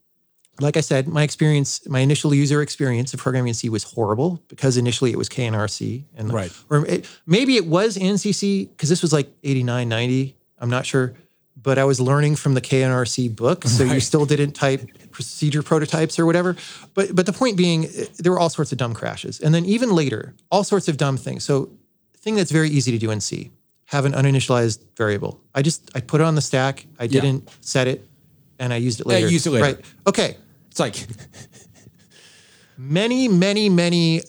[0.60, 4.42] like I said, my experience, my initial user experience of programming in C was horrible
[4.48, 6.52] because initially it was K&R C and Right.
[6.70, 10.36] or it, maybe it was ANSI C because this was like 89, 90.
[10.58, 11.14] I'm not sure.
[11.60, 15.62] But I was learning from the K&R C book, so you still didn't type procedure
[15.62, 16.54] prototypes or whatever.
[16.94, 17.88] But but the point being,
[18.18, 21.16] there were all sorts of dumb crashes, and then even later, all sorts of dumb
[21.16, 21.42] things.
[21.44, 21.70] So,
[22.18, 23.50] thing that's very easy to do in C,
[23.86, 25.40] have an uninitialized variable.
[25.54, 26.86] I just I put it on the stack.
[26.98, 28.06] I didn't set it,
[28.58, 29.28] and I used it Yeah, later.
[29.28, 29.64] used it later.
[29.64, 29.84] Right.
[30.06, 30.36] Okay.
[30.70, 30.96] it's like
[32.78, 34.20] Many many many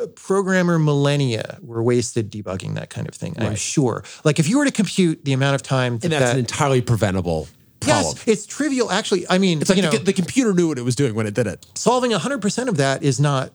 [0.00, 3.34] uh, programmer millennia were wasted debugging that kind of thing.
[3.38, 4.02] I'm sure.
[4.24, 6.80] Like if you were to compute the amount of time that, and that's that entirely
[6.80, 7.48] preventable
[7.80, 8.14] problem.
[8.16, 8.90] yes, it's trivial.
[8.90, 11.14] Actually, I mean, It's like you the, know, the computer knew what it was doing
[11.14, 11.66] when it did it.
[11.74, 13.52] solving 100% of that is not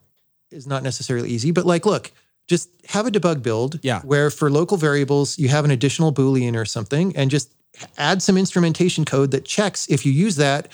[0.51, 2.11] is not necessarily easy but like look
[2.47, 4.01] just have a debug build Yeah.
[4.01, 7.51] where for local variables you have an additional boolean or something and just
[7.97, 10.67] add some instrumentation code that checks if you use that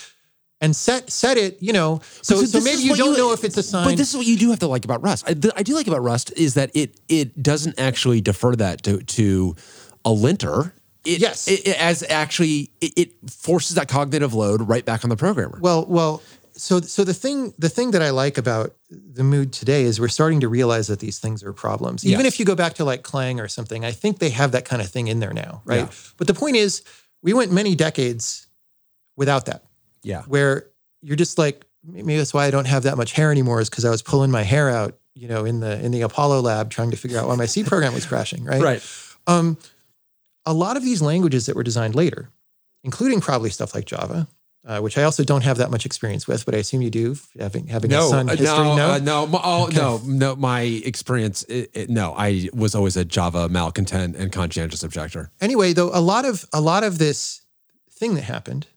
[0.59, 3.57] and set set it you know so, But so, maybe you don't know if it's
[3.57, 5.23] a sign But this is what you do have to like about Rust.
[5.27, 8.83] I, the, I do like about Rust is that it it doesn't actually defer that
[8.83, 9.55] to to
[10.05, 10.75] a linter.
[11.05, 11.47] It, Yes.
[11.47, 15.57] it, it- as actually it, it forces that cognitive load right back on the programmer.
[15.61, 16.21] Well, well,
[16.53, 20.09] so so the thing the thing that I like about the mood today is we're
[20.09, 22.05] starting to realize that these things are problems.
[22.05, 22.33] Even Yes.
[22.33, 24.81] if you go back to like Clang or something, I think they have that kind
[24.81, 25.85] of thing in there now, right?
[25.87, 25.91] Yeah.
[26.17, 26.83] But the point is,
[27.23, 28.47] we went many decades
[29.15, 29.63] without that.
[30.03, 30.23] Yeah.
[30.23, 30.67] Where
[31.01, 33.85] you're just like, maybe that's why I don't have that much hair anymore, is because
[33.85, 36.91] I was pulling my hair out, you know, in the in the Apollo lab trying
[36.91, 38.61] to figure out why my C program was crashing, right?
[38.69, 38.83] Right.
[39.25, 39.57] Um,
[40.45, 42.29] a lot of these languages that were designed later,
[42.83, 44.27] including probably stuff like Java,
[44.65, 47.15] uh, which I also don't have that much experience with, but I assume you do,
[47.39, 48.47] having having a Sun uh, history.
[48.47, 50.35] no, No, uh, no, my- oh, no, no.
[50.35, 55.31] My experience, it, it- no, I was always a Java malcontent and conscientious objector.
[55.41, 57.41] anyway, though, a lot of a lot of this
[57.91, 58.67] thing that happened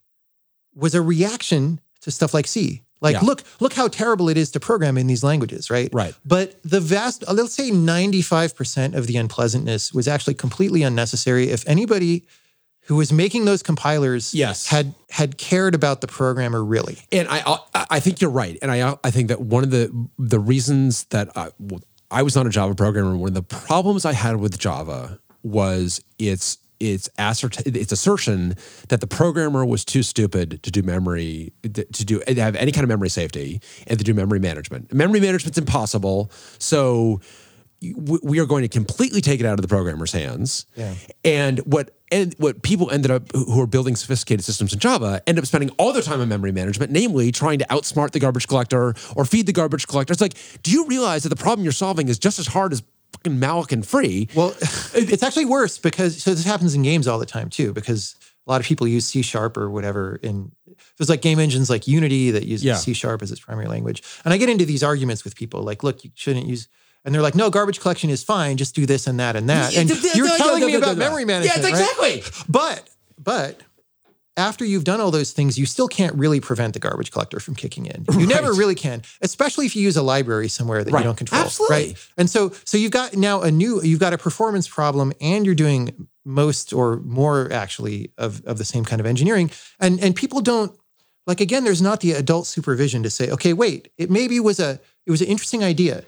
[0.75, 2.83] was a reaction to stuff like C.
[3.05, 3.21] Like, Yeah.
[3.21, 5.91] look, look how terrible it is to program in these languages, right?
[5.93, 6.15] Right.
[6.25, 11.51] But the vast, uh, let's say, ninety-five percent of the unpleasantness was actually completely unnecessary.
[11.51, 12.25] If anybody
[12.87, 14.67] who was making those compilers, Yes.
[14.67, 17.43] had had cared about the programmer really, And I,
[17.75, 18.59] I, I think you're right.
[18.63, 21.51] And I, I think that one of the the reasons that I,
[22.11, 26.03] I was not a Java programmer, one of the problems I had with Java was
[26.19, 26.59] its
[26.93, 28.55] its assert- its assertion
[28.89, 32.85] that the programmer was too stupid to do memory to do to have any kind
[32.85, 34.93] of memory safety and to do memory management.
[34.93, 36.31] Memory management's impossible.
[36.59, 37.21] So
[37.93, 40.67] we are going to completely take it out of the programmer's hands.
[40.75, 40.95] Yeah.
[41.25, 45.23] And what and what people ended up who who are building sophisticated systems in Java
[45.27, 48.47] end up spending all their time on memory management, namely trying to outsmart the garbage
[48.47, 50.13] collector or feed the garbage collector.
[50.13, 52.83] It's like, do you realize that the problem you're solving is just as hard as
[53.15, 54.29] fucking and free?
[54.35, 54.55] Well,
[54.95, 57.73] it's actually worse because so this happens in games all the time too.
[57.73, 60.17] Because a lot of people use C sharp or whatever.
[60.23, 60.53] In
[60.99, 62.77] there's like game engines like Unity that uses Yeah.
[62.77, 64.03] C sharp as its primary language.
[64.25, 66.69] And I get into these arguments with people like, look, you shouldn't use.
[67.05, 68.57] And they're like, no, garbage collection is fine.
[68.57, 69.77] Just do this and that and that.
[69.77, 71.59] And you're telling me about memory management.
[71.59, 71.81] Yeah, right?
[72.19, 72.45] exactly.
[72.49, 72.89] But
[73.23, 73.61] but
[74.37, 77.55] after you've done all those things, you still can't really prevent the garbage collector from
[77.55, 78.05] kicking in.
[78.19, 81.01] You never really can, especially if you use a library somewhere that Right.
[81.01, 81.41] you don't control.
[81.43, 81.77] Absolutely.
[81.77, 82.09] Right.
[82.17, 85.55] And so so you've got now a new you've got a performance problem and you're
[85.55, 89.51] doing most or more actually of, of the same kind of engineering.
[89.79, 90.77] And and people don't
[91.27, 94.81] like again, there's not the adult supervision to say, okay, wait, it maybe was a
[95.07, 96.05] it was an interesting idea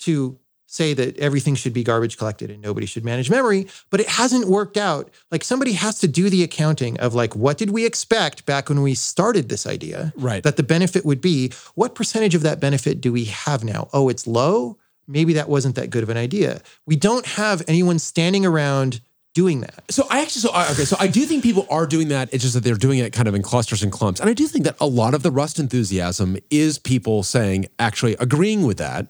[0.00, 0.38] to
[0.74, 4.48] say that everything should be garbage collected and nobody should manage memory, but it hasn't
[4.48, 5.08] worked out.
[5.30, 8.82] Like somebody has to do the accounting of like what did we expect back when
[8.82, 10.42] we started this idea Right.
[10.42, 11.52] that the benefit would be?
[11.74, 13.88] What percentage of that benefit do we have now?
[13.92, 14.76] Oh, it's low.
[15.06, 16.60] Maybe that wasn't that good of an idea.
[16.86, 19.00] We don't have anyone standing around
[19.34, 19.82] doing that.
[19.90, 22.32] So I actually so I, okay so I do think people are doing that.
[22.32, 24.46] It's just that they're doing it kind of in clusters and clumps, and I do
[24.46, 29.06] think that a lot of the Rust enthusiasm is people saying actually agreeing with that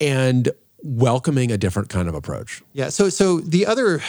[0.00, 0.50] and
[0.82, 2.62] welcoming a different kind of approach.
[2.72, 2.88] Yeah.
[2.90, 4.00] So so the other,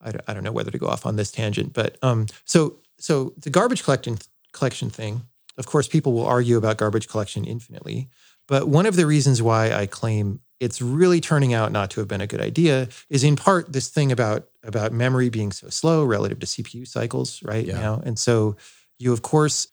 [0.00, 2.76] I don't, I don't know whether to go off on this tangent, but um, so
[2.98, 4.18] so the garbage collection
[4.52, 5.22] collection thing.
[5.58, 8.08] Of course, people will argue about garbage collection infinitely,
[8.46, 12.08] but one of the reasons why I claim it's really turning out not to have
[12.08, 16.04] been a good idea is in part this thing about about memory being so slow
[16.04, 17.80] relative to CPU cycles right Yeah.
[17.80, 18.56] now, and so
[18.98, 19.68] you of course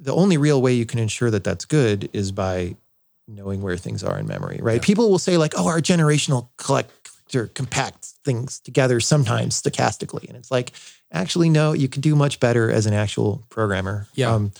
[0.00, 2.76] the only real way you can ensure that that's good is by
[3.28, 4.82] knowing where things are in memory, right?
[4.82, 10.50] People will say like, "Oh, our generational collector compacts things together sometimes stochastically," and it's
[10.50, 10.72] like,
[11.12, 14.08] actually, no, you can do much better as an actual programmer.
[14.14, 14.34] Yeah.
[14.34, 14.52] Um,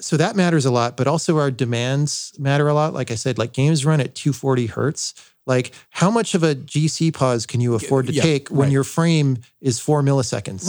[0.00, 2.92] so that matters a lot, but also our demands matter a lot.
[2.92, 5.14] Like I said, like games run at 240 hertz.
[5.46, 8.72] Like, how much of a GC pause can you afford to yeah, take when right.
[8.72, 10.68] your frame is four milliseconds?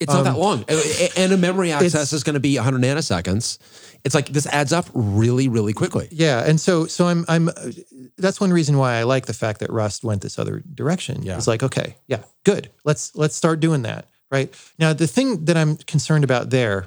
[0.00, 2.56] It's not Um, that long, A- a- and a memory access is going to be
[2.56, 3.58] 100 nanoseconds.
[4.04, 6.06] It's like this adds up really, really quickly.
[6.12, 7.50] Yeah, and so so I'm I'm
[8.16, 11.22] that's one reason why I like the fact that Rust went this other direction.
[11.24, 11.36] Yeah.
[11.36, 12.70] It's like, okay, yeah, good.
[12.84, 14.06] Let's let's start doing that.
[14.30, 14.54] Right.
[14.78, 16.86] Now the thing that I'm concerned about there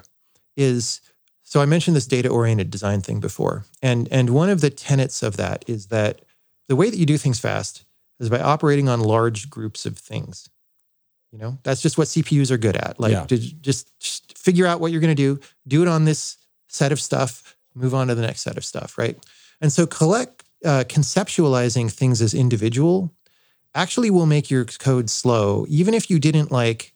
[0.56, 1.00] is
[1.42, 3.66] so I mentioned this data-oriented design thing before.
[3.82, 6.22] And and one of the tenets of that is that
[6.68, 7.84] the way that you do things fast
[8.20, 10.48] is by operating on large groups of things.
[11.32, 13.00] You know, that's just what CPUs are good at.
[13.00, 13.24] Like Yeah.
[13.24, 16.36] to just, just figure out what you're going to do, do it on this
[16.68, 19.18] set of stuff, move on to the next set of stuff, right?
[19.60, 23.12] And so collect uh, conceptualizing things as individual
[23.74, 26.91] actually will make your code slow, even if you didn't like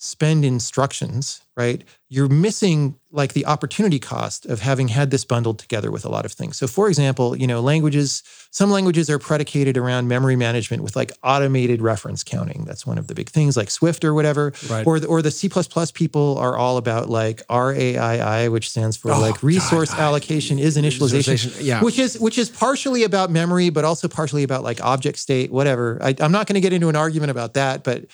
[0.00, 1.82] spend instructions, right?
[2.08, 6.24] You're missing like the opportunity cost of having had this bundled together with a lot
[6.24, 6.56] of things.
[6.56, 11.10] So for example, you know, languages, some languages are predicated around memory management with like
[11.24, 12.64] automated reference counting.
[12.64, 14.52] That's one of the big things like Swift or whatever.
[14.70, 14.86] Right.
[14.86, 15.48] Or the, or the C++
[15.94, 19.98] people are all about like RAII, which stands for Oh, like resource God.
[20.00, 21.82] allocation is initialization, Initialization, yeah.
[21.82, 25.98] which is which is partially about memory, but also partially about like object state, whatever.
[26.00, 28.04] I, I'm not going to get into an argument about that, but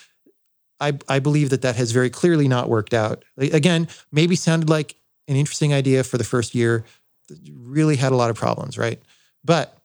[0.85, 3.25] I, I believe that that has very clearly not worked out.
[3.39, 4.95] Again, maybe sounded like
[5.29, 6.85] an interesting idea for the first year,
[7.53, 9.01] really had a lot of problems, right?
[9.45, 9.77] But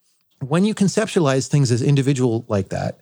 [0.41, 2.99] when you conceptualize things as individual like that,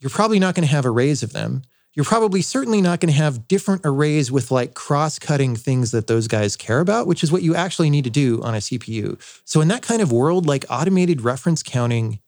[0.00, 1.62] you're probably not going to have arrays of them.
[1.96, 6.28] you're probably certainly not going to have different arrays with like cross-cutting things that those
[6.28, 9.18] guys care about, which is what you actually need to do on a CPU.
[9.46, 12.20] So in that kind of world, like automated reference counting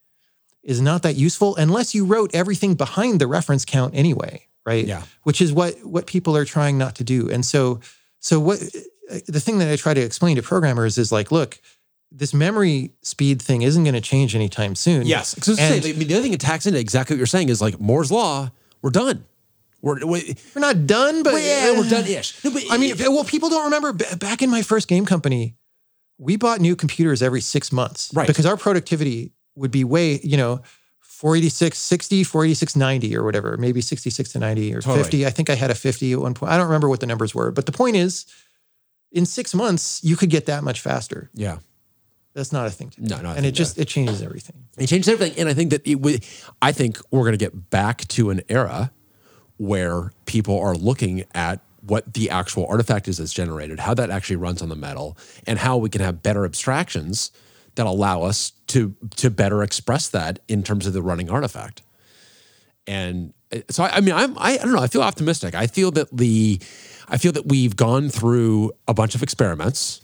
[0.63, 4.85] is not that useful unless you wrote everything behind the reference count anyway, right?
[4.87, 5.03] Yeah.
[5.25, 7.31] Which is what what people are trying not to do.
[7.31, 7.81] And so
[8.21, 8.59] so what
[9.27, 11.59] the thing that I try to explain to programmers is like, look,
[12.13, 15.07] this memory speed thing isn't going to change anytime soon.
[15.07, 15.35] Yes.
[15.45, 18.11] So say, the other thing it tacks into exactly what you're saying is like Moore's
[18.13, 18.51] law.
[18.83, 19.25] We're done.
[19.81, 22.45] We're, we We're not done, but yeah, we're done-ish.
[22.45, 25.55] No, but- I mean, well, people don't remember b- back in my first game company,
[26.19, 28.27] we bought new computers every six months, Right.
[28.27, 30.61] Because our productivity would be way, you know,
[31.19, 35.03] 486, 60, 486, 90 or whatever, maybe 66 to 90 or Totally.
[35.03, 35.27] 50.
[35.27, 36.53] I think I had a 50 at one point.
[36.53, 38.25] I don't remember what the numbers were, but the point is,
[39.11, 41.29] in six months, you could get that much faster.
[41.35, 41.59] yeah.
[42.35, 43.09] That's not a thing to do.
[43.09, 44.55] No, no, and it just, it changes everything.
[44.77, 46.25] It changes everything, and I think that it would.
[46.63, 48.93] I think we're going to get back to an era
[49.57, 54.37] where people are looking at what the actual artifact is that's generated, how that actually
[54.37, 57.33] runs on the metal, and how we can have better abstractions
[57.79, 61.83] that allow us to to better express that in terms of the running artifact.
[62.87, 64.83] And uh, so, I, I mean, I'm I, I don't know.
[64.83, 65.55] I feel optimistic.
[65.55, 66.61] I feel that the
[67.09, 70.03] I feel that we've gone through a bunch of experiments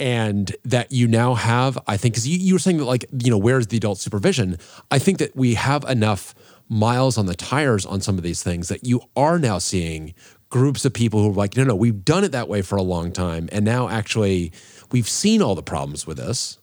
[0.00, 3.30] and that you now have, I think, because you, you were saying that, like, you
[3.30, 4.56] know, where's the adult supervision?
[4.90, 6.34] I think that we have enough
[6.70, 10.14] miles on the tires on some of these things that you are now seeing
[10.48, 12.82] groups of people who are like, no, no, we've done it that way for a
[12.82, 13.48] long time.
[13.52, 14.52] And now actually
[14.92, 16.58] we've seen all the problems with this.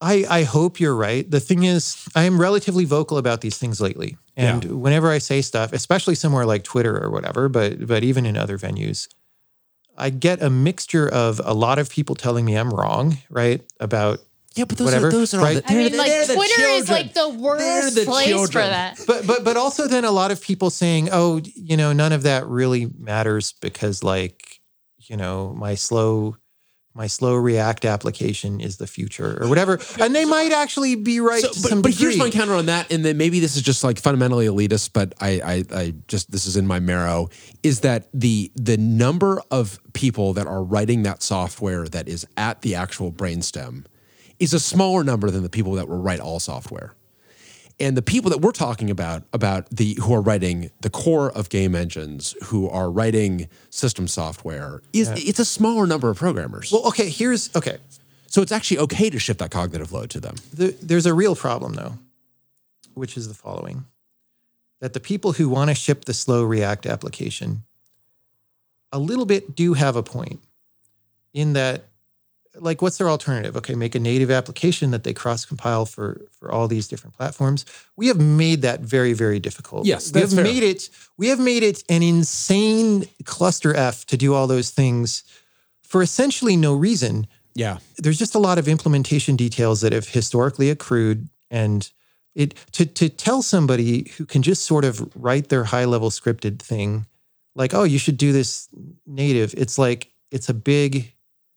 [0.00, 1.30] I, I hope you're right.
[1.30, 4.16] The thing is, I am relatively vocal about these things lately.
[4.36, 4.70] And Yeah.
[4.72, 8.58] whenever I say stuff, especially somewhere like Twitter or whatever, but but even in other
[8.58, 9.06] venues,
[9.96, 13.60] I get a mixture of a lot of people telling me I'm wrong, right?
[13.78, 14.18] About
[14.56, 15.62] Yeah, but those Whatever, are those are all right?
[15.64, 18.58] the, I mean, they're- like they're the Twitter is like the worst the place for
[18.58, 18.98] that.
[19.06, 22.22] but but but also then a lot of people saying, "Oh, you know, none of
[22.24, 24.60] that really matters because like,
[24.98, 26.36] you know, my slow
[26.94, 31.42] my slow React application is the future or whatever." And they might actually be right
[31.42, 33.84] So, but, some but here's my counter on that, and then maybe this is just
[33.84, 37.30] like fundamentally elitist, but I, I, I just this is in my marrow.
[37.62, 42.62] Is that the the number of people that are writing that software that is at
[42.62, 43.84] the actual brainstem
[44.38, 46.94] is a smaller number than the people that will write all software.
[47.82, 51.48] And the people that we're talking about, about the who are writing the core of
[51.48, 56.70] game engines, who are writing system software, is it's a smaller number of programmers.
[56.70, 57.78] Well, okay, here's okay.
[58.28, 60.36] so it's actually okay to shift that cognitive load to them.
[60.54, 61.98] The, there's a real problem though,
[62.94, 63.84] which is the following:
[64.80, 67.64] that the people who want to ship the slow React application,
[68.92, 70.40] a little bit do have a point,
[71.34, 71.88] in that,
[72.60, 73.56] like, what's their alternative?
[73.56, 77.64] Okay, make a native application that they cross compile for for all these different platforms.
[77.96, 79.86] We have made that very very difficult.
[79.86, 80.44] Yes, we have fair.
[80.44, 80.90] made it.
[81.16, 85.22] We have made it an insane cluster f to do all those things
[85.82, 87.78] for essentially no reason Yeah.
[87.98, 91.90] there's just a lot of implementation details that have historically accrued and
[92.34, 96.60] it to to tell somebody who can just sort of write their high level scripted
[96.60, 97.04] thing
[97.54, 98.68] like oh you should do this
[99.06, 101.12] native it's like it's a big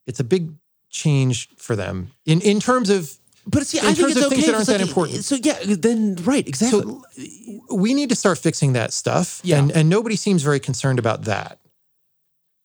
[0.06, 0.52] it's a big
[0.96, 3.12] change for them in in terms of
[3.48, 4.36] But see, In I think terms it's of okay.
[4.36, 5.24] things that aren't it's that important.
[5.26, 6.82] So yeah, then right, exactly.
[6.82, 9.60] so we need to start fixing that stuff Yeah.
[9.60, 11.60] and and nobody seems very concerned about that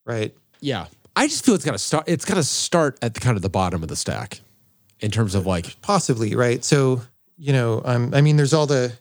[0.07, 0.86] right yeah,
[1.17, 2.05] I just feel it's got to start.
[2.07, 4.41] It's got to start at the kind of the bottom of the stack,
[5.00, 7.00] in terms of like possibly right so
[7.39, 8.92] you know um, i mean there's all the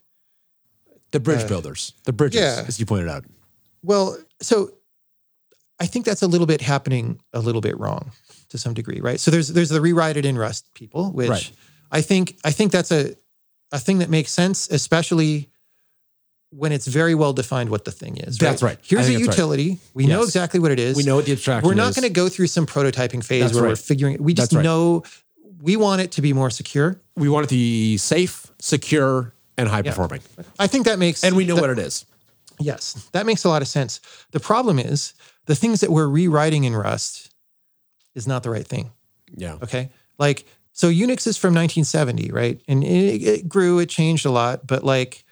[1.11, 2.63] the bridge builders, the bridges, yeah.
[2.67, 3.25] as you pointed out.
[3.83, 4.71] Well, so
[5.79, 8.11] I think that's a little bit happening a little bit wrong
[8.49, 9.19] to some degree, right?
[9.19, 11.51] So there's there's the rewrite it in Rust people, which Right.
[11.91, 13.15] I think I think that's a
[13.71, 15.49] a thing that makes sense, especially
[16.51, 18.37] when it's very well defined what the thing is.
[18.39, 18.79] That's right.
[18.81, 19.31] Here's a that's right.
[19.31, 19.77] utility.
[19.93, 20.97] We know exactly what it is.
[20.97, 21.69] We know what the abstraction.
[21.69, 21.69] Is.
[21.69, 24.17] We're not going to go through some prototyping phase That's where we're figuring.
[24.23, 25.03] We just know
[25.61, 26.99] we want it to be more secure.
[27.15, 30.21] We want it to be safe, secure, and high performing,
[30.57, 32.05] I think that makes and we know that- what it is.
[32.61, 34.01] Yes, that makes a lot of sense.
[34.31, 35.13] The problem is
[35.45, 37.28] the things that we're rewriting in Rust
[38.15, 38.91] is not the right thing.
[39.35, 39.57] Yeah.
[39.61, 39.89] Okay.
[40.17, 42.61] Like, so Unix is from 1970, right?
[42.67, 45.23] And it, it grew, it changed a lot, but like,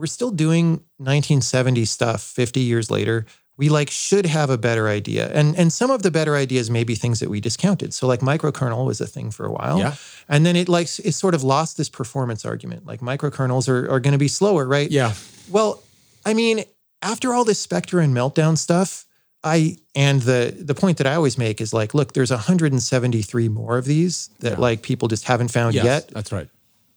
[0.00, 3.26] we're still doing 1970 stuff 50 years later.
[3.58, 5.30] We like should have a better idea.
[5.34, 7.92] And and some of the better ideas may be things that we discounted.
[7.92, 9.78] So like microkernel was a thing for a while.
[9.78, 9.96] Yeah.
[10.30, 12.86] And then it like it sort of lost this performance argument.
[12.86, 14.90] Like microkernels are, are going to be slower, right?
[14.90, 15.12] Yeah.
[15.50, 15.82] Well,
[16.24, 16.64] I mean,
[17.02, 19.04] after all this Spectre and Meltdown stuff,
[19.42, 23.78] I and the the point that I always make is like, look, there's 173 more
[23.78, 24.58] of these that Yeah.
[24.58, 26.08] like people just haven't found Yes, yet.
[26.08, 26.48] That's right.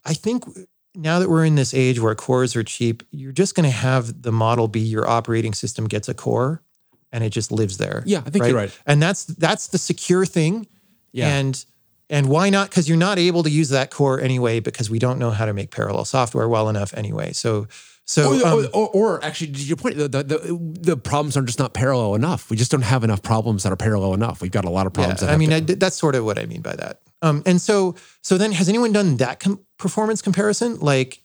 [0.06, 0.44] I think
[0.96, 4.22] now that we're in this age where cores are cheap, you're just going to have
[4.22, 6.62] the model be your operating system gets a core
[7.12, 8.04] and it just lives there.
[8.06, 8.80] Yeah, I think you're right.
[8.86, 10.68] And that's that's the secure thing.
[11.14, 11.30] Yeah.
[11.38, 11.66] And
[12.10, 12.70] and why not?
[12.70, 15.54] Because you're not able to use that core anyway because we don't know how to
[15.54, 17.32] make parallel software well enough anyway.
[17.32, 17.68] So
[18.06, 21.42] so Or, um, or, or actually, to your point, the, the, the, the problems are
[21.42, 22.50] just not parallel enough.
[22.50, 24.42] We just don't have enough problems that are parallel enough.
[24.42, 25.22] We've got a lot of problems.
[25.22, 27.00] Yeah, I mean, to- I that's sort of what I mean by that.
[27.22, 30.80] Um, and so, so then, has anyone done that com- performance comparison?
[30.80, 31.22] Like,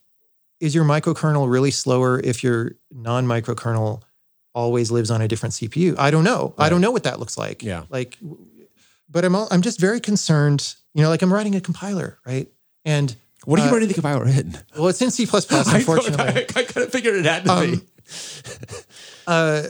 [0.61, 4.03] is your microkernel really slower if your non-microkernel
[4.55, 5.97] always lives on a different CPU?
[5.99, 6.55] I don't know.
[6.59, 7.63] I don't know what that looks like.
[7.65, 7.85] Yeah.
[7.91, 8.17] Like,
[9.11, 10.75] but I'm all, I'm just very concerned.
[10.95, 12.49] You know, like I'm writing a compiler, right?
[12.85, 13.15] And
[13.49, 14.57] what are you uh, running the compiler in?
[14.77, 15.37] well, it's in C++, I,
[15.79, 16.19] unfortunately.
[16.57, 17.81] I, I kind of figured it had to Um, be.
[19.27, 19.63] uh,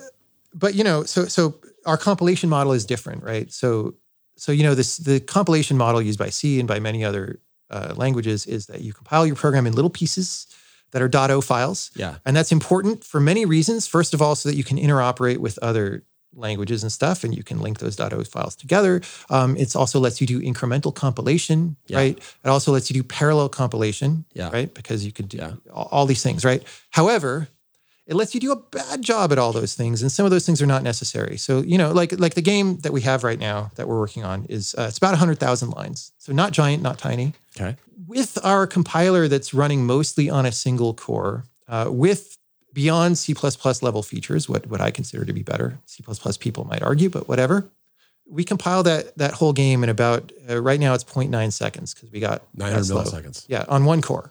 [0.55, 1.55] but you know, so so
[1.87, 3.53] our compilation model is different, right?
[3.53, 3.95] So
[4.37, 7.41] so you know this the compilation model used by C and by many other
[7.71, 10.47] uh, languages is that you compile your program in little pieces
[10.93, 12.15] that are .o files, Yeah.
[12.25, 13.87] and that's important for many reasons.
[13.87, 16.03] First of all, so that you can interoperate with other
[16.39, 19.01] languages and stuff, and you can link those .o files together.
[19.29, 21.99] Um, it also lets you do incremental compilation, Yeah.
[21.99, 22.19] right?
[22.45, 24.51] It also lets you do parallel compilation, Yeah.
[24.51, 24.73] right?
[24.73, 25.53] Because you could do Yeah.
[25.73, 26.63] all, all these things, right?
[26.91, 27.49] However,
[28.07, 30.47] it lets you do a bad job at all those things, and some of those
[30.47, 31.37] things are not necessary.
[31.37, 34.25] So you know, like like the game that we have right now that we're working
[34.25, 37.77] on is uh, it's about hundred thousand lines, so not giant, not tiny Okay.
[38.07, 42.39] with our compiler that's running mostly on a single core, uh, with
[42.79, 43.35] beyond C
[43.83, 45.81] level features, what, what I consider to be better.
[45.85, 46.05] C
[46.39, 47.69] people might argue, but whatever.
[48.25, 52.13] We compile that that whole game in about uh, right now it's 0.9 seconds because
[52.13, 53.47] we got 900 milliseconds.
[53.49, 54.31] Yeah, on one core.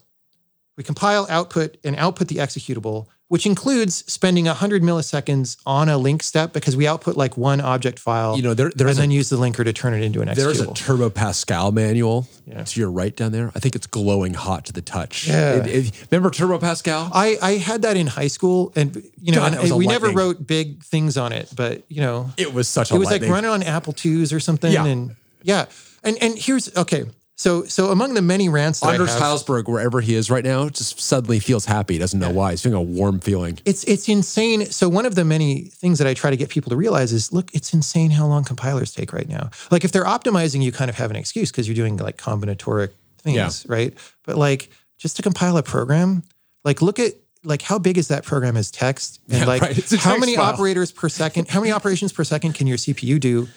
[0.78, 6.24] We compile, output, and output the executable, which includes spending 100 milliseconds on a link
[6.24, 9.30] step because we output like one object file You know, there, and then a, use
[9.30, 10.36] the linker to turn it into an executable.
[10.36, 10.74] there's a.
[10.74, 12.64] Turbo Pascal manual Yeah.
[12.64, 13.52] to your right down there.
[13.54, 15.28] I think it's glowing hot to the touch.
[15.28, 15.56] Yeah.
[15.56, 17.10] It- it- remember Turbo Pascal?
[17.14, 19.76] I, I had that in high school, and you know, God, and that was a
[19.76, 23.00] we never wrote big things on it, but you know, It was such a it
[23.00, 24.86] was like running on Apple IIs or something, Yeah.
[24.86, 25.66] and yeah,
[26.04, 27.04] and and here's okay.
[27.40, 31.00] So so among the many rants that Anders Hejlsberg, wherever he is right now, just
[31.00, 32.00] suddenly feels happy.
[32.00, 32.52] Doesn't know why.
[32.52, 33.60] He's feeling a warm feeling.
[33.64, 34.66] it's it's insane.
[34.72, 37.32] So one of the many things that I try to get people to realize is,
[37.32, 39.52] look, it's insane how long compilers take right now.
[39.70, 42.90] Like if they're optimizing, you kind of have an excuse because you're doing like combinatoric
[43.20, 43.52] things, Yeah.
[43.68, 43.94] right?
[44.24, 46.24] But like just to compile a program,
[46.66, 49.92] like look at like how big is that program as text and Yeah, like right.
[50.00, 50.46] How many file.
[50.54, 53.48] operators per second, how many operations per second can your CPU do?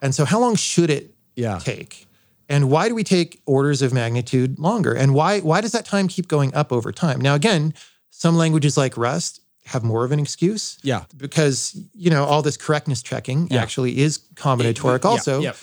[0.00, 1.58] And so how long should it Yeah.
[1.58, 2.06] take?
[2.48, 4.92] And why do we take orders of magnitude longer?
[4.94, 7.20] And why why does that time keep going up over time?
[7.20, 7.74] Now again,
[8.10, 11.04] some languages like Rust have more of an excuse Yeah.
[11.16, 13.62] because you know all this correctness checking Yeah.
[13.62, 15.54] actually is combinatoric Yeah, also yeah.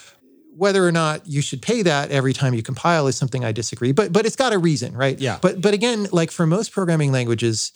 [0.55, 3.91] whether or not you should pay that every time you compile is something i disagree
[3.91, 5.37] but but it's got a reason right Yeah.
[5.39, 7.73] but but again like for most programming languages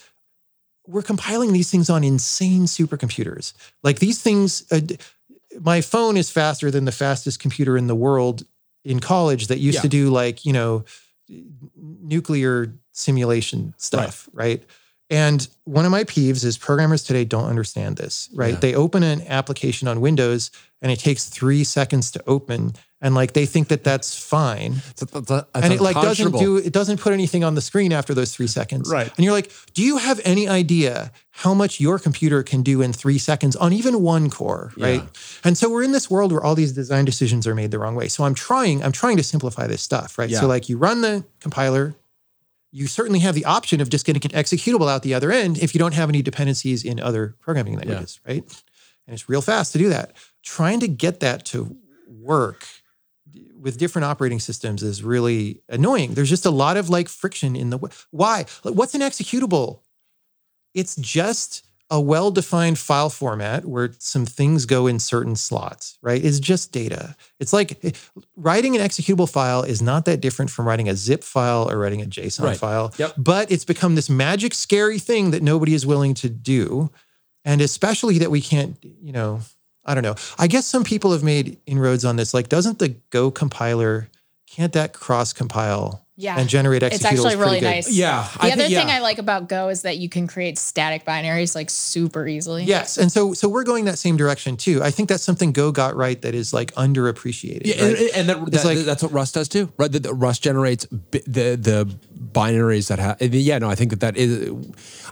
[0.87, 3.53] we're compiling these things on insane supercomputers
[3.83, 4.81] like these things uh,
[5.61, 8.45] my phone is faster than the fastest computer in the world
[8.85, 9.81] in college that used Yeah.
[9.81, 10.85] to do like you know
[11.75, 14.63] nuclear simulation stuff right
[15.09, 18.55] and one of my peeves is programmers today don't understand this, right?
[18.55, 18.59] Yeah.
[18.59, 20.49] They open an application on Windows
[20.81, 22.73] and it takes three seconds to open,
[23.05, 24.81] and like they think that that's fine,
[25.53, 28.47] and it like doesn't do it doesn't put anything on the screen after those three
[28.47, 29.07] seconds, Right.
[29.15, 32.93] And you're like, do you have any idea how much your computer can do in
[32.93, 35.03] three seconds on even one core, right?
[35.03, 35.09] Yeah.
[35.43, 37.93] And so we're in this world where all these design decisions are made the wrong
[37.93, 38.07] way.
[38.07, 40.29] So I'm trying, I'm trying to simplify this stuff, right?
[40.29, 40.39] Yeah.
[40.39, 41.93] So like you run the compiler,
[42.71, 45.75] you certainly have the option of just getting an executable out the other end if
[45.75, 48.43] you don't have any dependencies in other programming languages, right?
[49.05, 50.13] And it's real fast to do that.
[50.41, 51.77] Trying to get that to
[52.07, 52.65] work
[53.59, 56.13] with different operating systems is really annoying.
[56.13, 58.45] There's just a lot of like friction in the w- why.
[58.63, 59.79] What's an executable?
[60.73, 66.23] It's just a well-defined file format where some things go in certain slots, right?
[66.25, 67.15] It's just data.
[67.39, 67.91] It's like eh,
[68.35, 72.01] writing an executable file is not that different from writing a zip file or writing
[72.01, 72.57] a JSON Right.
[72.57, 72.91] file.
[72.97, 73.13] Yep.
[73.17, 76.89] But it's become this magic, scary thing that nobody is willing to do.
[77.45, 79.41] And especially that we can't, you know,
[79.85, 80.15] I don't know.
[80.39, 82.33] I guess some people have made inroads on this.
[82.33, 84.09] Like, doesn't the Go compiler,
[84.49, 86.39] can't that cross compile Yeah.
[86.39, 86.93] and generate executables?
[86.95, 87.65] It's actually pretty really good?
[87.65, 87.91] nice.
[87.91, 88.95] Yeah, The I other think- thing yeah.
[88.95, 92.63] I like about Go is that you can create static binaries like super easily.
[92.63, 94.81] Yes, and so so we're going that same direction too.
[94.81, 97.63] I think that's something Go got right that is like underappreciated.
[97.65, 97.97] Yeah, right?
[97.99, 99.71] and, and that, that- like- that's what Rust does too.
[99.77, 101.95] Right, the, the Rust generates bi- the the
[102.33, 103.21] binaries that have.
[103.21, 104.51] Yeah, no, I think that that is.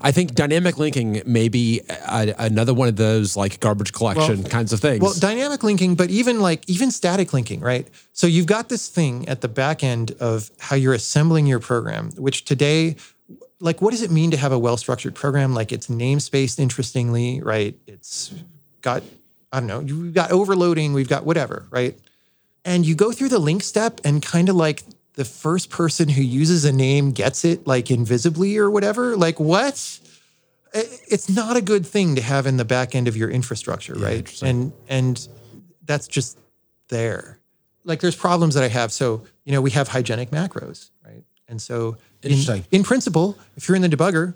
[0.02, 4.52] I think dynamic linking may be a, another one of those like garbage collection Well-
[4.52, 5.02] kinds of things.
[5.02, 7.88] Well, dynamic linking, but even like even static linking, right?
[8.12, 12.12] So you've got this thing at the back end of how you're assembling your program,
[12.12, 12.96] which today,
[13.60, 15.54] like, what does it mean to have a well-structured program?
[15.54, 17.78] Like, it's namespaced interestingly, right?
[17.88, 18.34] It's
[18.82, 19.04] got,
[19.52, 21.98] I don't know, we've got overloading, we've got whatever, right?
[22.66, 24.84] And you go through the link step, and kind of like
[25.16, 29.16] the first person who uses a name gets it like invisibly or whatever.
[29.16, 30.00] Like, what?
[30.74, 34.42] it's not a good thing to have in the back end of your infrastructure, right?
[34.42, 35.28] And and
[35.86, 36.38] that's just
[36.90, 37.40] there.
[37.84, 38.92] Like there's problems that I have.
[38.92, 41.24] So, you know, we have hygienic macros, right?
[41.48, 42.40] And so in,
[42.72, 44.34] in principle, if you're in the debugger,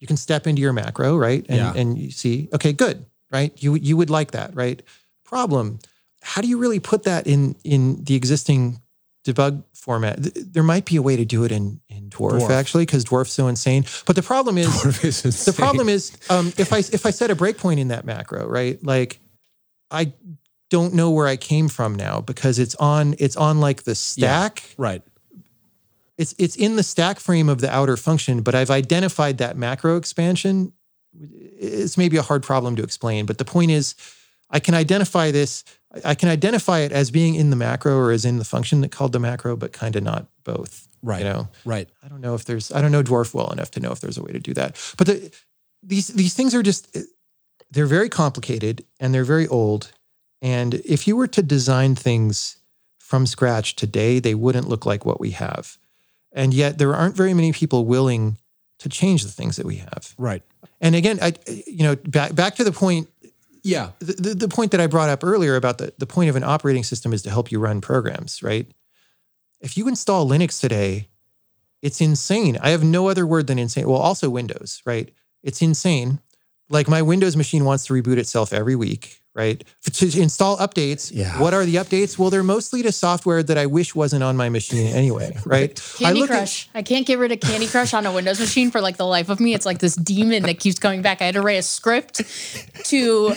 [0.00, 1.46] you can step into your macro, right?
[1.48, 1.72] And Yeah.
[1.74, 3.52] and you see, okay, good, right?
[3.62, 4.82] You you would like that, right?
[5.24, 5.78] Problem,
[6.22, 8.80] how do you really put that in in the existing
[9.24, 10.22] debug format?
[10.22, 12.50] Th- There might be a way to do it in in Dwarf, Dwarf.
[12.50, 13.84] actually, because Dwarf's so insane.
[14.06, 14.70] But the problem is
[15.44, 18.82] the problem is um, if I if I set a breakpoint in that macro, right?
[18.84, 19.20] Like
[19.90, 20.12] I
[20.70, 24.62] don't know where I came from now because it's on it's on like the stack.
[24.78, 25.02] right.
[26.18, 29.96] It's it's in the stack frame of the outer function, but I've identified that macro
[29.96, 30.72] expansion.
[31.18, 33.94] It's maybe a hard problem to explain, but the point is
[34.50, 35.64] I can identify this
[36.04, 38.92] I can identify it as being in the macro or as in the function that
[38.92, 40.86] called the macro, but kind of not both.
[41.02, 41.18] Right.
[41.18, 41.48] You know?
[41.64, 41.88] Right.
[42.04, 44.18] I don't know if there's I don't know dwarf well enough to know if there's
[44.18, 44.76] a way to do that.
[44.96, 45.32] But the,
[45.82, 47.02] these these things are just eh,
[47.70, 49.92] they're very complicated and they're very old.
[50.42, 52.56] And if you were to design things
[52.98, 55.78] from scratch today, they wouldn't look like what we have.
[56.32, 58.36] And yet there aren't very many people willing
[58.78, 60.14] to change the things that we have.
[60.16, 60.42] Right.
[60.80, 61.34] And again, I
[61.66, 63.08] you know, back back to the point
[63.62, 63.90] Yeah.
[63.98, 66.44] the, the, the point that I brought up earlier about the, the point of an
[66.44, 68.70] operating system is to help you run programs, right?
[69.60, 71.08] If you install Linux today,
[71.82, 72.58] it's insane.
[72.60, 73.88] I have no other word than insane.
[73.88, 75.10] Well, also Windows, right?
[75.42, 76.20] It's insane.
[76.68, 79.64] Like my Windows machine wants to reboot itself every week, right?
[79.92, 81.10] To install updates.
[81.12, 81.40] Yeah.
[81.40, 82.18] What are the updates?
[82.18, 85.74] Well, they're mostly to software that I wish wasn't on my machine anyway, right?
[85.98, 86.68] Candy I look at- Crush.
[86.74, 89.28] I can't get rid of Candy Crush on a Windows machine for like the life
[89.28, 89.54] of me.
[89.54, 91.22] It's like this demon that keeps coming back.
[91.22, 92.22] I had to write a script
[92.84, 93.34] to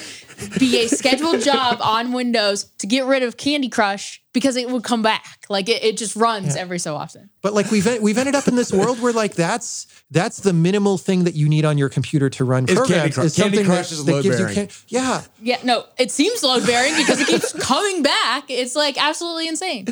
[0.60, 4.84] be a scheduled job on Windows to get rid of Candy Crush because it would
[4.84, 5.46] come back.
[5.50, 7.30] Like it, it just runs every so often.
[7.42, 10.98] But like we've we've ended up in this world where like that's that's the minimal
[10.98, 13.14] thing that you need on your computer to run Is Candy programs.
[13.16, 14.56] Crush- is Candy Crush that, is that gives you load-bearing.
[14.56, 15.22] can- yeah.
[15.42, 18.46] Yeah, no, it seems load bearing because it keeps coming back.
[18.50, 19.88] It's like absolutely insane.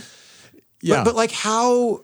[0.81, 0.97] Yeah.
[0.97, 2.03] But, but like how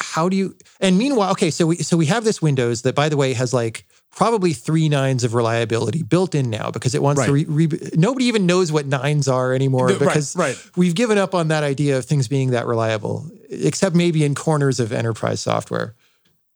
[0.00, 3.08] how do you and meanwhile okay so we so we have this Windows that by
[3.08, 7.24] the way has like probably three nines of reliability built in now because it wants
[7.24, 10.56] to re, re, nobody even knows what nines are anymore Right, because right.
[10.76, 14.80] we've given up on that idea of things being that reliable except maybe in corners
[14.80, 15.94] of enterprise software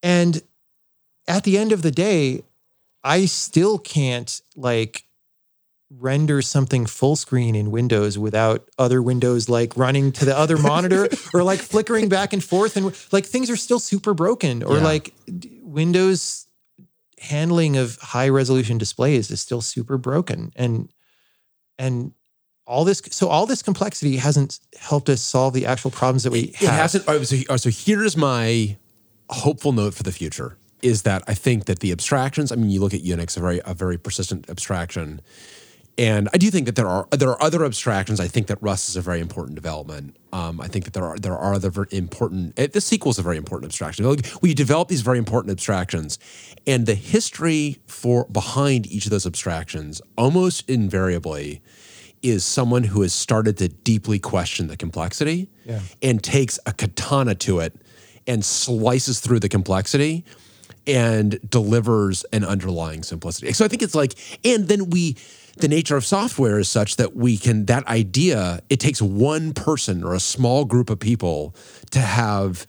[0.02, 0.42] and
[1.26, 2.42] at the end of the day
[3.04, 5.04] I still can't like
[5.90, 11.08] render something full screen in Windows without other windows like running to the other monitor
[11.34, 14.82] or like flickering back and forth and like things are still super broken or Yeah.
[14.84, 16.46] like d- Windows
[17.18, 20.88] handling of high resolution displays is still super broken and
[21.78, 22.12] and
[22.66, 26.40] all this so all this complexity hasn't helped us solve the actual problems that we
[26.40, 26.70] it have.
[26.74, 27.08] hasn't.
[27.08, 28.76] all right, So, right, so here's my
[29.30, 32.52] hopeful note for the future: is that I think that the abstractions.
[32.52, 35.20] I mean, you look at Unix, a very a very persistent abstraction,
[35.98, 38.20] and I do think that there are there are other abstractions.
[38.20, 40.16] I think that Rust is a very important development.
[40.32, 42.54] Um, I think that there are there are other important.
[42.58, 44.04] eh, The SQL is a very important abstraction.
[44.06, 46.18] Like, We develop these very important abstractions,
[46.66, 51.60] and the history for behind each of those abstractions almost invariably
[52.22, 55.80] is someone who has started to deeply question the complexity Yeah.
[56.02, 57.74] and takes a katana to it
[58.26, 60.24] and slices through the complexity
[60.86, 63.52] and delivers an underlying simplicity.
[63.52, 65.16] So I think it's like, and then we,
[65.58, 70.04] the nature of software is such that we can, that idea, it takes one person
[70.04, 71.54] or a small group of people
[71.90, 72.66] to have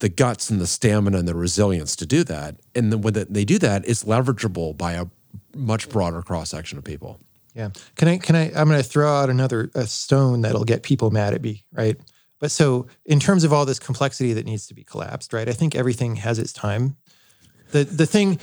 [0.00, 2.56] the guts and the stamina and the resilience to do that.
[2.74, 5.06] And then when they do that, it's leverageable by a
[5.54, 7.20] much broader cross section of people.
[7.54, 7.70] Yeah.
[7.96, 11.34] Can I, can I, I'm going to throw out another stone that'll get people mad
[11.34, 11.96] at me, right?
[12.40, 15.48] But so in terms of all this complexity that needs to be collapsed, right?
[15.48, 16.96] I think everything has its time.
[17.70, 18.40] The, the thing,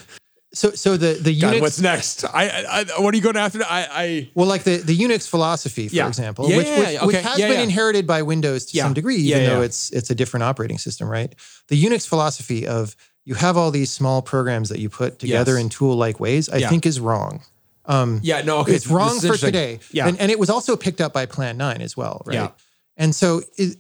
[0.54, 2.26] so, so the, the God, what's next?
[2.26, 3.64] I, I, what are you going after?
[3.64, 6.08] I, I well, like the, the Unix philosophy, for Yeah.
[6.08, 9.16] example, Yeah, which, yeah, which, yeah, which has been inherited by Windows to some degree,
[9.18, 11.34] even though it's, it's a different operating system, right?
[11.70, 15.62] The Unix philosophy of you have all these small programs that you put together Yes.
[15.62, 17.44] in tool-like ways, I think is wrong.
[17.86, 18.74] Um, yeah, no, okay.
[18.74, 19.80] it's wrong for today.
[19.92, 20.08] Yeah.
[20.08, 22.36] And, and it was also picked up by Plan 9 as well, right?
[22.36, 22.50] Yeah.
[22.98, 23.78] And so it,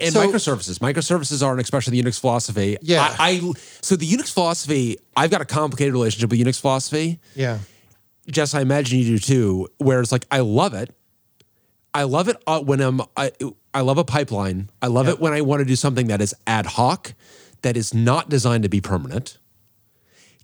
[0.00, 0.78] And So- microservices.
[0.78, 2.76] Microservices are an expression of the Unix philosophy.
[2.80, 3.14] Yeah.
[3.18, 7.20] I, I so the Unix philosophy, I've got a complicated relationship with Unix philosophy.
[7.34, 7.58] Yeah.
[8.30, 10.94] Jess, I imagine you do too, where it's like I love it.
[11.92, 13.30] I love it uh, when I'm I,
[13.74, 14.70] I love a pipeline.
[14.80, 17.12] I love it when I want to do something that is ad hoc,
[17.62, 19.38] that is not designed to be permanent.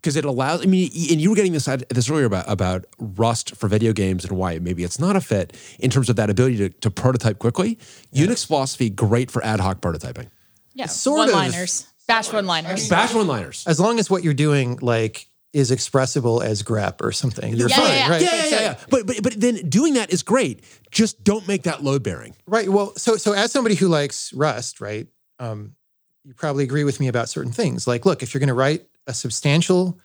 [0.01, 3.55] Because it allows, I mean, and you were getting this this earlier about about Rust
[3.57, 6.57] for video games and why maybe it's not a fit in terms of that ability
[6.57, 7.77] to, to prototype quickly.
[8.15, 10.29] Unix philosophy great for ad hoc prototyping.
[10.73, 11.35] Yeah, Sort of.
[11.35, 12.89] one-liners, bash one-liners.
[12.89, 13.65] Bash one liners.
[13.67, 17.77] As long as what you're doing like is expressible as grep or something, you're Yeah,
[17.77, 18.09] fine, yeah, yeah.
[18.11, 18.23] right?
[18.23, 18.77] Yeah, yeah, yeah, yeah.
[18.89, 20.65] But but but then doing that is great.
[20.91, 22.35] Just don't make that load bearing.
[22.47, 22.69] Right.
[22.71, 25.09] Well, so so as somebody who likes Rust, right?
[25.39, 25.75] Um,
[26.25, 27.87] you probably agree with me about certain things.
[27.87, 29.99] Like, look, if you're going to write a substantial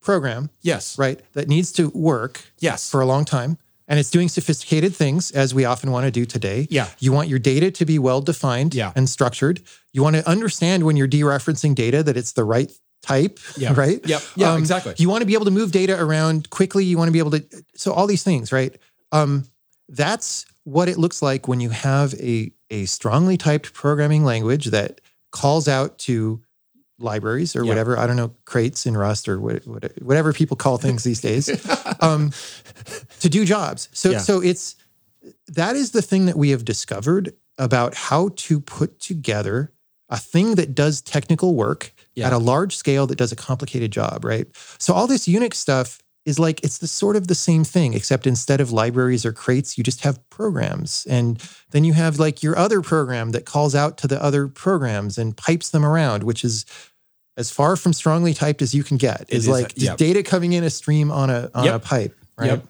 [0.00, 0.98] program, Yes.
[0.98, 2.88] right, that needs to work Yes.
[2.90, 3.58] for a long time,
[3.88, 6.66] and it's doing sophisticated things as we often want to do today.
[6.70, 6.88] Yeah.
[6.98, 8.92] You want your data to be well defined Yeah.
[8.94, 9.60] and structured.
[9.92, 12.70] You want to understand when you're dereferencing data that it's the right
[13.02, 13.74] type, Yeah.
[13.74, 13.96] right?
[14.04, 14.22] Um, Yep.
[14.36, 14.94] Yeah, exactly.
[14.98, 16.84] You want to be able to move data around quickly.
[16.84, 18.74] You want to be able to, so all these things, right?
[19.10, 19.44] Um,
[19.88, 25.00] that's what it looks like when you have a, a strongly typed programming language that
[25.32, 26.40] calls out to
[26.98, 27.68] libraries or Yeah.
[27.70, 27.98] whatever.
[27.98, 31.48] I don't know, crates in Rust or what, what, whatever people call things these days
[32.00, 32.32] um,
[33.20, 33.88] to do jobs.
[33.92, 34.18] So, Yeah.
[34.18, 34.76] so it's
[35.48, 39.72] that is the thing that we have discovered about how to put together
[40.08, 42.26] a thing that does technical work Yeah.
[42.26, 44.46] at a large scale that does a complicated job, right?
[44.78, 48.26] So all this Unix stuff is like it's the sort of the same thing, except
[48.26, 51.04] instead of libraries or crates, you just have programs.
[51.10, 55.18] And then you have like your other program that calls out to the other programs
[55.18, 56.64] and pipes them around, which is
[57.36, 59.22] as far from strongly typed as you can get.
[59.22, 59.96] It's is, uh, like just yeah.
[59.96, 61.74] data coming in a stream on a on Yep.
[61.74, 62.46] a pipe, right?
[62.50, 62.66] Yep.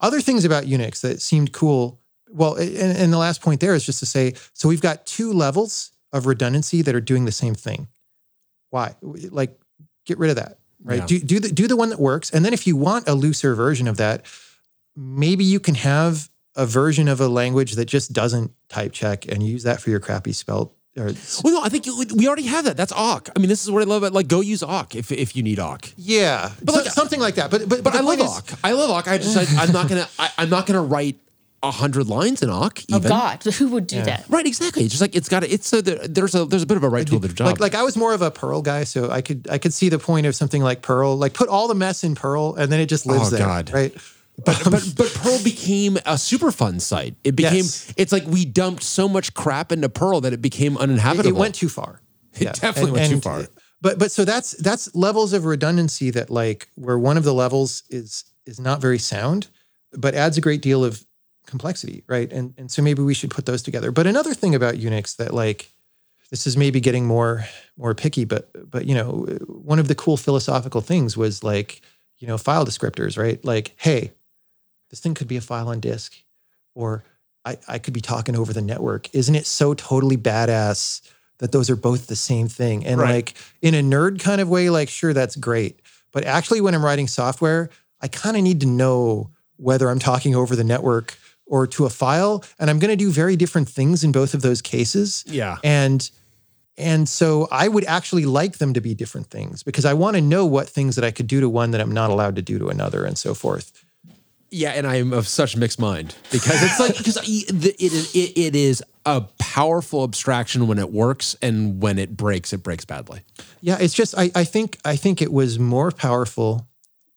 [0.00, 2.00] Other things about Unix that seemed cool.
[2.32, 5.32] Well, and, and the last point there is just to say, so we've got two
[5.32, 7.88] levels of redundancy that are doing the same thing.
[8.70, 8.94] Why?
[9.02, 9.58] Like,
[10.06, 10.98] get rid of that, right?
[11.00, 11.06] Yeah.
[11.06, 13.54] Do do the do the one that works, and then if you want a looser
[13.54, 14.24] version of that,
[14.96, 19.42] maybe you can have a version of a language that just doesn't type check and
[19.42, 20.74] use that for your crappy spell.
[20.98, 21.12] Or,
[21.44, 22.76] Well, no, I think we already have that.
[22.76, 23.30] That's awk.
[23.34, 25.42] I mean, this is what I love about like go use awk if if you
[25.44, 25.88] need awk.
[25.96, 27.50] yeah, But so- like- something like that.
[27.50, 28.52] But but But the I love awk.
[28.64, 29.06] I love awk.
[29.06, 31.18] I just I, I'm not gonna I, I'm not gonna write
[31.62, 32.80] a hundred lines in awk.
[32.90, 33.08] Oh Even.
[33.08, 34.24] God, who would do that?
[34.28, 34.82] Right, exactly.
[34.84, 36.88] It's just like it's got to, it's so there's a there's a bit of a
[36.88, 37.46] right tool, bit of job.
[37.48, 39.88] Like like I was more of a Perl guy, so I could I could see
[39.88, 42.80] the point of something like Perl, Like put all the mess in Perl, and then
[42.80, 43.72] it just lives Oh, there, God.
[43.72, 43.94] right?
[44.42, 47.14] but um, but but Perl became a Superfund site.
[47.24, 47.92] It became Yes.
[47.96, 51.36] it's like we dumped so much crap into Perl that it became uninhabitable.
[51.36, 52.00] it went too far.
[52.40, 53.46] It definitely went too far.
[53.82, 57.82] But but so that's that's levels of redundancy that like where one of the levels
[57.90, 59.48] is is not very sound,
[59.92, 61.04] but adds a great deal of
[61.46, 62.30] complexity, right?
[62.32, 63.90] And and so maybe we should put those together.
[63.90, 65.70] But another thing about Unix that like
[66.30, 67.44] this is maybe getting more
[67.76, 71.80] more picky, but but you know one of the cool philosophical things was like
[72.18, 73.44] you know file descriptors, right?
[73.44, 74.12] Like hey,
[74.90, 76.14] this thing could be a file on disk,
[76.74, 77.04] or
[77.44, 79.12] I, I could be talking over the network.
[79.14, 81.00] Isn't it so totally badass
[81.38, 82.84] that those are both the same thing?
[82.84, 83.14] And Right.
[83.14, 85.80] like in a nerd kind of way, like sure, that's great.
[86.12, 87.70] But actually, when I'm writing software,
[88.00, 91.16] I kind of need to know whether I'm talking over the network
[91.50, 94.40] or to a file, and I'm going to do very different things in both of
[94.40, 95.24] those cases.
[95.26, 95.58] Yeah.
[95.62, 96.10] And
[96.78, 100.22] and so I would actually like them to be different things because I want to
[100.22, 102.58] know what things that I could do to one that I'm not allowed to do
[102.58, 103.84] to another, and so forth.
[104.50, 108.38] Yeah, and I am of such mixed mind because it's like because it is it,
[108.38, 113.22] it is a powerful abstraction when it works, and when it breaks, it breaks badly.
[113.60, 116.66] Yeah, it's just I, I think I think it was more powerful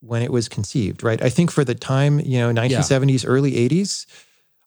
[0.05, 1.21] when it was conceived, right?
[1.21, 4.05] I think for the time, you know, 1970s, early 80s,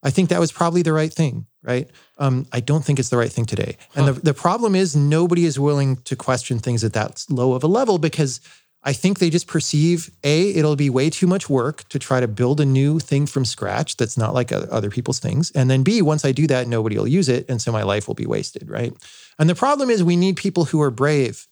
[0.02, 1.90] I think that was probably the right thing, right?
[2.18, 3.76] Um, I don't think it's the right thing today.
[3.94, 7.65] And the, the problem is nobody is willing to question things at that low of
[7.65, 8.40] a level because
[8.82, 12.28] I think they just perceive A, it'll be way too much work to try to
[12.28, 15.50] build a new thing from scratch that's not like other people's things.
[15.50, 17.47] And then B, once I do that, nobody will use it.
[17.48, 18.94] And so my life will be wasted, right?
[19.40, 21.48] And the problem is we need people who are brave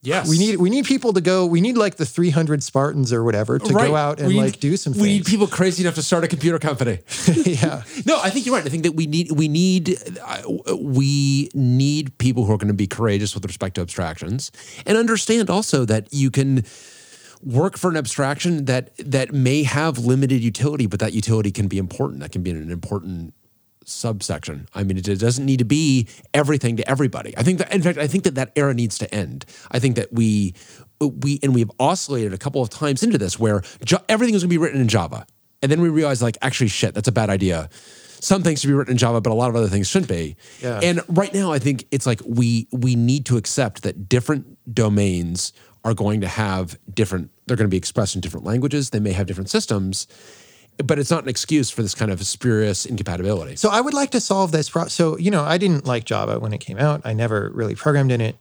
[0.00, 1.44] Yes, we need we need people to go.
[1.44, 4.76] We need like the 300 Spartans or whatever to go out and We like do
[4.76, 7.00] some We need people crazy enough to start a computer company.
[7.44, 8.64] yeah, No, I think you're right.
[8.64, 12.74] I think that we need we need uh, we need people who are going to
[12.74, 14.52] be courageous with respect to abstractions
[14.86, 16.64] and understand also that you can
[17.42, 21.78] work for an abstraction that that may have limited utility, but that utility can be
[21.78, 22.20] important.
[22.20, 23.34] That can be an important
[23.88, 24.68] subsection.
[24.74, 27.36] I mean, it, doesn't need to be everything to everybody.
[27.36, 29.44] I think that, in fact, I think that that era needs to end.
[29.70, 30.54] I think that we
[31.00, 34.50] we and we've oscillated a couple of times into this where jo- everything is going
[34.50, 35.26] to be written in Java,
[35.62, 37.68] and then we realize like actually shit, that's a bad idea.
[38.20, 40.36] some things should be written in Java, but a lot of other things shouldn't be.
[40.60, 40.80] Yeah.
[40.82, 45.52] And right now, I think it's like we we need to accept that different domains
[45.84, 47.30] are going to have different.
[47.46, 48.90] They're going to be expressed in different languages.
[48.90, 50.06] They may have different systems,
[50.84, 53.56] but it's not an excuse for this kind of spurious incompatibility.
[53.56, 54.70] So I would like to solve this.
[54.70, 57.02] Pro- so you know, I didn't like Java when it came out.
[57.04, 58.36] I never really programmed in it.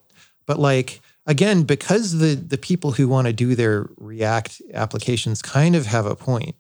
[0.46, 5.76] But like again, because the the people who want to do their React applications kind
[5.76, 6.56] of have a point.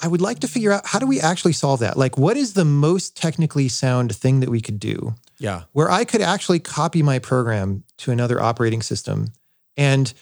[0.00, 1.96] I would like to figure out how do we actually solve that?
[1.96, 5.62] Like, what is the most technically sound thing that we could do yeah.
[5.72, 9.32] where I could actually copy my program to another operating system
[9.76, 10.12] and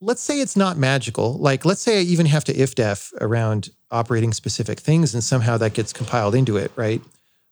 [0.00, 1.34] let's say it's not magical.
[1.34, 5.56] Like, let's say I even have to if def around operating specific things and somehow
[5.58, 7.02] that gets compiled into it, right?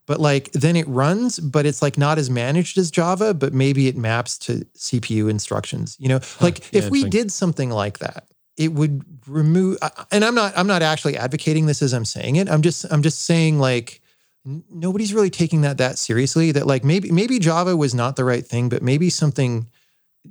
[0.06, 3.88] But like, then it runs, but it's like not as managed as Java, but maybe
[3.88, 5.96] it maps to CPU instructions.
[6.00, 8.24] You know, like yeah, if we did something like that,
[8.56, 9.76] it would remove.
[10.10, 12.48] And I'm not, I'm not actually advocating this as I'm saying it.
[12.48, 14.00] I'm just, I'm just saying like,
[14.46, 16.52] n- nobody's really taking that that seriously.
[16.52, 19.68] That like maybe, maybe Java was not the right thing, but maybe something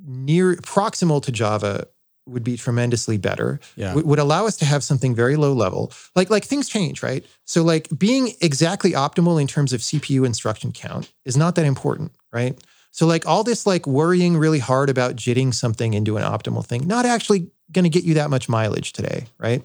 [0.03, 1.85] near proximal to Java
[2.27, 3.59] would be tremendously better.
[3.75, 3.93] Yeah.
[3.93, 5.91] Would, would allow us to have something very low level.
[6.15, 7.25] Like like things change, right?
[7.45, 12.11] So like being exactly optimal in terms of CPU instruction count is not that important,
[12.31, 12.57] right?
[12.91, 16.87] So like all this like worrying really hard about jitting something into an optimal thing,
[16.87, 19.63] not actually going to get you that much mileage today, right?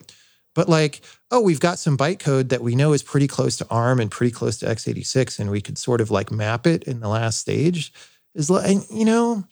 [0.54, 1.00] But like,
[1.30, 4.32] oh, we've got some bytecode that we know is pretty close to ARM and pretty
[4.32, 7.92] close to x86, and we could sort of like map it in the last stage.
[8.34, 9.44] Is like, and, you know,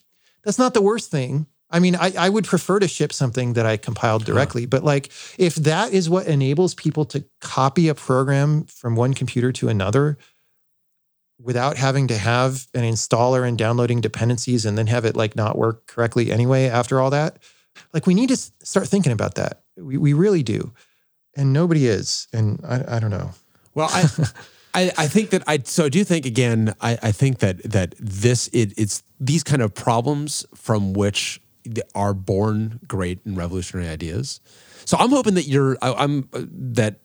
[0.43, 1.47] that's not the worst thing.
[1.71, 5.11] I mean, I, I would prefer to ship something that I compiled directly, but like
[5.37, 10.17] if that is what enables people to copy a program from one computer to another
[11.41, 15.57] without having to have an installer and downloading dependencies and then have it like not
[15.57, 17.37] work correctly anyway after all that,
[17.93, 19.61] like we need to start thinking about that.
[19.77, 20.73] We, we really do.
[21.35, 22.27] And nobody is.
[22.33, 23.31] And I, I don't know.
[23.73, 24.03] Well, I,
[24.73, 26.73] I, I think that I so I do think again.
[26.81, 31.41] I, I think that that this it, it's these kind of problems from which
[31.95, 34.39] are born great and revolutionary ideas.
[34.85, 35.77] So I'm hoping that you're.
[35.81, 36.99] I, I'm uh, that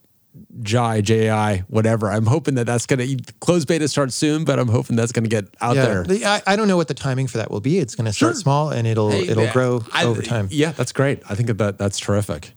[0.63, 2.11] Jai JI whatever.
[2.11, 5.25] I'm hoping that that's going to close beta start soon, but I'm hoping that's going
[5.25, 6.03] to get out there.
[6.05, 7.79] The- I, I don't know what the timing for that will be.
[7.79, 8.41] It's going to start Sure.
[8.41, 10.49] small and it'll Hey, it'll yeah, grow I- over time.
[10.51, 11.23] Yeah, that's great.
[11.31, 12.53] I think that that's terrific.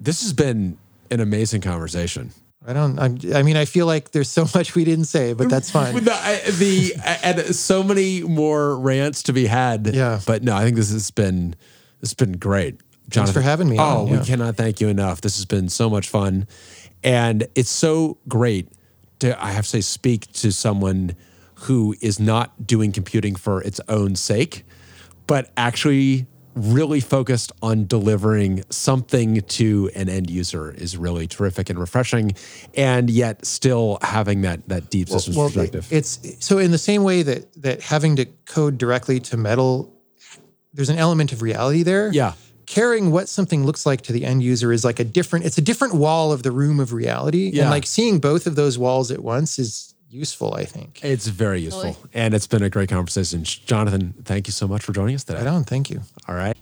[0.00, 0.76] This has been
[1.10, 2.32] an amazing conversation.
[2.68, 2.98] I don't.
[2.98, 5.94] I'm, I mean, I feel like there's so much we didn't say, but that's fine.
[6.04, 6.92] the, I- the
[7.24, 9.86] and so many more rants to be had.
[9.94, 10.20] Yeah.
[10.26, 11.56] but no, I think this has been
[12.00, 12.80] this has been great.
[13.08, 14.24] Jonathan, for having me Oh, on, we yeah.
[14.24, 15.22] cannot thank you enough.
[15.22, 16.46] This has been so much fun,
[17.02, 18.68] and it's so great
[19.20, 21.16] to I have to say speak to someone
[21.62, 24.64] who is not doing computing for its own sake,
[25.26, 26.26] but actually
[26.58, 32.32] really focused on delivering something to an end user is really terrific and refreshing
[32.74, 37.04] and yet still having that that deep systems well, perspective it's so in the same
[37.04, 39.92] way that that having to code directly to metal,
[40.74, 42.10] there's an element of reality there.
[42.12, 42.34] Yeah.
[42.66, 45.46] Caring what something looks like to the end user is like a different.
[45.46, 47.62] It's a different wall of the room of reality, Yeah.
[47.62, 50.54] and like seeing both of those walls at once is useful.
[50.54, 51.00] I think.
[51.04, 51.94] It's very useful.
[51.94, 52.10] Totally.
[52.14, 53.44] And it's been a great conversation.
[53.44, 55.40] Jonathan, thank you so much for joining us today.
[55.40, 55.64] I don't.
[55.64, 56.00] Thank you.
[56.28, 56.56] All right.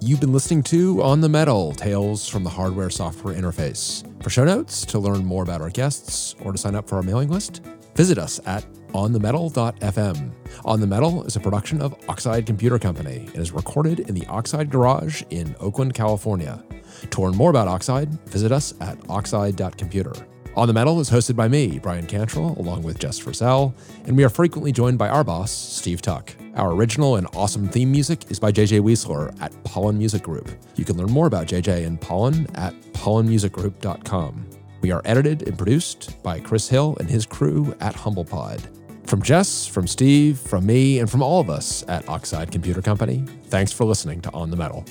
[0.00, 4.02] You've been listening to On the Metal Tales from the Hardware Software Interface.
[4.20, 7.04] For show notes, to learn more about our guests, or to sign up for our
[7.04, 7.62] mailing list,
[7.94, 10.32] visit us at onthemetal.fm.
[10.64, 14.26] On the Metal is a production of Oxide Computer Company and is recorded in the
[14.26, 16.64] Oxide Garage in Oakland, California.
[17.10, 20.14] To learn more about Oxide, visit us at oxide.computer.
[20.54, 23.72] On the Metal is hosted by me, Bryan Cantrill, along with Jess Frazelle,
[24.04, 26.30] and we are frequently joined by our boss, Steve Tuck.
[26.56, 30.50] Our original and awesome theme music is by JJ Wiesler at Pollen Music Group.
[30.76, 34.46] You can learn more about JJ and Pollen at pollenmusicgroup.com.
[34.82, 39.06] We are edited and produced by Chris Hill and his crew at HumblePod.
[39.06, 43.24] From Jess, from Steve, from me, and from all of us at Oxide Computer Company,
[43.44, 44.84] thanks for listening to On the Metal.